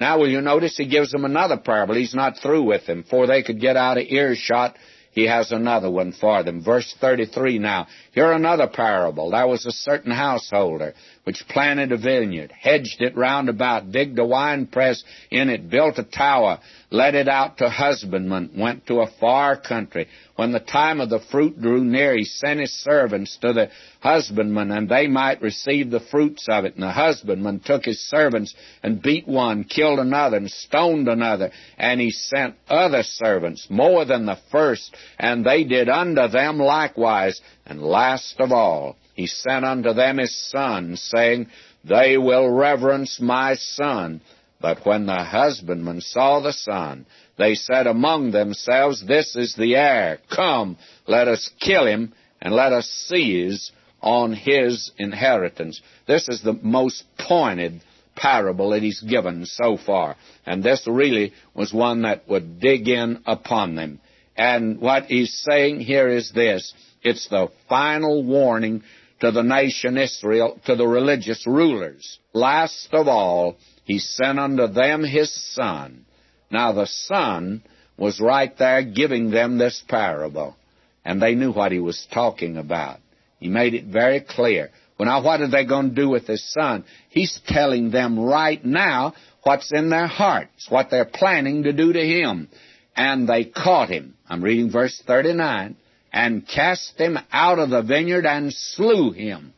Now, 0.00 0.18
will 0.18 0.30
you 0.30 0.40
notice 0.40 0.78
he 0.78 0.88
gives 0.88 1.12
them 1.12 1.26
another 1.26 1.58
parable? 1.58 1.94
He's 1.94 2.14
not 2.14 2.38
through 2.38 2.62
with 2.62 2.86
them. 2.86 3.02
Before 3.02 3.26
they 3.26 3.42
could 3.42 3.60
get 3.60 3.76
out 3.76 3.98
of 3.98 4.04
earshot, 4.08 4.74
he 5.12 5.26
has 5.26 5.50
another 5.50 5.90
one 5.90 6.12
for 6.12 6.42
them. 6.42 6.62
Verse 6.62 6.94
33 7.00 7.58
now. 7.58 7.86
Here 8.12 8.32
another 8.32 8.68
parable. 8.68 9.30
There 9.30 9.46
was 9.46 9.66
a 9.66 9.72
certain 9.72 10.12
householder 10.12 10.94
which 11.24 11.44
planted 11.48 11.92
a 11.92 11.98
vineyard, 11.98 12.52
hedged 12.52 13.02
it 13.02 13.16
round 13.16 13.48
about, 13.48 13.90
digged 13.90 14.18
a 14.18 14.24
wine 14.24 14.68
press 14.68 15.02
in 15.30 15.50
it, 15.50 15.68
built 15.68 15.98
a 15.98 16.04
tower, 16.04 16.60
let 16.90 17.14
it 17.14 17.28
out 17.28 17.58
to 17.58 17.68
husbandmen, 17.68 18.50
went 18.56 18.86
to 18.86 19.00
a 19.00 19.10
far 19.18 19.60
country. 19.60 20.06
When 20.40 20.52
the 20.52 20.58
time 20.58 21.02
of 21.02 21.10
the 21.10 21.20
fruit 21.20 21.60
drew 21.60 21.84
near, 21.84 22.16
he 22.16 22.24
sent 22.24 22.60
his 22.60 22.72
servants 22.72 23.36
to 23.42 23.52
the 23.52 23.68
husbandmen, 24.00 24.70
and 24.70 24.88
they 24.88 25.06
might 25.06 25.42
receive 25.42 25.90
the 25.90 26.00
fruits 26.00 26.46
of 26.48 26.64
it. 26.64 26.76
And 26.76 26.82
the 26.82 26.92
husbandman 26.92 27.60
took 27.60 27.84
his 27.84 28.00
servants 28.08 28.54
and 28.82 29.02
beat 29.02 29.28
one, 29.28 29.64
killed 29.64 29.98
another, 29.98 30.38
and 30.38 30.50
stoned 30.50 31.08
another. 31.08 31.50
And 31.76 32.00
he 32.00 32.10
sent 32.10 32.54
other 32.70 33.02
servants, 33.02 33.66
more 33.68 34.06
than 34.06 34.24
the 34.24 34.38
first, 34.50 34.96
and 35.18 35.44
they 35.44 35.64
did 35.64 35.90
unto 35.90 36.26
them 36.28 36.56
likewise. 36.56 37.38
And 37.66 37.82
last 37.82 38.36
of 38.38 38.50
all, 38.50 38.96
he 39.12 39.26
sent 39.26 39.66
unto 39.66 39.92
them 39.92 40.16
his 40.16 40.34
son, 40.48 40.96
saying, 40.96 41.48
They 41.84 42.16
will 42.16 42.48
reverence 42.48 43.20
my 43.20 43.56
son. 43.56 44.22
But 44.58 44.86
when 44.86 45.04
the 45.04 45.22
husbandmen 45.22 46.00
saw 46.00 46.40
the 46.40 46.54
son, 46.54 47.04
they 47.40 47.54
said 47.54 47.86
among 47.86 48.32
themselves, 48.32 49.04
This 49.06 49.34
is 49.34 49.54
the 49.54 49.74
heir. 49.74 50.18
Come, 50.34 50.76
let 51.06 51.26
us 51.26 51.50
kill 51.58 51.86
him, 51.86 52.12
and 52.40 52.54
let 52.54 52.72
us 52.72 52.86
seize 53.08 53.72
on 54.02 54.32
his 54.34 54.92
inheritance. 54.98 55.80
This 56.06 56.28
is 56.28 56.42
the 56.42 56.52
most 56.52 57.04
pointed 57.18 57.82
parable 58.14 58.70
that 58.70 58.82
he's 58.82 59.00
given 59.00 59.46
so 59.46 59.78
far. 59.78 60.16
And 60.44 60.62
this 60.62 60.86
really 60.86 61.32
was 61.54 61.72
one 61.72 62.02
that 62.02 62.28
would 62.28 62.60
dig 62.60 62.88
in 62.88 63.22
upon 63.26 63.74
them. 63.74 64.00
And 64.36 64.78
what 64.78 65.04
he's 65.04 65.32
saying 65.50 65.80
here 65.80 66.08
is 66.08 66.30
this 66.32 66.74
it's 67.02 67.28
the 67.28 67.48
final 67.68 68.22
warning 68.22 68.82
to 69.20 69.30
the 69.30 69.42
nation 69.42 69.96
Israel, 69.96 70.60
to 70.66 70.76
the 70.76 70.86
religious 70.86 71.46
rulers. 71.46 72.18
Last 72.34 72.88
of 72.92 73.08
all, 73.08 73.56
he 73.84 73.98
sent 73.98 74.38
unto 74.38 74.66
them 74.66 75.04
his 75.04 75.32
son. 75.54 76.04
Now 76.50 76.72
the 76.72 76.86
son 76.86 77.62
was 77.96 78.20
right 78.20 78.56
there 78.58 78.82
giving 78.82 79.30
them 79.30 79.58
this 79.58 79.82
parable, 79.88 80.56
and 81.04 81.20
they 81.20 81.34
knew 81.34 81.52
what 81.52 81.72
he 81.72 81.78
was 81.78 82.06
talking 82.12 82.56
about. 82.56 82.98
He 83.38 83.48
made 83.48 83.74
it 83.74 83.86
very 83.86 84.20
clear. 84.20 84.70
Well, 84.98 85.06
now 85.06 85.22
what 85.22 85.40
are 85.40 85.50
they 85.50 85.64
going 85.64 85.90
to 85.90 85.94
do 85.94 86.08
with 86.08 86.26
his 86.26 86.44
son? 86.52 86.84
He's 87.08 87.40
telling 87.46 87.90
them 87.90 88.20
right 88.20 88.62
now 88.64 89.14
what's 89.42 89.72
in 89.72 89.88
their 89.88 90.06
hearts, 90.06 90.66
what 90.68 90.90
they're 90.90 91.06
planning 91.06 91.62
to 91.62 91.72
do 91.72 91.92
to 91.92 92.00
him. 92.00 92.48
And 92.94 93.26
they 93.26 93.44
caught 93.46 93.88
him. 93.88 94.14
I'm 94.28 94.44
reading 94.44 94.70
verse 94.70 95.02
39 95.06 95.76
and 96.12 96.46
cast 96.46 96.98
him 96.98 97.18
out 97.32 97.58
of 97.58 97.70
the 97.70 97.82
vineyard 97.82 98.26
and 98.26 98.52
slew 98.52 99.12
him. 99.12 99.54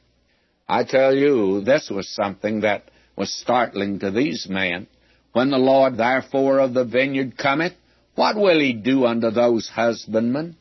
I 0.69 0.85
tell 0.85 1.14
you, 1.14 1.62
this 1.62 1.90
was 1.90 2.09
something 2.09 2.60
that 2.60 2.85
was 3.16 3.32
startling 3.32 3.98
to 4.01 4.10
these 4.10 4.47
men. 4.48 4.86
When 5.33 5.51
the 5.51 5.59
Lord 5.59 5.97
therefore 5.97 6.59
of 6.59 6.75
the 6.75 6.85
vineyard 6.85 7.37
cometh, 7.37 7.73
what 8.15 8.37
will 8.37 8.61
he 8.61 8.75
do 8.75 9.07
unto 9.07 9.31
those 9.31 9.69
husbandmen? 9.69 10.57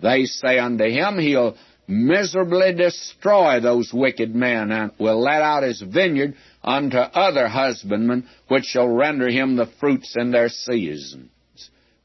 They 0.00 0.24
say 0.24 0.58
unto 0.58 0.84
him, 0.84 1.18
He'll 1.18 1.56
miserably 1.86 2.74
destroy 2.74 3.60
those 3.60 3.92
wicked 3.92 4.34
men, 4.34 4.70
and 4.70 4.92
will 4.98 5.20
let 5.20 5.42
out 5.42 5.62
his 5.62 5.80
vineyard 5.80 6.34
unto 6.62 6.98
other 6.98 7.48
husbandmen, 7.48 8.28
which 8.48 8.64
shall 8.64 8.88
render 8.88 9.28
him 9.28 9.56
the 9.56 9.70
fruits 9.80 10.14
in 10.16 10.30
their 10.30 10.48
seasons. 10.48 11.30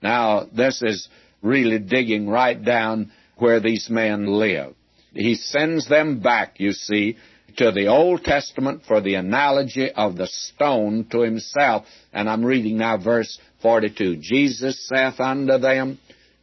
Now, 0.01 0.47
this 0.55 0.81
is 0.81 1.07
really 1.41 1.79
digging 1.79 2.29
right 2.29 2.63
down 2.63 3.11
where 3.37 3.59
these 3.59 3.89
men 3.89 4.27
live. 4.27 4.75
He 5.13 5.35
sends 5.35 5.87
them 5.87 6.21
back, 6.21 6.59
you 6.59 6.71
see, 6.71 7.17
to 7.57 7.71
the 7.71 7.87
Old 7.87 8.23
Testament 8.23 8.83
for 8.87 9.01
the 9.01 9.15
analogy 9.15 9.91
of 9.91 10.15
the 10.15 10.27
stone 10.27 11.05
to 11.11 11.21
himself. 11.21 11.85
And 12.11 12.29
I'm 12.29 12.45
reading 12.45 12.77
now 12.77 12.97
verse 12.97 13.39
42. 13.61 14.17
Jesus 14.17 14.87
saith 14.87 15.19
unto 15.19 15.57
them, 15.57 15.99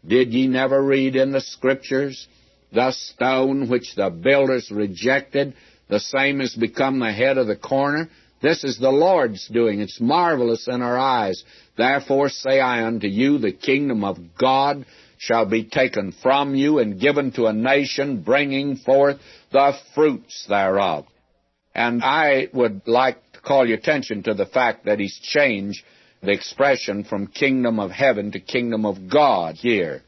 Did 0.07 0.33
ye 0.33 0.47
never 0.47 0.83
read 0.83 1.17
in 1.17 1.33
the 1.33 1.41
Scriptures, 1.41 2.27
the 2.73 2.93
stone 2.93 3.69
which 3.69 3.95
the 3.95 4.11
builders 4.11 4.71
rejected, 4.71 5.55
the 5.89 6.01
same 6.01 6.41
is 6.41 6.55
become 6.55 7.01
the 7.01 7.13
head 7.13 7.39
of 7.39 7.47
the 7.47 7.57
corner? 7.57 8.09
This 8.43 8.65
is 8.65 8.79
the 8.79 8.91
Lord's 8.91 9.49
doing. 9.49 9.81
It's 9.81 10.01
marvelous 10.01 10.67
in 10.67 10.81
our 10.81 10.97
eyes. 10.97 11.43
Therefore 11.77 12.31
say 12.31 12.61
I 12.61 12.87
unto 12.87 13.07
you, 13.07 13.39
the 13.39 13.53
kingdom 13.53 14.03
of 14.03 14.17
God 14.39 14.87
shall 15.19 15.45
be 15.45 15.65
taken 15.65 16.13
from 16.23 16.55
you 16.55 16.79
and 16.79 16.99
given 16.99 17.33
to 17.33 17.47
a 17.47 17.53
nation 17.53 18.23
bringing 18.23 18.77
forth 18.77 19.19
the 19.53 19.73
fruits 19.95 20.47
thereof. 20.49 21.07
And 21.75 22.03
I 22.03 22.49
would 22.53 22.83
like 22.87 23.19
to 23.33 23.41
call 23.41 23.67
your 23.67 23.79
attention 23.79 24.23
to 24.25 24.35
the 24.35 24.47
fact 24.47 24.85
that 24.87 24.99
he's 24.99 25.19
changed 25.19 25.83
the 26.23 26.33
expression 26.33 27.05
from 27.05 27.27
kingdom 27.29 27.79
of 27.79 27.91
heaven 27.91 28.33
to 28.33 28.41
kingdom 28.41 28.85
of 28.85 29.09
God 29.11 29.55
here. 29.55 30.03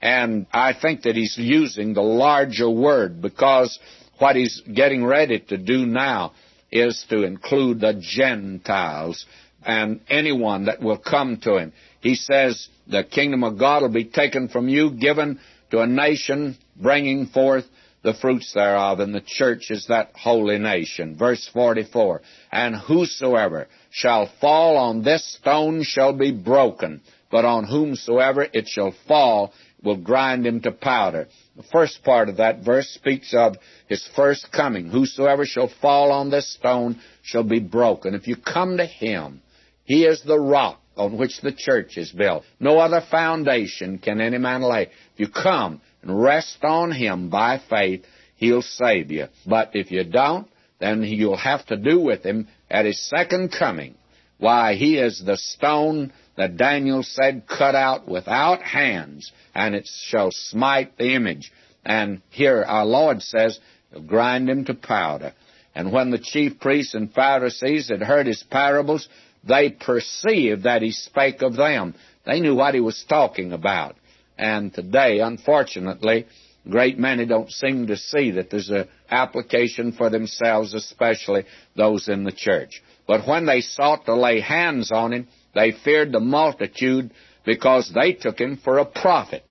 And 0.00 0.46
I 0.52 0.72
think 0.72 1.02
that 1.02 1.16
he's 1.16 1.36
using 1.36 1.92
the 1.92 2.02
larger 2.02 2.70
word 2.70 3.20
because 3.20 3.78
what 4.18 4.36
he's 4.36 4.62
getting 4.72 5.04
ready 5.04 5.40
to 5.40 5.58
do 5.58 5.84
now 5.84 6.32
is 6.72 7.04
to 7.10 7.24
include 7.24 7.80
the 7.80 8.00
Gentiles 8.00 9.26
and 9.64 10.00
anyone 10.08 10.66
that 10.66 10.80
will 10.80 10.98
come 10.98 11.38
to 11.42 11.58
him. 11.58 11.72
He 12.00 12.14
says, 12.14 12.68
The 12.86 13.04
kingdom 13.04 13.44
of 13.44 13.58
God 13.58 13.82
will 13.82 13.90
be 13.90 14.04
taken 14.04 14.48
from 14.48 14.68
you, 14.68 14.92
given 14.92 15.38
to 15.70 15.80
a 15.80 15.86
nation, 15.86 16.56
bringing 16.76 17.26
forth 17.26 17.64
the 18.02 18.14
fruits 18.14 18.52
thereof, 18.54 19.00
and 19.00 19.14
the 19.14 19.22
church 19.24 19.70
is 19.70 19.86
that 19.88 20.12
holy 20.14 20.58
nation. 20.58 21.16
Verse 21.16 21.48
44 21.52 22.22
And 22.50 22.74
whosoever 22.74 23.68
shall 23.90 24.30
fall 24.40 24.76
on 24.76 25.02
this 25.02 25.36
stone 25.38 25.82
shall 25.82 26.12
be 26.12 26.32
broken, 26.32 27.02
but 27.30 27.44
on 27.44 27.64
whomsoever 27.64 28.46
it 28.52 28.68
shall 28.68 28.94
fall 29.06 29.52
will 29.82 29.96
grind 29.96 30.46
him 30.46 30.60
to 30.60 30.72
powder. 30.72 31.28
The 31.56 31.62
first 31.64 32.02
part 32.04 32.28
of 32.28 32.36
that 32.38 32.64
verse 32.64 32.88
speaks 32.88 33.34
of 33.34 33.56
his 33.86 34.06
first 34.14 34.50
coming. 34.52 34.88
Whosoever 34.88 35.44
shall 35.44 35.70
fall 35.80 36.12
on 36.12 36.30
this 36.30 36.52
stone 36.54 37.00
shall 37.22 37.44
be 37.44 37.60
broken. 37.60 38.14
If 38.14 38.28
you 38.28 38.36
come 38.36 38.76
to 38.76 38.86
him, 38.86 39.42
he 39.84 40.04
is 40.04 40.22
the 40.22 40.38
rock 40.38 40.80
on 40.96 41.16
which 41.16 41.40
the 41.40 41.52
church 41.52 41.96
is 41.96 42.12
built. 42.12 42.44
No 42.58 42.78
other 42.78 43.02
foundation 43.10 43.98
can 43.98 44.20
any 44.20 44.38
man 44.38 44.62
lay. 44.62 44.90
If 45.14 45.20
you 45.20 45.28
come 45.28 45.80
and 46.02 46.22
rest 46.22 46.58
on 46.62 46.92
him 46.92 47.28
by 47.30 47.60
faith, 47.68 48.04
he'll 48.36 48.62
save 48.62 49.10
you. 49.10 49.26
But 49.46 49.70
if 49.74 49.90
you 49.90 50.04
don't, 50.04 50.48
then 50.78 51.02
you'll 51.02 51.36
have 51.36 51.66
to 51.66 51.76
do 51.76 52.00
with 52.00 52.24
him 52.24 52.48
at 52.70 52.86
his 52.86 53.00
second 53.08 53.54
coming. 53.56 53.94
Why, 54.38 54.74
he 54.74 54.96
is 54.96 55.22
the 55.22 55.36
stone 55.36 56.12
that 56.36 56.56
Daniel 56.56 57.02
said 57.02 57.42
cut 57.46 57.74
out 57.74 58.08
without 58.08 58.62
hands, 58.62 59.30
and 59.54 59.74
it 59.74 59.86
shall 60.06 60.30
smite 60.30 60.96
the 60.96 61.14
image. 61.14 61.52
And 61.84 62.22
here 62.30 62.64
our 62.66 62.86
Lord 62.86 63.20
says, 63.20 63.58
grind 64.06 64.48
him 64.48 64.64
to 64.64 64.74
powder. 64.74 65.34
And 65.74 65.92
when 65.92 66.10
the 66.10 66.18
chief 66.18 66.58
priests 66.58 66.94
and 66.94 67.12
Pharisees 67.12 67.88
had 67.90 68.02
heard 68.02 68.26
his 68.26 68.42
parables, 68.42 69.08
they 69.46 69.70
perceived 69.70 70.64
that 70.64 70.82
he 70.82 70.92
spake 70.92 71.42
of 71.42 71.56
them. 71.56 71.94
They 72.24 72.40
knew 72.40 72.54
what 72.54 72.74
he 72.74 72.80
was 72.80 73.04
talking 73.08 73.52
about. 73.52 73.96
And 74.40 74.72
today, 74.72 75.20
unfortunately, 75.20 76.26
great 76.66 76.98
many 76.98 77.26
don't 77.26 77.50
seem 77.50 77.88
to 77.88 77.96
see 77.98 78.30
that 78.32 78.48
there's 78.48 78.70
an 78.70 78.88
application 79.10 79.92
for 79.92 80.08
themselves, 80.08 80.72
especially 80.72 81.44
those 81.76 82.08
in 82.08 82.24
the 82.24 82.32
church. 82.32 82.82
But 83.06 83.28
when 83.28 83.44
they 83.44 83.60
sought 83.60 84.06
to 84.06 84.14
lay 84.14 84.40
hands 84.40 84.90
on 84.90 85.12
him, 85.12 85.28
they 85.54 85.72
feared 85.72 86.12
the 86.12 86.20
multitude 86.20 87.10
because 87.44 87.92
they 87.94 88.14
took 88.14 88.40
him 88.40 88.56
for 88.64 88.78
a 88.78 88.86
prophet. 88.86 89.44